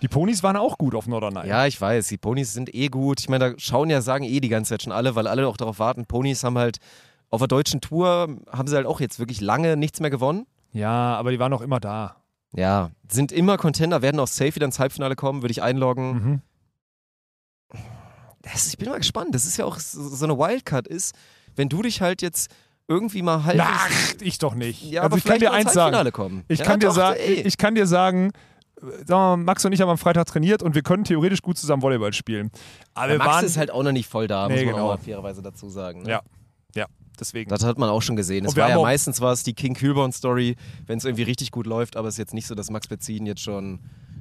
Die 0.00 0.08
Ponys 0.08 0.44
waren 0.44 0.56
auch 0.56 0.78
gut 0.78 0.94
auf 0.94 1.08
Norderney. 1.08 1.48
Ja, 1.48 1.66
ich 1.66 1.80
weiß, 1.80 2.06
die 2.06 2.18
Ponys 2.18 2.52
sind 2.52 2.72
eh 2.72 2.88
gut. 2.88 3.20
Ich 3.20 3.28
meine, 3.28 3.52
da 3.52 3.58
schauen 3.58 3.90
ja, 3.90 4.00
sagen 4.00 4.24
eh 4.24 4.38
die 4.38 4.48
ganze 4.48 4.70
Zeit 4.70 4.82
schon 4.82 4.92
alle, 4.92 5.16
weil 5.16 5.26
alle 5.26 5.46
auch 5.48 5.56
darauf 5.56 5.80
warten. 5.80 6.06
Ponys 6.06 6.44
haben 6.44 6.56
halt 6.56 6.78
auf 7.30 7.40
der 7.40 7.48
deutschen 7.48 7.80
Tour, 7.80 8.36
haben 8.50 8.68
sie 8.68 8.76
halt 8.76 8.86
auch 8.86 9.00
jetzt 9.00 9.18
wirklich 9.18 9.40
lange 9.40 9.76
nichts 9.76 10.00
mehr 10.00 10.10
gewonnen. 10.10 10.46
ja, 10.72 11.16
aber 11.16 11.32
die 11.32 11.38
waren 11.40 11.52
auch 11.52 11.60
immer 11.60 11.80
da. 11.80 12.16
Ja, 12.54 12.90
sind 13.10 13.30
immer 13.32 13.58
Contender, 13.58 14.00
werden 14.00 14.20
auch 14.20 14.28
safe 14.28 14.54
wieder 14.54 14.64
ins 14.64 14.78
Halbfinale 14.78 15.16
kommen, 15.16 15.42
würde 15.42 15.52
ich 15.52 15.62
einloggen. 15.62 16.12
Mhm. 16.12 16.42
Das, 18.42 18.68
ich 18.68 18.78
bin 18.78 18.88
mal 18.88 18.98
gespannt. 18.98 19.34
Das 19.34 19.44
ist 19.44 19.56
ja 19.58 19.64
auch 19.64 19.78
so, 19.78 20.08
so 20.08 20.24
eine 20.24 20.38
Wildcard 20.38 20.86
ist, 20.86 21.14
wenn 21.56 21.68
du 21.68 21.82
dich 21.82 22.00
halt 22.00 22.22
jetzt 22.22 22.50
irgendwie 22.88 23.22
mal 23.22 23.44
halt. 23.44 23.60
Ach, 23.62 23.88
ich 24.20 24.38
doch 24.38 24.54
nicht. 24.54 24.82
ja, 24.90 25.02
also 25.02 25.06
aber 25.06 25.16
ich 25.18 25.24
kann 25.24 25.38
dir 25.38 25.52
eins 25.52 25.72
sagen. 25.72 26.10
Kommen. 26.12 26.44
Ich 26.48 26.58
ja, 26.60 26.64
kann, 26.64 26.80
dir 26.80 26.88
doch, 26.88 26.94
sagen, 26.94 27.18
ey. 27.20 27.34
ich 27.42 27.56
kann 27.58 27.74
dir 27.74 27.86
sagen, 27.86 28.32
äh, 28.80 29.10
mal, 29.10 29.36
Max 29.36 29.64
und 29.64 29.72
ich 29.72 29.80
haben 29.80 29.88
am 29.90 29.98
Freitag 29.98 30.26
trainiert 30.26 30.62
und 30.62 30.74
wir 30.74 30.82
können 30.82 31.04
theoretisch 31.04 31.42
gut 31.42 31.58
zusammen 31.58 31.82
Volleyball 31.82 32.12
spielen. 32.12 32.50
Aber 32.94 33.12
wir 33.12 33.18
Max 33.18 33.30
waren 33.30 33.44
ist 33.44 33.56
halt 33.58 33.70
auch 33.70 33.82
noch 33.82 33.92
nicht 33.92 34.08
voll 34.08 34.26
da, 34.26 34.48
muss 34.48 34.56
Nee, 34.58 34.64
man 34.64 34.74
genau. 34.74 34.86
auch 34.86 34.96
mal 34.96 35.02
fairerweise 35.02 35.42
dazu 35.42 35.68
sagen. 35.68 36.02
Ne? 36.02 36.10
Ja. 36.10 36.22
ja, 36.74 36.86
deswegen. 37.20 37.50
Das 37.50 37.62
hat 37.62 37.78
man 37.78 37.90
auch 37.90 38.00
schon 38.02 38.16
gesehen. 38.16 38.46
Es 38.46 38.56
war 38.56 38.68
ja 38.70 38.80
meistens 38.80 39.20
war 39.20 39.32
es 39.32 39.42
die 39.42 39.52
King 39.54 39.74
Kühlborn 39.74 40.12
Story, 40.12 40.56
wenn 40.86 40.98
es 40.98 41.04
irgendwie 41.04 41.24
richtig 41.24 41.50
gut 41.50 41.66
läuft, 41.66 41.96
aber 41.96 42.08
es 42.08 42.14
ist 42.14 42.18
jetzt 42.18 42.34
nicht 42.34 42.46
so, 42.46 42.54
dass 42.54 42.70
Max 42.70 42.88
Bezin 42.88 43.26
jetzt 43.26 43.42
schon 43.42 43.80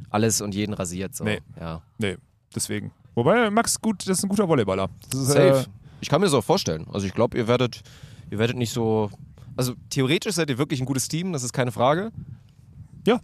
alles 0.09 0.41
und 0.41 0.53
jeden 0.53 0.74
rasiert. 0.74 1.15
So. 1.15 1.24
Nee. 1.24 1.39
Ja. 1.59 1.82
Nee, 1.97 2.18
deswegen. 2.53 2.91
Wobei 3.15 3.49
Max 3.49 3.80
gut, 3.82 4.01
das 4.07 4.18
ist 4.20 4.24
ein 4.26 4.30
guter 4.30 4.47
Volleyballer. 4.47 4.89
Ist, 5.11 5.28
Safe. 5.28 5.39
äh, 5.59 5.63
Ich 6.01 6.09
kann 6.09 6.20
mir 6.22 6.28
das 6.28 6.34
auch 6.34 6.43
vorstellen. 6.43 6.86
Also 6.93 7.07
ich 7.07 7.13
glaube, 7.13 7.38
ihr 7.38 7.47
werdet, 7.47 7.82
ihr 8.30 8.40
werdet 8.40 8.58
nicht 8.58 8.72
so. 8.72 9.10
Also 9.56 9.74
theoretisch 9.90 10.36
seid 10.36 10.50
ihr 10.50 10.58
wirklich 10.58 10.80
ein 10.80 10.86
gutes 10.86 11.08
Team, 11.08 11.34
das 11.34 11.44
ist 11.44 11.54
keine 11.54 11.72
Frage. 11.72 12.12
Ja. 13.06 13.20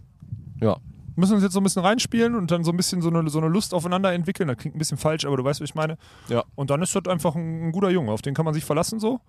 Ja. 0.60 0.76
müssen 1.16 1.34
uns 1.34 1.42
jetzt 1.42 1.52
so 1.52 1.60
ein 1.60 1.64
bisschen 1.64 1.82
reinspielen 1.82 2.34
und 2.34 2.50
dann 2.50 2.64
so 2.64 2.72
ein 2.72 2.76
bisschen 2.76 3.02
so 3.02 3.08
eine, 3.08 3.28
so 3.28 3.38
eine 3.38 3.48
Lust 3.48 3.74
aufeinander 3.74 4.12
entwickeln. 4.12 4.48
Das 4.48 4.56
klingt 4.56 4.74
ein 4.74 4.78
bisschen 4.78 4.98
falsch, 4.98 5.24
aber 5.24 5.36
du 5.36 5.44
weißt, 5.44 5.60
was 5.60 5.70
ich 5.70 5.74
meine. 5.74 5.96
Ja. 6.28 6.44
Und 6.54 6.70
dann 6.70 6.82
ist 6.82 6.94
das 6.94 7.06
einfach 7.06 7.34
ein, 7.36 7.68
ein 7.68 7.72
guter 7.72 7.90
Junge, 7.90 8.10
auf 8.10 8.22
den 8.22 8.34
kann 8.34 8.44
man 8.44 8.54
sich 8.54 8.64
verlassen 8.64 8.98
so. 8.98 9.20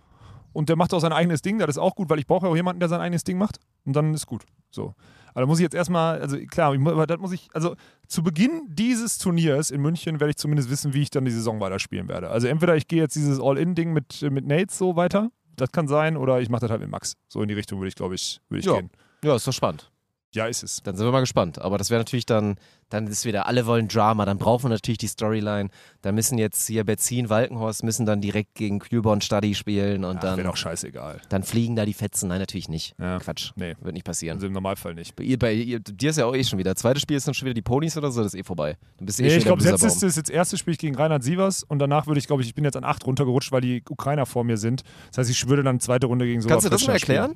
Und 0.54 0.70
der 0.70 0.78
macht 0.78 0.94
auch 0.94 1.00
sein 1.00 1.12
eigenes 1.12 1.42
Ding, 1.42 1.60
das 1.60 1.70
ist 1.70 1.78
auch 1.78 1.96
gut, 1.96 2.10
weil 2.10 2.18
ich 2.18 2.28
brauche 2.28 2.46
ja 2.46 2.52
auch 2.52 2.56
jemanden, 2.56 2.80
der 2.80 2.88
sein 2.88 3.02
eigenes 3.02 3.26
Ding 3.26 3.38
macht. 3.38 3.60
Und 3.84 3.94
dann 3.94 4.14
ist 4.14 4.26
gut. 4.26 4.46
So. 4.72 4.96
Aber 5.34 5.42
da 5.42 5.48
muss 5.48 5.60
ich 5.60 5.64
jetzt 5.64 5.76
erstmal, 5.76 6.22
also 6.22 6.38
klar, 6.50 6.74
ich, 6.74 6.80
aber 6.80 7.06
das 7.06 7.20
muss 7.20 7.34
ich, 7.34 7.50
also 7.54 7.76
zu 8.08 8.24
Beginn 8.24 8.68
dieses 8.70 9.18
Turniers 9.18 9.70
in 9.70 9.82
München 9.82 10.22
werde 10.22 10.30
ich 10.30 10.38
zumindest 10.38 10.70
wissen, 10.70 10.94
wie 10.94 11.02
ich 11.02 11.10
dann 11.10 11.26
die 11.26 11.32
Saison 11.32 11.60
weiterspielen 11.60 12.08
werde. 12.08 12.30
Also 12.30 12.48
entweder 12.48 12.78
ich 12.78 12.88
gehe 12.88 13.02
jetzt 13.02 13.18
dieses 13.18 13.42
All-In-Ding 13.42 13.92
mit, 13.92 14.22
mit 14.32 14.48
Nates 14.48 14.78
so 14.78 14.96
weiter, 14.96 15.30
das 15.56 15.72
kann 15.72 15.88
sein, 15.88 16.18
oder 16.18 16.40
ich 16.42 16.50
mache 16.50 16.62
das 16.62 16.72
halt 16.72 16.82
mit 16.82 16.90
Max. 16.90 17.14
So 17.28 17.42
in 17.42 17.48
die 17.48 17.54
Richtung 17.54 17.80
würde 17.80 17.90
ich, 17.90 17.96
glaube 17.96 18.16
ich, 18.16 18.40
würde 18.50 18.60
ich 18.60 18.66
Ja. 18.66 18.74
gehen. 18.76 18.90
Ja, 19.24 19.36
ist 19.36 19.48
doch 19.48 19.54
spannend. 19.54 19.92
Ja, 20.36 20.48
ist 20.48 20.64
es. 20.64 20.82
Dann 20.84 20.96
sind 20.96 21.08
wir 21.08 21.12
mal 21.12 21.22
gespannt. 21.22 21.60
Aber 21.60 21.78
das 21.78 21.90
wäre 21.90 22.00
natürlich 22.00 22.26
dann, 22.26 22.58
dann 22.90 23.08
ist 23.08 23.26
wieder, 23.26 23.48
alle 23.48 23.66
wollen 23.66 23.88
Drama, 23.88 24.26
dann 24.26 24.38
brauchen 24.38 24.66
wir 24.66 24.70
natürlich 24.70 24.98
die 24.98 25.08
Storyline. 25.08 25.70
Da 26.02 26.12
müssen 26.12 26.38
jetzt 26.38 26.68
hier 26.68 26.84
Betzin, 26.84 27.30
Walkenhorst 27.30 27.84
müssen 27.84 28.06
dann 28.06 28.20
direkt 28.22 28.56
gegen 28.56 28.80
Kühlborn 28.80 29.22
Stadi 29.22 29.56
spielen 29.56 30.04
und 30.04 30.18
Ach, 30.18 30.24
wäre 30.24 30.36
dann, 30.38 30.46
doch 30.46 30.58
scheißegal. 30.58 31.22
dann 31.30 31.44
fliegen 31.44 31.76
da 31.76 31.86
die 31.86 31.94
Fetzen. 31.94 32.28
Nein, 32.28 32.40
natürlich 32.40 32.68
nicht. 32.68 32.96
Ja. 33.00 33.20
Quatsch. 33.20 33.52
Nee. 33.56 33.76
Wird 33.80 33.94
nicht 33.94 34.06
passieren. 34.06 34.36
Also 34.36 34.48
im 34.48 34.54
Normalfall 34.54 34.94
nicht. 34.94 35.16
Bei, 35.16 35.24
ihr, 35.24 35.40
bei 35.40 35.54
ihr, 35.54 35.80
dir 35.80 36.10
ist 36.10 36.18
ja 36.18 36.26
auch 36.26 36.36
eh 36.36 36.44
schon 36.44 36.60
wieder. 36.60 36.76
Zweites 36.76 37.02
Spiel 37.02 37.16
ist 37.16 37.28
dann 37.28 37.34
schon 37.34 37.46
wieder 37.46 37.54
die 37.54 37.62
Ponys 37.62 37.98
oder 37.98 38.12
so, 38.12 38.22
das 38.22 38.34
ist 38.34 38.40
eh 38.40 38.44
vorbei. 38.44 38.78
Dann 38.98 39.06
bist 39.06 39.20
du 39.20 39.24
eh 39.24 39.28
Nee, 39.28 39.32
schon 39.32 39.40
ich 39.40 39.46
glaube, 39.46 39.64
das 39.64 39.82
letzte 39.82 40.06
ist 40.06 40.18
jetzt 40.18 40.30
erste 40.30 40.58
Spiel 40.58 40.76
gegen 40.76 40.96
Reinhard 40.96 41.24
Sievers 41.24 41.64
und 41.64 41.80
danach 41.80 42.08
würde 42.08 42.20
ich, 42.20 42.28
glaube 42.28 42.42
ich, 42.42 42.50
ich 42.50 42.56
bin 42.56 42.66
jetzt 42.66 42.76
an 42.76 42.84
acht 42.84 43.06
runtergerutscht, 43.06 43.52
weil 43.54 43.62
die 43.62 43.84
Ukrainer 43.90 44.26
vor 44.26 44.44
mir 44.44 44.58
sind. 44.58 44.84
Das 45.10 45.20
heißt, 45.20 45.30
ich 45.30 45.48
würde 45.48 45.64
dann 45.64 45.80
zweite 45.80 46.08
Runde 46.08 46.26
gegen 46.26 46.42
so 46.42 46.50
Kannst 46.50 46.66
du 46.66 46.70
das 46.70 46.86
mal 46.86 46.94
erklären? 46.94 47.36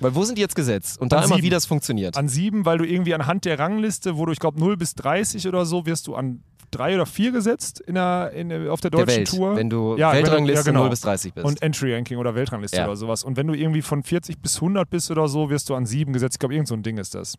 Weil 0.00 0.14
wo 0.14 0.24
sind 0.24 0.36
die 0.36 0.42
jetzt 0.42 0.54
gesetzt? 0.56 0.98
Und 1.00 1.12
da 1.12 1.18
An 1.18 1.24
immer, 1.30 1.42
wie 1.42 1.50
das 1.50 1.66
funktioniert. 1.66 2.16
An 2.16 2.28
sieben, 2.28 2.64
weil 2.66 2.78
du 2.78 2.84
irgendwie 2.84 3.14
anhand 3.14 3.44
der 3.44 3.58
Rangliste, 3.58 4.16
wo 4.18 4.26
du, 4.26 4.32
ich 4.32 4.38
glaube, 4.38 4.58
0 4.60 4.76
bis 4.76 4.94
30 4.94 5.48
oder 5.48 5.64
so, 5.64 5.86
wirst 5.86 6.06
du 6.06 6.14
an 6.14 6.42
drei 6.70 6.94
oder 6.96 7.06
vier 7.06 7.30
gesetzt 7.32 7.80
in 7.80 7.94
der, 7.94 8.32
in, 8.32 8.68
auf 8.68 8.80
der 8.80 8.90
der 8.90 9.00
deutschen 9.06 9.18
Welt, 9.18 9.28
Tour. 9.30 9.56
wenn 9.56 9.70
du 9.70 9.96
Ja, 9.96 10.10
wenn 10.12 10.18
du- 10.18 10.22
Weltrangliste 10.26 10.60
ja, 10.66 10.72
genau. 10.72 10.80
0 10.82 10.90
bis 10.90 11.00
30 11.00 11.32
bist. 11.32 11.46
und 11.46 11.62
Entry-Ranking 11.62 12.18
oder 12.18 12.34
Weltrangliste 12.34 12.76
Ja. 12.76 12.84
oder 12.86 12.96
sowas. 12.96 13.24
Und 13.24 13.36
wenn 13.36 13.46
du 13.46 13.54
irgendwie 13.54 13.82
von 13.82 14.02
40 14.02 14.42
bis 14.42 14.56
100 14.60 14.90
bist 14.90 15.10
oder 15.10 15.28
so, 15.28 15.48
wirst 15.48 15.70
du 15.70 15.74
an 15.74 15.86
sieben 15.86 16.12
gesetzt. 16.12 16.34
Ich 16.34 16.38
glaube, 16.40 16.54
irgend 16.54 16.68
so 16.68 16.74
ein 16.74 16.82
Ding 16.82 16.98
ist 16.98 17.14
das. 17.14 17.34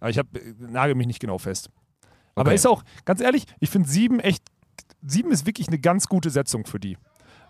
Aber 0.00 0.10
ich 0.10 0.18
hab, 0.18 0.26
nagel 0.58 0.94
mich 0.96 1.06
nicht 1.06 1.20
genau 1.20 1.38
fest. 1.38 1.68
Aber 2.34 2.48
Okay. 2.48 2.54
ist 2.56 2.66
auch, 2.66 2.82
ganz 3.04 3.20
ehrlich, 3.20 3.44
ich 3.60 3.68
finde 3.70 3.88
sieben 3.88 4.18
echt, 4.18 4.42
sieben 5.06 5.30
ist 5.30 5.46
wirklich 5.46 5.68
eine 5.68 5.78
ganz 5.78 6.06
gute 6.08 6.30
Setzung 6.30 6.64
für 6.64 6.80
die. 6.80 6.96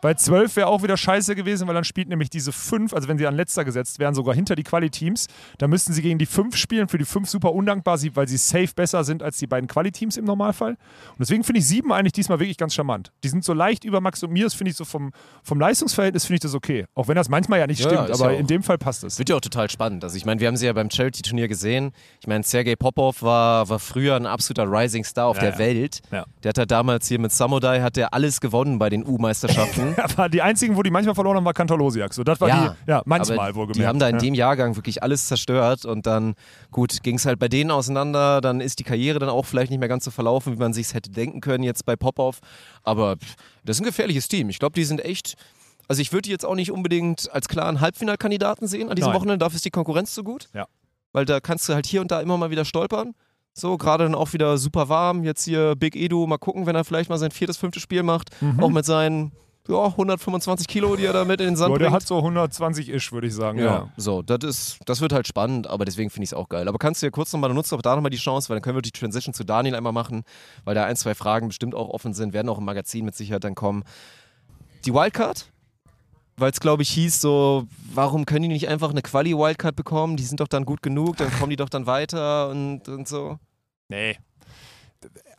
Weil 0.02 0.16
zwölf 0.18 0.56
wäre 0.56 0.66
auch 0.68 0.82
wieder 0.82 0.96
scheiße 0.96 1.34
gewesen, 1.34 1.66
weil 1.68 1.74
dann 1.74 1.84
spielt 1.84 2.08
nämlich 2.08 2.30
diese 2.30 2.52
fünf, 2.52 2.94
also 2.94 3.08
wenn 3.08 3.18
sie 3.18 3.26
an 3.26 3.34
letzter 3.34 3.64
gesetzt 3.64 3.98
wären, 3.98 4.14
sogar 4.14 4.34
hinter 4.34 4.54
die 4.56 4.62
Quali-Teams, 4.62 5.26
dann 5.58 5.70
müssten 5.70 5.92
sie 5.92 6.02
gegen 6.02 6.18
die 6.18 6.26
fünf 6.26 6.56
spielen, 6.56 6.88
für 6.88 6.98
die 6.98 7.04
fünf 7.04 7.28
super 7.28 7.52
undankbar, 7.52 7.98
weil 8.14 8.28
sie 8.28 8.36
safe 8.36 8.70
besser 8.74 9.04
sind 9.04 9.22
als 9.22 9.38
die 9.38 9.46
beiden 9.46 9.68
Quali-Teams 9.68 10.16
im 10.16 10.24
Normalfall. 10.24 10.70
Und 10.72 11.18
deswegen 11.20 11.44
finde 11.44 11.60
ich 11.60 11.66
sieben 11.66 11.92
eigentlich 11.92 12.12
diesmal 12.12 12.40
wirklich 12.40 12.56
ganz 12.56 12.74
charmant. 12.74 13.12
Die 13.24 13.28
sind 13.28 13.44
so 13.44 13.52
leicht 13.52 13.84
über 13.84 14.00
Max 14.00 14.22
und 14.22 14.32
mir, 14.32 14.44
das 14.44 14.54
finde 14.54 14.70
ich 14.70 14.76
so 14.76 14.84
vom, 14.84 15.12
vom 15.42 15.60
Leistungsverhältnis 15.60 16.24
finde 16.24 16.36
ich 16.36 16.40
das 16.40 16.54
okay. 16.54 16.86
Auch 16.94 17.08
wenn 17.08 17.16
das 17.16 17.28
manchmal 17.28 17.58
ja 17.60 17.66
nicht 17.66 17.80
Ja, 17.80 17.88
stimmt, 17.90 18.10
aber 18.10 18.32
ja 18.32 18.38
in 18.38 18.46
dem 18.46 18.62
Fall 18.62 18.78
passt 18.78 19.04
es. 19.04 19.18
Wird 19.18 19.28
ja 19.28 19.36
auch 19.36 19.40
total 19.40 19.68
spannend. 19.70 20.04
Also 20.04 20.16
ich 20.16 20.24
meine, 20.24 20.40
wir 20.40 20.48
haben 20.48 20.56
sie 20.56 20.66
ja 20.66 20.72
beim 20.72 20.90
Charity-Turnier 20.90 21.48
gesehen. 21.48 21.92
Ich 22.20 22.26
meine, 22.26 22.44
Sergei 22.44 22.76
Popov 22.76 23.22
war, 23.22 23.68
war 23.68 23.78
früher 23.78 24.16
ein 24.16 24.26
absoluter 24.26 24.70
Rising 24.70 25.04
Star 25.04 25.26
auf 25.26 25.36
Ja, 25.36 25.42
der 25.42 25.52
ja. 25.52 25.58
Welt. 25.58 26.00
Der 26.42 26.50
hat 26.50 26.58
ja 26.58 26.66
damals 26.66 27.06
hier 27.06 27.18
mit 27.18 27.32
Samudai 27.32 27.80
hat 27.80 27.96
der 27.96 28.14
alles 28.14 28.40
gewonnen 28.40 28.78
bei 28.78 28.88
den 28.88 29.06
U-Meisterschaften. 29.06 29.94
Aber 29.98 30.28
die 30.28 30.40
einzigen, 30.40 30.76
wo 30.76 30.82
die 30.82 30.90
manchmal 30.90 31.14
verloren 31.14 31.36
haben, 31.36 31.44
war 31.44 31.52
Kantalosiak. 31.52 32.14
So, 32.14 32.24
das 32.24 32.40
war 32.40 32.48
Ja, 32.48 32.76
die, 32.86 32.90
ja, 32.90 33.02
manchmal 33.04 33.54
wohlgemerkt. 33.54 33.76
Die 33.76 33.86
haben 33.86 33.98
da 33.98 34.08
in 34.08 34.18
dem 34.18 34.34
Jahrgang 34.34 34.76
wirklich 34.76 35.02
alles 35.02 35.26
zerstört 35.26 35.84
und 35.84 36.06
dann, 36.06 36.34
gut, 36.70 37.02
ging 37.02 37.16
es 37.16 37.26
halt 37.26 37.38
bei 37.38 37.48
denen 37.48 37.70
auseinander. 37.70 38.40
Dann 38.40 38.60
ist 38.60 38.78
die 38.78 38.84
Karriere 38.84 39.18
dann 39.18 39.28
auch 39.28 39.44
vielleicht 39.44 39.70
nicht 39.70 39.80
mehr 39.80 39.88
ganz 39.88 40.04
so 40.04 40.10
verlaufen, 40.10 40.54
wie 40.54 40.58
man 40.58 40.72
sich 40.72 40.94
hätte 40.94 41.10
denken 41.10 41.40
können 41.40 41.62
jetzt 41.62 41.84
bei 41.84 41.96
Popov. 41.96 42.40
Aber 42.82 43.16
pff, 43.16 43.34
das 43.64 43.76
ist 43.76 43.82
ein 43.82 43.86
gefährliches 43.86 44.28
Team. 44.28 44.48
Ich 44.48 44.58
glaube, 44.58 44.74
die 44.74 44.84
sind 44.84 45.04
echt. 45.04 45.34
Also 45.88 46.00
ich 46.02 46.12
würde 46.12 46.22
die 46.22 46.30
jetzt 46.30 46.46
auch 46.46 46.54
nicht 46.54 46.70
unbedingt 46.70 47.30
als 47.32 47.48
klaren 47.48 47.80
Halbfinalkandidaten 47.80 48.68
sehen 48.68 48.88
an 48.88 48.96
diesem 48.96 49.10
Nein. 49.10 49.16
Wochenende. 49.16 49.38
Dafür 49.44 49.56
ist 49.56 49.64
die 49.64 49.70
Konkurrenz 49.70 50.14
zu 50.14 50.22
gut. 50.22 50.48
Ja. 50.54 50.66
Weil 51.12 51.24
da 51.24 51.40
kannst 51.40 51.68
du 51.68 51.74
halt 51.74 51.86
hier 51.86 52.00
und 52.00 52.10
da 52.12 52.20
immer 52.20 52.36
mal 52.36 52.50
wieder 52.50 52.64
stolpern. 52.64 53.14
So, 53.52 53.76
gerade 53.76 54.04
dann 54.04 54.14
auch 54.14 54.32
wieder 54.32 54.56
super 54.58 54.88
warm. 54.88 55.24
Jetzt 55.24 55.44
hier 55.44 55.74
Big 55.76 55.96
Edu, 55.96 56.26
mal 56.26 56.38
gucken, 56.38 56.66
wenn 56.66 56.76
er 56.76 56.84
vielleicht 56.84 57.10
mal 57.10 57.18
sein 57.18 57.30
viertes, 57.30 57.56
fünftes 57.56 57.82
Spiel 57.82 58.02
macht. 58.02 58.30
Mhm. 58.40 58.62
Auch 58.62 58.70
mit 58.70 58.84
seinen 58.84 59.32
ja, 59.68 59.84
125 59.84 60.66
Kilo, 60.66 60.96
die 60.96 61.04
er 61.04 61.12
da 61.12 61.24
mit 61.24 61.40
in 61.40 61.48
den 61.48 61.56
Sand 61.56 61.72
Ja, 61.72 61.78
der 61.78 61.84
bringt. 61.86 61.94
hat 61.96 62.06
so 62.06 62.18
120-ish, 62.18 63.12
würde 63.12 63.26
ich 63.28 63.34
sagen. 63.34 63.58
Ja, 63.58 63.64
Ja. 63.64 63.88
so, 63.96 64.22
das 64.22 64.38
ist, 64.42 64.78
das 64.86 65.00
wird 65.00 65.12
halt 65.12 65.28
spannend, 65.28 65.66
aber 65.68 65.84
deswegen 65.84 66.10
finde 66.10 66.24
ich 66.24 66.30
es 66.30 66.34
auch 66.34 66.48
geil. 66.48 66.66
Aber 66.66 66.78
kannst 66.78 67.02
du 67.02 67.06
ja 67.06 67.10
kurz 67.10 67.32
nochmal, 67.32 67.52
nutzt 67.52 67.72
auch 67.72 67.82
da 67.82 67.94
nochmal 67.94 68.10
die 68.10 68.16
Chance, 68.16 68.48
weil 68.48 68.56
dann 68.56 68.62
können 68.62 68.76
wir 68.76 68.82
die 68.82 68.90
Transition 68.90 69.32
zu 69.34 69.44
Daniel 69.44 69.74
einmal 69.76 69.92
machen, 69.92 70.22
weil 70.64 70.74
da 70.74 70.84
ein, 70.86 70.96
zwei 70.96 71.14
Fragen 71.14 71.48
bestimmt 71.48 71.74
auch 71.74 71.88
offen 71.90 72.14
sind, 72.14 72.32
werden 72.32 72.48
auch 72.48 72.58
im 72.58 72.64
Magazin 72.64 73.04
mit 73.04 73.14
Sicherheit 73.14 73.44
dann 73.44 73.54
kommen. 73.54 73.84
Die 74.86 74.94
Wildcard? 74.94 75.49
Weil 76.40 76.52
es, 76.52 76.60
glaube 76.60 76.82
ich, 76.82 76.90
hieß 76.90 77.20
so, 77.20 77.66
warum 77.92 78.24
können 78.24 78.44
die 78.44 78.48
nicht 78.48 78.68
einfach 78.68 78.90
eine 78.90 79.02
Quali-Wildcard 79.02 79.76
bekommen? 79.76 80.16
Die 80.16 80.22
sind 80.22 80.40
doch 80.40 80.48
dann 80.48 80.64
gut 80.64 80.82
genug, 80.82 81.18
dann 81.18 81.30
kommen 81.32 81.50
die 81.50 81.56
doch 81.56 81.68
dann 81.68 81.86
weiter 81.86 82.48
und, 82.48 82.88
und 82.88 83.06
so. 83.06 83.38
Nee. 83.88 84.16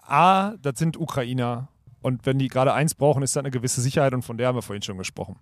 A, 0.05 0.53
das 0.61 0.77
sind 0.77 0.99
Ukrainer. 0.99 1.69
Und 2.01 2.25
wenn 2.25 2.37
die 2.37 2.49
gerade 2.49 2.73
eins 2.73 2.93
brauchen, 2.93 3.23
ist 3.23 3.35
da 3.35 3.39
eine 3.39 3.49
gewisse 3.49 3.81
Sicherheit 3.81 4.13
und 4.13 4.21
von 4.21 4.37
der 4.37 4.47
haben 4.47 4.55
wir 4.55 4.61
vorhin 4.61 4.83
schon 4.83 4.97
gesprochen. 4.97 5.37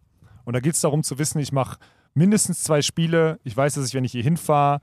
Und 0.45 0.53
da 0.53 0.61
geht 0.61 0.75
es 0.75 0.81
darum 0.81 1.03
zu 1.03 1.19
wissen, 1.19 1.39
ich 1.39 1.51
mache 1.51 1.77
mindestens 2.13 2.63
zwei 2.63 2.81
Spiele. 2.81 3.39
Ich 3.43 3.55
weiß, 3.55 3.73
dass 3.73 3.85
ich, 3.85 3.93
wenn 3.93 4.05
ich 4.05 4.13
hier 4.13 4.23
hinfahre 4.23 4.79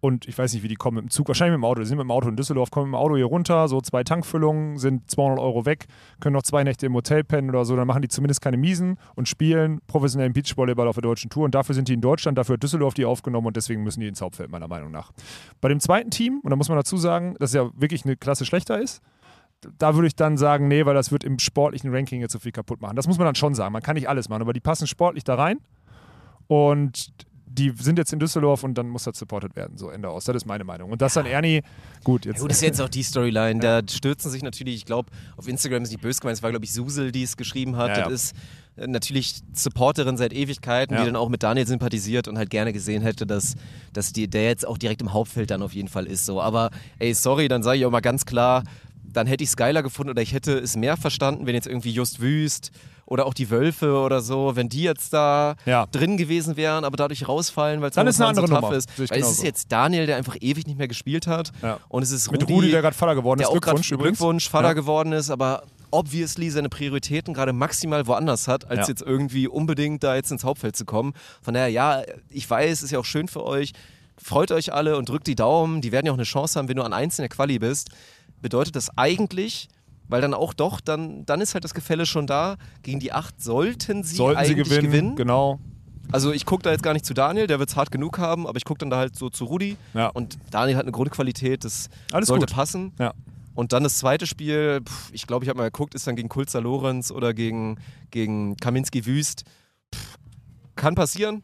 und 0.00 0.28
ich 0.28 0.38
weiß 0.38 0.52
nicht, 0.52 0.62
wie 0.62 0.68
die 0.68 0.76
kommen 0.76 0.96
mit 0.96 1.04
dem 1.04 1.10
Zug, 1.10 1.26
wahrscheinlich 1.26 1.56
mit 1.56 1.62
dem 1.62 1.64
Auto. 1.64 1.80
Die 1.80 1.86
sind 1.86 1.98
mit 1.98 2.04
dem 2.04 2.10
Auto 2.10 2.28
in 2.28 2.36
Düsseldorf, 2.36 2.70
kommen 2.70 2.90
mit 2.90 2.94
dem 2.94 3.00
Auto 3.00 3.16
hier 3.16 3.24
runter, 3.24 3.66
so 3.66 3.80
zwei 3.80 4.04
Tankfüllungen, 4.04 4.78
sind 4.78 5.10
200 5.10 5.40
Euro 5.40 5.66
weg, 5.66 5.86
können 6.20 6.34
noch 6.34 6.44
zwei 6.44 6.62
Nächte 6.62 6.86
im 6.86 6.94
Hotel 6.94 7.24
pennen 7.24 7.50
oder 7.50 7.64
so. 7.64 7.74
Dann 7.74 7.86
machen 7.86 8.02
die 8.02 8.08
zumindest 8.08 8.40
keine 8.40 8.56
Miesen 8.56 8.96
und 9.16 9.28
spielen 9.28 9.80
professionellen 9.88 10.32
Beachvolleyball 10.32 10.86
auf 10.86 10.94
der 10.94 11.02
deutschen 11.02 11.30
Tour. 11.30 11.44
Und 11.44 11.54
dafür 11.54 11.74
sind 11.74 11.88
die 11.88 11.94
in 11.94 12.00
Deutschland, 12.00 12.38
dafür 12.38 12.54
hat 12.54 12.62
Düsseldorf 12.62 12.94
die 12.94 13.04
aufgenommen 13.04 13.48
und 13.48 13.56
deswegen 13.56 13.82
müssen 13.82 14.00
die 14.00 14.06
ins 14.06 14.20
Hauptfeld, 14.20 14.50
meiner 14.50 14.68
Meinung 14.68 14.92
nach. 14.92 15.10
Bei 15.60 15.68
dem 15.68 15.80
zweiten 15.80 16.10
Team, 16.10 16.40
und 16.44 16.50
da 16.50 16.56
muss 16.56 16.68
man 16.68 16.78
dazu 16.78 16.96
sagen, 16.96 17.34
dass 17.40 17.52
ja 17.52 17.68
wirklich 17.74 18.04
eine 18.04 18.16
Klasse 18.16 18.44
schlechter 18.44 18.80
ist, 18.80 19.02
da 19.78 19.96
würde 19.96 20.06
ich 20.06 20.14
dann 20.14 20.36
sagen, 20.36 20.68
nee, 20.68 20.86
weil 20.86 20.94
das 20.94 21.10
wird 21.10 21.24
im 21.24 21.40
sportlichen 21.40 21.92
Ranking 21.92 22.20
jetzt 22.20 22.32
so 22.32 22.38
viel 22.38 22.52
kaputt 22.52 22.80
machen. 22.80 22.94
Das 22.94 23.08
muss 23.08 23.18
man 23.18 23.24
dann 23.24 23.34
schon 23.34 23.54
sagen. 23.54 23.72
Man 23.72 23.82
kann 23.82 23.94
nicht 23.94 24.08
alles 24.08 24.28
machen, 24.28 24.42
aber 24.42 24.52
die 24.52 24.60
passen 24.60 24.86
sportlich 24.86 25.24
da 25.24 25.34
rein 25.34 25.58
und 26.46 27.12
die 27.50 27.72
sind 27.76 27.98
jetzt 27.98 28.12
in 28.12 28.18
Düsseldorf 28.18 28.62
und 28.64 28.76
dann 28.76 28.88
muss 28.88 29.04
das 29.04 29.18
supported 29.18 29.56
werden. 29.56 29.76
So, 29.76 29.90
Ende 29.90 30.08
aus. 30.08 30.24
Das 30.24 30.36
ist 30.36 30.46
meine 30.46 30.64
Meinung. 30.64 30.90
Und 30.90 31.02
das 31.02 31.14
dann 31.14 31.26
Ernie, 31.26 31.62
gut, 32.04 32.24
jetzt. 32.24 32.36
Ja, 32.36 32.42
gut, 32.42 32.50
das 32.50 32.58
ist 32.58 32.62
jetzt 32.62 32.80
auch 32.80 32.88
die 32.88 33.02
Storyline. 33.02 33.60
Da 33.60 33.80
stürzen 33.88 34.30
sich 34.30 34.42
natürlich, 34.42 34.76
ich 34.76 34.84
glaube, 34.84 35.10
auf 35.36 35.48
Instagram 35.48 35.82
ist 35.82 35.90
nicht 35.90 36.00
böse 36.00 36.20
gemeint, 36.20 36.36
es 36.38 36.42
war, 36.42 36.50
glaube 36.50 36.64
ich, 36.64 36.72
Susel, 36.72 37.12
die 37.12 37.22
es 37.22 37.36
geschrieben 37.36 37.76
hat. 37.76 37.96
Ja, 37.96 38.08
das 38.08 38.08
ja. 38.08 38.14
ist 38.14 38.34
äh, 38.76 38.86
natürlich 38.86 39.40
Supporterin 39.52 40.16
seit 40.16 40.32
Ewigkeiten, 40.32 40.96
die 40.96 41.04
dann 41.04 41.16
auch 41.16 41.28
mit 41.28 41.42
Daniel 41.42 41.66
sympathisiert 41.66 42.28
und 42.28 42.38
halt 42.38 42.50
gerne 42.50 42.72
gesehen 42.72 43.02
hätte, 43.02 43.26
dass, 43.26 43.54
dass 43.92 44.12
die, 44.12 44.28
der 44.28 44.44
jetzt 44.44 44.66
auch 44.66 44.78
direkt 44.78 45.02
im 45.02 45.12
Hauptfeld 45.12 45.50
dann 45.50 45.62
auf 45.62 45.74
jeden 45.74 45.88
Fall 45.88 46.06
ist. 46.06 46.26
So. 46.26 46.40
Aber 46.40 46.70
ey, 46.98 47.14
sorry, 47.14 47.48
dann 47.48 47.62
sage 47.62 47.78
ich 47.78 47.86
auch 47.86 47.90
mal 47.90 48.00
ganz 48.00 48.24
klar, 48.24 48.62
dann 49.10 49.26
hätte 49.26 49.42
ich 49.42 49.50
es 49.50 49.56
geiler 49.56 49.82
gefunden 49.82 50.10
oder 50.10 50.22
ich 50.22 50.32
hätte 50.32 50.58
es 50.58 50.76
mehr 50.76 50.96
verstanden, 50.96 51.46
wenn 51.46 51.54
jetzt 51.54 51.66
irgendwie 51.66 51.90
Just 51.90 52.20
Wüst 52.20 52.72
oder 53.10 53.24
auch 53.26 53.32
die 53.32 53.48
Wölfe 53.50 53.94
oder 53.98 54.20
so, 54.20 54.54
wenn 54.54 54.68
die 54.68 54.82
jetzt 54.82 55.12
da 55.14 55.56
Ja. 55.64 55.86
drin 55.86 56.16
gewesen 56.18 56.56
wären, 56.56 56.84
aber 56.84 56.96
dadurch 56.96 57.26
rausfallen, 57.26 57.80
weil 57.80 57.88
es 57.88 57.94
Dann 57.94 58.06
ist 58.06 58.20
eine 58.20 58.28
andere 58.28 58.46
so 58.46 58.54
Nummer. 58.54 58.72
ist. 58.74 58.88
Weil 58.98 59.20
es 59.20 59.30
ist 59.30 59.42
jetzt 59.42 59.72
Daniel, 59.72 60.04
der 60.06 60.16
einfach 60.16 60.36
ewig 60.40 60.66
nicht 60.66 60.76
mehr 60.78 60.88
gespielt 60.88 61.26
hat 61.26 61.52
Ja. 61.62 61.78
und 61.88 62.02
es 62.02 62.10
ist 62.10 62.30
mit 62.30 62.42
Rudi, 62.42 62.52
Rudi, 62.52 62.70
der 62.70 62.82
gerade 62.82 62.94
Vater 62.96 63.14
geworden 63.14 63.40
ist. 63.40 63.48
der 63.50 63.58
Glückwunsch 63.60 63.90
übrigens. 63.92 64.18
Glückwunsch 64.18 64.48
Vater 64.50 64.68
Ja. 64.68 64.72
geworden 64.74 65.12
ist, 65.12 65.30
aber 65.30 65.62
obviously 65.90 66.50
seine 66.50 66.68
Prioritäten 66.68 67.32
gerade 67.32 67.54
maximal 67.54 68.06
woanders 68.06 68.46
hat, 68.46 68.68
als 68.70 68.80
Ja. 68.80 68.88
jetzt 68.88 69.00
irgendwie 69.02 69.48
unbedingt 69.48 70.02
da 70.04 70.14
jetzt 70.14 70.30
ins 70.30 70.44
Hauptfeld 70.44 70.76
zu 70.76 70.84
kommen. 70.84 71.14
Von 71.40 71.54
daher, 71.54 71.68
ja, 71.68 72.02
ich 72.28 72.48
weiß, 72.48 72.82
ist 72.82 72.90
ja 72.90 72.98
auch 72.98 73.06
schön 73.06 73.26
für 73.26 73.42
euch. 73.42 73.72
Freut 74.22 74.50
euch 74.52 74.72
alle 74.74 74.98
und 74.98 75.08
drückt 75.08 75.26
die 75.28 75.34
Daumen. 75.34 75.80
Die 75.80 75.92
werden 75.92 76.04
ja 76.04 76.12
auch 76.12 76.16
eine 76.16 76.24
Chance 76.24 76.58
haben, 76.58 76.68
wenn 76.68 76.76
du 76.76 76.82
an 76.82 76.92
eins 76.92 77.18
in 77.18 77.22
der 77.22 77.30
Quali 77.30 77.58
bist. 77.58 77.88
Bedeutet 78.42 78.76
das 78.76 78.90
eigentlich, 78.98 79.68
weil 80.08 80.20
dann 80.20 80.34
auch 80.34 80.52
doch, 80.54 80.80
dann, 80.80 81.24
dann 81.26 81.40
ist 81.40 81.54
halt 81.54 81.64
das 81.64 81.74
Gefälle 81.74 82.06
schon 82.06 82.26
da. 82.26 82.56
Gegen 82.82 82.98
die 83.00 83.12
acht 83.12 83.40
sollten 83.42 84.02
sie 84.02 84.16
Sollten 84.16 84.44
sie 84.44 84.52
eigentlich 84.52 84.68
gewinnen, 84.68 84.90
gewinnen. 84.90 85.16
genau. 85.16 85.60
Also 86.10 86.32
ich 86.32 86.46
gucke 86.46 86.62
da 86.62 86.70
jetzt 86.70 86.82
gar 86.82 86.94
nicht 86.94 87.04
zu 87.04 87.12
Daniel, 87.12 87.46
der 87.46 87.58
wird 87.58 87.68
es 87.68 87.76
hart 87.76 87.90
genug 87.90 88.18
haben, 88.18 88.46
aber 88.46 88.56
ich 88.56 88.64
gucke 88.64 88.78
dann 88.78 88.88
da 88.88 88.96
halt 88.96 89.14
so 89.16 89.28
zu 89.28 89.44
Rudi. 89.44 89.76
Ja. 89.92 90.08
Und 90.08 90.38
Daniel 90.50 90.76
hat 90.76 90.84
eine 90.84 90.92
Grundqualität, 90.92 91.64
das 91.64 91.90
Alles 92.12 92.28
sollte 92.28 92.46
gut. 92.46 92.54
passen. 92.54 92.92
Ja. 92.98 93.12
Und 93.54 93.72
dann 93.72 93.82
das 93.82 93.98
zweite 93.98 94.26
Spiel, 94.26 94.80
pff, 94.82 95.10
ich 95.12 95.26
glaube, 95.26 95.44
ich 95.44 95.48
habe 95.50 95.58
mal 95.58 95.64
geguckt, 95.64 95.94
ist 95.94 96.06
dann 96.06 96.16
gegen 96.16 96.28
Kulzer 96.30 96.60
Lorenz 96.62 97.10
oder 97.10 97.34
gegen, 97.34 97.76
gegen 98.10 98.56
Kaminski 98.56 99.04
Wüst. 99.04 99.44
Pff, 99.94 100.16
kann 100.76 100.94
passieren. 100.94 101.42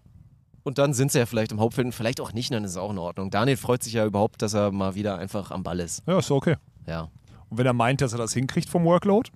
Und 0.63 0.79
dann 0.79 0.95
sind 0.95 1.13
sie 1.13 1.19
ja 1.19 1.27
vielleicht 1.27 1.53
im 1.53 1.61
Hauptfeld 1.61 1.85
und 1.85 1.93
vielleicht 1.93 2.23
auch 2.23 2.33
nicht, 2.33 2.51
dann 2.51 2.65
ist 2.65 2.71
es 2.71 2.77
auch 2.79 2.91
in 2.91 2.97
Ordnung. 2.99 3.31
Daniel 3.31 3.59
freut 3.59 3.83
sich 3.83 3.93
ja 3.93 4.07
überhaupt, 4.07 4.41
dass 4.41 4.55
er 4.55 4.71
mal 4.73 4.95
wieder 4.95 5.19
einfach 5.19 5.51
am 5.51 5.63
Ball 5.63 5.79
ist. 5.81 6.03
Ja, 6.07 6.19
ist 6.21 6.29
so 6.29 6.37
okay. 6.37 6.57
Ja. 6.87 7.09
Wenn 7.57 7.67
er 7.67 7.73
meint, 7.73 8.01
dass 8.01 8.13
er 8.13 8.19
das 8.19 8.33
hinkriegt 8.33 8.69
vom 8.69 8.85
Workload? 8.85 9.31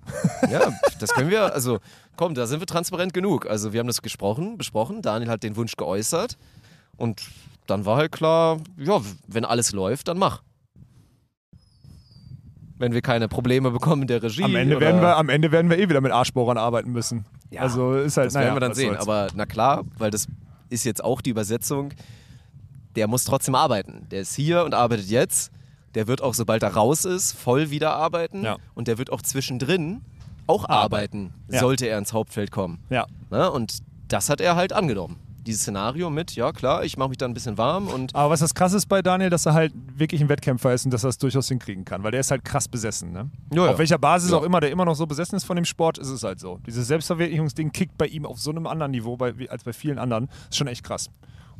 Ja, 0.51 0.71
das 0.99 1.11
können 1.11 1.29
wir, 1.29 1.53
also 1.53 1.79
komm, 2.15 2.33
da 2.33 2.47
sind 2.47 2.59
wir 2.59 2.67
transparent 2.67 3.13
genug. 3.13 3.45
Also 3.47 3.73
wir 3.73 3.79
haben 3.79 3.87
das 3.87 4.01
gesprochen, 4.01 4.57
besprochen, 4.57 5.01
Daniel 5.01 5.29
hat 5.29 5.43
den 5.43 5.55
Wunsch 5.55 5.75
geäußert 5.75 6.37
und 6.97 7.21
dann 7.67 7.85
war 7.85 7.97
halt 7.97 8.11
klar, 8.11 8.57
ja, 8.77 8.99
wenn 9.27 9.45
alles 9.45 9.71
läuft, 9.71 10.07
dann 10.07 10.17
mach. 10.17 10.41
Wenn 12.77 12.93
wir 12.93 13.01
keine 13.01 13.27
Probleme 13.27 13.71
bekommen 13.71 14.03
in 14.03 14.07
der 14.07 14.23
Regie. 14.23 14.43
Am 14.43 14.55
Ende, 14.55 14.79
werden 14.79 15.01
wir, 15.01 15.17
am 15.17 15.29
Ende 15.29 15.51
werden 15.51 15.69
wir 15.69 15.77
eh 15.77 15.89
wieder 15.89 16.01
mit 16.01 16.11
Arschbohrern 16.13 16.57
arbeiten 16.57 16.91
müssen. 16.91 17.25
Ja, 17.51 17.61
also 17.61 17.95
ist 17.95 18.15
halt, 18.17 18.27
Das 18.27 18.33
naja, 18.35 18.45
werden 18.47 18.55
wir 18.55 18.59
dann 18.61 18.73
sehen. 18.73 18.93
soll's. 18.93 19.01
Aber 19.01 19.27
na 19.35 19.45
klar, 19.45 19.83
weil 19.97 20.11
das 20.11 20.27
ist 20.69 20.85
jetzt 20.85 21.03
auch 21.03 21.21
die 21.21 21.31
Übersetzung, 21.31 21.93
der 22.95 23.07
muss 23.07 23.23
trotzdem 23.25 23.55
arbeiten. 23.55 24.07
Der 24.11 24.21
ist 24.21 24.33
hier 24.35 24.63
und 24.63 24.73
arbeitet 24.73 25.07
jetzt. 25.07 25.51
Der 25.95 26.07
wird 26.07 26.21
auch, 26.21 26.33
sobald 26.33 26.63
er 26.63 26.73
raus 26.73 27.05
ist, 27.05 27.33
voll 27.33 27.69
wieder 27.69 27.95
arbeiten. 27.95 28.43
Ja. 28.43 28.57
Und 28.75 28.87
der 28.87 28.97
wird 28.97 29.11
auch 29.11 29.21
zwischendrin 29.21 30.01
auch 30.47 30.67
Arbeiten. 30.67 31.33
Ja. 31.51 31.59
sollte 31.59 31.87
er 31.87 31.97
ins 31.97 32.13
Hauptfeld 32.13 32.51
kommen. 32.51 32.79
Ja. 32.89 33.05
Ne? 33.29 33.51
Und 33.51 33.79
das 34.07 34.29
hat 34.29 34.41
er 34.41 34.55
halt 34.55 34.73
angenommen. 34.73 35.17
Dieses 35.45 35.61
Szenario 35.61 36.09
mit, 36.09 36.35
ja 36.35 36.51
klar, 36.51 36.83
ich 36.83 36.97
mache 36.97 37.09
mich 37.09 37.17
da 37.17 37.25
ein 37.25 37.33
bisschen 37.33 37.57
warm 37.57 37.87
und 37.87 38.13
Aber 38.13 38.29
was 38.29 38.41
das 38.41 38.53
krass 38.53 38.73
ist 38.73 38.87
bei 38.87 39.01
Daniel, 39.01 39.29
dass 39.29 39.45
er 39.45 39.53
halt 39.53 39.73
wirklich 39.95 40.21
ein 40.21 40.29
Wettkämpfer 40.29 40.73
ist 40.73 40.85
und 40.85 40.91
dass 40.91 41.03
er 41.03 41.09
es 41.09 41.17
durchaus 41.17 41.47
hinkriegen 41.47 41.85
kann, 41.85 42.03
weil 42.03 42.11
der 42.11 42.19
ist 42.19 42.29
halt 42.29 42.43
krass 42.43 42.67
besessen. 42.67 43.13
Ne? 43.13 43.29
Auf 43.61 43.77
welcher 43.77 43.97
Basis 43.97 44.33
auch 44.33 44.43
immer 44.43 44.59
der 44.59 44.69
immer 44.69 44.85
noch 44.85 44.95
so 44.95 45.07
besessen 45.07 45.35
ist 45.35 45.45
von 45.45 45.55
dem 45.55 45.65
Sport, 45.65 45.97
ist 45.97 46.09
es 46.09 46.23
halt 46.23 46.39
so. 46.39 46.59
Dieses 46.67 46.87
Selbstverwirklichungsding 46.87 47.71
kickt 47.71 47.97
bei 47.97 48.07
ihm 48.07 48.25
auf 48.25 48.39
so 48.39 48.51
einem 48.51 48.67
anderen 48.67 48.91
Niveau 48.91 49.17
bei, 49.17 49.33
als 49.49 49.63
bei 49.63 49.73
vielen 49.73 49.97
anderen. 49.97 50.29
Ist 50.49 50.57
schon 50.57 50.67
echt 50.67 50.83
krass. 50.83 51.09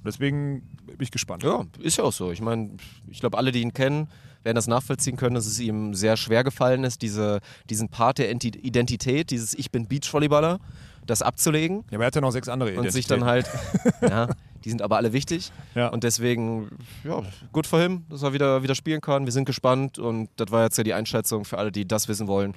Deswegen 0.05 0.61
bin 0.85 0.97
ich 1.01 1.11
gespannt. 1.11 1.43
ja, 1.43 1.65
ist 1.79 1.97
ja 1.97 2.03
auch 2.03 2.13
so. 2.13 2.31
Ich 2.31 2.41
meine, 2.41 2.71
ich 3.09 3.19
glaube, 3.19 3.37
alle, 3.37 3.51
die 3.51 3.61
ihn 3.61 3.73
kennen, 3.73 4.07
werden 4.43 4.55
das 4.55 4.67
nachvollziehen 4.67 5.17
können, 5.17 5.35
dass 5.35 5.45
es 5.45 5.59
ihm 5.59 5.93
sehr 5.93 6.15
schwer 6.15 6.43
gefallen 6.43 6.83
ist, 6.85 7.01
diese, 7.01 7.39
diesen 7.69 7.89
Part 7.89 8.17
der 8.19 8.33
Enti- 8.33 8.55
Identität, 8.55 9.31
dieses 9.31 9.53
Ich 9.53 9.69
bin 9.71 9.87
Beachvolleyballer, 9.87 10.59
das 11.05 11.21
abzulegen. 11.21 11.83
Ja, 11.89 11.97
aber 11.97 12.03
er 12.05 12.07
hat 12.07 12.15
ja 12.15 12.21
noch 12.21 12.31
sechs 12.31 12.47
andere 12.47 12.79
und 12.79 12.91
sich 12.91 13.07
dann 13.07 13.25
halt, 13.25 13.47
ja, 14.01 14.29
die 14.63 14.69
sind 14.69 14.81
aber 14.81 14.97
alle 14.97 15.11
wichtig. 15.11 15.51
Ja. 15.75 15.87
Und 15.89 16.03
deswegen, 16.03 16.69
ja, 17.03 17.21
gut 17.51 17.67
für 17.67 17.83
ihn, 17.83 18.05
dass 18.09 18.23
er 18.23 18.31
wieder, 18.33 18.63
wieder 18.63 18.75
spielen 18.75 19.01
kann. 19.01 19.25
Wir 19.25 19.31
sind 19.33 19.45
gespannt 19.45 19.99
und 19.99 20.29
das 20.37 20.51
war 20.51 20.63
jetzt 20.63 20.77
ja 20.77 20.83
die 20.83 20.93
Einschätzung 20.93 21.43
für 21.45 21.57
alle, 21.57 21.71
die 21.71 21.85
das 21.87 22.07
wissen 22.07 22.27
wollen. 22.27 22.53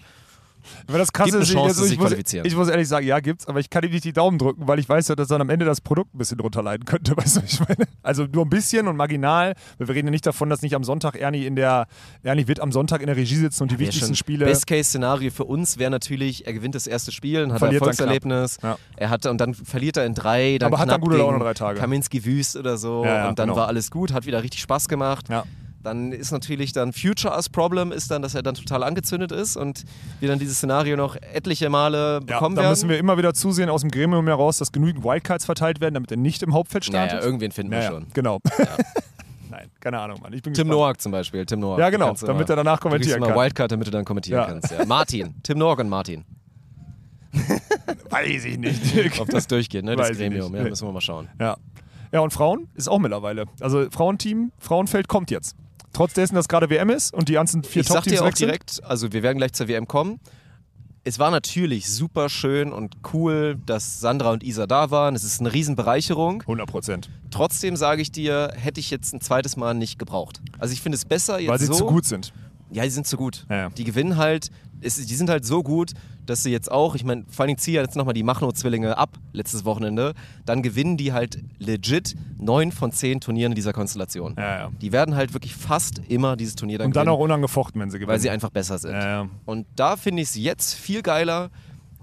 Aber 0.87 0.99
das 0.99 1.13
krasse 1.13 1.39
ist, 1.39 1.49
ich- 1.49 1.55
Chance, 1.55 1.81
also 1.81 1.93
ich, 1.93 1.99
muss, 1.99 2.13
ich 2.13 2.57
muss 2.57 2.69
ehrlich 2.69 2.89
sagen, 2.89 3.07
ja, 3.07 3.21
gibt's, 3.21 3.47
aber 3.47 3.61
ich 3.61 3.71
kann 3.71 3.85
ihm 3.85 3.91
nicht 3.91 4.05
die 4.05 4.13
Daumen 4.13 4.39
drücken, 4.39 4.67
weil 4.69 4.79
ich 4.79 4.89
weiß 4.89 5.09
ja, 5.09 5.15
dass 5.15 5.29
dann 5.29 5.41
am 5.41 5.51
Ende 5.51 5.65
das 5.65 5.81
Produkt 5.81 6.15
ein 6.15 6.19
bisschen 6.19 6.39
drunter 6.39 6.63
leiden 6.63 6.85
könnte. 6.85 7.17
Weißt 7.17 7.37
du, 7.37 7.43
was 7.43 7.53
ich 7.53 7.61
meine? 7.61 7.87
Also 8.03 8.25
nur 8.25 8.45
ein 8.45 8.51
bisschen 8.51 8.89
und 8.89 8.97
marginal. 8.97 9.55
weil 9.79 9.89
Wir 9.89 9.95
reden 9.95 10.09
ja 10.09 10.13
nicht 10.13 10.27
davon, 10.27 10.51
dass 10.51 10.63
nicht 10.63 10.75
am 10.75 10.85
Sonntag 10.85 11.17
Ernie 11.17 11.47
in 11.47 11.57
der, 11.57 11.87
Ernie 12.23 12.47
wird 12.49 12.61
am 12.61 12.73
Sonntag 12.73 13.01
in 13.01 13.07
der 13.07 13.17
Regie 13.17 13.37
sitzen 13.37 13.63
und 13.65 13.73
die 13.73 13.79
wichtigsten 13.79 14.15
Spiele. 14.15 14.45
Best-Case-Szenario 14.47 15.31
für 15.31 15.45
uns 15.45 15.79
wäre 15.79 15.91
natürlich, 15.91 16.47
er 16.47 16.53
gewinnt 16.53 16.75
das 16.75 16.87
erste 16.87 17.13
Spiel 17.13 17.43
und 17.43 17.51
hat 17.53 17.57
ein 17.57 17.59
Verliert 17.59 17.83
dann 17.83 17.89
Erfolgserlebnis. 17.91 18.59
knapp. 18.59 18.79
Er 18.97 19.11
hatte, 19.11 19.31
und 19.31 19.41
dann 19.41 19.55
verliert 19.55 19.97
er 19.97 20.07
in 20.07 20.15
drei, 20.15 20.59
dann 20.59 20.69
Aber 20.73 20.79
hat 20.79 20.89
dann 20.91 21.01
gute 21.01 21.17
Laune 21.17 21.39
drei 21.39 21.55
Tage. 21.55 21.79
Kaminski 21.79 22.25
Wüst 22.25 22.57
oder 22.57 22.77
so. 22.77 23.05
Ja, 23.05 23.17
ja, 23.17 23.29
und 23.29 23.39
dann 23.39 23.49
genau. 23.49 23.61
war 23.61 23.69
alles 23.69 23.91
gut, 23.91 24.13
hat 24.13 24.27
wieder 24.27 24.43
richtig 24.43 24.61
Spaß 24.61 24.89
gemacht. 24.89 25.29
Ja. 25.29 25.45
Dann 25.83 26.13
ist 26.13 26.31
natürlich 26.31 26.73
dann 26.73 26.93
Future 26.93 27.35
as 27.35 27.49
Problem 27.49 27.91
ist 27.91 28.11
dann, 28.11 28.23
dass 28.23 28.35
er 28.37 28.43
dann 28.43 28.55
total 28.55 28.83
angezündet 28.85 29.33
ist 29.33 29.57
und 29.57 29.85
wir 30.21 30.29
dann 30.29 30.39
dieses 30.39 30.59
Szenario 30.59 30.97
noch 30.97 31.17
etliche 31.17 31.69
Male 31.71 32.15
Ja, 32.15 32.19
bekommen 32.21 32.55
da 32.55 32.63
werden. 32.63 32.71
müssen 32.73 32.89
wir 32.89 32.99
immer 32.99 33.19
wieder 33.19 33.35
zusehen 33.35 33.69
aus 33.69 33.81
dem 33.81 33.91
Gremium 33.91 34.27
heraus, 34.29 34.59
dass 34.59 34.71
genügend 34.71 35.03
Wildcards 35.05 35.45
verteilt 35.45 35.81
werden, 35.81 35.95
damit 35.95 36.11
er 36.13 36.17
nicht 36.19 36.43
im 36.45 36.55
Hauptfeld 36.55 36.85
startet. 36.85 37.15
naja, 37.15 37.25
irgendwen 37.25 37.51
finden 37.51 37.73
Naja, 37.73 37.91
wir 37.91 37.97
schon. 37.97 38.07
Genau. 38.15 38.39
Nein, 39.51 39.71
keine 39.81 39.99
Ahnung, 40.01 40.21
Mann. 40.23 40.33
Ich 40.33 40.41
bin 40.43 40.55
Tim 40.55 40.69
gespannt. 40.69 40.81
Noack 40.81 41.01
zum 41.01 41.13
Beispiel. 41.13 41.45
Tim 41.45 41.61
Noack. 41.61 41.79
Ja, 41.81 41.91
genau, 41.91 42.13
du 42.15 42.27
damit 42.27 42.49
mal- 42.49 42.53
er 42.55 42.57
danach 42.57 42.79
du 42.79 42.83
kommentieren 42.89 43.21
mal 43.21 43.27
kann. 43.31 43.37
Wildcard, 43.39 43.73
damit 43.73 43.87
du 43.87 43.91
dann 43.91 44.05
kommentieren 44.05 44.41
Ja. 44.41 44.47
kannst. 44.47 44.71
Ja. 44.71 44.85
Martin. 44.87 45.35
Tim 45.43 45.59
Noack 45.59 45.81
und 45.81 45.89
Martin. 45.89 46.25
Weiß 48.11 48.45
ich 48.45 48.59
nicht. 48.59 48.81
Ob 49.21 49.29
das 49.31 49.47
durchgeht, 49.47 49.85
ne? 49.85 49.97
Das 49.97 50.09
Weiß 50.11 50.17
ich 50.17 50.19
Gremium. 50.19 50.55
Ja, 50.55 50.63
müssen 50.63 50.87
wir 50.87 50.93
mal 50.93 51.01
schauen. 51.01 51.29
Ja. 51.41 51.57
Ja, 52.13 52.21
und 52.21 52.31
Frauen 52.33 52.69
ist 52.75 52.89
auch 52.89 52.99
mittlerweile. 52.99 53.47
Also 53.61 53.91
Frauenteam, 53.91 54.53
Frauenfeld 54.59 55.09
kommt 55.09 55.31
jetzt. 55.31 55.57
Trotz 55.93 56.15
dessen, 56.15 56.35
dass 56.35 56.49
gerade 56.49 56.71
WM 56.71 56.91
ist 56.91 57.13
und 57.13 57.29
die 57.29 57.35
ganzen 57.35 57.63
vier 57.65 57.83
ich 57.83 57.89
sag 57.89 57.97
Top-Teams 57.97 58.19
dir 58.19 58.23
auch 58.23 58.27
sind. 58.29 58.41
direkt, 58.41 58.83
also 58.85 59.13
wir 59.13 59.23
werden 59.23 59.39
gleich 59.39 59.53
zur 59.53 59.69
WM 59.69 59.87
kommen. 59.87 60.21
Es 61.05 61.19
war 61.19 61.33
natürlich 61.33 61.91
super 61.93 62.29
schön 62.29 62.73
und 62.73 62.97
cool, 63.13 63.59
dass 63.67 63.99
Sandra 63.99 64.31
und 64.31 64.45
Isa 64.45 64.69
da 64.69 64.93
waren. 64.93 65.17
Es 65.17 65.25
ist 65.25 65.41
eine 65.41 65.53
Riesenbereicherung. 65.53 66.43
100 66.43 66.69
Prozent. 66.69 67.11
Trotzdem 67.33 67.75
sage 67.77 68.03
ich 68.03 68.13
dir, 68.13 68.53
hätte 68.57 68.79
ich 68.79 68.91
jetzt 68.91 69.13
ein 69.13 69.21
zweites 69.21 69.57
Mal 69.57 69.75
nicht 69.75 69.99
gebraucht. 69.99 70.41
Also 70.59 70.73
ich 70.73 70.81
finde 70.81 70.97
es 70.97 71.05
besser 71.05 71.41
jetzt 71.41 71.51
Weil 71.51 71.59
sie 71.59 71.67
so. 71.67 71.75
zu 71.75 71.87
gut 71.87 72.05
sind. 72.05 72.33
Ja, 72.71 72.85
die 72.85 72.91
sind 72.91 73.07
zu 73.07 73.17
gut. 73.17 73.45
Ja, 73.51 73.57
ja. 73.57 73.69
Die 73.71 73.85
gewinnen 73.85 74.17
halt, 74.17 74.51
es, 74.83 74.97
die 74.97 75.15
sind 75.15 75.31
halt 75.31 75.45
so 75.45 75.63
gut, 75.63 75.93
dass 76.27 76.43
sie 76.43 76.51
jetzt 76.51 76.71
auch, 76.71 76.95
ich 76.95 77.05
meine, 77.05 77.25
vor 77.29 77.45
allem 77.45 77.59
ziehen 77.59 77.75
jetzt 77.75 77.97
nochmal 77.97 78.15
die 78.15 78.23
Machno-Zwillinge 78.23 78.97
ab, 78.97 79.17
letztes 79.33 79.65
Wochenende, 79.65 80.15
dann 80.45 80.63
gewinnen 80.63 80.97
die 80.97 81.13
halt 81.13 81.43
legit 81.59 82.15
neun 82.39 82.73
von 82.73 82.93
zehn 82.93 83.21
Turnieren 83.21 83.53
in 83.53 83.57
dieser 83.57 83.73
Konstellation. 83.73 84.35
Ja, 84.39 84.59
ja. 84.59 84.71
Die 84.81 84.93
werden 84.93 85.15
halt 85.17 85.33
wirklich 85.33 85.55
fast 85.55 86.01
immer 86.09 86.37
dieses 86.37 86.55
Turnier 86.55 86.79
dann 86.79 86.89
Und 86.89 86.97
dann 86.97 87.07
gewinnen, 87.07 87.17
auch 87.17 87.25
unangefochten, 87.25 87.81
wenn 87.81 87.91
sie 87.91 87.99
gewinnen. 87.99 88.13
weil 88.13 88.21
sie 88.21 88.31
einfach 88.31 88.51
besser 88.51 88.79
sind. 88.79 88.95
Ja. 88.95 89.29
Und 89.45 89.67
da 89.77 89.97
finde 89.97 90.23
ich 90.23 90.29
es 90.29 90.37
jetzt 90.37 90.75
viel 90.75 91.03
geiler, 91.03 91.51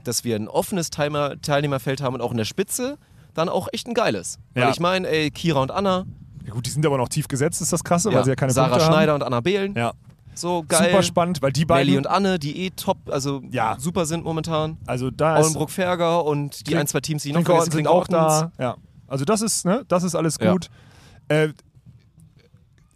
dass 0.03 0.23
wir 0.23 0.35
ein 0.35 0.47
offenes 0.47 0.89
Teilnehmer 0.89 1.41
Teilnehmerfeld 1.41 2.01
haben 2.01 2.15
und 2.15 2.21
auch 2.21 2.31
in 2.31 2.37
der 2.37 2.45
Spitze 2.45 2.97
dann 3.33 3.47
auch 3.47 3.67
echt 3.71 3.87
ein 3.87 3.93
geiles. 3.93 4.39
Weil 4.53 4.71
ich 4.71 4.79
meine, 4.79 5.07
ey, 5.07 5.31
Kira 5.31 5.61
und 5.61 5.71
Anna, 5.71 6.05
ja. 6.45 6.55
Gut, 6.55 6.65
die 6.65 6.71
sind 6.71 6.85
aber 6.85 6.97
noch 6.97 7.09
tief 7.09 7.27
gesetzt, 7.27 7.61
ist 7.61 7.71
das 7.71 7.83
krasse, 7.83 8.11
weil 8.11 8.23
sie 8.23 8.31
ja 8.31 8.35
keine 8.35 8.51
Sarah 8.51 8.69
Punkte 8.69 8.87
Schneider 8.87 9.13
und 9.13 9.23
Anna 9.23 9.39
Behlen, 9.39 9.75
haben. 9.75 9.77
Ja. 9.77 9.93
So 10.39 10.63
geil. 10.67 10.89
Super 10.89 11.03
spannend, 11.03 11.41
weil 11.41 11.51
die 11.51 11.65
beiden. 11.65 11.85
Melli 11.87 11.97
und 11.97 12.07
Anne, 12.07 12.39
die 12.39 12.65
eh 12.65 12.69
top, 12.71 12.97
also 13.09 13.41
Ja. 13.51 13.75
super 13.79 14.05
sind 14.05 14.23
momentan. 14.23 14.77
also 14.85 15.11
da 15.11 15.37
ist. 15.37 15.45
Aulenbruck-Ferger 15.47 16.23
und 16.25 16.67
die 16.67 16.75
ein, 16.75 16.87
zwei 16.87 16.99
Teams, 17.01 17.23
die 17.23 17.31
noch 17.33 17.43
vergessen, 17.43 17.71
sind 17.71 17.87
auch 17.87 18.07
da. 18.07 18.51
Ja. 18.59 18.75
Also 19.07 19.25
das 19.25 19.41
ist, 19.41 19.65
ne, 19.65 19.83
das 19.87 20.03
ist 20.03 20.15
alles 20.15 20.37
Ja. 20.41 20.51
gut. 20.51 20.69
Äh, 21.27 21.49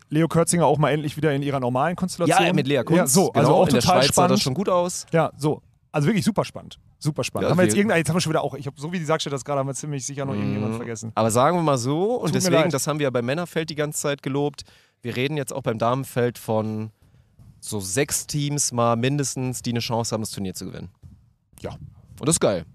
Leo 0.09 0.27
Kürzinger 0.27 0.65
auch 0.67 0.77
mal 0.77 0.91
endlich 0.91 1.17
wieder 1.17 1.33
in 1.33 1.41
ihrer 1.41 1.59
normalen 1.59 1.95
Konstellation. 1.95 2.45
Ja, 2.45 2.53
mit 2.53 2.67
Lea 2.67 2.83
Kunz. 2.83 2.97
Ja, 2.97 3.07
so, 3.07 3.29
genau. 3.31 3.39
also 3.39 3.55
auch 3.55 3.67
in 3.67 3.73
der 3.73 3.81
total 3.81 3.95
Schweiz 4.03 4.07
sah 4.07 4.13
spannend. 4.13 4.31
das 4.33 4.41
schon 4.41 4.53
gut 4.53 4.69
aus. 4.69 5.05
Ja, 5.11 5.31
so. 5.37 5.61
Also 5.91 6.07
wirklich 6.07 6.23
super 6.25 6.45
spannend. 6.45 6.79
Super 6.99 7.23
spannend. 7.23 7.45
Ja, 7.45 7.49
haben 7.51 7.57
wir 7.57 7.63
jetzt 7.63 7.73
wir- 7.73 7.79
irgendein, 7.79 7.97
jetzt 7.99 8.09
haben 8.09 8.15
wir 8.15 8.21
schon 8.21 8.31
wieder 8.31 8.43
auch, 8.43 8.53
ich 8.53 8.65
habe 8.67 8.79
so 8.79 8.91
wie 8.91 8.99
die 8.99 9.05
Sagstedt 9.05 9.33
das 9.33 9.43
gerade, 9.43 9.59
haben 9.59 9.67
wir 9.67 9.73
ziemlich 9.73 10.05
sicher 10.05 10.25
noch 10.25 10.33
irgendjemand 10.35 10.75
vergessen. 10.75 11.11
Aber 11.15 11.31
sagen 11.31 11.57
wir 11.57 11.63
mal 11.63 11.77
so, 11.77 12.15
und 12.15 12.27
Tut 12.27 12.35
deswegen, 12.35 12.69
das 12.69 12.87
haben 12.87 12.99
wir 12.99 13.05
ja 13.05 13.09
beim 13.09 13.25
Männerfeld 13.25 13.69
die 13.69 13.75
ganze 13.75 13.99
Zeit 14.01 14.23
gelobt, 14.23 14.63
wir 15.01 15.15
reden 15.15 15.35
jetzt 15.35 15.51
auch 15.51 15.61
beim 15.63 15.77
Damenfeld 15.79 16.37
von 16.37 16.91
so 17.63 17.79
sechs 17.79 18.27
Teams 18.27 18.71
mal 18.71 18.95
mindestens, 18.95 19.61
die 19.61 19.71
eine 19.71 19.79
Chance 19.79 20.13
haben, 20.13 20.21
das 20.21 20.31
Turnier 20.31 20.53
zu 20.53 20.65
gewinnen. 20.65 20.89
Ja. 21.61 21.71
Und 22.19 22.27
das 22.27 22.35
ist 22.35 22.39
geil. 22.39 22.65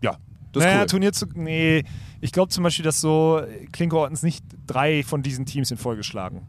Ja. 0.00 0.16
Das 0.52 0.64
naja, 0.64 0.80
cool. 0.80 0.86
Turnier 0.86 1.12
zu. 1.12 1.26
Nee, 1.34 1.84
ich 2.20 2.32
glaube 2.32 2.48
zum 2.48 2.64
Beispiel, 2.64 2.84
dass 2.84 3.00
so 3.00 3.42
Klinkerortens 3.72 4.22
nicht 4.22 4.44
drei 4.66 5.02
von 5.02 5.22
diesen 5.22 5.46
Teams 5.46 5.70
in 5.70 5.76
Folge 5.76 6.02
schlagen. 6.02 6.46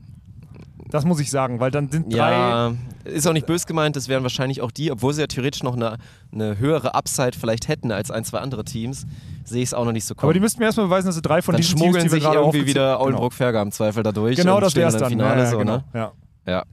Das 0.90 1.06
muss 1.06 1.20
ich 1.20 1.32
sagen, 1.32 1.60
weil 1.60 1.72
dann 1.72 1.90
sind 1.90 2.14
drei. 2.14 2.32
Ja, 2.32 2.74
ist 3.04 3.28
auch 3.28 3.34
nicht 3.34 3.48
bös 3.48 3.66
gemeint, 3.66 3.96
das 3.96 4.08
wären 4.08 4.24
wahrscheinlich 4.24 4.62
auch 4.62 4.72
die, 4.72 4.92
obwohl 4.92 5.14
sie 5.14 5.22
ja 5.22 5.28
theoretisch 5.28 5.64
noch 5.64 5.76
eine, 5.76 5.98
eine 6.32 6.60
höhere 6.60 6.94
Upside 6.94 7.32
vielleicht 7.38 7.68
hätten 7.68 7.92
als 7.92 8.12
ein, 8.12 8.24
zwei 8.24 8.40
andere 8.40 8.64
Teams, 8.64 9.06
sehe 9.44 9.64
ich 9.64 9.70
es 9.70 9.74
auch 9.74 9.86
noch 9.86 9.92
nicht 9.92 10.06
so 10.06 10.14
kommen. 10.14 10.28
aber 10.28 10.34
die 10.34 10.40
müssten 10.40 10.60
mir 10.60 10.66
erstmal 10.66 10.86
beweisen, 10.88 11.08
dass 11.08 11.16
sie 11.16 11.22
drei 11.22 11.42
von 11.42 11.54
dann 11.54 11.62
diesen 11.62 11.78
Teams, 11.78 11.86
schmuggeln 11.86 12.06
die 12.06 12.12
wir 12.12 12.22
sich 12.22 12.32
irgendwie 12.32 12.66
wieder 12.66 12.94
Genau. 12.94 13.06
Oldenburg-Ferger 13.06 13.62
im 13.62 13.72
Zweifel 13.72 14.04
da 14.04 14.12
durch. 14.12 14.38
Genau, 14.38 14.60
das 14.60 14.76
wäre 14.76 14.90
es 14.90 14.98
dann. 14.98 15.10
Finale 15.10 15.40
ja, 15.40 15.44
ja, 15.44 15.50
so, 15.50 15.58
genau. 15.58 15.78
ne? 15.78 15.84
ja. 15.94 16.12
Ja. 16.46 16.64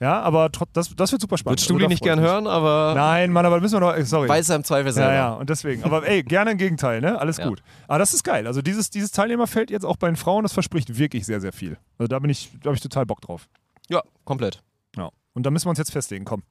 Ja, 0.00 0.20
aber 0.20 0.50
trot, 0.52 0.68
das, 0.72 0.94
das 0.94 1.10
wird 1.12 1.20
super 1.20 1.36
spannend. 1.38 1.58
Wird 1.58 1.64
Stuli 1.64 1.84
Also 1.84 1.88
da 1.88 1.92
nicht 1.92 2.02
gern 2.02 2.20
hören, 2.20 2.46
aber 2.46 2.94
Nein, 2.94 3.32
Mann, 3.32 3.44
aber 3.46 3.56
da 3.56 3.62
müssen 3.62 3.74
wir 3.74 3.80
noch. 3.80 3.96
äh, 3.96 4.04
Sorry. 4.04 4.28
weiß 4.28 4.48
er 4.50 4.56
im 4.56 4.64
Zweifel 4.64 4.92
selber. 4.92 5.12
Ja, 5.12 5.16
ja, 5.16 5.32
und 5.34 5.50
deswegen. 5.50 5.82
Aber 5.84 6.06
ey, 6.06 6.22
gerne 6.22 6.52
im 6.52 6.58
Gegenteil, 6.58 7.00
ne? 7.00 7.18
Alles 7.20 7.38
Ja. 7.38 7.48
gut. 7.48 7.62
Aber 7.88 7.98
das 7.98 8.14
ist 8.14 8.22
geil. 8.24 8.46
Also 8.46 8.62
dieses, 8.62 8.90
dieses 8.90 9.10
Teilnehmerfeld 9.10 9.70
jetzt 9.70 9.84
auch 9.84 9.96
bei 9.96 10.06
den 10.08 10.16
Frauen, 10.16 10.42
das 10.44 10.52
verspricht 10.52 10.98
wirklich 10.98 11.26
sehr, 11.26 11.40
sehr 11.40 11.52
viel. 11.52 11.78
Also 11.98 12.08
da 12.08 12.18
bin 12.20 12.30
ich, 12.30 12.50
da 12.62 12.66
habe 12.68 12.76
ich 12.76 12.80
total 12.82 13.06
Bock 13.06 13.20
drauf. 13.20 13.48
Ja, 13.88 14.02
komplett. 14.24 14.62
Ja. 14.96 15.10
Und 15.34 15.44
da 15.46 15.50
müssen 15.50 15.66
wir 15.66 15.70
uns 15.70 15.78
jetzt 15.78 15.92
festlegen. 15.92 16.24
Komm. 16.24 16.42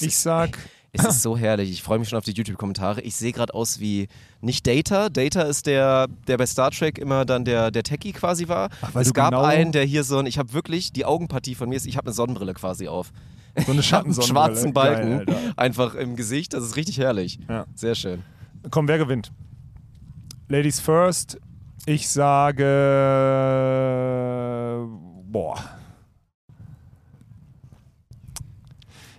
Ich 0.00 0.16
sag. 0.16 0.56
Es 0.92 1.04
ist 1.04 1.22
so 1.22 1.36
herrlich. 1.36 1.70
Ich 1.70 1.82
freue 1.82 1.98
mich 2.00 2.08
schon 2.08 2.18
auf 2.18 2.24
die 2.24 2.32
YouTube-Kommentare. 2.32 3.00
Ich 3.02 3.14
sehe 3.14 3.32
gerade 3.32 3.54
aus 3.54 3.78
wie 3.78 4.08
nicht 4.40 4.66
Data. 4.66 5.08
Data 5.08 5.42
ist 5.42 5.66
der, 5.66 6.08
der 6.26 6.36
bei 6.36 6.46
Star 6.46 6.70
Trek 6.72 6.98
immer 6.98 7.24
dann 7.24 7.44
der, 7.44 7.70
der 7.70 7.82
Techie 7.84 8.12
quasi 8.12 8.48
war. 8.48 8.70
Ach, 8.82 8.94
es 8.96 9.14
gab 9.14 9.30
genau- 9.30 9.42
einen, 9.44 9.70
der 9.72 9.84
hier 9.84 10.02
so 10.02 10.18
ein, 10.18 10.26
ich 10.26 10.38
habe 10.38 10.52
wirklich 10.52 10.92
die 10.92 11.04
Augenpartie 11.04 11.54
von 11.54 11.68
mir, 11.68 11.76
ist, 11.76 11.86
ich 11.86 11.96
habe 11.96 12.06
eine 12.08 12.14
Sonnenbrille 12.14 12.54
quasi 12.54 12.88
auf. 12.88 13.12
So 13.56 13.60
eine 13.60 13.66
habe 13.66 13.72
einen 13.72 13.82
Schattensonnenbrille. 13.82 14.26
schwarzen 14.26 14.72
Balken 14.72 15.26
Geil, 15.26 15.52
einfach 15.56 15.94
im 15.94 16.16
Gesicht. 16.16 16.54
Das 16.54 16.64
ist 16.64 16.76
richtig 16.76 16.98
herrlich. 16.98 17.38
Ja. 17.48 17.66
Sehr 17.74 17.94
schön. 17.94 18.22
Komm, 18.70 18.88
wer 18.88 18.98
gewinnt? 18.98 19.30
Ladies 20.48 20.80
first. 20.80 21.38
Ich 21.86 22.08
sage. 22.08 22.64
Boah. 25.30 25.56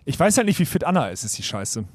Ich 0.06 0.20
weiß 0.20 0.38
halt 0.38 0.48
nicht, 0.48 0.60
wie 0.60 0.66
fit 0.66 0.84
Anna 0.84 1.08
ist, 1.10 1.24
ist 1.24 1.38
die 1.38 1.44
Scheiße. 1.44 1.86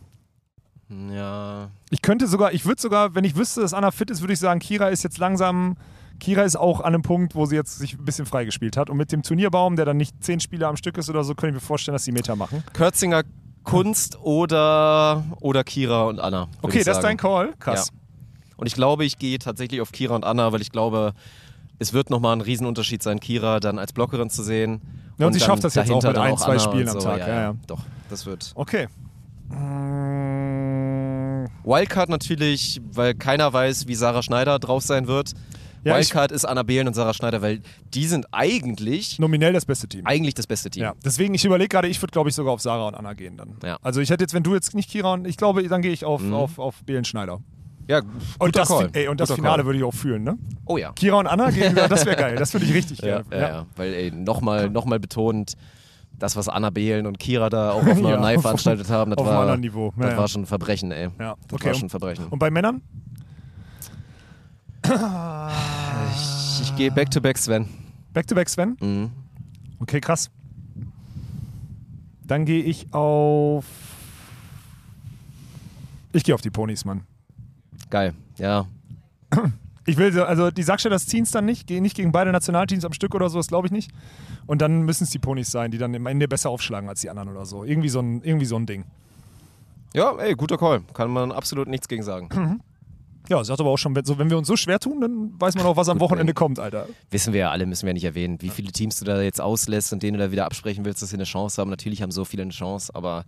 Ja. 1.11 1.71
Ich 1.91 2.03
könnte 2.03 2.27
sogar, 2.27 2.53
ich 2.53 2.65
würde 2.65 2.81
sogar, 2.81 3.15
wenn 3.15 3.25
ich 3.25 3.37
wüsste, 3.37 3.61
dass 3.61 3.75
Anna 3.75 3.91
fit 3.91 4.11
ist, 4.11 4.21
würde 4.21 4.33
ich 4.33 4.39
sagen, 4.39 4.61
Kira 4.61 4.89
ist 4.89 5.03
jetzt 5.03 5.19
langsam. 5.19 5.77
Kira 6.21 6.43
ist 6.43 6.57
auch 6.57 6.81
an 6.81 6.95
einem 6.95 7.03
Punkt, 7.03 7.35
wo 7.35 7.45
sie 7.45 7.57
jetzt 7.57 7.79
sich 7.79 7.95
ein 7.95 8.05
bisschen 8.05 8.25
freigespielt 8.25 8.77
hat. 8.77 8.89
Und 8.89 8.97
mit 8.97 9.13
dem 9.13 9.23
Turnierbaum, 9.23 9.77
der 9.77 9.85
dann 9.85 9.97
nicht 9.97 10.23
zehn 10.23 10.41
Spiele 10.41 10.67
am 10.67 10.77
Stück 10.77 10.97
ist 10.97 11.11
oder 11.11 11.25
so, 11.25 11.35
könnte 11.35 11.57
ich 11.57 11.63
mir 11.63 11.67
vorstellen, 11.67 11.95
dass 11.95 12.05
sie 12.05 12.13
Meter 12.13 12.37
machen. 12.37 12.63
Kürzinger 12.73 13.25
Kunst 13.65 14.19
oder, 14.21 15.25
oder 15.41 15.65
Kira 15.65 16.05
und 16.05 16.21
Anna. 16.21 16.49
Okay, 16.63 16.85
das 16.85 16.99
ist 16.99 17.03
dein. 17.03 17.17
Call. 17.17 17.53
Krass. 17.59 17.91
Und 18.57 18.67
ich 18.67 18.75
glaube, 18.75 19.05
ich 19.05 19.19
gehe 19.19 19.39
tatsächlich 19.39 19.81
auf 19.81 19.93
Kira 19.93 20.15
und 20.15 20.25
Anna, 20.25 20.53
weil 20.53 20.63
ich 20.63 20.71
glaube, 20.71 21.13
es 21.79 21.93
wird 21.93 22.09
nochmal 22.09 22.35
ein 22.35 22.41
Riesenunterschied 22.41 23.03
sein, 23.03 23.21
Kira 23.21 23.61
dann 23.61 23.79
als 23.79 23.93
Blockerin 23.93 24.31
zu 24.31 24.43
sehen. 24.43 24.81
Ja, 25.19 25.27
und 25.27 25.33
sie 25.33 25.39
dann 25.39 25.47
schafft 25.47 25.64
das 25.64 25.75
jetzt 25.75 25.91
auch 25.91 26.03
mit 26.03 26.19
ein, 26.19 26.37
zwei 26.37 26.51
Anna 26.53 26.59
Spielen 26.59 26.83
und 26.89 26.95
am 26.97 27.01
so. 27.01 27.07
Tag. 27.09 27.19
Ja, 27.21 27.29
Ja, 27.29 27.41
ja. 27.43 27.55
Doch, 27.67 27.83
das 28.11 28.27
wird. 28.27 28.53
Okay. 28.55 28.87
Mm, 29.49 31.47
Wildcard 31.64 32.09
natürlich, 32.09 32.81
weil 32.93 33.14
keiner 33.14 33.53
weiß, 33.53 33.87
wie 33.89 33.95
Sarah 33.95 34.23
Schneider 34.23 34.59
drauf 34.59 34.83
sein 34.83 35.07
wird. 35.07 35.33
Ja, 35.85 35.95
Wildcard 35.97 36.33
ist 36.33 36.45
Anna 36.45 36.64
Behlen 36.64 36.89
und 36.89 36.95
Sarah 36.95 37.14
Schneider, 37.14 37.43
weil 37.43 37.61
die 37.95 38.07
sind 38.07 38.27
eigentlich, 38.33 39.19
Nominell 39.21 39.53
das 39.53 39.64
beste 39.67 39.87
Team. 39.89 40.05
eigentlich 40.05 40.35
das 40.35 40.47
beste 40.49 40.69
Team. 40.69 40.83
Ja, 40.83 40.95
deswegen, 41.05 41.33
ich 41.35 41.45
überlege 41.45 41.69
gerade, 41.69 41.87
ich 41.87 42.03
würde, 42.03 42.11
glaube 42.11 42.29
ich, 42.29 42.35
sogar 42.35 42.53
auf 42.55 42.61
Sarah 42.61 42.89
und 42.89 42.95
Anna 42.97 43.14
gehen 43.14 43.37
dann. 43.37 43.57
Ja. 43.62 43.79
Also 43.83 44.01
ich 44.01 44.11
hätte 44.11 44.25
jetzt, 44.25 44.35
wenn 44.35 44.43
du 44.43 44.55
jetzt 44.55 44.75
nicht 44.75 44.91
Kira 44.91 45.12
und 45.12 45.27
ich 45.29 45.37
glaube, 45.37 45.62
dann 45.69 45.83
gehe 45.83 45.93
ich 45.93 46.05
auf, 46.05 46.23
Mhm. 46.23 46.35
auf, 46.35 46.59
auf 46.59 46.83
Belen 46.85 47.05
Schneider. 47.05 47.41
Ja, 47.89 48.03
Und 48.41 48.57
das, 48.57 48.68
ey, 48.95 49.07
und 49.09 49.20
das 49.20 49.30
Finale 49.30 49.59
Call. 49.59 49.66
würde 49.66 49.78
ich 49.78 49.84
auch 49.84 49.95
fühlen, 49.95 50.24
ne? 50.24 50.37
Oh 50.64 50.76
ja. 50.76 50.93
Kira 50.93 51.18
und 51.18 51.26
Anna 51.28 51.51
gegenüber, 51.53 51.87
das 51.89 52.05
wäre 52.05 52.16
geil. 52.16 52.37
Das 52.37 52.53
würde 52.53 52.66
ich 52.66 52.74
richtig 52.74 52.99
Ja, 53.01 53.22
gerne. 53.22 53.43
ja, 53.43 53.49
ja. 53.59 53.66
weil 53.76 53.95
ey, 53.95 54.11
nochmal 54.11 54.68
noch 54.70 54.84
mal 54.87 54.99
betont, 54.99 55.55
das, 56.18 56.34
was 56.34 56.49
Anna 56.49 56.70
Behlen 56.70 57.07
und 57.07 57.18
Kira 57.20 57.49
da 57.49 57.70
auch 57.72 57.82
auf 57.87 57.97
einer 57.99 58.32
Ja, 58.32 58.41
veranstaltet 58.41 58.89
haben, 58.91 59.12
das, 59.12 59.24
war, 59.24 59.57
Niveau. 59.57 59.93
Ja, 59.99 60.07
das 60.09 60.16
war 60.16 60.28
schon 60.28 60.43
ein 60.43 60.47
Verbrechen, 60.47 60.91
ey. 60.91 61.11
Ja, 61.20 61.37
Das 61.47 61.53
okay. 61.53 61.66
war 61.68 61.74
schon 61.74 61.87
ein 61.87 61.91
Verbrechen. 61.91 62.26
Und 62.28 62.39
bei 62.41 62.51
Männern? 62.51 62.82
Ich, 66.14 66.62
ich 66.62 66.76
gehe 66.76 66.91
back-to-back 66.91 67.39
Sven. 67.39 67.68
Back-to-back 68.12 68.49
Sven? 68.49 68.76
Mhm. 68.80 69.11
Okay, 69.78 70.01
krass. 70.01 70.30
Dann 72.24 72.45
gehe 72.45 72.62
ich 72.62 72.93
auf. 72.93 73.64
Ich 76.12 76.24
gehe 76.24 76.34
auf 76.34 76.41
die 76.41 76.51
Ponys, 76.51 76.84
Mann. 76.84 77.03
Geil, 77.91 78.14
ja. 78.39 78.66
Ich 79.87 79.97
will, 79.97 80.12
so- 80.12 80.24
also 80.24 80.51
die 80.51 80.62
Sackstelle, 80.62 80.95
das 80.95 81.07
ziehen 81.07 81.22
es 81.22 81.30
dann 81.30 81.45
nicht, 81.45 81.66
gehen 81.66 81.82
nicht 81.82 81.95
gegen 81.97 82.11
beide 82.12 82.32
Nationalteams 82.32 82.84
am 82.84 82.93
Stück 82.93 83.14
oder 83.14 83.28
so, 83.28 83.39
das 83.39 83.47
glaube 83.47 83.68
ich 83.68 83.72
nicht. 83.72 83.91
Und 84.47 84.61
dann 84.61 84.82
müssen 84.82 85.05
es 85.05 85.11
die 85.11 85.18
Ponys 85.18 85.51
sein, 85.51 85.70
die 85.70 85.78
dann 85.78 85.95
am 85.95 86.07
Ende 86.07 86.26
besser 86.26 86.51
aufschlagen 86.51 86.89
als 86.89 87.01
die 87.01 87.11
anderen 87.11 87.28
oder 87.28 87.47
so. 87.47 87.64
Irgendwie 87.64 87.89
so 87.89 88.01
ein, 88.01 88.22
irgendwie 88.22 88.47
so 88.47 88.57
ein 88.57 88.66
Ding. 88.66 88.84
Ja, 89.95 90.16
ey, 90.18 90.34
guter 90.34 90.59
Call. 90.59 90.82
Kann 90.93 91.11
man 91.11 91.30
absolut 91.32 91.68
nichts 91.68 91.89
gegen 91.89 92.03
sagen. 92.03 92.61
Ja, 93.28 93.43
sagt 93.43 93.61
aber 93.61 93.70
auch 93.70 93.76
schon, 93.78 93.95
wenn, 93.97 94.30
wir 94.30 94.39
uns 94.39 94.47
so 94.47 94.57
schwer 94.57 94.78
tun, 94.78 95.01
dann 95.01 95.32
weiß 95.41 95.57
man 95.57 95.66
auch, 95.66 95.76
was 95.76 95.89
am 95.89 95.99
Gut, 95.99 96.11
Wochenende 96.11 96.34
kommt, 96.34 96.59
Alter. 96.61 96.87
Wissen 97.11 97.32
wir 97.32 97.41
ja 97.41 97.51
alle, 97.51 97.66
müssen 97.66 97.82
wir 97.82 97.91
ja 97.91 97.95
nicht 97.95 98.05
erwähnen. 98.05 98.41
Wie 98.41 98.51
viele 98.51 98.70
Teams 98.72 98.99
du 98.99 99.05
da 99.05 99.20
jetzt 99.20 99.41
auslässt 99.41 99.93
und 99.93 100.03
denen 100.03 100.18
du 100.18 100.24
da 100.24 100.30
wieder 100.32 100.45
absprechen 100.47 100.84
willst, 100.84 101.03
dass 101.03 101.11
sie 101.11 101.16
eine 101.16 101.24
Chance 101.24 101.61
haben. 101.61 101.70
Natürlich 101.70 102.03
haben 102.03 102.12
so 102.12 102.24
viele 102.24 102.43
eine 102.43 102.53
Chance, 102.53 102.95
aber. 102.95 103.24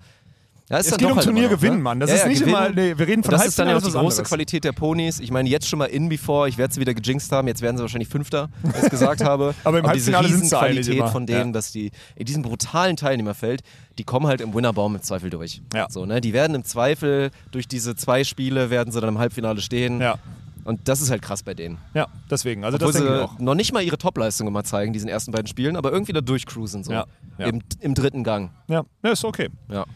Ja, 0.70 0.78
ist 0.78 0.92
Es 0.92 0.98
geht 0.98 1.08
um 1.08 1.16
halt 1.16 1.24
Turniergewinn, 1.24 1.74
ne? 1.76 1.78
Mann. 1.78 2.00
Das 2.00 2.10
Ja, 2.10 2.16
ist 2.16 2.22
ja, 2.22 2.28
nicht 2.28 2.40
gewinnen. 2.40 2.56
immer, 2.56 2.68
nee, 2.70 2.98
wir 2.98 3.06
reden 3.06 3.22
von 3.22 3.32
das 3.32 3.46
ist 3.46 3.58
dann 3.58 3.68
ja 3.68 3.76
auch 3.76 3.82
die 3.82 3.90
große 3.90 4.20
was 4.22 4.28
Qualität 4.28 4.64
der 4.64 4.72
Ponys. 4.72 5.18
Ich 5.18 5.30
meine, 5.30 5.48
jetzt 5.48 5.66
schon 5.66 5.78
mal 5.78 5.86
in 5.86 6.08
before, 6.08 6.48
ich 6.48 6.58
werde 6.58 6.74
sie 6.74 6.80
wieder 6.80 6.92
gejinxt 6.92 7.32
haben, 7.32 7.48
jetzt 7.48 7.62
werden 7.62 7.76
sie 7.78 7.82
wahrscheinlich 7.82 8.08
Fünfter, 8.08 8.50
wie 8.62 8.68
ich 8.70 8.82
es 8.82 8.90
gesagt 8.90 9.24
habe. 9.24 9.54
Aber 9.64 9.78
im 9.78 9.90
diese 9.92 10.12
Halbfinale 10.12 10.28
sind 10.28 10.46
sie 10.48 10.58
eigentlich 10.58 10.78
Riesenqualität 10.88 11.12
von 11.12 11.26
denen, 11.26 11.52
dass 11.52 11.72
die 11.72 11.90
in 12.16 12.26
diesem 12.26 12.42
brutalen 12.42 12.96
Teilnehmerfeld, 12.96 13.62
die 13.96 14.04
kommen 14.04 14.26
halt 14.26 14.40
im 14.42 14.52
Winnerbaum 14.52 14.94
im 14.94 15.02
Zweifel 15.02 15.30
durch. 15.30 15.62
Ja. 15.74 15.86
So, 15.88 16.04
ne? 16.04 16.20
Die 16.20 16.32
werden 16.34 16.54
im 16.54 16.64
Zweifel 16.64 17.30
durch 17.50 17.66
diese 17.66 17.96
zwei 17.96 18.22
Spiele, 18.24 18.68
werden 18.70 18.92
sie 18.92 19.00
dann 19.00 19.08
im 19.08 19.18
Halbfinale 19.18 19.62
stehen. 19.62 20.00
Ja, 20.02 20.18
Und 20.64 20.86
das 20.86 21.00
ist 21.00 21.10
halt 21.10 21.22
krass 21.22 21.42
bei 21.42 21.54
denen. 21.54 21.78
ja, 21.94 22.08
deswegen. 22.30 22.64
Also 22.64 22.76
Obwohl 22.76 22.92
das 22.92 23.00
denke 23.00 23.14
ich 23.14 23.18
sie 23.20 23.24
auch. 23.24 23.38
noch 23.38 23.54
nicht 23.54 23.72
mal 23.72 23.82
ihre 23.82 23.96
Topleistung 23.96 24.46
immer 24.46 24.64
zeigen, 24.64 24.92
diesen 24.92 25.08
ersten 25.08 25.32
beiden 25.32 25.46
Spielen, 25.46 25.76
aber 25.76 25.92
irgendwie 25.92 26.12
da 26.12 26.20
durchcruisen 26.20 26.84
so. 26.84 26.92
Ja, 26.92 27.06
ja. 27.38 27.46
Im, 27.46 27.62
Im 27.80 27.94
dritten 27.94 28.22
Gang. 28.22 28.50
Ja, 28.68 28.84
ja 29.02 29.12
ist 29.12 29.24
okay. 29.24 29.48
Ja. 29.70 29.86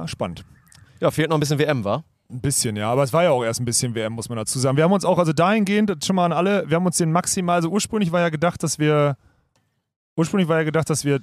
Ja, 0.00 0.08
spannend. 0.08 0.46
ja, 1.00 1.10
fehlt 1.10 1.28
noch 1.28 1.36
ein 1.36 1.40
bisschen 1.40 1.58
WM, 1.58 1.84
war? 1.84 2.04
Ein 2.30 2.40
bisschen, 2.40 2.74
ja. 2.74 2.90
Aber 2.90 3.02
es 3.02 3.12
war 3.12 3.22
ja 3.22 3.30
auch 3.32 3.44
erst 3.44 3.60
ein 3.60 3.66
bisschen 3.66 3.94
WM, 3.94 4.14
muss 4.14 4.30
man 4.30 4.38
dazu 4.38 4.58
sagen. 4.58 4.76
Wir 4.78 4.84
haben 4.84 4.92
uns 4.92 5.04
auch, 5.04 5.18
also 5.18 5.34
dahingehend, 5.34 6.04
schon 6.04 6.16
mal 6.16 6.24
an 6.24 6.32
alle, 6.32 6.64
wir 6.68 6.76
haben 6.76 6.86
uns 6.86 6.96
den 6.96 7.12
maximal, 7.12 7.56
also 7.56 7.68
ursprünglich 7.68 8.12
war 8.12 8.20
ja 8.20 8.30
gedacht, 8.30 8.62
dass 8.62 8.78
wir, 8.78 9.18
ursprünglich 10.16 10.48
war 10.48 10.56
ja 10.58 10.64
gedacht, 10.64 10.88
dass 10.88 11.04
wir 11.04 11.20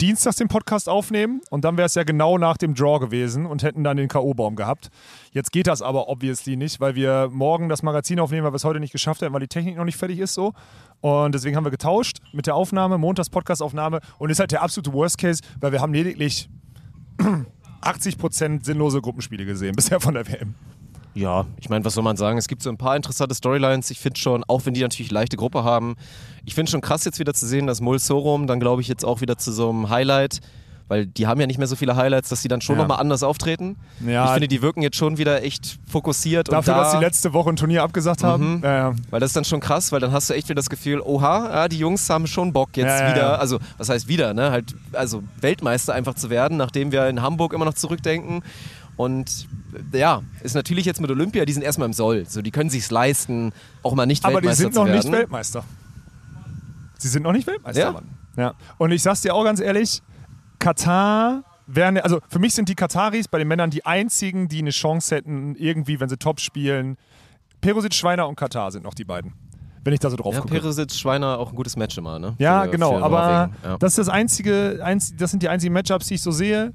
dienstags 0.00 0.36
den 0.36 0.46
Podcast 0.46 0.88
aufnehmen 0.88 1.40
und 1.50 1.64
dann 1.64 1.76
wäre 1.76 1.86
es 1.86 1.94
ja 1.94 2.04
genau 2.04 2.38
nach 2.38 2.56
dem 2.56 2.74
Draw 2.74 3.00
gewesen 3.00 3.44
und 3.44 3.64
hätten 3.64 3.82
dann 3.82 3.96
den 3.96 4.08
K.O.-Baum 4.08 4.54
gehabt. 4.54 4.88
Jetzt 5.32 5.50
geht 5.50 5.66
das 5.66 5.82
aber 5.82 6.08
obviously 6.08 6.56
nicht, 6.56 6.80
weil 6.80 6.94
wir 6.94 7.28
morgen 7.32 7.68
das 7.68 7.82
Magazin 7.82 8.20
aufnehmen, 8.20 8.44
weil 8.44 8.52
wir 8.52 8.56
es 8.56 8.64
heute 8.64 8.78
nicht 8.80 8.92
geschafft 8.92 9.20
haben, 9.22 9.34
weil 9.34 9.40
die 9.40 9.48
Technik 9.48 9.76
noch 9.76 9.84
nicht 9.84 9.98
fertig 9.98 10.20
ist 10.20 10.34
so. 10.34 10.54
Und 11.00 11.34
deswegen 11.34 11.56
haben 11.56 11.64
wir 11.64 11.70
getauscht 11.70 12.18
mit 12.32 12.46
der 12.46 12.54
Aufnahme, 12.54 12.98
Montags 12.98 13.30
Podcast-Aufnahme 13.30 14.00
und 14.18 14.30
ist 14.30 14.38
halt 14.38 14.52
der 14.52 14.62
absolute 14.62 14.92
Worst 14.92 15.18
Case, 15.18 15.42
weil 15.60 15.72
wir 15.72 15.80
haben 15.80 15.92
lediglich 15.92 16.48
80% 17.82 18.64
sinnlose 18.64 19.00
Gruppenspiele 19.00 19.44
gesehen 19.44 19.74
bisher 19.76 20.00
von 20.00 20.14
der 20.14 20.26
WM. 20.28 20.54
Ja, 21.14 21.46
ich 21.60 21.68
meine, 21.68 21.84
was 21.84 21.94
soll 21.94 22.04
man 22.04 22.16
sagen? 22.16 22.38
Es 22.38 22.46
gibt 22.46 22.62
so 22.62 22.70
ein 22.70 22.76
paar 22.76 22.94
interessante 22.94 23.34
Storylines. 23.34 23.90
Ich 23.90 23.98
finde 23.98 24.20
schon, 24.20 24.44
auch 24.44 24.64
wenn 24.64 24.74
die 24.74 24.82
natürlich 24.82 25.10
leichte 25.10 25.36
Gruppe 25.36 25.64
haben, 25.64 25.96
ich 26.44 26.54
finde 26.54 26.70
schon 26.70 26.80
krass 26.80 27.04
jetzt 27.04 27.18
wieder 27.18 27.34
zu 27.34 27.46
sehen, 27.46 27.66
dass 27.66 27.80
Mul 27.80 27.98
Sorum 27.98 28.46
dann, 28.46 28.60
glaube 28.60 28.80
ich, 28.80 28.88
jetzt 28.88 29.04
auch 29.04 29.20
wieder 29.20 29.36
zu 29.36 29.52
so 29.52 29.70
einem 29.70 29.90
Highlight, 29.90 30.40
weil 30.90 31.06
die 31.06 31.28
haben 31.28 31.40
ja 31.40 31.46
nicht 31.46 31.58
mehr 31.58 31.68
so 31.68 31.76
viele 31.76 31.94
Highlights, 31.94 32.30
dass 32.30 32.42
die 32.42 32.48
dann 32.48 32.60
schon 32.60 32.74
Ja. 32.74 32.82
nochmal 32.82 32.98
anders 32.98 33.22
auftreten. 33.22 33.76
Ja, 34.04 34.24
ich 34.24 34.30
finde, 34.32 34.48
die 34.48 34.60
wirken 34.60 34.82
jetzt 34.82 34.96
schon 34.96 35.18
wieder 35.18 35.40
echt 35.44 35.78
fokussiert 35.88 36.48
Dafür, 36.48 36.58
und 36.58 36.66
da, 36.78 36.82
dass 36.82 36.92
sie 36.92 36.98
letzte 36.98 37.32
Woche 37.32 37.48
ein 37.50 37.54
Turnier 37.54 37.84
abgesagt 37.84 38.24
haben. 38.24 38.56
Mhm. 38.56 38.64
Ja. 38.64 38.94
Weil 39.10 39.20
das 39.20 39.30
ist 39.30 39.36
dann 39.36 39.44
schon 39.44 39.60
krass, 39.60 39.92
weil 39.92 40.00
dann 40.00 40.10
hast 40.10 40.28
du 40.28 40.34
echt 40.34 40.48
wieder 40.48 40.56
das 40.56 40.68
Gefühl, 40.68 41.00
oha, 41.00 41.68
die 41.68 41.78
Jungs 41.78 42.10
haben 42.10 42.26
schon 42.26 42.52
Bock 42.52 42.70
jetzt 42.76 43.00
wieder, 43.14 43.38
also 43.40 43.60
was 43.78 43.88
heißt 43.88 44.08
wieder, 44.08 44.34
ne? 44.34 44.50
Halt, 44.50 44.74
also 44.92 45.22
Weltmeister 45.40 45.94
einfach 45.94 46.14
zu 46.14 46.28
werden, 46.28 46.56
nachdem 46.56 46.90
wir 46.90 47.06
in 47.08 47.22
Hamburg 47.22 47.52
immer 47.52 47.66
noch 47.66 47.74
zurückdenken. 47.74 48.42
Und 48.96 49.46
ja, 49.92 50.22
ist 50.42 50.56
natürlich 50.56 50.86
jetzt 50.86 51.00
mit 51.00 51.08
Olympia, 51.08 51.44
die 51.44 51.52
sind 51.52 51.62
erstmal 51.62 51.86
im 51.86 51.92
Soll. 51.92 52.26
So, 52.28 52.42
die 52.42 52.50
können 52.50 52.68
sich's 52.68 52.90
leisten, 52.90 53.52
auch 53.84 53.94
mal 53.94 54.06
nicht 54.06 54.24
Aber 54.24 54.40
die 54.40 54.48
Weltmeister 54.48 54.62
sind 54.64 54.74
zu 54.74 54.80
noch 54.80 54.86
werden. 54.88 54.96
nicht 54.98 55.12
Weltmeister. 55.12 55.64
Sie 56.98 57.08
sind 57.08 57.22
noch 57.22 57.32
nicht 57.32 57.46
Weltmeister, 57.46 57.80
Ja. 57.80 57.92
Mann. 57.92 58.08
Ja. 58.36 58.54
Und 58.78 58.90
ich 58.90 59.02
sag's 59.02 59.20
dir 59.22 59.34
auch 59.34 59.44
ganz 59.44 59.60
ehrlich, 59.60 60.02
Katar 60.60 61.42
wären, 61.66 61.98
also 61.98 62.20
für 62.28 62.38
mich 62.38 62.54
sind 62.54 62.68
die 62.68 62.74
Kataris 62.76 63.26
bei 63.26 63.38
den 63.38 63.48
Männern 63.48 63.70
die 63.70 63.84
einzigen, 63.84 64.46
die 64.48 64.58
eine 64.60 64.70
Chance 64.70 65.16
hätten, 65.16 65.56
irgendwie, 65.56 65.98
wenn 65.98 66.08
sie 66.08 66.16
top 66.16 66.38
spielen. 66.40 66.96
Perosic, 67.60 67.94
Schweiner 67.94 68.28
und 68.28 68.36
Katar 68.36 68.70
sind 68.70 68.84
noch 68.84 68.94
die 68.94 69.04
beiden. 69.04 69.32
Wenn 69.82 69.94
ich 69.94 70.00
da 70.00 70.10
so 70.10 70.16
drauf 70.16 70.34
Ja, 70.34 70.40
gucke. 70.40 70.54
Perisic, 70.54 70.92
Schweiner 70.92 71.38
auch 71.38 71.50
ein 71.50 71.56
gutes 71.56 71.74
Match 71.76 71.96
immer, 71.96 72.18
ne? 72.18 72.34
Ja, 72.38 72.64
Für- 72.64 72.70
genau. 72.70 72.98
für 72.98 73.04
Aber 73.04 73.50
ja. 73.64 73.76
das 73.78 73.92
ist 73.92 73.98
das 73.98 74.08
einzige, 74.10 74.80
einz, 74.84 75.14
das 75.16 75.30
sind 75.30 75.42
die 75.42 75.48
einzigen 75.48 75.72
Matchups, 75.72 76.06
die 76.08 76.14
ich 76.14 76.22
so 76.22 76.30
sehe. 76.30 76.72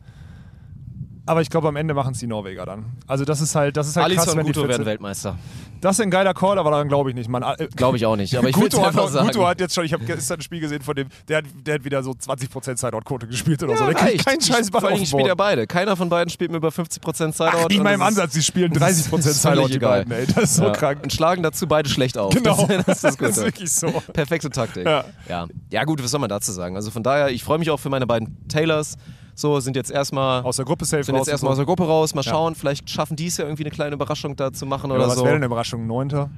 Aber 1.28 1.42
ich 1.42 1.50
glaube, 1.50 1.68
am 1.68 1.76
Ende 1.76 1.94
machen 1.96 2.14
es 2.14 2.20
die 2.20 2.28
Norweger 2.28 2.66
dann. 2.66 2.86
Also 3.08 3.26
das 3.26 3.42
ist 3.42 3.56
halt, 3.56 3.76
das 3.78 3.88
ist 3.88 3.96
halt 3.96 4.06
Alisson 4.06 4.26
krass, 4.26 4.36
wenn 4.36 4.46
die 4.46 4.52
Guto 4.52 4.62
fit 4.62 4.70
werden. 4.70 4.86
Weltmeister. 4.86 5.38
Das 5.82 5.98
ist 5.98 6.02
ein 6.02 6.12
geiler 6.12 6.34
Call, 6.36 6.60
aber 6.60 6.70
daran 6.70 6.88
glaube 6.88 7.10
ich 7.10 7.16
nicht. 7.16 7.30
Man, 7.30 7.42
äh, 7.42 7.68
Glaube 7.76 7.98
ich 7.98 8.06
auch 8.06 8.16
nicht. 8.16 8.36
Aber 8.38 8.48
ich 8.48 8.56
Guto, 8.56 8.84
hat, 8.86 8.94
sagen. 9.10 9.28
Guto 9.28 9.48
hat 9.48 9.60
jetzt 9.60 9.74
schon, 9.74 9.86
ich 9.86 9.94
habe 9.94 10.06
gestern 10.06 10.38
ein 10.40 10.42
Spiel 10.44 10.60
gesehen 10.60 10.82
von 10.84 10.96
dem, 10.96 11.08
der 11.28 11.38
hat, 11.38 11.46
der 11.66 11.76
hat 11.76 11.84
wieder 11.84 12.04
so 12.04 12.12
20% 12.12 12.78
Sideout-Quote 12.78 13.28
gespielt 13.28 13.64
oder 13.64 13.76
so. 13.76 13.86
Der 13.86 13.96
kriegt 13.96 14.12
reicht. 14.14 14.26
keinen 14.28 14.42
scheiß 14.42 14.70
Ball 14.70 14.82
Vor 14.82 14.90
allem 14.92 15.02
auf 15.02 15.08
spielt 15.08 15.28
ja 15.28 15.36
beide. 15.36 15.66
Keiner 15.66 15.96
von 15.96 16.10
beiden 16.10 16.30
spielt 16.30 16.52
mit 16.52 16.58
über 16.60 16.70
50% 16.70 17.32
Sideout. 17.34 17.50
Ach, 17.54 17.70
nicht 17.70 17.82
mal 17.84 17.94
im 17.94 18.02
Ansatz, 18.04 18.34
sie 18.34 18.44
spielen 18.44 18.72
das 18.74 18.84
30% 18.84 18.94
ist 18.94 19.08
völlig 19.08 19.36
Sideout, 19.42 19.68
die 19.70 19.80
beiden, 19.80 20.12
ey. 20.12 20.28
Das 20.28 20.44
ist 20.44 20.56
so 20.56 20.64
Ja. 20.66 20.72
krank. 20.72 21.00
Und 21.04 21.12
schlagen 21.12 21.42
dazu 21.42 21.68
beide 21.68 21.90
schlecht 21.90 22.18
auf. 22.20 22.34
Genau. 22.36 22.68
Das, 22.68 22.86
das 22.86 23.04
ist 23.04 23.04
das 23.22 23.38
ist 23.38 23.44
wirklich 23.44 23.72
so. 23.72 23.88
Perfekte 24.14 24.50
Taktik. 24.52 24.86
Ja. 24.86 25.06
Ja. 25.28 25.48
ja, 25.72 25.84
gut, 25.86 26.04
was 26.04 26.12
soll 26.12 26.20
man 26.20 26.30
dazu 26.30 26.52
sagen? 26.52 26.76
Also 26.76 26.92
von 26.92 27.02
daher, 27.02 27.30
ich 27.32 27.44
freue 27.44 27.58
mich 27.58 27.72
auch 27.72 27.80
für 27.80 27.90
meine 27.90 28.06
beiden 28.06 28.48
Taylors. 28.48 28.98
So, 29.36 29.60
sind 29.60 29.76
jetzt 29.76 29.92
erstmal 29.92 30.44
Aus 30.44 30.56
der 30.56 30.66
Gruppe 30.66 30.86
safe 30.86 31.04
sind 31.04 31.16
raus. 31.16 31.28
jetzt 31.28 31.32
erstmal 31.34 31.52
aus 31.52 31.58
und 31.60 31.66
der 31.68 31.76
Gruppe 31.76 31.84
raus. 31.88 32.16
Mal 32.16 32.22
Ja. 32.24 32.32
schauen, 32.32 32.56
vielleicht 32.56 32.90
schaffen 32.90 33.16
die 33.16 33.28
es 33.28 33.38
ja 33.38 33.46
irgendwie 33.46 33.64
eine 33.64 33.72
kleine 33.72 33.96
Überraschung 33.96 34.36
da 34.36 34.52
zu 34.54 34.66
machen 34.66 34.90
so. 34.90 34.96
oder 34.96 35.04
ja, 35.04 35.10
was 35.10 35.16
so. 35.16 35.22
wäre 35.24 35.34
denn 35.34 35.40
eine 35.44 35.46
Überraschung? 35.48 35.86
Neunter? 35.86 36.30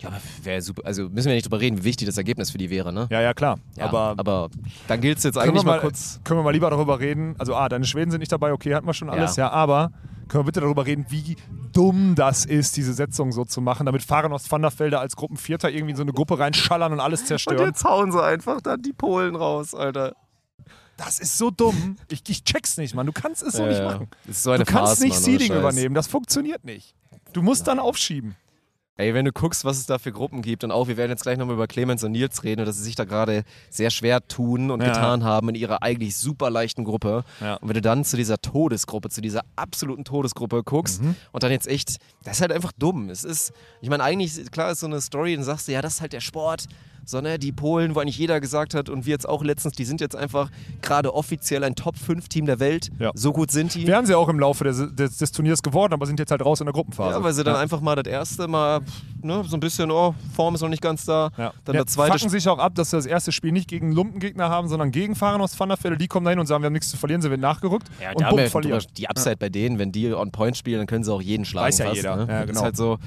Ja, 0.00 0.08
aber 0.08 0.16
wäre 0.42 0.62
super. 0.62 0.82
Also 0.86 1.10
müssen 1.10 1.26
wir 1.28 1.34
nicht 1.34 1.44
drüber 1.44 1.60
reden, 1.60 1.78
wie 1.80 1.84
wichtig 1.84 2.06
das 2.06 2.16
Ergebnis 2.16 2.50
für 2.50 2.56
die 2.58 2.70
wäre, 2.70 2.90
ne? 2.92 3.06
Ja, 3.10 3.20
ja, 3.20 3.34
klar. 3.34 3.58
Ja, 3.76 3.84
aber, 3.84 4.14
aber 4.16 4.48
dann 4.88 5.02
gilt 5.02 5.18
es 5.18 5.24
jetzt 5.24 5.34
können, 5.34 5.50
eigentlich 5.50 5.62
wir 5.64 5.66
mal, 5.66 5.76
mal 5.76 5.80
kurz. 5.82 6.20
können 6.24 6.40
wir 6.40 6.44
mal 6.44 6.52
lieber 6.52 6.70
darüber 6.70 6.98
reden. 7.00 7.34
Also, 7.38 7.54
ah, 7.54 7.68
deine 7.68 7.84
Schweden 7.84 8.10
sind 8.10 8.20
nicht 8.20 8.32
dabei, 8.32 8.52
okay, 8.54 8.74
hatten 8.74 8.86
wir 8.86 8.94
schon 8.94 9.10
alles, 9.10 9.36
ja, 9.36 9.50
aber 9.50 9.92
können 10.28 10.40
wir 10.44 10.46
bitte 10.46 10.60
darüber 10.60 10.86
reden, 10.86 11.04
wie 11.10 11.36
dumm 11.74 12.14
das 12.14 12.46
ist, 12.46 12.76
diese 12.78 12.94
Setzung 12.94 13.32
so 13.32 13.44
zu 13.44 13.60
machen, 13.60 13.84
damit 13.84 14.02
Fahren 14.02 14.32
aus 14.32 14.50
Vanderfelder 14.50 15.00
als 15.00 15.16
Gruppenvierter 15.16 15.70
irgendwie 15.70 15.90
in 15.90 15.96
so 15.96 16.02
eine 16.02 16.12
Gruppe 16.12 16.38
reinschallern 16.38 16.92
und 16.94 17.00
alles 17.00 17.26
zerstören. 17.26 17.74
hauen 17.84 18.10
sie 18.12 18.22
einfach 18.22 18.60
dann 18.62 18.80
die 18.80 18.92
Polen 18.94 19.36
raus, 19.36 19.74
Alter. 19.74 20.14
Das 21.02 21.18
ist 21.18 21.38
so 21.38 21.50
dumm. 21.50 21.96
Ich, 22.10 22.22
ich 22.28 22.44
check's 22.44 22.76
nicht, 22.76 22.94
Mann. 22.94 23.06
Du 23.06 23.12
kannst 23.12 23.42
es 23.42 23.54
so 23.54 23.64
nicht 23.64 23.82
machen. 23.82 24.08
So 24.30 24.52
Du 24.56 24.64
kannst 24.64 24.70
Farce, 24.72 25.00
nicht 25.00 25.14
Mann, 25.14 25.22
Seeding 25.22 25.54
übernehmen. 25.54 25.94
Das 25.94 26.06
funktioniert 26.08 26.64
nicht. 26.64 26.94
Du 27.32 27.40
musst 27.42 27.66
dann 27.66 27.78
aufschieben. 27.78 28.36
Ey, 28.96 29.14
wenn 29.14 29.24
du 29.24 29.32
guckst, 29.32 29.64
was 29.64 29.78
es 29.78 29.86
da 29.86 29.98
für 29.98 30.12
Gruppen 30.12 30.42
gibt 30.42 30.62
und 30.62 30.70
auch, 30.70 30.86
wir 30.88 30.98
werden 30.98 31.10
jetzt 31.10 31.22
gleich 31.22 31.38
nochmal 31.38 31.54
über 31.54 31.66
Clemens 31.66 32.04
und 32.04 32.12
Nils 32.12 32.44
reden 32.44 32.60
und 32.60 32.66
dass 32.66 32.76
sie 32.76 32.82
sich 32.82 32.96
da 32.96 33.04
gerade 33.04 33.44
sehr 33.70 33.88
schwer 33.88 34.20
tun 34.28 34.70
und 34.70 34.82
Ja. 34.82 34.88
getan 34.88 35.24
haben 35.24 35.48
in 35.48 35.54
ihrer 35.54 35.82
eigentlich 35.82 36.18
super 36.18 36.50
leichten 36.50 36.84
Gruppe. 36.84 37.24
Ja. 37.40 37.54
Und 37.54 37.68
wenn 37.68 37.74
du 37.76 37.80
dann 37.80 38.04
zu 38.04 38.18
dieser 38.18 38.36
Todesgruppe, 38.42 39.08
zu 39.08 39.22
dieser 39.22 39.40
absoluten 39.56 40.04
Todesgruppe 40.04 40.62
guckst 40.64 41.00
Mhm. 41.00 41.16
und 41.32 41.42
dann 41.42 41.50
jetzt 41.50 41.66
echt, 41.66 41.96
das 42.24 42.36
ist 42.36 42.40
halt 42.42 42.52
einfach 42.52 42.72
dumm. 42.78 43.08
Es 43.08 43.24
ist, 43.24 43.52
ich 43.80 43.88
meine, 43.88 44.02
eigentlich, 44.02 44.50
klar 44.50 44.70
ist 44.72 44.80
so 44.80 44.86
eine 44.86 45.00
Story, 45.00 45.34
dann 45.34 45.44
sagst 45.44 45.68
du, 45.68 45.72
ja, 45.72 45.80
das 45.80 45.94
ist 45.94 46.00
halt 46.02 46.12
der 46.12 46.20
Sport. 46.20 46.66
Sondern 47.04 47.40
die 47.40 47.52
Polen, 47.52 47.94
wo 47.94 48.00
eigentlich 48.00 48.18
jeder 48.18 48.40
gesagt 48.40 48.74
hat 48.74 48.88
und 48.88 49.06
wir 49.06 49.12
jetzt 49.12 49.28
auch 49.28 49.42
letztens, 49.42 49.74
die 49.74 49.84
sind 49.84 50.00
jetzt 50.00 50.16
einfach 50.16 50.50
gerade 50.82 51.14
offiziell 51.14 51.64
ein 51.64 51.74
Top-5-Team 51.74 52.46
der 52.46 52.60
Welt. 52.60 52.90
Ja. 52.98 53.10
So 53.14 53.32
gut 53.32 53.50
sind 53.50 53.74
die. 53.74 53.86
Wären 53.86 54.06
sie 54.06 54.14
auch 54.14 54.28
im 54.28 54.38
Laufe 54.38 54.64
des, 54.64 54.94
des, 54.94 55.18
des 55.18 55.32
Turniers 55.32 55.62
geworden, 55.62 55.92
aber 55.92 56.06
sind 56.06 56.18
jetzt 56.18 56.30
halt 56.30 56.44
raus 56.44 56.60
in 56.60 56.66
der 56.66 56.72
Gruppenphase. 56.72 57.16
Ja, 57.18 57.22
weil 57.22 57.32
sie 57.32 57.44
dann 57.44 57.56
einfach 57.56 57.80
mal 57.80 57.96
das 57.96 58.06
erste 58.06 58.48
Mal 58.48 58.80
ne, 59.22 59.42
so 59.46 59.56
ein 59.56 59.60
bisschen, 59.60 59.90
oh, 59.90 60.14
Form 60.34 60.54
ist 60.54 60.60
noch 60.60 60.68
nicht 60.68 60.82
ganz 60.82 61.04
da. 61.04 61.30
Ja. 61.36 61.52
Dann 61.64 61.74
ja, 61.74 61.84
das 61.84 61.92
zweite 61.92 62.18
fucken 62.18 62.30
sich 62.30 62.48
auch 62.48 62.58
ab, 62.58 62.74
dass 62.74 62.90
sie 62.90 62.96
das 62.96 63.06
erste 63.06 63.32
Spiel 63.32 63.52
nicht 63.52 63.68
gegen 63.68 63.92
Lumpengegner 63.92 64.48
haben, 64.48 64.68
sondern 64.68 64.90
gegen 64.90 65.14
Fahrer 65.14 65.40
aus 65.40 65.58
Vanderfelde. 65.58 65.96
Die 65.96 66.08
kommen 66.08 66.24
dahin 66.24 66.38
und 66.38 66.46
sagen, 66.46 66.62
wir 66.62 66.66
haben 66.66 66.72
nichts 66.72 66.90
zu 66.90 66.96
verlieren, 66.96 67.22
sie 67.22 67.30
werden 67.30 67.40
nachgerückt 67.40 67.88
Ja, 68.00 68.10
und 68.10 68.20
die, 68.20 68.24
haben 68.24 68.30
bumm, 68.30 68.40
ja 68.40 68.50
verlieren. 68.50 68.82
die 68.96 69.08
Upside 69.08 69.36
bei 69.36 69.48
denen, 69.48 69.78
wenn 69.78 69.92
die 69.92 70.12
on 70.12 70.30
Point 70.30 70.56
spielen, 70.56 70.78
dann 70.78 70.86
können 70.86 71.04
sie 71.04 71.12
auch 71.12 71.22
jeden 71.22 71.44
schlagen. 71.44 71.68
Weiß 71.68 71.78
ja 71.78 71.86
fast, 71.86 71.96
jeder. 71.96 72.16
Ne? 72.16 72.26
Ja, 72.28 72.38
Das 72.40 72.46
genau. 72.46 72.58
ist 72.60 72.64
halt 72.64 72.76
so, 72.76 72.98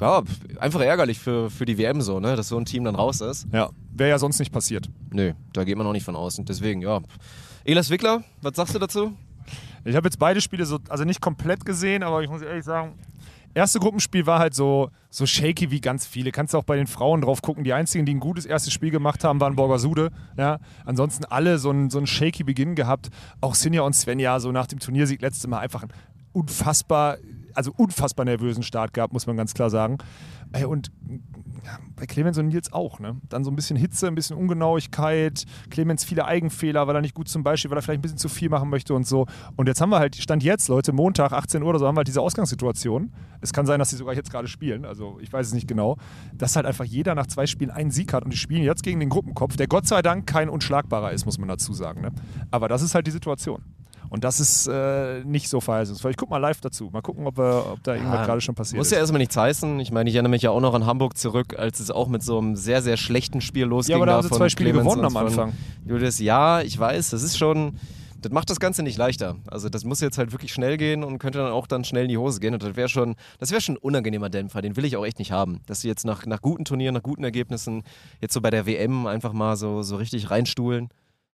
ja, 0.00 0.22
einfach 0.58 0.80
ärgerlich 0.80 1.18
für, 1.18 1.50
für 1.50 1.64
die 1.64 1.78
WM 1.78 2.00
so, 2.00 2.20
ne? 2.20 2.36
dass 2.36 2.48
so 2.48 2.56
ein 2.56 2.64
Team 2.64 2.84
dann 2.84 2.94
raus 2.94 3.20
ist. 3.20 3.46
Ja, 3.52 3.70
wäre 3.92 4.10
ja 4.10 4.18
sonst 4.18 4.38
nicht 4.38 4.52
passiert. 4.52 4.88
Nö, 5.10 5.32
da 5.52 5.64
geht 5.64 5.76
man 5.76 5.86
auch 5.86 5.92
nicht 5.92 6.04
von 6.04 6.16
aus. 6.16 6.38
Und 6.38 6.48
deswegen, 6.48 6.82
ja. 6.82 7.00
Elas 7.64 7.90
Wickler, 7.90 8.22
was 8.42 8.56
sagst 8.56 8.74
du 8.74 8.78
dazu? 8.78 9.12
Ich 9.84 9.96
habe 9.96 10.06
jetzt 10.06 10.18
beide 10.18 10.40
Spiele 10.40 10.66
so, 10.66 10.78
also 10.88 11.04
nicht 11.04 11.20
komplett 11.20 11.64
gesehen, 11.64 12.02
aber 12.02 12.22
ich 12.22 12.30
muss 12.30 12.42
ehrlich 12.42 12.64
sagen, 12.64 12.94
erste 13.54 13.78
Gruppenspiel 13.78 14.26
war 14.26 14.38
halt 14.38 14.54
so, 14.54 14.90
so 15.10 15.26
shaky 15.26 15.70
wie 15.70 15.80
ganz 15.80 16.06
viele. 16.06 16.32
Kannst 16.32 16.54
du 16.54 16.58
auch 16.58 16.64
bei 16.64 16.76
den 16.76 16.86
Frauen 16.86 17.20
drauf 17.20 17.40
gucken. 17.40 17.64
Die 17.64 17.72
einzigen, 17.72 18.04
die 18.04 18.14
ein 18.14 18.20
gutes 18.20 18.46
erstes 18.46 18.72
Spiel 18.72 18.90
gemacht 18.90 19.24
haben, 19.24 19.40
waren 19.40 19.56
Borgasude. 19.56 20.10
Ja. 20.36 20.58
Ansonsten 20.84 21.24
alle 21.24 21.58
so 21.58 21.70
einen 21.70 21.90
so 21.90 22.04
shaky 22.04 22.44
Beginn 22.44 22.74
gehabt. 22.74 23.10
Auch 23.40 23.54
Sinja 23.54 23.82
und 23.82 23.94
Svenja, 23.94 24.40
so 24.40 24.52
nach 24.52 24.66
dem 24.66 24.80
Turniersieg 24.80 25.22
letztes 25.22 25.46
Mal 25.46 25.60
einfach 25.60 25.82
einen 25.82 25.92
unfassbar, 26.32 27.18
also 27.54 27.72
unfassbar 27.76 28.24
nervösen 28.24 28.62
Start 28.62 28.94
gehabt, 28.94 29.12
muss 29.12 29.26
man 29.26 29.36
ganz 29.36 29.54
klar 29.54 29.70
sagen. 29.70 29.98
Und 30.66 30.92
bei 31.96 32.06
Clemens 32.06 32.38
und 32.38 32.48
Nils 32.48 32.72
auch, 32.72 33.00
ne? 33.00 33.16
Dann 33.28 33.44
so 33.44 33.50
ein 33.50 33.56
bisschen 33.56 33.76
Hitze, 33.76 34.06
ein 34.06 34.14
bisschen 34.14 34.36
Ungenauigkeit, 34.36 35.44
Clemens 35.70 36.04
viele 36.04 36.26
Eigenfehler, 36.26 36.86
weil 36.86 36.94
er 36.94 37.00
nicht 37.00 37.14
gut 37.14 37.28
zum 37.28 37.42
Beispiel, 37.42 37.70
weil 37.70 37.78
er 37.78 37.82
vielleicht 37.82 38.00
ein 38.00 38.02
bisschen 38.02 38.18
zu 38.18 38.28
viel 38.28 38.48
machen 38.50 38.68
möchte 38.68 38.94
und 38.94 39.06
so. 39.06 39.26
Und 39.56 39.66
jetzt 39.66 39.80
haben 39.80 39.90
wir 39.90 39.98
halt, 39.98 40.16
Stand 40.16 40.42
jetzt, 40.42 40.68
Leute, 40.68 40.92
Montag, 40.92 41.32
18 41.32 41.62
Uhr 41.62 41.70
oder 41.70 41.78
so, 41.78 41.86
haben 41.86 41.94
wir 41.94 42.00
halt 42.00 42.08
diese 42.08 42.20
Ausgangssituation. 42.20 43.12
Es 43.40 43.52
kann 43.52 43.66
sein, 43.66 43.78
dass 43.78 43.90
sie 43.90 43.96
sogar 43.96 44.14
jetzt 44.14 44.30
gerade 44.30 44.48
spielen, 44.48 44.84
also 44.84 45.18
ich 45.20 45.32
weiß 45.32 45.46
es 45.48 45.54
nicht 45.54 45.68
genau, 45.68 45.96
dass 46.34 46.56
halt 46.56 46.66
einfach 46.66 46.84
jeder 46.84 47.14
nach 47.14 47.26
zwei 47.26 47.46
Spielen 47.46 47.70
einen 47.70 47.90
Sieg 47.90 48.12
hat 48.12 48.24
und 48.24 48.32
die 48.32 48.36
spielen 48.36 48.62
jetzt 48.62 48.82
gegen 48.82 49.00
den 49.00 49.08
Gruppenkopf, 49.08 49.56
der 49.56 49.66
Gott 49.66 49.86
sei 49.86 50.02
Dank 50.02 50.26
kein 50.26 50.48
unschlagbarer 50.48 51.12
ist, 51.12 51.24
muss 51.24 51.38
man 51.38 51.48
dazu 51.48 51.72
sagen. 51.72 52.02
Ne? 52.02 52.12
Aber 52.50 52.68
das 52.68 52.82
ist 52.82 52.94
halt 52.94 53.06
die 53.06 53.10
Situation. 53.10 53.62
Und 54.14 54.22
das 54.22 54.38
ist 54.38 54.68
äh, 54.68 55.24
nicht 55.24 55.48
so 55.48 55.60
verheißungsvoll. 55.60 56.12
Ich 56.12 56.16
guck 56.16 56.30
mal 56.30 56.38
live 56.38 56.60
dazu. 56.60 56.88
Mal 56.92 57.02
gucken, 57.02 57.26
ob, 57.26 57.36
wir, 57.36 57.66
ob 57.72 57.82
da 57.82 57.94
irgendwas 57.94 58.20
Ja, 58.20 58.26
gerade 58.26 58.40
schon 58.40 58.54
passiert 58.54 58.78
Muss 58.78 58.86
ist. 58.86 58.92
ja 58.92 58.98
erstmal 58.98 59.18
nichts 59.18 59.36
heißen. 59.36 59.80
Ich 59.80 59.90
meine, 59.90 60.08
ich 60.08 60.14
erinnere 60.14 60.30
mich 60.30 60.42
ja 60.42 60.50
auch 60.50 60.60
noch 60.60 60.72
an 60.72 60.86
Hamburg 60.86 61.18
zurück, 61.18 61.58
als 61.58 61.80
es 61.80 61.90
auch 61.90 62.06
mit 62.06 62.22
so 62.22 62.38
einem 62.38 62.54
sehr, 62.54 62.80
sehr 62.80 62.96
schlechten 62.96 63.40
Spiel 63.40 63.64
losging. 63.64 63.90
Ja, 63.90 63.96
aber 63.96 64.06
da 64.06 64.12
haben 64.12 64.22
sie 64.22 64.30
zwei 64.30 64.48
Spiele 64.48 64.70
Clemens 64.70 64.88
gewonnen 64.88 65.04
am 65.04 65.16
Anfang. 65.16 65.52
Julius, 65.84 66.20
ja, 66.20 66.60
ich 66.60 66.78
weiß, 66.78 67.10
das 67.10 67.24
ist 67.24 67.36
schon. 67.36 67.76
Das 68.22 68.30
macht 68.30 68.48
das 68.50 68.60
Ganze 68.60 68.84
nicht 68.84 68.98
leichter. 68.98 69.34
Also 69.48 69.68
das 69.68 69.84
muss 69.84 70.00
jetzt 70.00 70.16
halt 70.16 70.30
wirklich 70.30 70.52
schnell 70.52 70.76
gehen 70.76 71.02
und 71.02 71.18
könnte 71.18 71.40
dann 71.40 71.50
auch 71.50 71.66
dann 71.66 71.82
schnell 71.82 72.04
in 72.04 72.08
die 72.08 72.16
Hose 72.16 72.38
gehen. 72.38 72.54
Und 72.54 72.62
das 72.62 72.76
wäre 72.76 72.88
schon, 72.88 73.16
das 73.40 73.50
wäre 73.50 73.60
schon 73.60 73.74
ein 73.74 73.78
unangenehmer 73.78 74.30
Dämpfer. 74.30 74.62
Den 74.62 74.76
will 74.76 74.84
ich 74.84 74.96
auch 74.96 75.04
echt 75.04 75.18
nicht 75.18 75.32
haben. 75.32 75.60
Dass 75.66 75.80
sie 75.80 75.88
jetzt 75.88 76.06
nach, 76.06 76.24
nach 76.24 76.40
guten 76.40 76.64
Turnieren, 76.64 76.94
nach 76.94 77.02
guten 77.02 77.24
Ergebnissen 77.24 77.82
jetzt 78.20 78.32
so 78.32 78.40
bei 78.40 78.50
der 78.50 78.64
WM 78.64 79.08
einfach 79.08 79.32
mal 79.32 79.56
so, 79.56 79.82
so 79.82 79.96
richtig 79.96 80.30
reinstuhlen. 80.30 80.88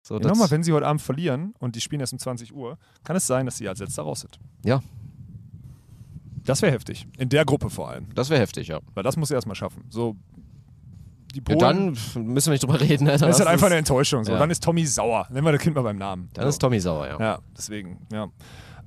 So, 0.10 0.20
Ja, 0.20 0.28
Nochmal, 0.28 0.50
wenn 0.50 0.64
sie 0.64 0.74
heute 0.74 0.88
Abend 0.88 1.04
verlieren 1.04 1.54
und 1.60 1.76
die 1.76 1.82
spielen 1.82 2.00
erst 2.00 2.14
um 2.14 2.20
20 2.20 2.56
Uhr, 2.56 2.80
kann 3.04 3.16
es 3.16 3.28
sein, 3.28 3.46
dass 3.46 3.58
sie 3.58 3.70
als 3.70 3.80
letzter 3.80 4.02
raus 4.02 4.22
sind. 4.22 4.40
Ja. 4.66 4.82
Das 6.44 6.64
wäre 6.64 6.72
heftig. 6.72 7.08
In 7.20 7.30
der 7.30 7.46
Gruppe 7.46 7.70
vor 7.70 7.90
allem. 7.90 8.08
das 8.16 8.32
wäre 8.32 8.42
heftig, 8.42 8.70
ja. 8.70 8.80
Weil 8.96 9.04
das 9.04 9.18
muss 9.18 9.30
er 9.30 9.36
erstmal 9.36 9.56
schaffen. 9.56 9.84
So, 9.90 10.16
die 11.36 11.44
ja. 11.48 11.56
Polen, 11.56 11.60
Dann 11.60 12.26
müssen 12.26 12.48
wir 12.48 12.54
nicht 12.54 12.64
drüber 12.64 12.82
reden. 12.82 13.04
Ne? 13.04 13.12
Dann 13.12 13.20
das 13.20 13.36
ist 13.36 13.40
halt 13.40 13.50
einfach 13.50 13.68
eine 13.68 13.76
Enttäuschung. 13.76 14.24
So. 14.24 14.32
Ja. 14.32 14.40
Dann 14.40 14.50
ist 14.50 14.64
Tommy 14.64 14.84
sauer. 14.84 15.28
Nennen 15.30 15.46
wir 15.46 15.52
das 15.52 15.62
Kind 15.62 15.76
mal 15.76 15.84
beim 15.84 16.00
Namen. 16.00 16.30
Dann 16.34 16.46
so. 16.46 16.50
ist 16.50 16.58
Tommy 16.58 16.80
sauer, 16.80 17.08
ja. 17.08 17.20
Ja, 17.20 17.40
deswegen, 17.56 18.00
ja. 18.12 18.30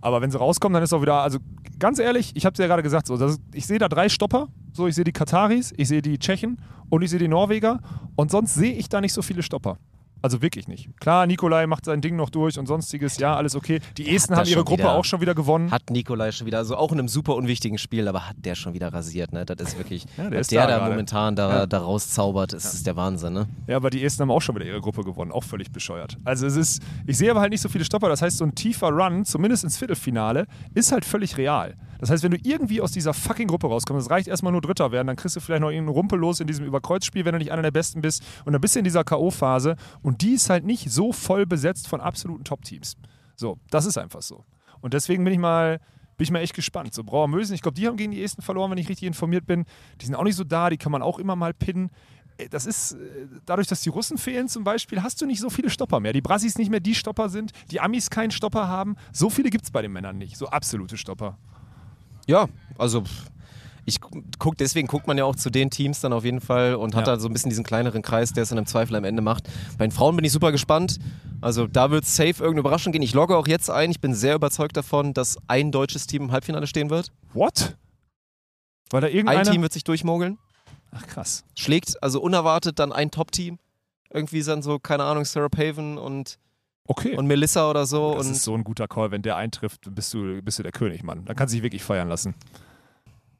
Aber 0.00 0.20
wenn 0.22 0.32
sie 0.32 0.38
rauskommen, 0.38 0.74
dann 0.74 0.82
ist 0.82 0.92
auch 0.92 1.02
wieder, 1.02 1.22
also 1.22 1.38
ganz 1.78 2.00
ehrlich, 2.00 2.32
ich 2.34 2.44
habe 2.44 2.54
es 2.54 2.58
ja 2.58 2.66
gerade 2.66 2.82
gesagt, 2.82 3.06
so, 3.06 3.14
ist, 3.14 3.40
ich 3.54 3.64
sehe 3.64 3.78
da 3.78 3.88
drei 3.88 4.08
Stopper. 4.08 4.48
So, 4.72 4.88
ich 4.88 4.96
sehe 4.96 5.04
die 5.04 5.12
Kataris, 5.12 5.72
ich 5.76 5.86
sehe 5.86 6.02
die 6.02 6.18
Tschechen 6.18 6.60
und 6.90 7.02
ich 7.02 7.10
sehe 7.10 7.20
die 7.20 7.28
Norweger. 7.28 7.78
Und 8.16 8.32
sonst 8.32 8.54
sehe 8.54 8.72
ich 8.72 8.88
da 8.88 9.00
nicht 9.00 9.12
so 9.12 9.22
viele 9.22 9.44
Stopper. 9.44 9.78
Also 10.22 10.40
wirklich 10.40 10.68
nicht. 10.68 10.88
Klar, 11.00 11.26
Nikolai 11.26 11.66
macht 11.66 11.84
sein 11.84 12.00
Ding 12.00 12.14
noch 12.16 12.30
durch 12.30 12.58
und 12.58 12.66
sonstiges, 12.66 13.18
ja, 13.18 13.34
alles 13.36 13.56
okay. 13.56 13.80
Die 13.96 14.14
Esten 14.14 14.36
haben 14.36 14.46
ihre 14.48 14.62
Gruppe 14.64 14.84
wieder. 14.84 14.92
auch 14.94 15.04
schon 15.04 15.20
wieder 15.20 15.34
gewonnen. 15.34 15.70
Hat 15.72 15.90
Nikolai 15.90 16.30
schon 16.30 16.46
wieder, 16.46 16.58
also 16.58 16.76
auch 16.76 16.92
in 16.92 16.98
einem 17.00 17.08
super 17.08 17.34
unwichtigen 17.34 17.76
Spiel, 17.76 18.06
aber 18.06 18.28
hat 18.28 18.36
der 18.38 18.54
schon 18.54 18.72
wieder 18.72 18.92
rasiert, 18.92 19.32
ne? 19.32 19.44
Das 19.44 19.60
ist 19.60 19.78
wirklich, 19.78 20.06
Ja, 20.16 20.30
der 20.30 20.40
ist 20.40 20.52
der 20.52 20.66
da 20.68 20.78
da, 20.78 20.88
momentan 20.88 21.34
da, 21.34 21.50
Ja. 21.60 21.66
da 21.66 21.78
rauszaubert, 21.80 22.52
ist, 22.52 22.72
ist 22.72 22.86
der 22.86 22.94
Wahnsinn, 22.96 23.32
ne? 23.32 23.46
Ja, 23.66 23.76
aber 23.76 23.90
die 23.90 24.04
Esten 24.04 24.22
haben 24.22 24.30
auch 24.30 24.42
schon 24.42 24.54
wieder 24.54 24.64
ihre 24.66 24.80
Gruppe 24.80 25.02
gewonnen. 25.02 25.32
Auch 25.32 25.44
völlig 25.44 25.72
bescheuert. 25.72 26.16
Also 26.24 26.46
es 26.46 26.54
ist, 26.56 26.82
ich 27.06 27.18
sehe 27.18 27.30
aber 27.30 27.40
halt 27.40 27.50
nicht 27.50 27.60
so 27.60 27.68
viele 27.68 27.84
Stopper. 27.84 28.08
Das 28.08 28.22
heißt, 28.22 28.38
so 28.38 28.44
ein 28.44 28.54
tiefer 28.54 28.90
Run, 28.90 29.24
zumindest 29.24 29.64
ins 29.64 29.76
Viertelfinale, 29.76 30.46
ist 30.74 30.92
halt 30.92 31.04
völlig 31.04 31.36
real. 31.36 31.74
Das 31.98 32.10
heißt, 32.10 32.24
wenn 32.24 32.32
du 32.32 32.38
irgendwie 32.42 32.80
aus 32.80 32.90
dieser 32.90 33.14
fucking 33.14 33.46
Gruppe 33.46 33.68
rauskommst, 33.68 34.06
es 34.06 34.10
reicht 34.10 34.26
erstmal 34.26 34.50
nur 34.50 34.60
Dritter 34.60 34.90
werden, 34.90 35.06
dann 35.06 35.14
kriegst 35.14 35.36
du 35.36 35.40
vielleicht 35.40 35.60
noch 35.60 35.68
irgendeinen 35.70 35.94
Rumpel 35.94 36.18
los 36.18 36.40
in 36.40 36.48
diesem 36.48 36.66
Überkreuzspiel, 36.66 37.24
wenn 37.24 37.30
du 37.32 37.38
nicht 37.38 37.52
einer 37.52 37.62
der 37.62 37.70
Besten 37.70 38.00
bist. 38.00 38.24
Und 38.44 38.52
dann 38.54 38.60
bist 38.60 38.74
du 38.74 38.80
in 38.80 38.84
dieser 38.84 39.04
K.O.-Phase. 39.04 39.76
Und 40.02 40.11
die 40.20 40.32
ist 40.32 40.50
halt 40.50 40.64
nicht 40.64 40.90
so 40.90 41.12
voll 41.12 41.46
besetzt 41.46 41.88
von 41.88 42.00
absoluten 42.00 42.44
Top-Teams. 42.44 42.96
So, 43.36 43.58
das 43.70 43.86
ist 43.86 43.96
einfach 43.96 44.22
so. 44.22 44.44
Und 44.80 44.94
deswegen 44.94 45.24
bin 45.24 45.32
ich 45.32 45.38
mal, 45.38 45.78
bin 46.16 46.24
ich 46.24 46.30
mal 46.30 46.40
echt 46.40 46.54
gespannt. 46.54 46.92
So, 46.92 47.04
Brauer 47.04 47.28
Mösen, 47.28 47.54
ich 47.54 47.62
glaube, 47.62 47.76
die 47.76 47.86
haben 47.86 47.96
gegen 47.96 48.12
die 48.12 48.22
Esten 48.22 48.42
verloren, 48.42 48.70
wenn 48.70 48.78
ich 48.78 48.88
richtig 48.88 49.06
informiert 49.06 49.46
bin. 49.46 49.64
Die 50.00 50.06
sind 50.06 50.14
auch 50.14 50.24
nicht 50.24 50.36
so 50.36 50.44
da, 50.44 50.70
die 50.70 50.76
kann 50.76 50.92
man 50.92 51.02
auch 51.02 51.18
immer 51.18 51.36
mal 51.36 51.54
pinnen. 51.54 51.90
Ey, 52.36 52.48
Das 52.48 52.66
ist, 52.66 52.92
äh, 52.92 53.26
dadurch, 53.46 53.68
dass 53.68 53.82
die 53.82 53.90
Russen 53.90 54.18
fehlen 54.18 54.48
zum 54.48 54.64
Beispiel, 54.64 55.02
hast 55.02 55.20
du 55.20 55.26
nicht 55.26 55.40
so 55.40 55.50
viele 55.50 55.70
Stopper 55.70 56.00
mehr. 56.00 56.12
Die 56.12 56.20
Brassis 56.20 56.58
nicht 56.58 56.70
mehr 56.70 56.80
die 56.80 56.94
Stopper 56.94 57.28
sind, 57.28 57.52
die 57.70 57.80
Amis 57.80 58.10
keinen 58.10 58.30
Stopper 58.30 58.68
haben. 58.68 58.96
So 59.12 59.30
viele 59.30 59.50
gibt 59.50 59.64
es 59.64 59.70
bei 59.70 59.82
den 59.82 59.92
Männern 59.92 60.18
nicht. 60.18 60.36
So 60.36 60.48
absolute 60.48 60.96
Stopper. 60.96 61.38
Ja, 62.26 62.48
also 62.78 63.04
ich 63.84 63.98
guck, 64.38 64.56
deswegen 64.58 64.86
guckt 64.88 65.06
man 65.06 65.18
ja 65.18 65.24
auch 65.24 65.34
zu 65.36 65.50
den 65.50 65.70
Teams 65.70 66.00
dann 66.00 66.12
auf 66.12 66.24
jeden 66.24 66.40
Fall 66.40 66.74
und 66.76 66.94
hat 66.94 67.06
Ja. 67.06 67.14
da 67.14 67.20
so 67.20 67.28
ein 67.28 67.32
bisschen 67.32 67.48
diesen 67.50 67.64
kleineren 67.64 68.02
Kreis, 68.02 68.32
der 68.32 68.44
es 68.44 68.50
dann 68.50 68.58
im 68.58 68.66
Zweifel 68.66 68.94
am 68.96 69.04
Ende 69.04 69.22
macht. 69.22 69.48
Bei 69.78 69.86
den 69.86 69.90
Frauen 69.92 70.14
bin 70.16 70.24
ich 70.24 70.32
super 70.32 70.52
gespannt. 70.52 70.98
Also 71.40 71.66
da 71.66 71.90
wird 71.90 72.04
safe 72.06 72.28
irgendeine 72.28 72.60
Überraschung 72.60 72.92
gehen. 72.92 73.02
Ich 73.02 73.14
logge 73.14 73.36
auch 73.36 73.48
jetzt 73.48 73.70
ein. 73.70 73.90
Ich 73.90 74.00
bin 74.00 74.14
sehr 74.14 74.36
überzeugt 74.36 74.76
davon, 74.76 75.14
dass 75.14 75.36
ein 75.48 75.72
deutsches 75.72 76.06
Team 76.06 76.22
im 76.24 76.32
Halbfinale 76.32 76.66
stehen 76.68 76.90
wird. 76.90 77.10
What? 77.34 77.76
Weil 78.90 79.00
da 79.00 79.06
Ein 79.08 79.14
irgendeiner... 79.14 79.50
Team 79.50 79.62
wird 79.62 79.72
sich 79.72 79.84
durchmogeln. 79.84 80.38
Ach 80.92 81.06
krass. 81.06 81.44
Schlägt 81.56 82.00
also 82.02 82.20
unerwartet 82.20 82.78
dann 82.78 82.92
ein 82.92 83.10
Top-Team. 83.10 83.58
Irgendwie 84.12 84.42
dann 84.42 84.62
so, 84.62 84.78
keine 84.78 85.04
Ahnung, 85.04 85.24
Sarah 85.24 85.48
Paven 85.48 85.96
und, 85.98 86.38
Okay. 86.86 87.16
und 87.16 87.26
Melissa 87.26 87.70
oder 87.70 87.86
so. 87.86 88.14
das 88.14 88.26
und 88.26 88.32
ist 88.32 88.42
so 88.44 88.54
ein 88.54 88.62
guter 88.62 88.86
Call. 88.86 89.10
Wenn 89.10 89.22
der 89.22 89.36
eintrifft, 89.36 89.92
bist 89.94 90.12
du, 90.12 90.42
bist 90.42 90.58
du 90.58 90.62
der 90.62 90.72
König, 90.72 91.02
Mann. 91.02 91.24
Dann 91.24 91.34
kannst 91.34 91.52
du 91.52 91.56
dich 91.56 91.62
wirklich 91.62 91.82
feiern 91.82 92.08
lassen. 92.08 92.34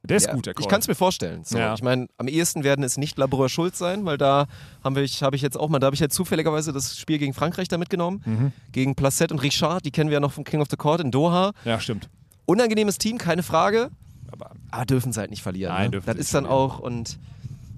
Der 0.05 0.17
ist 0.17 0.27
Ja, 0.27 0.35
gut, 0.35 0.47
der 0.47 0.55
Call. 0.55 0.63
Ich 0.63 0.69
kann 0.69 0.81
es 0.81 0.89
mir 0.89 0.95
vorstellen. 0.97 1.45
So, 1.45 1.57
Ja. 1.59 1.75
Ich 1.75 1.83
meine, 1.83 2.09
am 2.19 2.27
ehesten 2.27 2.65
werden 2.65 2.83
es 2.85 2.97
nicht 2.97 3.17
Labreur 3.19 3.49
Schulz 3.49 3.79
sein, 3.79 4.05
weil 4.05 4.19
da 4.19 4.47
habe 4.83 5.01
ich, 5.03 5.23
hab 5.23 5.33
ich 5.35 5.43
jetzt 5.43 5.57
auch 5.57 5.69
mal, 5.69 5.79
da 5.79 5.87
habe 5.87 5.95
ich 5.95 6.01
jetzt 6.01 6.15
zufälligerweise 6.15 6.73
das 6.73 6.99
Spiel 6.99 7.19
gegen 7.19 7.35
Frankreich 7.35 7.69
da 7.69 7.79
mitgenommen. 7.79 8.23
Mhm. 8.25 8.53
Gegen 8.73 8.95
Placette 8.97 9.33
und 9.33 9.41
Richard, 9.41 9.85
die 9.85 9.91
kennen 9.93 10.11
wir 10.11 10.15
ja 10.15 10.21
noch 10.21 10.33
vom 10.33 10.43
King 10.45 10.61
of 10.61 10.69
the 10.71 10.77
Court 10.77 11.01
in 11.01 11.11
Doha. 11.13 11.53
Ja, 11.65 11.79
stimmt. 11.79 12.09
Unangenehmes 12.47 12.99
Team, 12.99 13.19
keine 13.19 13.43
Frage, 13.45 13.91
Aber 14.33 14.51
aber 14.73 14.85
dürfen 14.87 15.13
sie 15.13 15.21
halt 15.21 15.31
nicht 15.31 15.43
verlieren. 15.43 15.73
Nein, 15.73 15.85
ne? 15.85 15.91
dürfen 15.93 16.07
Das 16.07 16.17
ist 16.17 16.21
nicht 16.27 16.35
dann 16.35 16.45
verlieren. 16.47 16.71
auch 16.71 16.79
und 16.81 17.19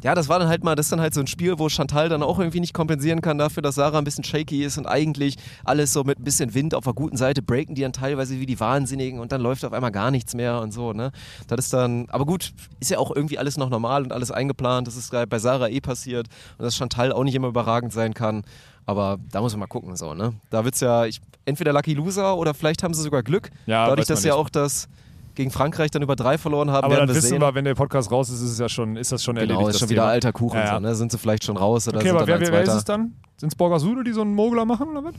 ja, 0.05 0.15
das 0.15 0.29
war 0.29 0.39
dann 0.39 0.49
halt 0.49 0.63
mal, 0.63 0.75
das 0.75 0.87
ist 0.87 0.93
dann 0.93 1.01
halt 1.01 1.15
so 1.15 1.21
ein 1.21 1.27
Spiel, 1.27 1.59
wo 1.59 1.71
Chantal 1.71 2.11
dann 2.11 2.23
auch 2.23 2.39
irgendwie 2.39 2.61
nicht 2.61 2.75
kompensieren 2.75 3.23
kann 3.23 3.39
dafür, 3.39 3.63
dass 3.63 3.77
Sarah 3.77 3.97
ein 3.97 4.05
bisschen 4.05 4.23
shaky 4.23 4.63
ist 4.63 4.77
und 4.77 4.87
eigentlich 4.87 5.37
alles 5.65 5.95
so 5.95 6.05
mit 6.05 6.19
ein 6.19 6.25
bisschen 6.25 6.53
Wind 6.53 6.75
auf 6.75 6.85
der 6.85 6.93
guten 6.93 7.17
Seite 7.17 7.41
breaken 7.41 7.75
die 7.75 7.81
dann 7.81 7.95
teilweise 7.95 8.39
wie 8.39 8.45
die 8.45 8.61
Wahnsinnigen 8.61 9.19
und 9.19 9.33
dann 9.33 9.41
läuft 9.41 9.65
auf 9.65 9.73
einmal 9.73 9.93
gar 9.93 10.11
nichts 10.11 10.35
mehr 10.35 10.61
und 10.61 10.73
so, 10.73 10.93
ne? 10.93 11.11
Das 11.49 11.59
ist 11.59 11.73
dann, 11.73 12.07
aber 12.11 12.27
gut, 12.27 12.53
ist 12.81 12.91
ja 12.91 12.99
auch 12.99 13.17
irgendwie 13.17 13.39
alles 13.39 13.57
noch 13.57 13.71
normal 13.71 14.03
und 14.03 14.13
alles 14.13 14.31
eingeplant. 14.31 14.87
Das 14.87 14.97
ist 14.97 15.11
bei 15.11 15.39
Sarah 15.39 15.69
eh 15.69 15.81
passiert 15.81 16.29
und 16.59 16.65
dass 16.67 16.77
Chantal 16.77 17.11
auch 17.11 17.25
nicht 17.25 17.35
immer 17.35 17.49
überragend 17.49 17.95
sein 17.95 18.13
kann. 18.13 18.43
Aber 18.85 19.17
da 19.33 19.41
muss 19.41 19.55
man 19.55 19.61
mal 19.61 19.67
gucken, 19.69 19.97
so, 19.97 20.13
ne? 20.13 20.35
Da 20.51 20.67
wird's 20.67 20.81
ja, 20.81 21.07
ich, 21.07 21.23
entweder 21.47 21.73
Lucky 21.73 21.95
Loser 21.95 22.37
oder 22.37 22.53
vielleicht 22.53 22.83
haben 22.83 22.93
sie 22.93 23.01
sogar 23.01 23.23
Glück. 23.23 23.49
Ja, 23.65 23.87
Dadurch, 23.89 24.07
dass 24.07 24.23
ja 24.23 24.33
nicht. 24.35 24.39
auch 24.39 24.51
das 24.51 24.87
gegen 25.35 25.51
Frankreich 25.51 25.91
dann 25.91 26.03
über 26.03 26.17
drei 26.17 26.39
verloren 26.39 26.71
haben, 26.71 26.85
Aber 26.85 26.97
dann 26.97 27.09
wir 27.09 27.15
wissen 27.15 27.29
sehen. 27.29 27.41
wir, 27.41 27.55
wenn 27.55 27.65
der 27.65 27.75
Podcast 27.75 28.11
raus 28.11 28.31
ist, 28.31 28.41
ist, 28.41 28.53
es 28.53 28.59
ja 28.59 28.69
schon, 28.69 28.97
ist 28.97 29.13
das 29.13 29.23
schon 29.25 29.35
Genau, 29.37 29.55
erledigt. 29.55 29.75
ist 29.75 29.81
schon 29.81 29.89
wieder 29.91 30.03
Thema. 30.03 30.13
alter 30.13 30.33
Kuchen. 30.33 30.57
Ja, 30.59 30.65
ja. 30.65 30.75
So, 30.75 30.81
ne? 30.81 30.95
Sind 30.95 31.13
sie 31.13 31.19
vielleicht 31.19 31.45
schon 31.45 31.57
raus 31.57 31.89
oder 31.89 31.99
Okay, 31.99 32.11
aber 32.11 32.27
wer, 32.27 32.37
als 32.37 32.51
wer 32.51 32.63
ist 32.63 32.73
es 32.75 32.85
dann? 32.85 33.15
Sind 33.37 33.49
es 33.49 33.55
Borgasude, 33.57 34.05
die 34.05 34.13
so 34.13 34.21
einen 34.23 34.35
Mogler 34.35 34.65
machen 34.65 34.89
oder 34.89 35.05
was? 35.05 35.15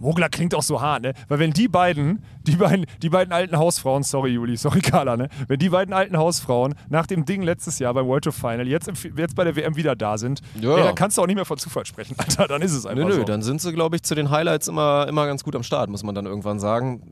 Mogler 0.00 0.28
klingt 0.28 0.54
auch 0.54 0.62
so 0.62 0.80
hart, 0.80 1.02
ne? 1.02 1.12
Weil 1.26 1.40
wenn 1.40 1.50
die 1.50 1.66
beiden, 1.66 2.22
die 2.44 2.54
beiden, 2.54 2.86
die 3.02 3.08
beiden 3.08 3.32
alten 3.32 3.56
Hausfrauen, 3.58 4.04
sorry 4.04 4.30
Juli, 4.30 4.56
sorry 4.56 4.78
Carla, 4.82 5.16
ne? 5.16 5.28
Wenn 5.48 5.58
die 5.58 5.70
beiden 5.70 5.92
alten 5.92 6.16
Hausfrauen 6.16 6.76
nach 6.88 7.04
dem 7.08 7.24
Ding 7.24 7.42
letztes 7.42 7.80
Jahr 7.80 7.94
beim 7.94 8.06
World 8.06 8.22
Tour 8.22 8.32
Final 8.32 8.68
jetzt, 8.68 8.86
im, 8.86 8.94
jetzt 9.16 9.34
bei 9.34 9.42
der 9.42 9.56
WM 9.56 9.74
wieder 9.74 9.96
da 9.96 10.16
sind, 10.16 10.40
Ja. 10.60 10.76
ey, 10.76 10.84
dann 10.84 10.94
kannst 10.94 11.18
du 11.18 11.22
auch 11.22 11.26
nicht 11.26 11.34
mehr 11.34 11.44
von 11.44 11.58
Zufall 11.58 11.84
sprechen, 11.84 12.14
Alter. 12.18 12.46
Dann 12.46 12.62
ist 12.62 12.74
es 12.74 12.86
einfach 12.86 13.02
Nö, 13.02 13.08
nö, 13.10 13.16
so. 13.16 13.24
dann 13.24 13.42
sind 13.42 13.60
sie, 13.60 13.72
glaube 13.72 13.96
ich, 13.96 14.04
zu 14.04 14.14
den 14.14 14.30
Highlights 14.30 14.68
immer, 14.68 15.08
immer 15.08 15.26
ganz 15.26 15.42
gut 15.42 15.56
am 15.56 15.64
Start, 15.64 15.90
muss 15.90 16.04
man 16.04 16.14
dann 16.14 16.26
irgendwann 16.26 16.60
sagen. 16.60 17.02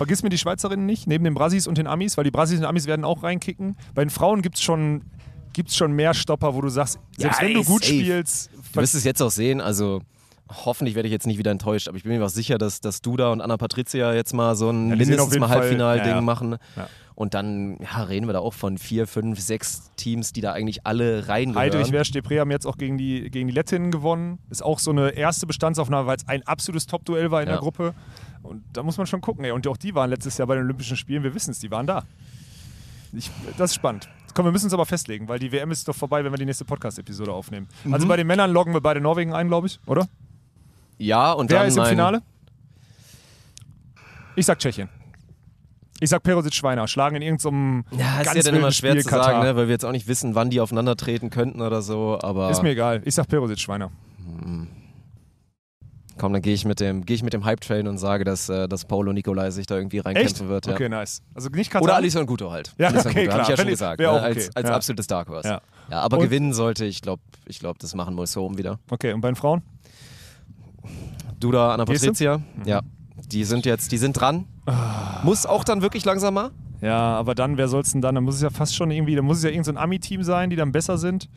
Vergiss 0.00 0.22
mir 0.22 0.30
die 0.30 0.38
Schweizerinnen 0.38 0.86
nicht, 0.86 1.06
neben 1.06 1.24
den 1.24 1.34
Brasis 1.34 1.66
und 1.66 1.76
den 1.76 1.86
Amis, 1.86 2.16
weil 2.16 2.24
die 2.24 2.30
Brasis 2.30 2.58
und 2.58 2.64
Amis 2.64 2.86
werden 2.86 3.04
auch 3.04 3.22
reinkicken. 3.22 3.76
Bei 3.94 4.02
den 4.02 4.08
Frauen 4.08 4.40
gibt 4.40 4.54
es 4.56 4.62
schon, 4.62 5.02
gibt 5.52 5.68
es 5.68 5.76
schon 5.76 5.92
mehr 5.92 6.14
Stopper, 6.14 6.54
wo 6.54 6.62
du 6.62 6.70
sagst, 6.70 6.98
selbst 7.18 7.38
Ja, 7.42 7.46
wenn 7.46 7.52
du 7.52 7.64
gut 7.64 7.84
safe. 7.84 7.96
spielst, 8.00 8.50
Du 8.72 8.80
wirst 8.80 8.94
es 8.94 9.04
jetzt 9.04 9.20
auch 9.20 9.30
sehen, 9.30 9.60
also 9.60 10.00
hoffentlich 10.48 10.94
werde 10.94 11.06
ich 11.06 11.12
jetzt 11.12 11.26
nicht 11.26 11.36
wieder 11.36 11.50
enttäuscht, 11.50 11.86
aber 11.86 11.98
ich 11.98 12.02
bin 12.04 12.16
mir 12.16 12.24
auch 12.24 12.30
sicher, 12.30 12.56
dass, 12.56 12.80
dass 12.80 13.02
Duda 13.02 13.30
und 13.30 13.42
Anna 13.42 13.58
Patricia 13.58 14.14
jetzt 14.14 14.32
mal 14.32 14.56
so 14.56 14.70
ein 14.70 14.88
Ja, 14.88 14.96
mindestens 14.96 15.38
mal 15.38 15.50
Halbfinalding 15.50 16.06
ja, 16.08 16.14
ja. 16.14 16.20
machen. 16.22 16.56
Und 17.14 17.34
dann 17.34 17.76
reden 18.08 18.26
wir 18.26 18.32
da 18.32 18.38
auch 18.38 18.54
von 18.54 18.78
vier, 18.78 19.06
fünf, 19.06 19.38
sechs 19.38 19.90
Teams, 19.96 20.32
die 20.32 20.40
da 20.40 20.52
eigentlich 20.54 20.86
alle 20.86 21.28
reingehören. 21.28 21.60
Heidrich, 21.74 21.92
Wersch, 21.92 22.08
Depré 22.12 22.40
haben 22.40 22.50
jetzt 22.50 22.66
auch 22.66 22.78
gegen 22.78 22.96
die, 22.96 23.30
gegen 23.30 23.48
die 23.48 23.52
Lettinnen 23.52 23.90
gewonnen. 23.90 24.38
Ist 24.48 24.64
auch 24.64 24.78
so 24.78 24.90
eine 24.90 25.10
erste 25.10 25.46
Bestandsaufnahme, 25.46 26.06
weil 26.06 26.16
es 26.16 26.26
ein 26.26 26.42
absolutes 26.46 26.86
Top-Duell 26.86 27.30
war 27.30 27.42
in 27.42 27.48
der 27.48 27.58
Gruppe. 27.58 27.92
Und 28.42 28.64
da 28.72 28.82
muss 28.82 28.96
man 28.96 29.06
schon 29.06 29.20
gucken. 29.20 29.44
Ey. 29.44 29.50
Und 29.52 29.66
auch 29.66 29.76
die 29.76 29.94
waren 29.94 30.10
letztes 30.10 30.38
Jahr 30.38 30.46
bei 30.48 30.54
den 30.54 30.64
Olympischen 30.64 30.96
Spielen, 30.96 31.22
wir 31.22 31.34
wissen 31.34 31.50
es, 31.50 31.58
die 31.58 31.70
waren 31.70 31.86
da. 31.86 32.04
Ich, 33.12 33.30
das 33.58 33.70
ist 33.70 33.74
spannend. 33.74 34.08
Komm, 34.34 34.44
wir 34.44 34.52
müssen 34.52 34.66
uns 34.66 34.74
aber 34.74 34.86
festlegen, 34.86 35.28
weil 35.28 35.38
die 35.38 35.50
WM 35.50 35.70
ist 35.70 35.88
doch 35.88 35.94
vorbei, 35.94 36.24
wenn 36.24 36.32
wir 36.32 36.38
die 36.38 36.44
nächste 36.44 36.64
Podcast-Episode 36.64 37.32
aufnehmen. 37.32 37.68
Mhm. 37.84 37.94
Also 37.94 38.06
bei 38.06 38.16
den 38.16 38.26
Männern 38.26 38.52
loggen 38.52 38.72
wir 38.72 38.80
beide 38.80 39.00
Norwegen 39.00 39.34
ein, 39.34 39.48
glaube 39.48 39.66
ich, 39.66 39.80
oder? 39.86 40.08
Ja, 40.98 41.32
und 41.32 41.50
Wer 41.50 41.64
ist 41.64 41.76
im 41.76 41.84
Finale? 41.84 42.22
Ich 44.36 44.46
sag 44.46 44.58
Tschechien. 44.58 44.88
Ich 45.98 46.08
sag 46.08 46.22
Perosic 46.22 46.54
Schweiner. 46.54 46.88
Schlagen 46.88 47.16
in 47.16 47.22
irgendeinem 47.22 47.84
Ja, 47.90 48.20
ist 48.20 48.34
ja 48.34 48.42
dann 48.42 48.54
immer 48.54 48.72
schwer 48.72 48.92
Spiel 48.92 49.02
zu 49.02 49.10
sagen, 49.10 49.40
ne, 49.40 49.54
weil 49.56 49.66
wir 49.66 49.72
jetzt 49.72 49.84
auch 49.84 49.92
nicht 49.92 50.08
wissen, 50.08 50.34
wann 50.34 50.48
die 50.48 50.60
aufeinandertreten 50.60 51.28
könnten 51.28 51.60
oder 51.60 51.82
so, 51.82 52.18
aber 52.22 52.50
Ist 52.50 52.62
mir 52.62 52.70
egal. 52.70 53.02
Ich 53.04 53.14
sag 53.14 53.28
Perosic 53.28 53.58
Schweiner. 53.58 53.90
Komm, 56.20 56.34
dann 56.34 56.42
gehe 56.42 56.52
ich 56.54 56.64
mit 56.64 56.78
dem, 56.80 57.04
gehe 57.06 57.16
ich 57.16 57.22
mit 57.22 57.32
dem 57.32 57.44
Hype-Train 57.44 57.88
und 57.88 57.98
sage, 57.98 58.24
dass, 58.24 58.48
äh, 58.48 58.68
dass 58.68 58.84
Paulo 58.84 59.12
Nicolai 59.12 59.50
sich 59.50 59.66
da 59.66 59.76
irgendwie 59.76 59.98
reinkämpfen 60.00 60.48
wird. 60.48 60.66
Ja. 60.66 60.74
Okay, 60.74 60.88
nice. 60.88 61.22
Also 61.34 61.48
nicht 61.48 61.70
Katar. 61.70 61.82
Oder 61.82 61.96
Alisson 61.96 62.26
Guto 62.26 62.50
halt. 62.50 62.74
Ja, 62.78 62.88
Alisson 62.88 63.10
okay, 63.10 63.24
Guto, 63.24 63.32
hab 63.32 63.38
klar. 63.38 63.42
ich 63.42 63.48
ja 63.48 63.56
schon 63.56 63.70
gesagt. 63.70 64.00
Ne? 64.00 64.10
okay. 64.10 64.18
Als, 64.24 64.56
als 64.56 64.68
Ja. 64.68 64.74
absolutes 64.76 65.06
Dark 65.06 65.28
Horse. 65.28 65.48
Ja. 65.48 65.60
Ja. 65.90 66.00
aber 66.02 66.18
Und- 66.18 66.24
gewinnen 66.24 66.52
sollte, 66.52 66.84
ich 66.84 67.00
glaube, 67.02 67.22
ich 67.46 67.58
glaub, 67.58 67.78
das 67.78 67.94
machen 67.94 68.14
Moissom 68.14 68.58
wieder. 68.58 68.78
Okay, 68.90 69.12
und 69.12 69.20
bei 69.22 69.30
den 69.30 69.36
Frauen? 69.36 69.62
Duda, 71.38 71.72
Anna 71.74 71.84
du? 71.84 71.92
Mhm. 71.92 71.96
Patricia, 71.96 72.40
ja. 72.64 72.80
Die 73.32 73.44
sind 73.44 73.64
jetzt, 73.66 73.92
die 73.92 73.98
sind 73.98 74.12
dran. 74.20 74.46
Ah. 74.66 75.20
Muss 75.24 75.46
auch 75.46 75.64
dann 75.64 75.82
wirklich 75.82 76.04
langsamer. 76.04 76.50
Ja, 76.80 76.98
aber 77.16 77.34
dann, 77.34 77.56
wer 77.58 77.68
soll's 77.68 77.92
denn 77.92 78.00
dann? 78.00 78.14
Da 78.14 78.20
muss 78.20 78.36
es 78.36 78.42
ja 78.42 78.50
fast 78.50 78.74
schon 78.74 78.90
irgendwie, 78.90 79.14
da 79.14 79.22
muss 79.22 79.38
es 79.38 79.44
ja 79.44 79.50
irgendein 79.50 79.74
so 79.76 79.80
Ami-Team 79.80 80.22
sein, 80.22 80.50
die 80.50 80.56
dann 80.56 80.72
besser 80.72 80.96
sind. 80.98 81.28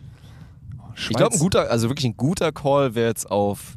Oh, 0.79 0.83
Ich 0.95 1.09
glaube, 1.09 1.25
ein 1.25 1.29
Schweiz. 1.31 1.39
guter, 1.39 1.69
also 1.69 1.89
wirklich 1.89 2.05
ein 2.05 2.17
guter 2.17 2.51
Call 2.51 2.95
wäre 2.95 3.07
jetzt 3.07 3.29
auf, 3.29 3.75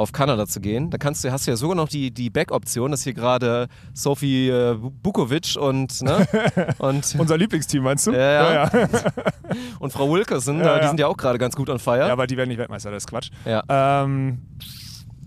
auf 0.00 0.12
Kanada 0.12 0.46
zu 0.46 0.60
gehen. 0.60 0.90
Da 0.90 0.98
kannst 0.98 1.22
du, 1.22 1.30
hast 1.30 1.46
du 1.46 1.50
ja 1.50 1.56
sogar 1.56 1.76
noch 1.76 1.88
die, 1.88 2.10
die 2.10 2.30
Back-Option, 2.30 2.90
dass 2.90 3.02
hier 3.02 3.12
gerade 3.12 3.68
Sophie 3.92 4.48
äh, 4.48 4.74
Bukovic 4.74 5.56
und, 5.58 6.02
ne, 6.02 6.26
und, 6.78 7.14
Unser 7.18 7.36
Lieblingsteam, 7.36 7.82
meinst 7.82 8.06
du? 8.06 8.12
Ja, 8.12 8.18
ja. 8.18 8.52
ja. 8.52 8.70
und 9.78 9.92
Frau 9.92 10.10
Wilkerson, 10.10 10.60
Ja, 10.60 10.80
die 10.80 10.88
sind 10.88 10.98
ja 10.98 11.06
auch 11.06 11.16
gerade 11.16 11.38
ganz 11.38 11.54
gut 11.54 11.68
on 11.68 11.78
fire. 11.78 11.98
Ja, 11.98 12.12
aber 12.12 12.26
die 12.26 12.36
werden 12.36 12.48
nicht 12.48 12.58
Weltmeister, 12.58 12.90
das 12.90 13.04
ist 13.04 13.08
Quatsch. 13.08 13.30
Ja. 13.44 13.62
Ähm, 13.68 14.42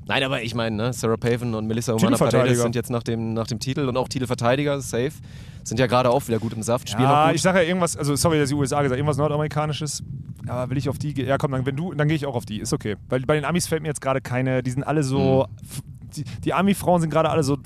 Nein, 0.08 0.24
aber 0.24 0.42
ich 0.44 0.54
meine, 0.56 0.76
ne, 0.76 0.94
Sarah 0.94 1.18
Paven 1.18 1.56
und 1.56 1.66
Melissa 1.68 1.94
Humana 1.94 2.18
Paredes 2.18 2.62
sind 2.62 2.76
jetzt 2.76 2.90
nach 2.90 3.04
dem, 3.04 3.34
nach 3.34 3.48
dem 3.48 3.60
Titel 3.60 3.88
und 3.88 3.96
auch 3.98 4.08
Titelverteidiger, 4.08 4.82
safe. 4.82 5.12
Sind 5.64 5.80
ja 5.80 5.88
gerade 5.88 6.10
auch 6.10 6.28
wieder 6.28 6.40
gut 6.40 6.52
im 6.54 6.62
Saft, 6.62 6.90
spielen 6.90 7.08
ja, 7.08 7.32
ich 7.32 7.42
sage 7.42 7.60
ja 7.62 7.64
irgendwas, 7.68 7.96
also 7.96 8.16
sorry, 8.18 8.38
dass 8.38 8.50
ich 8.52 8.56
USA 8.56 8.82
gesagt, 8.82 8.98
irgendwas 8.98 9.16
Nordamerikanisches. 9.18 10.04
Aber 10.46 10.70
will 10.70 10.78
ich 10.78 10.90
auf 10.90 10.98
die, 10.98 11.14
ge- 11.14 11.26
ja 11.26 11.38
komm, 11.38 11.52
dann, 11.54 11.66
wenn 11.66 11.78
du, 11.78 11.94
dann 11.94 12.10
gehe 12.10 12.18
ich 12.18 12.26
auch 12.26 12.36
auf 12.36 12.44
die, 12.46 12.60
ist 12.60 12.74
okay. 12.74 12.98
Weil 13.08 13.22
bei 13.22 13.36
den 13.36 13.46
Amis 13.46 13.68
fällt 13.68 13.82
mir 13.82 13.88
jetzt 13.88 14.02
gerade 14.02 14.20
keine, 14.20 14.62
die 14.62 14.72
sind 14.72 14.84
alle 14.84 15.04
so, 15.04 15.46
Mhm. 15.48 16.10
die, 16.18 16.24
die 16.44 16.54
Ami-Frauen 16.54 17.00
sind 17.00 17.10
gerade 17.12 17.30
alle 17.30 17.44
so 17.44 17.58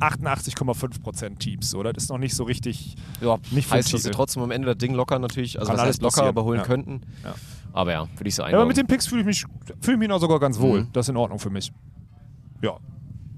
88,5% 0.00 1.38
Teams, 1.38 1.74
oder? 1.74 1.92
Das 1.92 2.04
ist 2.04 2.10
noch 2.10 2.18
nicht 2.18 2.34
so 2.34 2.44
richtig, 2.44 2.94
ja, 3.20 3.36
nicht 3.50 3.70
heißt, 3.70 3.92
dass 3.92 4.02
sie 4.02 4.10
trotzdem 4.10 4.42
am 4.42 4.50
Ende 4.50 4.66
das 4.68 4.78
Ding 4.78 4.94
locker 4.94 5.18
natürlich, 5.18 5.58
also 5.58 5.68
Kann 5.68 5.76
was 5.76 5.82
alles 5.82 5.94
heißt 5.96 6.02
locker, 6.02 6.10
passieren, 6.14 6.28
aber 6.28 6.44
holen 6.44 6.60
ja. 6.60 6.64
könnten. 6.64 7.00
Ja. 7.24 7.34
Aber 7.72 7.92
ja, 7.92 8.06
würde 8.16 8.28
ich 8.28 8.34
so 8.34 8.42
Ja, 8.42 8.56
aber 8.56 8.66
mit 8.66 8.76
den 8.76 8.86
Picks 8.86 9.06
fühle 9.06 9.20
ich 9.20 9.26
mich, 9.26 9.44
fühle 9.80 9.94
ich 9.94 9.98
mich 9.98 10.08
noch 10.08 10.20
sogar 10.20 10.40
ganz 10.40 10.58
wohl. 10.58 10.82
Mhm. 10.82 10.92
Das 10.92 11.06
ist 11.06 11.10
in 11.10 11.16
Ordnung 11.16 11.38
für 11.38 11.50
mich. 11.50 11.72
Ja, 12.62 12.76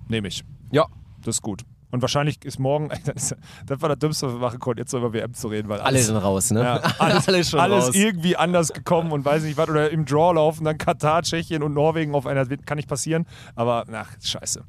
nehme 0.09 0.29
ich. 0.29 0.45
ja, 0.73 0.87
Das 1.25 1.37
ist 1.37 1.43
gut. 1.43 1.65
Und 1.91 2.03
wahrscheinlich 2.03 2.45
ist 2.45 2.59
morgen, 2.59 2.89
das, 3.05 3.35
war 3.67 3.89
das 3.89 3.99
Dümmste, 3.99 4.29
was 4.29 4.35
wir 4.35 4.41
machen 4.41 4.59
konnten, 4.61 4.79
jetzt 4.79 4.93
über 4.93 5.13
WM 5.13 5.35
zu 5.35 5.49
reden, 5.49 5.69
weil 5.69 5.81
alle 5.81 5.89
alles, 5.89 6.07
sind 6.07 6.17
raus, 6.17 6.51
ne? 6.51 6.63
Ja, 6.63 6.77
alles, 6.99 7.29
alle 7.29 7.45
schon 7.45 7.61
alles 7.61 7.89
raus. 7.89 7.95
irgendwie 7.95 8.37
anders 8.37 8.73
gekommen 8.73 9.13
und 9.13 9.25
weiß 9.25 9.43
nicht 9.43 9.57
was. 9.57 9.69
Oder 9.69 9.91
im 9.91 10.05
Draw 10.05 10.35
laufen, 10.35 10.65
dann 10.65 10.79
Katar, 10.79 11.23
Tschechien 11.23 11.63
und 11.63 11.75
Norwegen 11.75 12.15
auf 12.15 12.27
einer, 12.27 12.47
kann 12.47 12.77
nicht 12.77 12.89
passieren. 12.89 13.27
Aber, 13.57 13.85
ach, 13.93 14.11
scheiße. 14.23 14.63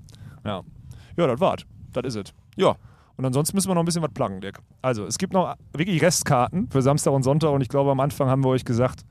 Ja, 0.45 0.62
ja 1.16 1.28
das 1.28 1.39
war's. 1.39 1.62
Das 1.93 2.03
ist 2.05 2.16
es. 2.16 2.34
Ja, 2.55 2.76
Und 3.18 3.26
ansonsten 3.26 3.55
müssen 3.55 3.70
wir 3.70 3.76
noch 3.76 3.84
ein 3.84 3.86
bisschen 3.86 4.01
was 4.01 4.12
pluggen, 4.14 4.41
Dirk. 4.41 4.59
Also, 4.82 5.05
es 5.05 5.18
gibt 5.18 5.34
noch 5.34 5.55
wirklich 5.74 6.01
Restkarten 6.01 6.70
für 6.72 6.82
Samstag 6.82 7.14
und 7.14 7.24
Sonntag 7.24 7.51
und 7.51 7.62
ich 7.62 7.70
glaube, 7.70 7.91
am 7.91 7.99
Anfang 7.99 8.30
haben 8.30 8.43
wir 8.43 8.49
euch 8.49 8.66
gesagt, 8.66 9.05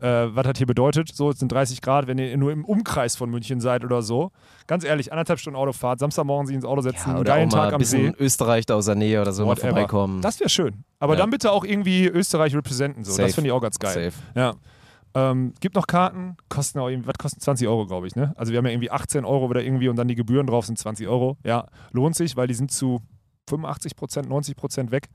äh, 0.00 0.34
was 0.34 0.44
das 0.44 0.58
hier 0.58 0.66
bedeutet. 0.66 1.14
So, 1.14 1.30
es 1.30 1.38
sind 1.38 1.50
30 1.52 1.80
Grad, 1.82 2.06
wenn 2.06 2.18
ihr 2.18 2.36
nur 2.36 2.52
im 2.52 2.64
Umkreis 2.64 3.16
von 3.16 3.30
München 3.30 3.60
seid 3.60 3.84
oder 3.84 4.02
so. 4.02 4.30
Ganz 4.66 4.84
ehrlich, 4.84 5.12
anderthalb 5.12 5.38
Stunden 5.38 5.58
Autofahrt, 5.58 5.98
Samstagmorgen 5.98 6.46
sich 6.46 6.56
ins 6.56 6.64
Auto 6.64 6.80
setzen, 6.80 6.98
ja 7.00 7.06
einen 7.12 7.20
oder 7.20 7.32
geilen 7.32 7.48
mal 7.48 7.56
Tag 7.56 7.72
am 7.74 7.78
bisschen 7.78 8.14
See. 8.16 8.24
Österreich 8.24 8.66
da 8.66 8.74
aus 8.76 8.86
der 8.86 8.94
Nähe 8.94 9.20
oder 9.20 9.32
so 9.32 9.44
mal 9.44 9.52
Whatever. 9.52 9.68
vorbeikommen. 9.68 10.20
Das 10.22 10.40
wäre 10.40 10.50
schön. 10.50 10.84
Aber 10.98 11.14
Ja. 11.14 11.20
dann 11.20 11.30
bitte 11.30 11.52
auch 11.52 11.64
irgendwie 11.64 12.06
Österreich 12.06 12.54
representen. 12.54 13.04
So. 13.04 13.16
Das 13.16 13.34
finde 13.34 13.48
ich 13.48 13.52
auch 13.52 13.60
ganz 13.62 13.78
geil. 13.78 14.10
Safe. 14.10 14.22
Ja. 14.34 14.54
Ähm, 15.12 15.54
gibt 15.60 15.74
noch 15.74 15.88
Karten, 15.88 16.36
kosten 16.48 16.78
auch 16.78 16.88
irgendwie, 16.88 17.08
was 17.08 17.18
kosten 17.18 17.40
20 17.40 17.66
Euro, 17.66 17.84
glaube 17.86 18.06
ich, 18.06 18.14
ne? 18.14 18.32
Also 18.36 18.52
wir 18.52 18.58
haben 18.58 18.66
ja 18.66 18.70
irgendwie 18.72 18.92
18 18.92 19.24
Euro 19.24 19.50
wieder 19.50 19.60
irgendwie 19.62 19.88
und 19.88 19.96
dann 19.96 20.06
die 20.06 20.14
Gebühren 20.14 20.46
drauf 20.46 20.66
sind 20.66 20.78
20 20.78 21.08
Euro. 21.08 21.36
Ja, 21.44 21.66
lohnt 21.90 22.14
sich, 22.14 22.36
weil 22.36 22.46
die 22.46 22.54
sind 22.54 22.70
zu 22.70 23.00
85 23.48 23.96
Prozent, 23.96 24.28
90 24.28 24.54
Prozent 24.54 24.92
weg. 24.92 25.08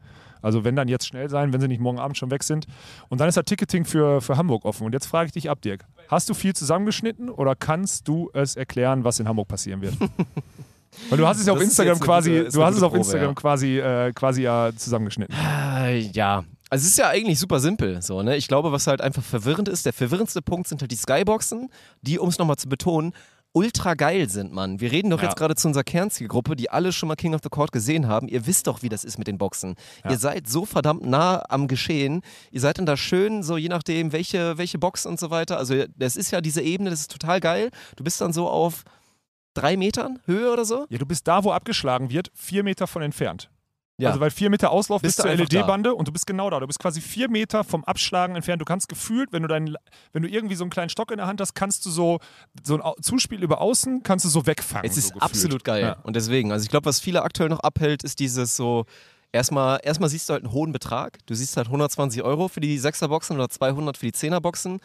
Also 0.45 0.63
wenn 0.63 0.75
dann 0.75 0.87
jetzt 0.87 1.07
schnell 1.07 1.29
sein, 1.29 1.51
wenn 1.53 1.59
sie 1.59 1.67
nicht 1.67 1.81
morgen 1.81 1.99
Abend 1.99 2.17
schon 2.17 2.31
weg 2.31 2.43
sind. 2.43 2.67
Und 3.09 3.19
dann 3.19 3.27
ist 3.27 3.35
das 3.35 3.45
Ticketing 3.45 3.83
für, 3.85 4.21
für 4.21 4.37
Hamburg 4.37 4.63
offen. 4.65 4.85
Und 4.85 4.93
jetzt 4.93 5.07
frage 5.07 5.27
ich 5.27 5.31
dich 5.33 5.49
ab, 5.49 5.61
Dirk. 5.61 5.85
Hast 6.07 6.29
du 6.29 6.33
viel 6.33 6.53
zusammengeschnitten 6.55 7.29
oder 7.29 7.55
kannst 7.55 8.07
du 8.07 8.29
es 8.33 8.55
erklären, 8.55 9.03
was 9.03 9.19
in 9.19 9.27
Hamburg 9.27 9.47
passieren 9.47 9.81
wird? 9.81 9.95
Weil 11.09 11.17
du 11.17 11.27
hast 11.27 11.39
es 11.39 11.45
ja 11.45 11.53
auf 11.53 11.59
Das 11.59 11.67
Instagram 11.67 11.99
quasi, 11.99 12.37
gute- 12.37 12.51
du 12.51 12.63
hast 12.63 12.75
es 12.75 12.83
auf 12.83 12.91
Probe, 12.91 12.99
Instagram 12.99 13.29
ja. 13.29 13.33
quasi, 13.33 13.79
äh, 13.79 14.11
quasi 14.13 14.43
ja 14.43 14.71
zusammengeschnitten. 14.75 15.35
Äh, 15.35 15.99
ja. 16.13 16.43
Also 16.69 16.83
es 16.83 16.91
ist 16.91 16.97
ja 16.97 17.09
eigentlich 17.09 17.39
super 17.39 17.59
simpel. 17.59 18.01
So, 18.01 18.21
ne? 18.23 18.37
Ich 18.37 18.47
glaube, 18.47 18.71
was 18.71 18.87
halt 18.87 19.01
einfach 19.01 19.21
verwirrend 19.23 19.67
ist, 19.69 19.85
der 19.85 19.93
verwirrendste 19.93 20.41
Punkt 20.41 20.67
sind 20.67 20.81
halt 20.81 20.91
die 20.91 20.95
Skyboxen, 20.95 21.69
die, 22.01 22.17
um 22.17 22.29
es 22.29 22.37
nochmal 22.39 22.55
zu 22.57 22.69
betonen, 22.69 23.13
ultra 23.55 23.93
geil 23.93 24.29
sind, 24.29 24.51
Mann. 24.53 24.79
Wir 24.81 24.91
reden 24.91 25.09
doch 25.09 25.19
Ja. 25.21 25.29
jetzt 25.29 25.37
gerade 25.37 25.55
zu 25.55 25.67
unserer 25.67 25.83
Kernzielgruppe, 25.85 26.55
die 26.55 26.69
alle 26.69 26.91
schon 26.91 27.07
mal 27.07 27.15
King 27.15 27.33
of 27.33 27.41
the 27.41 27.49
Court 27.49 27.71
gesehen 27.71 28.07
haben. 28.07 28.27
Ihr 28.27 28.45
wisst 28.45 28.67
doch, 28.67 28.81
wie 28.83 28.89
das 28.89 29.03
ist 29.03 29.17
mit 29.17 29.27
den 29.27 29.37
Boxen. 29.37 29.75
Ja. 30.03 30.11
Ihr 30.11 30.17
seid 30.17 30.47
so 30.47 30.65
verdammt 30.65 31.05
nah 31.05 31.43
am 31.49 31.67
Geschehen. 31.67 32.21
Ihr 32.51 32.59
seid 32.61 32.77
dann 32.77 32.85
da 32.85 32.97
schön, 32.97 33.43
so 33.43 33.57
je 33.57 33.69
nachdem, 33.69 34.11
welche, 34.11 34.57
welche 34.57 34.77
Box 34.77 35.05
und 35.05 35.19
so 35.19 35.29
weiter. 35.29 35.57
Also 35.57 35.85
das 35.95 36.15
ist 36.17 36.31
ja 36.31 36.41
diese 36.41 36.61
Ebene, 36.61 36.89
das 36.89 36.99
ist 37.01 37.11
total 37.11 37.39
geil. 37.39 37.71
Du 37.95 38.03
bist 38.03 38.19
dann 38.21 38.33
so 38.33 38.49
auf 38.49 38.83
drei 39.53 39.77
Metern 39.77 40.19
Höhe 40.25 40.51
oder 40.51 40.65
so. 40.65 40.85
Ja, 40.89 40.97
du 40.97 41.05
bist 41.05 41.27
da, 41.27 41.43
wo 41.45 41.51
abgeschlagen 41.51 42.09
wird, 42.09 42.29
vier 42.33 42.63
Meter 42.63 42.87
von 42.87 43.01
entfernt. 43.01 43.49
Ja. 43.97 44.09
Also 44.09 44.19
weil 44.19 44.29
vier 44.29 44.49
Meter 44.49 44.71
Auslauf 44.71 45.01
bis 45.01 45.15
Bist 45.15 45.19
du 45.19 45.35
zur. 45.35 45.59
LED-Bande 45.61 45.95
und 45.95 46.07
du 46.07 46.11
bist 46.11 46.27
genau 46.27 46.49
da. 46.49 46.59
Du 46.59 46.67
bist 46.67 46.79
quasi 46.79 46.99
vier 46.99 47.29
Meter 47.29 47.63
vom 47.63 47.83
Abschlagen 47.85 48.35
entfernt. 48.35 48.61
Du 48.61 48.65
kannst 48.65 48.89
gefühlt, 48.89 49.31
wenn 49.31 49.41
du 49.41 49.47
deinen, 49.47 49.75
wenn 50.11 50.21
du 50.23 50.27
irgendwie 50.29 50.55
so 50.55 50.63
einen 50.65 50.71
kleinen 50.71 50.89
Stock 50.89 51.11
in 51.11 51.17
der 51.17 51.27
Hand 51.27 51.39
hast, 51.39 51.53
kannst 51.55 51.85
du 51.85 51.89
so 51.89 52.19
so 52.63 52.77
ein 52.81 52.93
Zuspiel 53.01 53.41
über 53.41 53.61
außen, 53.61 54.03
kannst 54.03 54.25
du 54.25 54.29
so 54.29 54.45
wegfangen. 54.45 54.85
Es 54.85 54.95
so 54.95 54.99
ist 54.99 55.07
gefühlt. 55.13 55.23
absolut 55.23 55.63
geil. 55.63 55.81
Ja. 55.81 55.97
Und 56.03 56.15
deswegen, 56.15 56.51
also 56.51 56.63
ich 56.63 56.69
glaube, 56.69 56.85
was 56.87 56.99
viele 56.99 57.23
aktuell 57.23 57.47
noch 57.49 57.61
abhält, 57.61 58.03
ist 58.03 58.19
dieses 58.19 58.57
so, 58.57 58.85
erstmal, 59.31 59.79
erstmal 59.83 60.09
siehst 60.09 60.27
du 60.27 60.33
halt 60.33 60.43
einen 60.43 60.51
hohen 60.51 60.73
Betrag. 60.73 61.19
Du 61.25 61.33
siehst 61.33 61.55
halt 61.55 61.67
120 61.67 62.21
Euro 62.23 62.49
für 62.49 62.59
die 62.59 62.77
6er-Boxen 62.79 63.35
oder 63.37 63.49
200 63.49 63.95
für 63.97 64.05
die 64.07 64.13
10er-Boxen. 64.13 64.79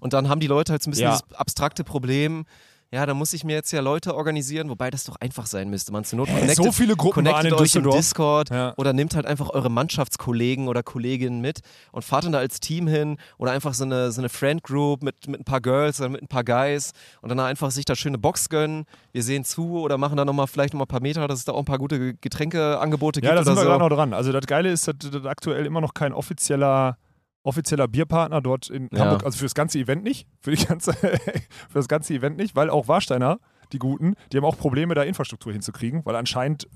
Und 0.00 0.12
dann 0.12 0.28
haben 0.28 0.40
die 0.40 0.46
Leute 0.48 0.72
halt 0.72 0.82
so 0.82 0.88
ein 0.88 0.92
bisschen 0.92 1.04
Ja. 1.10 1.18
dieses 1.18 1.34
abstrakte 1.36 1.82
Problem, 1.84 2.44
ja, 2.92 3.06
da 3.06 3.14
muss 3.14 3.32
ich 3.32 3.42
mir 3.42 3.54
jetzt 3.54 3.72
ja 3.72 3.80
Leute 3.80 4.14
organisieren, 4.14 4.68
wobei 4.68 4.90
das 4.90 5.04
doch 5.04 5.16
einfach 5.16 5.46
sein 5.46 5.70
müsste. 5.70 5.92
Man 5.92 6.04
zur 6.04 6.18
Not 6.18 6.28
Hä, 6.28 6.52
so 6.54 6.70
viele 6.72 6.94
Gruppen 6.94 7.24
waren 7.24 7.36
connectet 7.46 7.52
in 7.74 7.86
euch 7.86 7.90
im. 7.90 7.90
Discord 7.90 8.50
Ja. 8.50 8.74
oder 8.76 8.92
nehmt 8.92 9.14
halt 9.14 9.24
einfach 9.24 9.48
eure 9.50 9.70
Mannschaftskollegen 9.70 10.68
oder 10.68 10.82
Kolleginnen 10.82 11.40
mit 11.40 11.60
und 11.92 12.04
fahrt 12.04 12.24
dann 12.24 12.32
da 12.32 12.38
als 12.38 12.60
Team 12.60 12.86
hin 12.86 13.16
oder 13.38 13.52
einfach 13.52 13.72
so 13.74 13.84
eine, 13.84 14.12
so 14.12 14.20
eine 14.20 14.28
Friend 14.28 14.62
Group 14.62 15.02
mit, 15.02 15.26
mit 15.26 15.40
ein 15.40 15.44
paar 15.44 15.60
Girls 15.62 16.00
oder 16.00 16.10
mit 16.10 16.22
ein 16.22 16.28
paar 16.28 16.44
Guys 16.44 16.92
und 17.22 17.30
dann 17.30 17.40
einfach 17.40 17.70
sich 17.70 17.84
da 17.86 17.96
schöne 17.96 18.18
Box 18.18 18.48
gönnen. 18.50 18.84
Wir 19.12 19.22
sehen 19.22 19.44
zu 19.44 19.80
oder 19.80 19.96
machen 19.96 20.16
da 20.16 20.24
nochmal 20.24 20.46
vielleicht 20.46 20.74
nochmal 20.74 20.84
ein 20.84 20.88
paar 20.88 21.00
Meter, 21.02 21.26
dass 21.28 21.38
es 21.38 21.44
da 21.46 21.52
auch 21.52 21.60
ein 21.60 21.64
paar 21.64 21.78
gute 21.78 22.14
Getränkeangebote 22.14 23.20
gibt 23.20 23.30
Ja, 23.30 23.36
da 23.36 23.44
sind 23.44 23.54
wir 23.56 23.62
so. 23.62 23.68
gerade 23.68 23.80
noch 23.82 23.88
dran. 23.88 24.12
Also 24.12 24.32
das 24.32 24.46
Geile 24.46 24.70
ist, 24.70 24.86
dass 24.86 24.96
das 24.98 25.24
aktuell 25.24 25.64
immer 25.66 25.80
noch 25.80 25.94
kein 25.94 26.12
offizieller 26.12 26.98
offizieller 27.44 27.88
Bierpartner 27.88 28.40
dort 28.40 28.70
in 28.70 28.88
Ja. 28.92 29.00
Hamburg, 29.00 29.24
also 29.24 29.38
für 29.38 29.44
das 29.44 29.54
ganze 29.54 29.78
Event 29.78 30.04
nicht, 30.04 30.26
für, 30.40 30.54
die 30.54 30.64
ganze, 30.64 30.92
für 30.94 31.74
das 31.74 31.88
ganze 31.88 32.14
Event 32.14 32.36
nicht, 32.36 32.54
weil 32.56 32.70
auch 32.70 32.88
Warsteiner, 32.88 33.38
die 33.72 33.78
Guten, 33.78 34.14
die 34.32 34.36
haben 34.36 34.44
auch 34.44 34.56
Probleme, 34.56 34.94
da 34.94 35.02
Infrastruktur 35.02 35.52
hinzukriegen, 35.52 36.04
weil 36.04 36.14
anscheinend 36.16 36.68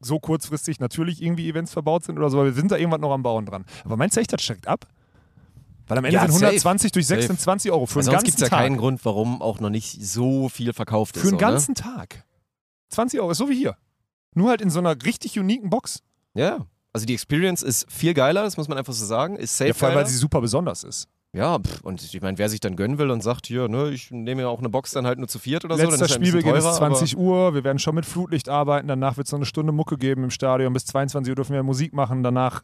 so 0.00 0.18
kurzfristig 0.20 0.80
natürlich 0.80 1.22
irgendwie 1.22 1.48
Events 1.48 1.72
verbaut 1.72 2.04
sind 2.04 2.18
oder 2.18 2.28
so, 2.28 2.38
aber 2.38 2.46
wir 2.46 2.52
sind 2.52 2.70
da 2.70 2.76
irgendwann 2.76 3.00
noch 3.00 3.12
am 3.12 3.22
Bauen 3.22 3.46
dran. 3.46 3.64
Aber 3.84 3.96
meinst 3.96 4.16
du 4.16 4.20
echt, 4.20 4.32
das 4.32 4.42
steigt 4.42 4.68
ab? 4.68 4.86
Weil 5.86 5.98
am 5.98 6.04
Ende 6.04 6.16
Ja, 6.16 6.22
sind 6.22 6.32
safe. 6.32 6.46
120 6.46 6.92
durch 6.92 7.06
6 7.06 7.22
Safe. 7.22 7.26
sind 7.34 7.40
20 7.40 7.70
Euro 7.72 7.86
für 7.86 7.96
Weil 7.96 8.02
einen 8.04 8.12
ganzen 8.12 8.24
gibt 8.26 8.36
es 8.36 8.40
ja 8.42 8.48
Tag. 8.48 8.58
keinen 8.58 8.76
Grund, 8.78 9.04
warum 9.04 9.40
auch 9.42 9.60
noch 9.60 9.70
nicht 9.70 10.02
so 10.02 10.48
viel 10.48 10.72
verkauft 10.72 11.16
ist. 11.16 11.22
für 11.22 11.28
einen 11.28 11.38
so, 11.38 11.46
ganzen 11.46 11.74
Tag. 11.74 12.24
20 12.90 13.20
Euro, 13.20 13.30
ist 13.30 13.38
so 13.38 13.48
wie 13.48 13.56
hier. 13.56 13.76
Nur 14.34 14.48
halt 14.50 14.60
in 14.62 14.70
so 14.70 14.78
einer 14.78 14.96
richtig 15.04 15.38
uniken 15.38 15.70
Box. 15.70 16.02
Ne? 16.34 16.42
Ja. 16.42 16.66
Also 16.94 17.04
die 17.06 17.12
Experience 17.14 17.62
ist 17.62 17.90
viel 17.92 18.14
geiler, 18.14 18.42
das 18.44 18.56
muss 18.56 18.68
man 18.68 18.78
einfach 18.78 18.92
so 18.94 19.04
sagen. 19.04 19.36
Ist 19.36 19.56
safe 19.58 19.68
Ja, 19.68 19.74
vor 19.74 19.88
allem, 19.88 19.98
weil 19.98 20.06
sie 20.06 20.16
super 20.16 20.40
besonders 20.40 20.84
ist. 20.84 21.08
Ja, 21.36 21.58
pff, 21.58 21.80
und 21.80 22.00
ich 22.00 22.22
meine, 22.22 22.38
wer 22.38 22.48
sich 22.48 22.60
dann 22.60 22.76
gönnen 22.76 22.96
will 22.98 23.10
und 23.10 23.20
sagt, 23.20 23.48
hier, 23.48 23.66
ne, 23.66 23.88
ich 23.90 24.12
nehme 24.12 24.42
ja 24.42 24.48
auch 24.48 24.60
eine 24.60 24.68
Box 24.68 24.92
dann 24.92 25.04
halt 25.04 25.18
nur 25.18 25.26
zu 25.26 25.40
viert 25.40 25.64
oder 25.64 25.76
so, 25.76 25.82
Letzter 25.82 25.96
dann 25.96 26.04
ist 26.04 26.10
ja 26.12 26.16
ein 26.16 26.20
bisschen 26.20 26.40
Spielbeginn 26.40 26.56
ist 26.70 26.76
20 26.76 27.18
Uhr, 27.18 27.54
wir 27.54 27.64
werden 27.64 27.80
schon 27.80 27.96
mit 27.96 28.06
Flutlicht 28.06 28.48
arbeiten, 28.48 28.86
danach 28.86 29.16
wird 29.16 29.26
es 29.26 29.32
noch 29.32 29.38
eine 29.40 29.46
Stunde 29.46 29.72
Mucke 29.72 29.98
geben 29.98 30.22
im 30.22 30.30
Stadion, 30.30 30.72
bis 30.72 30.84
22 30.86 31.32
Uhr 31.32 31.34
dürfen 31.34 31.52
wir 31.54 31.64
Musik 31.64 31.92
machen, 31.92 32.22
danach 32.22 32.62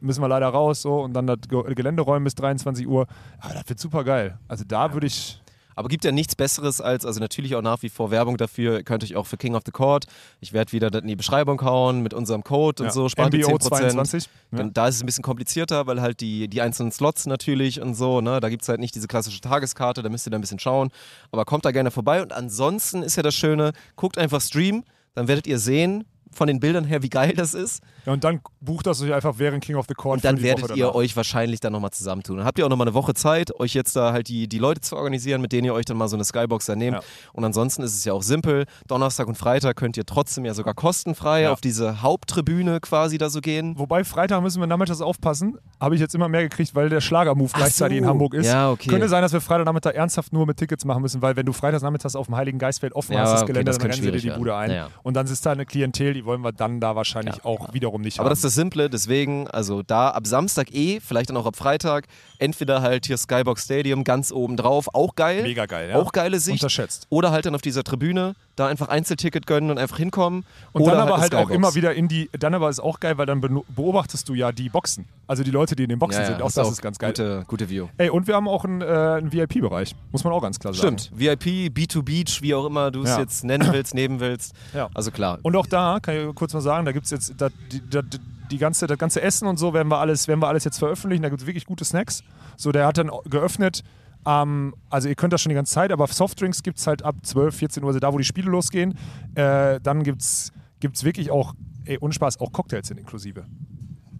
müssen 0.00 0.22
wir 0.22 0.28
leider 0.28 0.46
raus 0.46 0.82
so 0.82 1.00
und 1.00 1.14
dann 1.14 1.26
das 1.26 1.38
Ge- 1.48 1.74
Gelände 1.74 2.02
räumen 2.02 2.22
bis 2.22 2.36
23 2.36 2.86
Uhr. 2.86 3.08
Aber 3.40 3.54
das 3.54 3.68
wird 3.68 3.80
super 3.80 4.04
geil. 4.04 4.38
Also 4.46 4.62
da 4.68 4.92
würde 4.92 5.08
ich, 5.08 5.41
Aber 5.76 5.88
gibt 5.88 6.04
ja 6.04 6.12
nichts 6.12 6.34
Besseres 6.36 6.80
als, 6.80 7.04
also 7.06 7.20
natürlich 7.20 7.54
auch 7.54 7.62
nach 7.62 7.82
wie 7.82 7.88
vor 7.88 8.10
Werbung 8.10 8.36
dafür, 8.36 8.78
ihr 8.78 8.82
könnt 8.82 9.02
euch 9.04 9.16
auch 9.16 9.26
für 9.26 9.36
King 9.36 9.54
of 9.54 9.62
the 9.66 9.72
Court, 9.72 10.06
ich 10.40 10.52
werde 10.52 10.72
wieder 10.72 10.92
in 11.00 11.06
die 11.06 11.16
Beschreibung 11.16 11.60
hauen 11.62 12.02
mit 12.02 12.14
unserem 12.14 12.44
Code 12.44 12.82
und 12.82 12.86
ja, 12.88 12.92
so, 12.92 13.08
spart 13.08 13.32
MBO 13.32 13.56
10%. 13.56 13.60
22. 13.68 14.24
Ja. 14.52 14.58
Dann- 14.58 14.72
Da 14.72 14.88
ist 14.88 14.96
es 14.96 15.02
ein 15.02 15.06
bisschen 15.06 15.24
komplizierter, 15.24 15.86
weil 15.86 16.00
halt 16.00 16.20
die, 16.20 16.48
die 16.48 16.60
einzelnen 16.60 16.92
Slots 16.92 17.26
natürlich 17.26 17.80
und 17.80 17.94
so, 17.94 18.20
ne, 18.20 18.40
da 18.40 18.48
gibt 18.48 18.62
es 18.62 18.68
halt 18.68 18.80
nicht 18.80 18.94
diese 18.94 19.08
klassische 19.08 19.40
Tageskarte, 19.40 20.02
da 20.02 20.08
müsst 20.08 20.26
ihr 20.26 20.30
da 20.30 20.38
ein 20.38 20.40
bisschen 20.42 20.58
schauen. 20.58 20.90
Aber 21.30 21.44
kommt 21.44 21.64
da 21.64 21.70
gerne 21.70 21.90
vorbei 21.90 22.22
und 22.22 22.32
ansonsten 22.32 23.02
ist 23.02 23.16
ja 23.16 23.22
das 23.22 23.34
Schöne, 23.34 23.72
guckt 23.96 24.18
einfach 24.18 24.40
Stream, 24.40 24.84
dann 25.14 25.28
werdet 25.28 25.46
ihr 25.46 25.58
sehen, 25.58 26.04
von 26.34 26.46
den 26.46 26.60
Bildern 26.60 26.84
her, 26.84 27.02
wie 27.02 27.10
geil 27.10 27.34
das 27.36 27.52
ist. 27.52 27.82
Ja, 28.06 28.12
und 28.12 28.24
dann 28.24 28.40
bucht 28.60 28.86
das 28.86 29.00
euch 29.02 29.12
einfach 29.12 29.34
während 29.38 29.62
King 29.64 29.76
of 29.76 29.86
the 29.88 29.94
Court. 29.94 30.16
Und 30.16 30.24
dann 30.24 30.42
werdet 30.42 30.64
Woche 30.64 30.74
ihr 30.74 30.84
danach. 30.86 30.94
euch 30.96 31.16
wahrscheinlich 31.16 31.60
dann 31.60 31.72
nochmal 31.72 31.90
zusammentun. 31.92 32.36
Dann 32.38 32.46
habt 32.46 32.58
ihr 32.58 32.66
auch 32.66 32.68
nochmal 32.70 32.88
eine 32.88 32.94
Woche 32.94 33.14
Zeit, 33.14 33.58
euch 33.60 33.74
jetzt 33.74 33.94
da 33.96 34.12
halt 34.12 34.28
die, 34.28 34.48
die 34.48 34.58
Leute 34.58 34.80
zu 34.80 34.96
organisieren, 34.96 35.40
mit 35.40 35.52
denen 35.52 35.66
ihr 35.66 35.74
euch 35.74 35.84
dann 35.84 35.96
mal 35.96 36.08
so 36.08 36.16
eine 36.16 36.24
Skybox 36.24 36.66
dann 36.66 36.78
nehmt. 36.78 36.96
Ja. 36.96 37.02
Und 37.32 37.44
ansonsten 37.44 37.82
ist 37.82 37.94
es 37.94 38.04
ja 38.04 38.12
auch 38.12 38.22
simpel. 38.22 38.64
Donnerstag 38.88 39.28
und 39.28 39.36
Freitag 39.36 39.76
könnt 39.76 39.96
ihr 39.96 40.04
trotzdem 40.04 40.44
ja 40.44 40.54
sogar 40.54 40.74
kostenfrei 40.74 41.42
Ja. 41.42 41.52
auf 41.52 41.60
diese 41.60 42.02
Haupttribüne 42.02 42.80
quasi 42.80 43.18
da 43.18 43.30
so 43.30 43.40
gehen. 43.40 43.78
Wobei 43.78 44.04
Freitag 44.04 44.42
müssen 44.42 44.60
wir 44.60 44.66
nachmittags 44.66 45.00
aufpassen, 45.00 45.58
habe 45.80 45.94
ich 45.94 46.00
jetzt 46.00 46.14
immer 46.14 46.28
mehr 46.28 46.42
gekriegt, 46.42 46.74
weil 46.74 46.88
der 46.88 47.00
Schlagermove 47.00 47.52
gleichzeitig 47.52 47.98
so. 47.98 48.02
in 48.04 48.08
Hamburg 48.08 48.34
ist. 48.34 48.46
Ja, 48.46 48.70
okay. 48.70 48.88
Könnte 48.88 49.08
sein, 49.08 49.22
dass 49.22 49.32
wir 49.32 49.40
Freitagnachmittag 49.40 49.94
ernsthaft 49.94 50.32
nur 50.32 50.46
mit 50.46 50.56
Tickets 50.56 50.84
machen 50.84 51.02
müssen, 51.02 51.22
weil 51.22 51.36
wenn 51.36 51.46
du 51.46 51.52
Freitagnachmittags 51.52 52.16
auf 52.16 52.26
dem 52.26 52.36
Heiligen 52.36 52.58
Geistfeld 52.58 52.94
offen 52.94 53.16
hast, 53.18 53.30
das 53.32 53.42
okay, 53.42 53.52
Gelände, 53.52 53.70
das 53.70 53.78
dann 53.78 53.90
rennen 53.90 54.02
sie 54.02 54.10
dir 54.10 54.20
die 54.32 54.36
Bude 54.38 54.54
ein. 54.56 54.86
Und 55.02 55.14
dann 55.14 55.26
ist 55.26 55.44
da 55.46 55.52
eine 55.52 55.66
Klientel, 55.66 56.14
die 56.14 56.24
wollen 56.24 56.42
wir 56.42 56.52
dann 56.52 56.80
da 56.80 56.96
wahrscheinlich 56.96 57.44
auch 57.44 57.72
wiederum 57.92 58.02
nicht 58.02 58.18
Aber 58.18 58.26
haben. 58.26 58.32
das 58.32 58.38
ist 58.38 58.44
das 58.44 58.54
Simple, 58.54 58.90
deswegen, 58.90 59.48
also 59.48 59.82
da 59.82 60.10
ab 60.10 60.26
Samstag 60.26 60.72
eh, 60.74 61.00
vielleicht 61.00 61.30
dann 61.30 61.36
auch 61.36 61.46
ab 61.46 61.56
Freitag, 61.56 62.06
entweder 62.38 62.82
halt 62.82 63.06
hier 63.06 63.16
Skybox 63.16 63.64
Stadium 63.64 64.04
ganz 64.04 64.32
oben 64.32 64.56
drauf, 64.56 64.88
auch 64.94 65.14
geil. 65.14 65.42
Mega 65.42 65.66
geil, 65.66 65.90
ja. 65.90 65.96
Auch 65.96 66.12
geile 66.12 66.40
Sicht. 66.40 66.62
Unterschätzt. 66.62 67.06
Oder 67.10 67.30
halt 67.30 67.46
dann 67.46 67.54
auf 67.54 67.62
dieser 67.62 67.84
Tribüne, 67.84 68.34
da 68.56 68.66
einfach 68.66 68.88
Einzelticket 68.88 69.46
gönnen 69.46 69.70
und 69.70 69.78
einfach 69.78 69.96
hinkommen. 69.96 70.44
Und 70.72 70.86
dann 70.86 70.98
aber 70.98 71.14
eine 71.14 71.22
halt 71.22 71.34
auch 71.34 71.50
immer 71.50 71.74
wieder 71.74 71.94
in 71.94 72.08
die, 72.08 72.28
dann 72.38 72.54
aber 72.54 72.68
ist 72.68 72.80
auch 72.80 73.00
geil, 73.00 73.18
weil 73.18 73.26
dann 73.26 73.40
beobachtest 73.40 74.28
du 74.28 74.34
ja 74.34 74.52
die 74.52 74.68
Boxen. 74.68 75.06
Also 75.26 75.42
die 75.42 75.50
Leute, 75.50 75.76
die 75.76 75.84
in 75.84 75.88
den 75.88 75.98
Boxen 75.98 76.20
ja, 76.22 76.28
ja, 76.28 76.34
sind. 76.34 76.42
Auch 76.42 76.52
das 76.52 76.70
ist 76.70 76.82
ganz 76.82 76.98
geil. 76.98 77.10
Gute, 77.10 77.44
gute 77.46 77.70
View. 77.70 77.86
Ey, 77.96 78.10
und 78.10 78.26
wir 78.26 78.34
haben 78.34 78.48
auch 78.48 78.64
einen, 78.64 78.82
äh, 78.82 78.84
einen 78.84 79.32
VIP-Bereich. 79.32 79.94
Muss 80.10 80.24
man 80.24 80.32
auch 80.32 80.42
ganz 80.42 80.58
klar 80.58 80.74
sagen. 80.74 80.98
Stimmt, 80.98 81.18
VIP, 81.18 81.72
B2 81.72 82.02
Beach, 82.02 82.42
wie 82.42 82.54
auch 82.54 82.66
immer 82.66 82.90
du 82.90 83.02
es 83.02 83.10
Ja. 83.10 83.20
jetzt 83.20 83.44
nennen 83.44 83.72
willst, 83.72 83.94
nehmen 83.94 84.20
willst. 84.20 84.52
Ja. 84.74 84.90
Also 84.92 85.10
klar. 85.10 85.38
Und 85.42 85.56
auch 85.56 85.66
da, 85.66 85.98
kann 86.02 86.16
ich 86.16 86.34
kurz 86.34 86.52
mal 86.52 86.60
sagen, 86.60 86.84
da 86.84 86.92
gibt 86.92 87.06
es 87.06 87.10
jetzt 87.10 87.34
da, 87.38 87.48
die, 87.70 87.81
da, 87.90 88.02
die 88.50 88.58
ganze, 88.58 88.86
das 88.86 88.98
ganze 88.98 89.22
Essen 89.22 89.46
und 89.48 89.58
so 89.58 89.74
werden 89.74 89.88
wir 89.88 89.98
alles, 89.98 90.28
werden 90.28 90.40
wir 90.40 90.48
alles 90.48 90.64
jetzt 90.64 90.78
veröffentlichen. 90.78 91.22
Da 91.22 91.28
gibt 91.28 91.40
es 91.40 91.46
wirklich 91.46 91.66
gute 91.66 91.84
Snacks. 91.84 92.22
So, 92.56 92.72
der 92.72 92.86
hat 92.86 92.98
dann 92.98 93.10
geöffnet. 93.24 93.82
Ähm, 94.26 94.74
also 94.90 95.08
ihr 95.08 95.14
könnt 95.14 95.32
das 95.32 95.40
schon 95.40 95.50
die 95.50 95.56
ganze 95.56 95.72
Zeit, 95.72 95.90
aber 95.90 96.06
Softdrinks 96.06 96.62
gibt 96.62 96.78
es 96.78 96.86
halt 96.86 97.02
ab 97.02 97.16
12, 97.22 97.56
14 97.56 97.82
Uhr, 97.82 97.88
also 97.88 97.98
da, 97.98 98.12
wo 98.12 98.18
die 98.18 98.24
Spiele 98.24 98.50
losgehen. 98.50 98.96
Äh, 99.34 99.80
dann 99.80 100.04
gibt 100.04 100.22
es 100.22 100.52
wirklich 100.80 101.30
auch, 101.30 101.54
ey, 101.84 101.98
ohne 102.00 102.12
Spaß, 102.12 102.40
auch 102.40 102.52
Cocktails 102.52 102.88
sind 102.88 102.98
inklusive. 102.98 103.44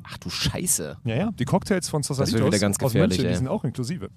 Ach 0.04 0.18
du 0.18 0.30
Scheiße. 0.30 0.96
Ja, 1.04 1.14
ja. 1.14 1.30
Die 1.32 1.44
Cocktails 1.44 1.88
von 1.88 2.02
ganz 2.58 2.82
aus 2.82 2.94
München, 2.94 3.28
die 3.28 3.34
sind 3.34 3.48
auch 3.48 3.64
inklusive. 3.64 4.10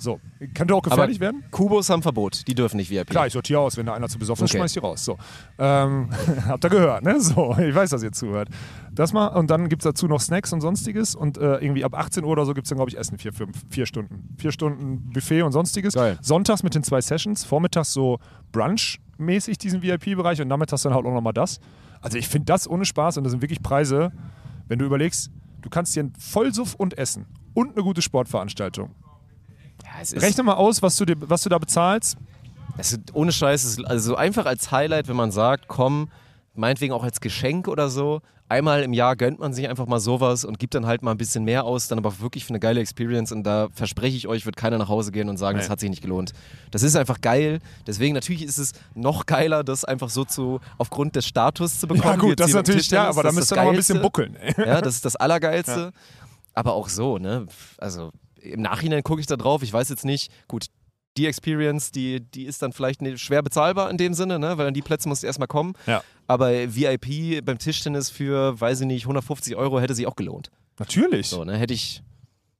So, 0.00 0.20
könnte 0.54 0.74
auch 0.74 0.82
gefährlich 0.82 1.20
werden? 1.20 1.42
Kubos 1.50 1.90
haben 1.90 2.02
Verbot, 2.02 2.46
die 2.46 2.54
dürfen 2.54 2.76
nicht 2.76 2.90
VIP. 2.90 3.10
Klar, 3.10 3.26
ich 3.26 3.32
sortiere 3.32 3.60
aus. 3.60 3.76
Wenn 3.76 3.86
da 3.86 3.94
einer 3.94 4.08
zu 4.08 4.18
besoffen 4.18 4.44
ist, 4.44 4.50
Okay. 4.52 4.58
schmeiß 4.58 4.70
ich 4.70 4.80
die 4.80 4.86
raus. 4.86 5.04
So. 5.04 5.18
Ähm, 5.58 6.10
habt 6.46 6.64
ihr 6.64 6.70
gehört, 6.70 7.02
ne? 7.04 7.20
So, 7.20 7.56
ich 7.58 7.74
weiß, 7.74 7.90
dass 7.90 8.02
ihr 8.02 8.12
zuhört. 8.12 8.48
Das 8.92 9.12
mal. 9.12 9.26
Und 9.28 9.50
dann 9.50 9.68
gibt 9.68 9.82
es 9.82 9.84
dazu 9.84 10.06
noch 10.08 10.20
Snacks 10.20 10.52
und 10.52 10.60
sonstiges. 10.60 11.14
Und 11.14 11.38
äh, 11.38 11.56
irgendwie 11.56 11.84
ab 11.84 11.94
18 11.94 12.24
Uhr 12.24 12.30
oder 12.30 12.44
so 12.46 12.54
gibt 12.54 12.66
es 12.66 12.68
dann, 12.68 12.76
glaube 12.78 12.90
ich, 12.90 12.96
Essen. 12.98 13.18
Vier, 13.18 13.32
fünf, 13.32 13.62
vier 13.70 13.86
Stunden. 13.86 14.34
Vier 14.38 14.52
Stunden 14.52 15.10
Buffet 15.12 15.42
und 15.42 15.52
sonstiges. 15.52 15.94
Geil. 15.94 16.18
Sonntags 16.22 16.62
mit 16.62 16.74
den 16.74 16.82
zwei 16.84 17.00
Sessions. 17.00 17.44
Vormittags 17.44 17.92
so 17.92 18.18
Brunch-mäßig 18.52 19.58
diesen 19.58 19.82
VIP-Bereich 19.82 20.40
und 20.40 20.48
nachmittags 20.48 20.82
dann 20.82 20.94
halt 20.94 21.04
auch 21.06 21.12
nochmal 21.12 21.32
das. 21.32 21.60
Also 22.00 22.18
ich 22.18 22.28
finde 22.28 22.46
das 22.46 22.68
ohne 22.68 22.84
Spaß 22.84 23.16
und 23.18 23.24
das 23.24 23.32
sind 23.32 23.42
wirklich 23.42 23.62
Preise, 23.62 24.12
wenn 24.68 24.78
du 24.78 24.84
überlegst, 24.84 25.30
du 25.62 25.68
kannst 25.70 25.96
dir 25.96 26.00
einen 26.00 26.12
Vollsuff 26.18 26.74
und 26.74 26.96
Essen 26.96 27.26
und 27.54 27.72
eine 27.74 27.82
gute 27.82 28.02
Sportveranstaltung. 28.02 28.90
Ja, 30.04 30.18
Rechne 30.20 30.42
mal 30.42 30.54
aus, 30.54 30.82
was 30.82 30.96
du, 30.96 31.04
dir, 31.04 31.16
was 31.18 31.42
du 31.42 31.48
da 31.48 31.58
bezahlst. 31.58 32.16
es 32.76 32.92
ist 32.92 33.00
ohne 33.14 33.32
Scheiß, 33.32 33.64
es 33.64 33.78
ist 33.78 33.84
also 33.84 34.14
einfach 34.16 34.46
als 34.46 34.70
Highlight, 34.70 35.08
wenn 35.08 35.16
man 35.16 35.30
sagt, 35.30 35.68
komm, 35.68 36.08
meinetwegen 36.54 36.92
auch 36.92 37.04
als 37.04 37.20
Geschenk 37.20 37.68
oder 37.68 37.88
so. 37.88 38.20
Einmal 38.50 38.82
im 38.82 38.94
Jahr 38.94 39.14
gönnt 39.14 39.38
man 39.40 39.52
sich 39.52 39.68
einfach 39.68 39.84
mal 39.86 40.00
sowas 40.00 40.46
und 40.46 40.58
gibt 40.58 40.74
dann 40.74 40.86
halt 40.86 41.02
mal 41.02 41.10
ein 41.10 41.18
bisschen 41.18 41.44
mehr 41.44 41.64
aus, 41.64 41.86
dann 41.88 41.98
aber 41.98 42.18
wirklich 42.20 42.46
für 42.46 42.48
eine 42.50 42.60
geile 42.60 42.80
Experience. 42.80 43.30
Und 43.30 43.44
da 43.44 43.68
verspreche 43.74 44.16
ich 44.16 44.26
euch, 44.26 44.46
wird 44.46 44.56
keiner 44.56 44.78
nach 44.78 44.88
Hause 44.88 45.12
gehen 45.12 45.28
und 45.28 45.36
sagen, 45.36 45.58
Nee. 45.58 45.62
das 45.64 45.70
hat 45.70 45.80
sich 45.80 45.90
nicht 45.90 46.00
gelohnt. 46.00 46.32
Das 46.70 46.82
ist 46.82 46.96
einfach 46.96 47.20
geil. 47.20 47.58
Deswegen 47.86 48.14
natürlich 48.14 48.42
ist 48.42 48.56
es 48.56 48.72
noch 48.94 49.26
geiler, 49.26 49.64
das 49.64 49.84
einfach 49.84 50.08
so 50.08 50.24
zu 50.24 50.60
aufgrund 50.78 51.14
des 51.14 51.26
Status 51.26 51.78
zu 51.78 51.86
bekommen. 51.88 52.04
Ja 52.14 52.16
gut, 52.16 52.40
das 52.40 52.48
ist 52.48 52.54
natürlich, 52.54 52.88
ja, 52.90 53.06
aber 53.10 53.22
da 53.22 53.32
müsst 53.32 53.52
ihr 53.52 53.56
noch 53.56 53.64
mal 53.64 53.70
ein 53.70 53.76
bisschen 53.76 54.00
buckeln. 54.00 54.34
Ja, 54.56 54.80
das 54.80 54.94
ist 54.94 55.04
das 55.04 55.16
Allergeilste. 55.16 55.92
Aber 56.54 56.72
auch 56.72 56.88
so, 56.88 57.18
ne? 57.18 57.46
Also 57.76 58.12
im 58.40 58.62
Nachhinein 58.62 59.02
gucke 59.02 59.20
ich 59.20 59.26
da 59.26 59.36
drauf. 59.36 59.62
Ich 59.62 59.72
weiß 59.72 59.88
jetzt 59.88 60.04
nicht, 60.04 60.32
gut, 60.48 60.66
die 61.16 61.26
Experience, 61.26 61.90
die, 61.90 62.20
die 62.20 62.44
ist 62.44 62.62
dann 62.62 62.72
vielleicht 62.72 63.00
schwer 63.18 63.42
bezahlbar 63.42 63.90
in 63.90 63.96
dem 63.96 64.14
Sinne, 64.14 64.38
ne? 64.38 64.56
weil 64.56 64.68
an 64.68 64.74
die 64.74 64.82
Plätze 64.82 65.08
musst 65.08 65.22
du 65.22 65.26
erstmal 65.26 65.48
kommen. 65.48 65.74
Ja. 65.86 66.02
Aber 66.26 66.50
VIP 66.52 67.44
beim 67.44 67.58
Tischtennis 67.58 68.10
für, 68.10 68.60
weiß 68.60 68.80
ich 68.80 68.86
nicht, 68.86 69.04
150 69.04 69.56
Euro 69.56 69.80
hätte 69.80 69.94
sich 69.94 70.06
auch 70.06 70.16
gelohnt. 70.16 70.50
Natürlich. 70.78 71.28
So, 71.28 71.44
ne? 71.44 71.56
Hätte 71.56 71.74
ich. 71.74 72.02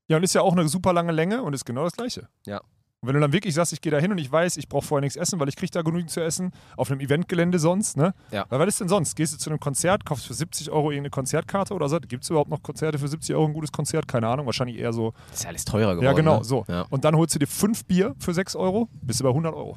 Ja, 0.08 0.16
und 0.16 0.22
ist 0.22 0.34
ja 0.34 0.40
auch 0.40 0.52
eine 0.52 0.68
super 0.68 0.92
lange 0.92 1.12
Länge 1.12 1.42
und 1.42 1.52
ist 1.52 1.64
genau 1.64 1.84
das 1.84 1.92
Gleiche. 1.92 2.28
Ja. 2.46 2.60
Und 3.00 3.06
wenn 3.06 3.14
du 3.14 3.20
dann 3.20 3.32
wirklich 3.32 3.54
sagst, 3.54 3.72
ich 3.72 3.80
gehe 3.80 3.92
da 3.92 3.98
hin 3.98 4.10
und 4.10 4.18
ich 4.18 4.30
weiß, 4.30 4.56
ich 4.56 4.68
brauche 4.68 4.84
vorher 4.84 5.02
nichts 5.02 5.14
essen, 5.14 5.38
weil 5.38 5.48
ich 5.48 5.54
kriege 5.54 5.70
da 5.70 5.82
genügend 5.82 6.10
zu 6.10 6.20
essen, 6.20 6.50
auf 6.76 6.90
einem 6.90 6.98
Eventgelände 6.98 7.60
sonst, 7.60 7.96
ne? 7.96 8.12
Ja. 8.32 8.44
Weil 8.48 8.58
was 8.58 8.66
ist 8.66 8.80
denn 8.80 8.88
sonst? 8.88 9.14
Gehst 9.14 9.32
du 9.32 9.38
zu 9.38 9.50
einem 9.50 9.60
Konzert, 9.60 10.04
kaufst 10.04 10.26
für 10.26 10.34
70 10.34 10.68
Euro 10.72 10.90
irgendeine 10.90 11.10
Konzertkarte 11.10 11.74
oder 11.74 11.88
so? 11.88 12.00
Gibt 12.00 12.24
es 12.24 12.30
überhaupt 12.30 12.50
noch 12.50 12.60
Konzerte 12.60 12.98
für 12.98 13.06
70 13.06 13.36
Euro, 13.36 13.46
ein 13.46 13.52
gutes 13.52 13.70
Konzert? 13.70 14.08
Keine 14.08 14.26
Ahnung, 14.26 14.46
wahrscheinlich 14.46 14.78
eher 14.78 14.92
so. 14.92 15.12
Das 15.28 15.38
ist 15.38 15.42
ja 15.44 15.50
alles 15.50 15.64
teurer 15.64 15.92
geworden. 15.92 16.06
ja, 16.06 16.12
genau, 16.12 16.38
ne? 16.38 16.44
so. 16.44 16.64
Ja. 16.66 16.86
Und 16.90 17.04
dann 17.04 17.14
holst 17.14 17.36
du 17.36 17.38
dir 17.38 17.46
fünf 17.46 17.84
Bier 17.84 18.16
für 18.18 18.34
6 18.34 18.56
Euro, 18.56 18.88
bist 19.00 19.20
du 19.20 19.24
bei 19.24 19.30
100 19.30 19.54
Euro. 19.54 19.76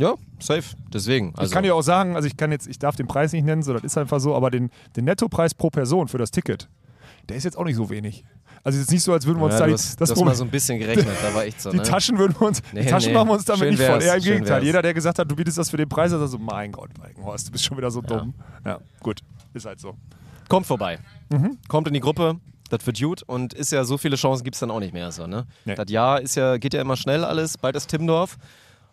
ja, 0.00 0.14
safe. 0.40 0.74
Deswegen. 0.92 1.34
Also, 1.36 1.44
ich 1.44 1.52
kann 1.52 1.62
dir 1.62 1.76
auch 1.76 1.82
sagen, 1.82 2.16
also 2.16 2.26
ich 2.26 2.36
kann 2.36 2.50
jetzt, 2.50 2.66
ich 2.66 2.80
darf 2.80 2.96
den 2.96 3.06
Preis 3.06 3.32
nicht 3.32 3.44
nennen, 3.44 3.62
so, 3.62 3.72
das 3.74 3.84
ist 3.84 3.96
einfach 3.96 4.18
so, 4.18 4.34
aber 4.34 4.50
den, 4.50 4.70
den 4.96 5.04
Nettopreis 5.04 5.54
pro 5.54 5.70
Person 5.70 6.08
für 6.08 6.18
das 6.18 6.32
Ticket, 6.32 6.68
der 7.28 7.36
ist 7.36 7.44
jetzt 7.44 7.56
auch 7.56 7.64
nicht 7.64 7.76
so 7.76 7.90
wenig. 7.90 8.24
Also 8.64 8.78
es 8.78 8.86
ist 8.86 8.90
nicht 8.92 9.02
so, 9.02 9.12
als 9.12 9.26
würden 9.26 9.38
wir 9.38 9.44
uns 9.44 9.54
ja, 9.54 9.58
da 9.60 9.64
du 9.66 9.70
die, 9.72 9.74
hast, 9.74 10.00
das 10.00 10.08
du 10.08 10.14
hast 10.16 10.24
mal 10.24 10.34
so 10.34 10.42
ein 10.42 10.50
bisschen 10.50 10.78
gerechnet, 10.78 11.06
da 11.22 11.34
war 11.34 11.44
echt 11.44 11.60
so. 11.60 11.70
Die 11.70 11.76
ne? 11.76 11.82
Taschen 11.82 12.16
würden 12.18 12.34
wir 12.38 12.46
uns, 12.48 12.62
die 12.62 12.76
Nee, 12.76 12.86
Taschen 12.86 13.10
nee. 13.12 13.18
machen 13.18 13.28
wir 13.28 13.34
uns 13.34 13.44
damit 13.44 13.60
Schön 13.60 13.70
nicht 13.70 13.82
voll. 13.82 14.02
Eher 14.02 14.14
im 14.16 14.22
Gegenteil. 14.22 14.56
wär's. 14.56 14.64
Jeder, 14.64 14.80
der 14.82 14.94
gesagt 14.94 15.18
hat, 15.18 15.30
du 15.30 15.36
bietest 15.36 15.58
das 15.58 15.68
für 15.68 15.76
den 15.76 15.88
Preis, 15.88 16.10
sagt 16.10 16.26
so, 16.30 16.38
mein 16.38 16.72
Gott, 16.72 16.88
Weikenhorst, 16.98 17.48
du 17.48 17.52
bist 17.52 17.62
schon 17.64 17.76
wieder 17.76 17.90
so 17.90 18.00
dumm. 18.00 18.32
Ja, 18.64 18.78
gut, 19.00 19.20
ist 19.52 19.66
halt 19.66 19.80
so. 19.80 19.94
Kommt 20.48 20.66
vorbei. 20.66 20.98
Mhm. 21.30 21.58
Kommt 21.68 21.88
in 21.88 21.94
die 21.94 22.00
Gruppe. 22.00 22.40
Das 22.70 22.84
wird 22.86 22.98
gut 22.98 23.22
und 23.22 23.52
ist 23.52 23.70
ja 23.70 23.84
so 23.84 23.98
viele 23.98 24.16
Chancen 24.16 24.42
gibt 24.42 24.56
es 24.56 24.60
dann 24.60 24.70
auch 24.70 24.80
nicht 24.80 24.94
mehr. 24.94 25.12
So, 25.12 25.26
ne? 25.26 25.46
Nee. 25.66 25.74
Das 25.74 25.90
Jahr 25.90 26.20
ist 26.22 26.34
ja, 26.34 26.56
geht 26.56 26.72
ja 26.72 26.80
immer 26.80 26.96
schnell 26.96 27.22
alles, 27.22 27.58
bald 27.58 27.76
ist 27.76 27.88
Timmendorf 27.88 28.38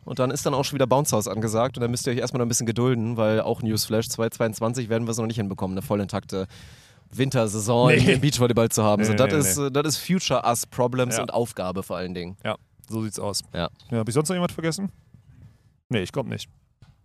und 0.03 0.19
dann 0.19 0.30
ist 0.30 0.45
dann 0.45 0.53
auch 0.53 0.65
schon 0.65 0.76
wieder 0.76 0.88
Bounce 0.88 1.15
House 1.15 1.27
angesagt 1.30 1.77
und 1.77 1.81
dann 1.81 1.89
müsst 1.89 2.06
ihr 2.06 2.11
euch 2.14 2.19
erstmal 2.19 2.39
noch 2.39 2.45
ein 2.45 2.49
bisschen 2.49 2.68
gedulden, 2.68 3.15
weil 3.15 3.39
auch 3.39 3.61
Newsflash 3.61 4.10
2022 4.10 4.89
werden 4.89 5.07
wir 5.07 5.11
es 5.11 5.18
noch 5.18 5.26
nicht 5.26 5.38
hinbekommen, 5.38 5.77
eine 5.77 5.81
voll 5.85 6.02
intakte 6.02 6.48
Wintersaison 7.18 7.90
Nee. 7.90 8.14
im 8.14 8.22
Beachvolleyball 8.22 8.70
zu 8.70 8.84
haben. 8.84 9.02
Nee, 9.02 9.08
so, 9.08 9.14
das, 9.14 9.32
nee, 9.32 9.40
ist, 9.40 9.58
äh, 9.58 9.72
das 9.72 9.88
ist 9.88 9.98
Future 9.98 10.42
Us 10.46 10.66
Problems 10.66 11.18
Ja. 11.18 11.24
und 11.24 11.34
Aufgabe 11.34 11.84
vor 11.84 11.98
allen 11.98 12.14
Dingen. 12.14 12.38
Ja, 12.44 12.56
so 12.90 13.02
sieht's 13.04 13.20
aus. 13.20 13.42
Ja. 13.54 13.70
Ja, 13.90 13.98
Habe 14.00 14.10
ich 14.10 14.14
sonst 14.14 14.30
noch 14.30 14.36
jemand 14.36 14.52
vergessen? 14.52 14.92
Nee, 15.90 16.02
ich 16.04 16.12
glaube 16.12 16.30
nicht. 16.30 16.50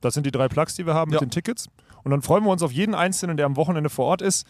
Das 0.01 0.15
sind 0.15 0.25
die 0.27 0.31
drei 0.31 0.49
Plugs, 0.49 0.75
die 0.75 0.87
wir 0.87 0.95
haben 0.95 1.11
Ja. 1.11 1.17
mit 1.17 1.23
den 1.23 1.31
Tickets. 1.31 1.67
Und 2.05 2.11
dann 2.13 2.23
freuen 2.23 2.45
wir 2.45 2.51
uns 2.51 2.63
auf 2.63 2.71
jeden 2.73 2.95
Einzelnen, 2.95 3.37
der 3.37 3.47
am 3.47 3.57
Wochenende 3.57 3.91
vor 3.91 4.07
Ort 4.07 4.23
ist 4.23 4.47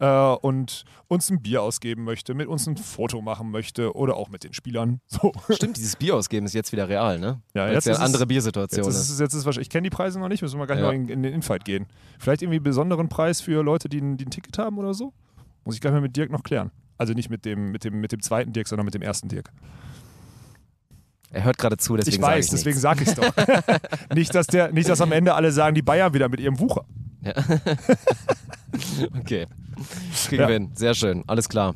äh, 0.00 0.06
und 0.40 0.84
uns 1.08 1.30
ein 1.30 1.40
Bier 1.42 1.62
ausgeben 1.62 2.04
möchte, 2.04 2.34
mit 2.34 2.48
uns 2.48 2.66
ein 2.66 2.76
Foto 2.76 3.20
machen 3.20 3.50
möchte 3.50 3.94
oder 3.94 4.16
auch 4.16 4.28
mit 4.28 4.42
den 4.44 4.52
Spielern. 4.54 5.00
So. 5.08 5.32
Stimmt, 5.50 5.76
dieses 5.76 5.96
Bier 5.96 6.16
ausgeben 6.16 6.46
ist 6.46 6.54
jetzt 6.54 6.72
wieder 6.72 6.88
real, 6.88 7.18
ne? 7.18 7.40
Ja, 7.54 7.66
Weil 7.66 7.74
jetzt 7.74 7.84
ja 7.86 7.92
ist 7.92 7.98
eine 7.98 8.06
andere 8.06 8.26
Biersituation 8.26 8.84
Jetzt 8.84 8.94
ist, 8.94 9.02
ist. 9.02 9.10
es, 9.10 9.20
jetzt 9.20 9.34
ist 9.34 9.44
wahrscheinlich, 9.44 9.66
ich 9.66 9.70
kenne 9.70 9.82
die 9.88 9.94
Preise 9.94 10.18
noch 10.18 10.28
nicht, 10.28 10.40
müssen 10.42 10.58
wir 10.58 10.66
gleich 10.66 10.78
Ja. 10.78 10.86
noch 10.86 10.92
in, 10.92 11.08
in 11.08 11.22
den 11.22 11.32
Infight 11.34 11.64
gehen. 11.64 11.86
Vielleicht 12.18 12.42
irgendwie 12.42 12.56
einen 12.56 12.64
besonderen 12.64 13.08
Preis 13.08 13.40
für 13.40 13.62
Leute, 13.62 13.88
die 13.88 14.00
ein, 14.00 14.16
die 14.16 14.24
ein 14.26 14.30
Ticket 14.30 14.56
haben 14.58 14.78
oder 14.78 14.94
so? 14.94 15.12
Muss 15.64 15.74
ich 15.74 15.80
gleich 15.80 15.92
mal 15.92 16.00
mit 16.00 16.16
Dirk 16.16 16.30
noch 16.30 16.42
klären. 16.42 16.70
Also 16.96 17.12
nicht 17.12 17.28
mit 17.30 17.44
dem, 17.44 17.70
mit 17.70 17.84
dem, 17.84 18.00
mit 18.00 18.12
dem 18.12 18.22
zweiten 18.22 18.52
Dirk, 18.52 18.68
sondern 18.68 18.84
mit 18.86 18.94
dem 18.94 19.02
ersten 19.02 19.28
Dirk. 19.28 19.50
Er 21.32 21.44
hört 21.44 21.58
gerade 21.58 21.76
zu, 21.76 21.96
deswegen 21.96 22.16
ich 22.16 22.22
weiß, 22.22 22.46
sag 22.46 22.54
ich 22.54 22.58
deswegen 22.58 22.78
sage 22.78 23.02
ich 23.02 23.08
es 23.08 23.14
doch. 23.14 23.32
nicht, 24.14 24.34
dass 24.34 24.46
der, 24.48 24.72
nicht, 24.72 24.88
dass 24.88 25.00
am 25.00 25.12
Ende 25.12 25.34
alle 25.34 25.52
sagen, 25.52 25.74
die 25.74 25.82
Bayern 25.82 26.12
wieder 26.12 26.28
mit 26.28 26.40
ihrem 26.40 26.58
Wucher. 26.58 26.84
nichts. 27.20 27.40
Okay. 29.20 29.46
Kriegen 30.26 30.42
Ja. 30.42 30.48
wir 30.48 30.54
hin. 30.54 30.70
Sehr 30.74 30.94
schön. 30.94 31.24
Alles 31.26 31.48
klar. 31.48 31.74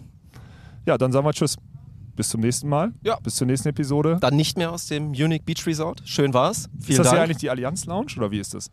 Ja, 0.87 0.99
dann 0.99 1.13
sagen 1.13 1.27
wir 1.27 1.33
Tschüss. 1.33 1.57
Bis 2.17 2.29
zum 2.29 2.43
nächsten 2.43 2.69
Mal. 2.69 2.93
Ja. 3.03 3.19
Bis 3.21 3.35
zur 3.37 3.47
nächsten 3.47 3.69
Episode. 3.69 4.19
Dann 4.21 4.37
nicht 4.37 4.57
mehr 4.57 4.71
aus 4.71 4.87
dem 4.87 5.09
Munich 5.09 5.43
Beach 5.45 5.67
Resort. 5.67 6.03
Schön 6.05 6.33
war's. 6.33 6.69
Vielen 6.79 6.91
ist 6.93 6.99
das 6.99 7.07
Dank. 7.07 7.17
hier 7.17 7.23
eigentlich 7.25 7.39
die 7.39 7.51
Allianz 7.51 7.87
Lounge 7.87 8.13
oder 8.17 8.31
wie 8.31 8.39
ist 8.39 8.55
das? 8.55 8.71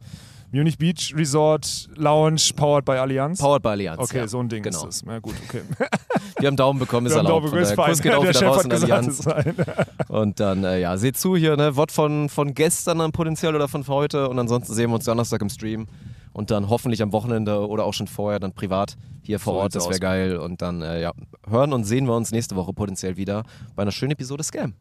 Munich 0.54 0.78
Beach 0.78 1.14
Resort 1.16 1.90
Lounge 1.96 2.42
powered 2.56 2.84
by 2.84 2.92
Allianz? 2.98 3.40
Powered 3.40 3.64
by 3.64 3.70
Allianz. 3.70 4.00
Okay, 4.02 4.18
ja. 4.18 4.28
so 4.28 4.40
ein 4.40 4.50
Ding 4.50 4.62
genau. 4.62 4.80
ist 4.80 4.86
das. 4.86 5.06
Na 5.06 5.20
gut, 5.20 5.34
okay. 5.48 5.62
Wir 6.40 6.48
haben 6.48 6.58
Daumen 6.58 6.78
bekommen, 6.78 7.08
ist 7.08 7.14
Wir 7.14 7.20
erlaubt. 7.20 7.52
Daumen, 7.54 7.66
fein. 7.66 7.90
Kuss 7.90 8.02
geht 8.02 8.14
auch 8.14 8.22
Der 8.22 8.30
wieder 8.30 8.40
Chef 8.40 8.50
raus 8.50 8.66
in 8.66 8.72
Allianz. 8.74 9.24
Und 10.10 10.40
dann, 10.42 10.64
äh, 10.66 10.82
ja, 10.82 10.98
seht 10.98 11.18
zu 11.18 11.38
hier, 11.38 11.56
ne? 11.56 11.76
Wort 11.78 11.92
von, 11.92 12.28
von 12.28 12.54
gestern 12.54 13.00
dann 13.00 13.14
potenziell 13.14 13.56
oder 13.56 13.70
von 13.70 13.88
heute. 13.88 14.28
Und 14.28 14.38
ansonsten 14.40 14.74
sehen 14.74 14.90
wir 14.90 14.96
uns 14.96 15.06
Donnerstag 15.06 15.42
im 15.42 15.50
Stream. 15.50 15.88
Und 16.34 16.52
dann 16.52 16.70
hoffentlich 16.70 17.02
am 17.02 17.12
Wochenende 17.12 17.68
oder 17.68 17.84
auch 17.86 17.94
schon 17.94 18.08
vorher 18.08 18.40
dann 18.40 18.54
privat 18.54 18.96
hier 19.22 19.40
vor 19.40 19.54
So 19.54 19.60
Ort. 19.60 19.76
Das 19.76 19.90
wäre 19.90 20.00
geil. 20.00 20.38
Und 20.38 20.62
dann, 20.62 20.82
äh, 20.82 21.02
ja, 21.02 21.12
hören 21.48 21.74
und 21.74 21.84
sehen 21.84 22.06
wir 22.06 22.16
uns 22.16 22.32
nächste 22.32 22.56
Woche 22.56 22.74
potenziell 22.74 23.18
wieder 23.18 23.44
bei 23.76 23.82
einer 23.82 23.92
schönen 23.92 24.12
Episode 24.12 24.44
Scam. 24.44 24.74